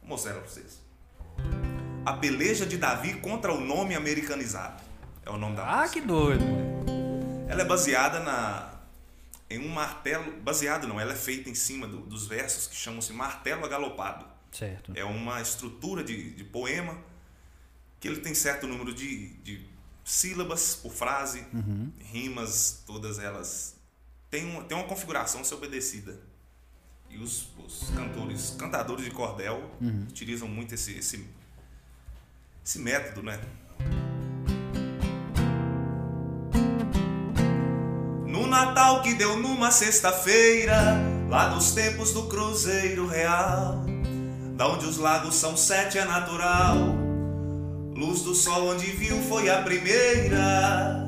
Vou 0.00 0.08
mostrar 0.08 0.32
ela 0.32 0.40
pra 0.40 0.50
vocês. 0.50 0.82
A 2.04 2.12
peleja 2.14 2.66
de 2.66 2.76
Davi 2.76 3.14
contra 3.20 3.52
o 3.54 3.60
nome 3.60 3.94
americanizado. 3.94 4.82
É 5.24 5.30
o 5.30 5.38
nome 5.38 5.54
da 5.56 5.62
Ah, 5.64 5.82
música. 5.82 6.00
que 6.00 6.06
doido. 6.06 6.44
Ela 7.48 7.62
é 7.62 7.64
baseada 7.64 8.18
na 8.20 8.73
em 9.50 9.58
um 9.58 9.68
martelo, 9.68 10.40
baseado 10.40 10.86
não, 10.88 10.98
ela 10.98 11.12
é 11.12 11.16
feita 11.16 11.50
em 11.50 11.54
cima 11.54 11.86
do- 11.86 12.00
dos 12.00 12.26
versos 12.26 12.66
que 12.66 12.74
chamam-se 12.76 13.12
martelo 13.12 13.64
agalopado. 13.64 14.26
Certo. 14.50 14.92
É 14.94 15.04
uma 15.04 15.40
estrutura 15.40 16.02
de, 16.04 16.30
de 16.30 16.44
poema 16.44 16.98
que 18.00 18.08
ele 18.08 18.20
tem 18.20 18.34
certo 18.34 18.66
número 18.66 18.94
de, 18.94 19.28
de 19.42 19.66
sílabas 20.04 20.76
por 20.76 20.92
frase, 20.92 21.44
rimas, 22.12 22.82
todas 22.86 23.18
elas 23.18 23.74
tem 24.30 24.44
uma, 24.44 24.62
uma 24.74 24.84
configuração 24.84 25.40
a 25.40 25.44
ser 25.44 25.54
obedecida. 25.54 26.20
E 27.08 27.18
os, 27.18 27.48
os 27.58 27.90
cantores, 27.94 28.50
cantadores 28.58 29.04
de 29.04 29.10
cordel 29.12 29.70
utilizam 30.08 30.48
muito 30.48 30.74
esse, 30.74 30.92
esse, 30.98 31.24
esse 32.64 32.78
método, 32.80 33.22
né? 33.22 33.40
Natal 38.54 39.02
que 39.02 39.14
deu 39.14 39.36
numa 39.36 39.72
sexta-feira, 39.72 40.96
lá 41.28 41.48
dos 41.48 41.72
tempos 41.72 42.12
do 42.12 42.28
Cruzeiro 42.28 43.04
Real, 43.04 43.84
da 44.56 44.68
onde 44.68 44.86
os 44.86 44.96
lagos 44.96 45.34
são 45.34 45.56
sete 45.56 45.98
é 45.98 46.04
natural. 46.04 46.76
Luz 47.96 48.20
do 48.20 48.32
sol 48.32 48.68
onde 48.68 48.86
viu 48.92 49.20
foi 49.28 49.50
a 49.50 49.60
primeira. 49.62 51.04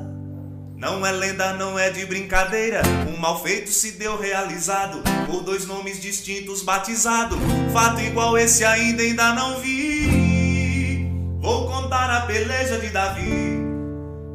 Não 0.75 1.05
é 1.05 1.11
lenda, 1.13 1.53
não 1.53 1.79
é 1.79 1.89
de 1.89 2.05
brincadeira. 2.05 2.81
Um 3.07 3.17
mal 3.17 3.41
feito 3.41 3.69
se 3.69 3.93
deu 3.93 4.19
realizado. 4.19 5.01
Por 5.25 5.41
dois 5.41 5.65
nomes 5.65 6.01
distintos 6.01 6.61
batizado. 6.61 7.37
Fato 7.71 8.01
igual 8.01 8.37
esse 8.37 8.65
ainda 8.65 9.01
ainda 9.01 9.33
não 9.33 9.61
vi. 9.61 11.09
Vou 11.39 11.65
contar 11.65 12.09
a 12.09 12.21
peleja 12.25 12.77
de 12.77 12.89
Davi 12.89 13.57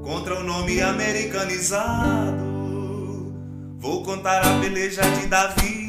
contra 0.03 0.41
o 0.41 0.43
nome 0.43 0.81
americanizado. 0.81 2.52
Vou 3.83 4.01
contar 4.05 4.47
a 4.47 4.61
peleja 4.61 5.03
de 5.03 5.27
Davi 5.27 5.82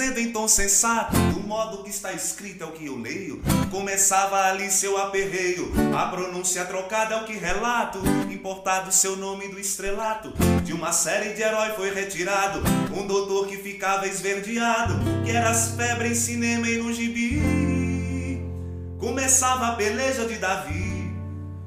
dizendo 0.00 0.18
em 0.18 0.32
tom 0.32 0.48
sensato, 0.48 1.14
do 1.14 1.40
modo 1.40 1.82
que 1.82 1.90
está 1.90 2.10
escrito 2.10 2.64
é 2.64 2.66
o 2.66 2.72
que 2.72 2.86
eu 2.86 2.96
leio, 2.96 3.42
começava 3.70 4.44
ali 4.44 4.70
seu 4.70 4.96
aperreio, 4.96 5.70
a 5.94 6.06
pronúncia 6.06 6.64
trocada 6.64 7.16
é 7.16 7.20
o 7.20 7.24
que 7.24 7.34
relato, 7.34 7.98
importado 8.30 8.90
seu 8.90 9.14
nome 9.14 9.48
do 9.48 9.60
estrelato, 9.60 10.32
de 10.64 10.72
uma 10.72 10.90
série 10.90 11.34
de 11.34 11.42
herói 11.42 11.72
foi 11.76 11.92
retirado, 11.92 12.62
um 12.96 13.06
doutor 13.06 13.46
que 13.46 13.58
ficava 13.58 14.06
esverdeado, 14.06 14.94
que 15.22 15.30
era 15.32 15.50
as 15.50 15.72
febres 15.72 16.12
em 16.12 16.14
cinema 16.14 16.66
e 16.66 16.78
no 16.78 16.90
gibi. 16.94 18.40
Começava 18.98 19.66
a 19.66 19.72
peleja 19.72 20.24
de 20.24 20.36
Davi 20.36 21.12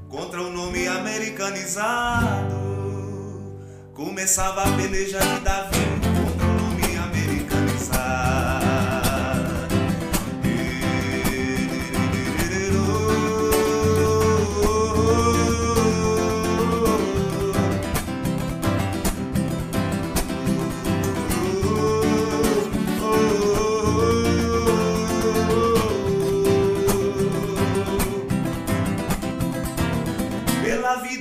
contra 0.10 0.41
o 0.41 0.51
nome 0.51 0.88
americanizado. 0.88 2.64
Começava 3.93 4.64
a 4.64 4.76
peleja 4.76 5.19
de 5.19 5.39
Davi 5.41 6.02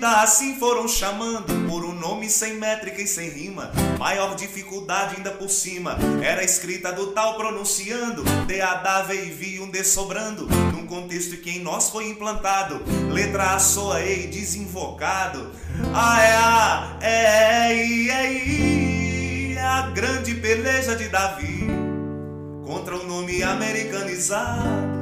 Assim 0.05 0.59
foram 0.59 0.89
chamando 0.89 1.69
por 1.69 1.85
um 1.85 1.93
nome 1.93 2.29
sem 2.29 2.55
métrica 2.55 3.01
e 3.01 3.07
sem 3.07 3.29
rima. 3.29 3.70
Maior 4.01 4.35
dificuldade 4.35 5.15
ainda 5.16 5.31
por 5.31 5.49
cima. 5.49 5.97
Era 6.20 6.43
escrita 6.43 6.93
do 6.93 7.12
tal 7.12 7.37
pronunciando. 7.37 8.24
DAD, 8.24 9.31
V 9.31 9.47
e 9.47 9.61
um 9.61 9.70
D 9.70 9.85
sobrando. 9.85 10.47
Num 10.73 10.87
contexto 10.87 11.37
que 11.37 11.51
em 11.51 11.61
nós 11.61 11.89
foi 11.89 12.09
implantado. 12.09 12.83
Letra 13.12 13.55
A 13.55 13.61
soa 13.61 14.01
E 14.03 14.27
desinvocado. 14.27 15.53
A 15.95 16.23
é 16.23 16.37
A, 16.37 16.99
é 17.01 17.23
é 18.09 18.33
I, 18.33 19.55
é 19.57 19.62
a 19.62 19.83
grande 19.91 20.35
peleja 20.35 20.97
de 20.97 21.09
Davi 21.09 21.69
contra 22.66 22.97
o 22.97 23.07
nome 23.07 23.41
americanizado. 23.43 24.93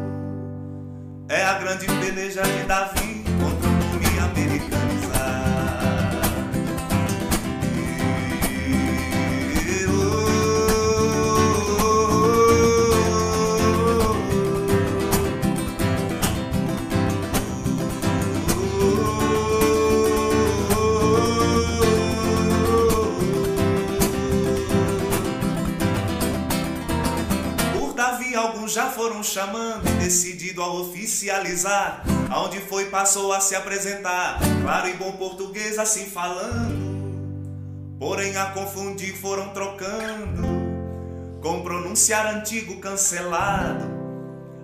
É 1.28 1.42
a 1.42 1.54
grande 1.54 1.86
peleja 1.86 2.42
de 2.42 2.64
Davi 2.64 3.24
contra 3.40 3.68
o 3.68 3.72
nome 3.72 4.18
americanizado. 4.18 4.79
Já 28.70 28.88
foram 28.88 29.22
chamando 29.22 29.82
decidido 29.98 30.62
a 30.62 30.72
oficializar. 30.72 32.04
Aonde 32.30 32.60
foi 32.60 32.86
passou 32.86 33.32
a 33.32 33.40
se 33.40 33.56
apresentar, 33.56 34.38
claro 34.62 34.88
e 34.88 34.94
bom 34.94 35.12
português 35.12 35.78
assim 35.78 36.06
falando. 36.06 36.90
Porém 37.98 38.36
a 38.36 38.46
confundir 38.46 39.14
foram 39.16 39.48
trocando, 39.48 40.42
com 41.42 41.62
pronunciar 41.62 42.26
antigo 42.34 42.76
cancelado. 42.76 43.90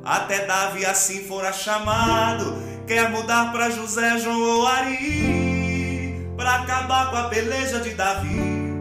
Até 0.04 0.46
Davi 0.46 0.86
assim 0.86 1.24
fora 1.24 1.52
chamado, 1.52 2.54
quer 2.86 3.10
mudar 3.10 3.52
pra 3.52 3.70
José, 3.70 4.18
João 4.18 4.40
ou 4.40 4.66
Ari, 4.66 6.28
pra 6.36 6.62
acabar 6.62 7.10
com 7.10 7.16
a 7.16 7.24
peleja 7.24 7.80
de 7.80 7.90
Davi, 7.90 8.72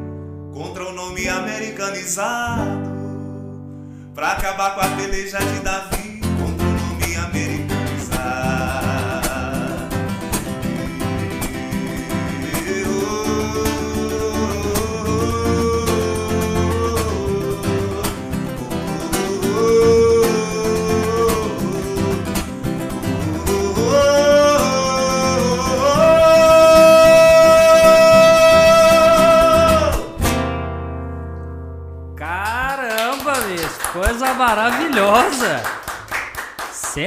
contra 0.53 0.87
o 0.87 0.93
nome 0.93 1.27
americanizado. 1.27 3.04
Pra 4.15 4.31
acabar 4.31 4.73
com 4.75 4.79
a 4.79 4.87
peleja 4.95 5.39
de 5.39 5.59
Davi 5.59 6.21
contra 6.39 6.65
o 6.65 6.71
nome 6.71 7.15
americanizado. 7.17 7.64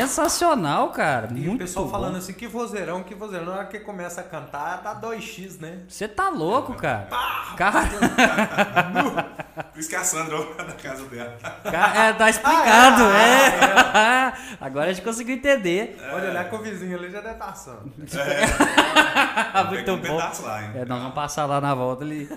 Sensacional, 0.09 0.89
cara. 0.90 1.28
E 1.30 1.35
Muito 1.35 1.56
o 1.56 1.59
pessoal 1.59 1.85
bom. 1.85 1.90
falando 1.93 2.16
assim, 2.16 2.32
que 2.32 2.47
vozeirão, 2.47 3.02
que 3.02 3.14
vozeirão. 3.14 3.47
Na 3.47 3.52
hora 3.52 3.64
que 3.66 3.78
começa 3.80 4.20
a 4.22 4.24
cantar, 4.24 4.80
dá 4.82 4.94
2x, 4.98 5.60
né? 5.60 5.80
Você 5.86 6.09
tá 6.09 6.28
louco, 6.30 6.72
cara. 6.74 7.09
Cara, 7.56 7.80
Por 9.72 9.78
isso 9.80 9.89
que 9.89 9.97
a 9.97 10.02
Sandra 10.05 10.36
é 10.36 10.64
da 10.64 10.72
casa 10.72 11.05
dela. 11.05 11.36
é, 11.64 12.12
tá 12.14 12.30
explicado, 12.30 13.02
é. 13.05 14.32
Agora 14.60 14.90
a 14.90 14.93
gente 14.93 15.05
conseguiu 15.05 15.36
entender. 15.36 15.97
Olha, 16.12 16.30
olhar 16.30 16.48
com 16.48 16.56
o 16.56 16.62
vizinho 16.62 16.97
ali 16.98 17.10
já 17.10 17.20
deve 17.20 17.35
estar 17.35 17.48
assando. 17.51 17.93
Ah, 19.52 19.64
Pega 19.64 19.68
muito 19.68 19.93
um 19.93 19.98
bom. 20.01 20.16
lá, 20.43 20.62
hein? 20.62 20.70
É, 20.74 20.85
nós 20.85 20.98
vamos 20.98 21.14
passar 21.14 21.44
lá 21.47 21.60
na 21.60 21.74
volta 21.74 22.02
ali. 22.05 22.28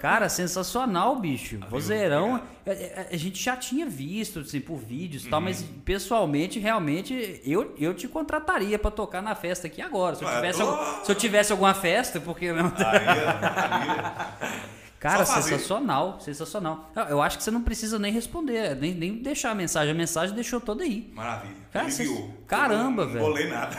Cara, 0.00 0.28
sensacional, 0.28 1.16
bicho. 1.16 1.58
Vozeirão. 1.70 2.36
A, 2.66 2.70
a- 2.70 3.06
a 3.12 3.16
gente 3.16 3.42
já 3.42 3.56
tinha 3.56 3.86
visto, 3.86 4.40
assim, 4.40 4.60
por 4.60 4.76
vídeos 4.78 5.24
e 5.26 5.28
tal, 5.30 5.40
mas 5.40 5.62
pessoalmente, 5.84 6.58
realmente, 6.58 7.40
eu, 7.44 7.74
eu 7.78 7.94
te 7.94 8.06
contrataria 8.08 8.78
pra 8.78 8.90
tocar 8.90 9.22
na 9.22 9.34
festa 9.34 9.66
aqui 9.66 9.80
agora. 9.82 10.16
Se 10.16 10.24
eu 10.24 10.28
tivesse, 10.30 10.62
algum- 10.62 11.04
se 11.04 11.10
eu 11.12 11.14
tivesse 11.14 11.52
alguma 11.52 11.74
festa, 11.74 12.20
porque 12.20 12.52
não. 12.52 12.66
Aí. 12.66 14.64
Cara, 15.04 15.26
sensacional, 15.26 16.18
sensacional. 16.18 16.90
Eu- 17.10 17.20
acho 17.20 17.36
que 17.36 17.44
você 17.44 17.50
não 17.50 17.60
precisa 17.60 17.98
nem 17.98 18.10
responder, 18.10 18.74
nem, 18.74 18.94
nem 18.94 19.12
deixar 19.18 19.50
a 19.50 19.54
mensagem. 19.54 19.90
A 19.92 19.94
mensagem 19.94 20.34
deixou 20.34 20.58
toda 20.60 20.82
aí. 20.82 21.10
Maravilha. 21.14 21.54
Cara, 21.70 21.88
viu. 21.88 22.34
Caramba, 22.46 23.04
não, 23.04 23.12
velho. 23.12 23.22
Não 23.22 23.30
bolei 23.30 23.48
nada. 23.50 23.76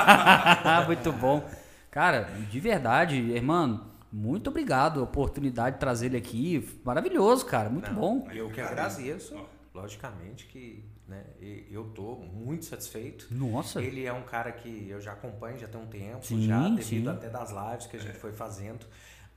Muito 0.86 1.12
bom. 1.12 1.46
Cara, 1.90 2.28
de 2.50 2.60
verdade, 2.60 3.14
irmão, 3.16 3.82
muito 4.14 4.48
obrigado 4.48 5.00
a 5.00 5.02
oportunidade 5.02 5.74
de 5.74 5.80
trazer 5.80 6.06
ele 6.06 6.16
aqui. 6.16 6.68
Maravilhoso, 6.84 7.44
cara, 7.46 7.68
muito 7.68 7.90
bom. 7.92 8.28
Eu 8.32 8.48
que 8.48 8.60
Agradeço. 8.60 9.34
Logicamente 9.74 10.46
que 10.46 10.84
né, 11.08 11.24
eu 11.68 11.84
tô 11.88 12.14
muito 12.14 12.64
satisfeito. 12.64 13.26
Nossa. 13.32 13.82
Ele 13.82 14.06
é 14.06 14.12
um 14.12 14.22
cara 14.22 14.52
que 14.52 14.88
eu 14.88 15.00
já 15.00 15.14
acompanho 15.14 15.58
já 15.58 15.66
tem 15.66 15.80
um 15.80 15.86
tempo, 15.86 16.24
Sim, 16.24 16.46
já 16.46 16.68
devido 16.68 16.84
sim. 16.84 17.08
até 17.08 17.28
das 17.28 17.50
lives 17.50 17.86
que 17.88 17.96
a 17.96 18.00
gente 18.00 18.16
foi 18.16 18.32
fazendo. 18.32 18.86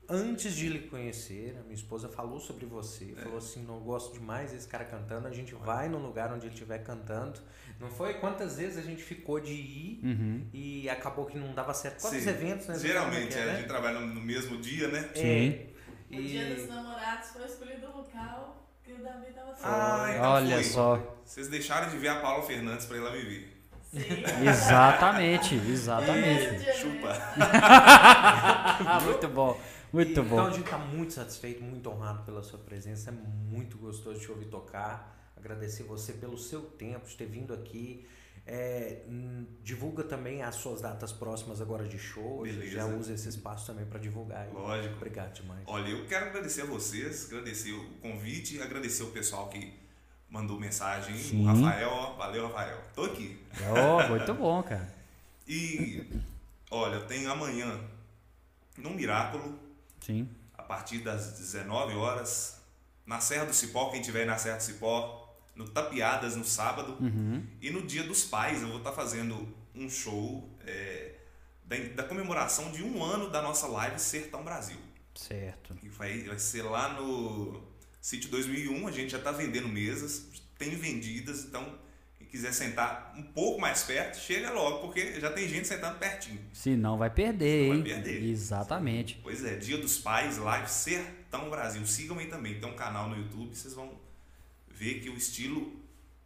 Antes 0.08 0.54
de 0.56 0.70
lhe 0.70 0.88
conhecer, 0.88 1.58
a 1.60 1.64
minha 1.64 1.74
esposa 1.74 2.08
falou 2.08 2.40
sobre 2.40 2.66
você, 2.68 3.14
falou 3.16 3.40
assim, 3.40 3.64
não 3.64 3.80
gosto 3.80 4.14
demais 4.14 4.52
desse 4.52 4.68
cara 4.68 4.86
cantando, 4.86 5.28
a 5.28 5.32
gente 5.32 5.54
vai 5.56 5.90
no 5.90 5.98
lugar 5.98 6.32
onde 6.32 6.46
ele 6.46 6.54
estiver 6.54 6.78
cantando. 6.78 7.42
Não 7.80 7.90
foi 7.90 8.16
quantas 8.16 8.58
vezes 8.58 8.78
a 8.78 8.82
gente 8.82 9.04
ficou 9.04 9.40
de 9.40 9.52
ir 9.54 10.00
Uhum. 10.04 10.48
e 10.54 10.90
acabou 10.90 11.26
que 11.26 11.38
não 11.38 11.54
dava 11.54 11.74
certo. 11.74 12.02
Quantos 12.02 12.24
Sim. 12.24 12.30
eventos, 12.30 12.68
né? 12.68 12.80
Geralmente, 12.80 13.36
é, 13.36 13.40
é, 13.40 13.44
a 13.44 13.46
né? 13.48 13.56
gente 13.58 13.68
trabalha 13.68 14.00
no 14.00 14.20
mesmo 14.22 14.58
dia, 14.58 14.88
né? 14.88 15.10
Sim. 15.14 15.68
O 16.10 16.22
dia 16.22 16.56
dos 16.56 16.64
E 16.64 16.68
namorados 16.68 17.30
foi 17.30 17.46
escolhido 17.46 17.88
o 17.88 17.98
local 17.98 18.68
que 18.84 18.94
o 18.94 19.04
Davi 19.04 19.32
tava 19.34 19.54
Ah, 19.64 20.08
então 20.12 20.32
Olha 20.32 20.56
foi. 20.56 20.64
só. 20.64 21.18
Vocês 21.26 21.48
deixaram 21.50 21.90
de 21.90 21.98
ver 21.98 22.08
a 22.08 22.20
Paula 22.22 22.44
Fernandes 22.46 22.86
pra 22.86 22.98
ir 22.98 23.02
lá 23.02 23.12
me 23.12 23.22
ver. 23.22 23.54
Sim. 23.92 24.00
Exatamente, 24.48 25.56
exatamente. 25.56 26.64
Chupa. 26.78 27.14
muito 29.04 29.28
bom, 29.28 29.60
muito 29.94 30.12
E, 30.12 30.24
bom. 30.24 30.36
Então 30.36 30.46
a 30.48 30.50
gente 30.52 30.64
está 30.66 30.78
muito 30.78 31.14
satisfeito, 31.14 31.64
muito 31.64 31.90
honrado 31.90 32.24
pela 32.24 32.42
sua 32.42 32.60
presença. 32.60 33.10
É 33.10 33.14
muito 33.14 33.78
gostoso 33.78 34.20
te 34.20 34.32
ouvir 34.32 34.46
tocar. 34.46 35.17
Agradecer 35.48 35.84
você 35.84 36.12
pelo 36.12 36.38
seu 36.38 36.62
tempo, 36.62 37.08
de 37.08 37.16
ter 37.16 37.26
vindo 37.26 37.54
aqui. 37.54 38.06
É, 38.46 39.02
divulga 39.64 40.04
também 40.04 40.42
as 40.42 40.56
suas 40.56 40.82
datas 40.82 41.14
próximas 41.14 41.62
agora 41.62 41.86
de 41.88 41.98
show. 41.98 42.44
Beleza. 42.44 42.70
Já 42.72 42.86
usa 42.86 43.14
esse 43.14 43.30
espaço 43.30 43.68
também 43.68 43.86
para 43.86 43.98
divulgar. 43.98 44.44
aí. 44.46 44.52
Lógico. 44.54 44.96
Obrigado 44.96 45.34
demais. 45.34 45.64
Olha, 45.66 45.88
eu 45.88 46.06
quero 46.06 46.26
agradecer 46.28 46.64
a 46.64 46.66
vocês, 46.66 47.28
agradecer 47.28 47.72
o 47.72 47.90
convite, 48.02 48.62
agradecer 48.62 49.04
o 49.04 49.12
pessoal 49.12 49.48
que 49.48 49.74
mandou 50.30 50.60
mensagem. 50.60 51.16
Sim. 51.18 51.44
O 51.44 51.46
Rafael, 51.46 51.90
ó, 51.90 52.14
valeu, 52.16 52.48
Rafael. 52.48 52.82
Tô 52.94 53.06
aqui. 53.06 53.42
Oh, 53.70 54.10
muito 54.10 54.34
bom, 54.36 54.62
cara. 54.64 54.94
E, 55.48 56.06
olha, 56.70 56.96
eu 56.96 57.08
tenho 57.08 57.32
amanhã, 57.32 57.80
no 58.78 58.90
Miráculo, 58.90 59.58
Sim. 60.02 60.28
a 60.58 60.64
partir 60.64 61.00
das 61.00 61.38
19 61.40 61.96
horas, 61.96 62.62
na 63.06 63.22
Serra 63.22 63.46
do 63.46 63.54
Cipó, 63.54 63.90
quem 63.90 64.02
tiver 64.02 64.22
aí 64.22 64.26
na 64.26 64.38
Serra 64.38 64.58
do 64.58 64.64
Cipó, 64.64 65.17
no 65.58 65.68
Tapiadas 65.68 66.36
no 66.36 66.46
sábado, 66.46 66.96
Uhum. 67.00 67.44
e 67.62 67.70
no 67.72 67.82
Dia 67.82 68.04
dos 68.04 68.24
Pais 68.24 68.62
eu 68.62 68.68
vou 68.70 68.78
estar 68.78 68.92
fazendo 68.94 69.54
um 69.76 69.90
show 69.90 70.50
é, 70.66 71.16
da, 71.66 71.76
da 71.96 72.04
comemoração 72.04 72.72
de 72.72 72.84
um 72.84 73.04
ano 73.04 73.30
da 73.30 73.42
nossa 73.42 73.68
live 73.68 74.00
Sertão 74.00 74.44
Brasil. 74.44 74.78
Certo. 75.16 75.76
E 75.84 75.90
vai, 75.90 76.22
vai 76.24 76.38
ser 76.40 76.62
lá 76.62 76.94
no 76.94 77.62
Sítio 78.00 78.30
2001, 78.30 78.88
a 78.88 78.92
gente 78.92 79.12
já 79.12 79.18
está 79.18 79.32
vendendo 79.32 79.68
mesas, 79.68 80.28
tem 80.58 80.70
vendidas, 80.76 81.44
então 81.44 81.78
quem 82.18 82.28
quiser 82.28 82.54
sentar 82.54 83.14
um 83.18 83.24
pouco 83.24 83.60
mais 83.60 83.84
perto, 83.84 84.18
chega 84.20 84.52
logo, 84.52 84.80
porque 84.80 85.20
já 85.20 85.32
tem 85.32 85.48
gente 85.50 85.68
sentando 85.68 85.98
pertinho. 85.98 86.40
Se 86.54 86.76
não 86.76 86.98
vai 86.98 87.10
perder, 87.10 87.64
Senão 87.64 87.76
hein? 87.76 87.84
vai 87.84 87.94
perder. 88.04 88.24
Exatamente. 88.30 89.20
Pois 89.24 89.44
é, 89.44 89.56
Dia 89.56 89.78
dos 89.78 89.98
Pais, 89.98 90.38
live 90.38 90.70
Sertão 90.70 91.50
Brasil. 91.50 91.86
Sigam 91.86 92.18
aí 92.20 92.28
também, 92.28 92.60
tem 92.60 92.70
um 92.70 92.76
canal 92.76 93.10
no 93.10 93.18
YouTube, 93.18 93.56
vocês 93.56 93.74
vão 93.74 93.97
ver 94.78 94.96
que 95.02 95.10
o 95.10 95.16
estilo 95.16 95.72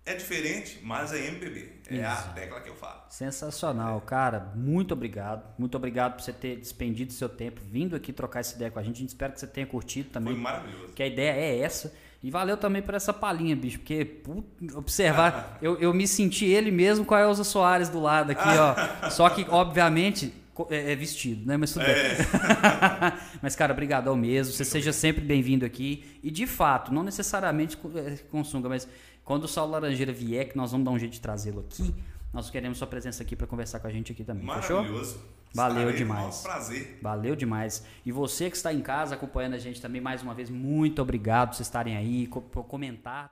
é 0.05 0.15
diferente, 0.15 0.79
mas 0.83 1.13
é 1.13 1.27
MPB. 1.27 1.81
É 1.89 2.03
a 2.03 2.15
tecla 2.15 2.59
que 2.61 2.69
eu 2.69 2.75
falo. 2.75 3.01
Sensacional, 3.09 4.01
cara. 4.01 4.51
Muito 4.55 4.93
obrigado. 4.93 5.43
Muito 5.59 5.75
obrigado 5.75 6.13
por 6.15 6.21
você 6.23 6.33
ter 6.33 6.55
despendido 6.57 7.13
seu 7.13 7.29
tempo, 7.29 7.61
vindo 7.63 7.95
aqui 7.95 8.11
trocar 8.11 8.39
essa 8.39 8.55
ideia 8.55 8.71
com 8.71 8.79
a 8.79 8.83
gente. 8.83 8.95
A 8.95 8.99
gente 8.99 9.09
espera 9.09 9.31
que 9.31 9.39
você 9.39 9.47
tenha 9.47 9.67
curtido 9.67 10.05
Foi 10.05 10.13
também. 10.13 10.35
maravilhoso. 10.35 10.93
Que 10.93 11.03
a 11.03 11.07
ideia 11.07 11.31
é 11.31 11.59
essa. 11.59 11.93
E 12.23 12.29
valeu 12.29 12.55
também 12.57 12.81
por 12.83 12.93
essa 12.93 13.11
palhinha, 13.11 13.55
bicho, 13.55 13.79
porque 13.79 14.05
put- 14.05 14.45
observar, 14.75 15.57
eu, 15.61 15.77
eu 15.79 15.91
me 15.93 16.07
senti 16.07 16.45
ele 16.45 16.69
mesmo 16.71 17.03
com 17.03 17.15
a 17.15 17.21
Elza 17.21 17.43
Soares 17.43 17.89
do 17.89 17.99
lado 17.99 18.31
aqui, 18.31 18.47
ó. 18.47 19.09
Só 19.09 19.27
que, 19.29 19.45
obviamente, 19.49 20.31
é, 20.69 20.91
é 20.91 20.95
vestido, 20.95 21.45
né? 21.45 21.57
Mas 21.57 21.73
tudo 21.73 21.85
bem. 21.85 21.95
Mas, 23.41 23.55
cara, 23.55 23.73
obrigadão 23.73 24.15
mesmo. 24.15 24.53
Você 24.53 24.65
seja 24.65 24.93
sempre 24.93 25.23
bem-vindo 25.23 25.65
aqui. 25.65 26.19
E, 26.23 26.29
de 26.29 26.45
fato, 26.45 26.93
não 26.93 27.03
necessariamente 27.03 27.77
com, 27.77 27.91
é, 27.97 28.43
sunga, 28.43 28.69
mas 28.69 28.87
quando 29.23 29.45
o 29.45 29.47
Saulo 29.47 29.71
Laranjeira 29.71 30.11
vier, 30.11 30.49
que 30.49 30.57
nós 30.57 30.71
vamos 30.71 30.85
dar 30.85 30.91
um 30.91 30.99
jeito 30.99 31.13
de 31.13 31.21
trazê-lo 31.21 31.61
aqui, 31.61 31.93
nós 32.33 32.49
queremos 32.49 32.77
sua 32.77 32.87
presença 32.87 33.23
aqui 33.23 33.35
para 33.35 33.47
conversar 33.47 33.79
com 33.79 33.87
a 33.87 33.91
gente 33.91 34.11
aqui 34.11 34.23
também. 34.23 34.47
Fechou? 34.55 34.77
Maravilhoso. 34.77 35.19
Valeu 35.53 35.89
Estarei, 35.89 35.97
demais. 35.97 36.43
maior 36.43 36.43
prazer. 36.43 36.99
Valeu 37.01 37.35
demais. 37.35 37.85
E 38.05 38.11
você 38.11 38.49
que 38.49 38.55
está 38.55 38.73
em 38.73 38.79
casa 38.79 39.15
acompanhando 39.15 39.55
a 39.55 39.57
gente 39.57 39.81
também, 39.81 39.99
mais 39.99 40.21
uma 40.23 40.33
vez, 40.33 40.49
muito 40.49 41.01
obrigado 41.01 41.49
por 41.49 41.55
vocês 41.55 41.67
estarem 41.67 41.97
aí, 41.97 42.27
por 42.27 42.63
comentar. 42.63 43.29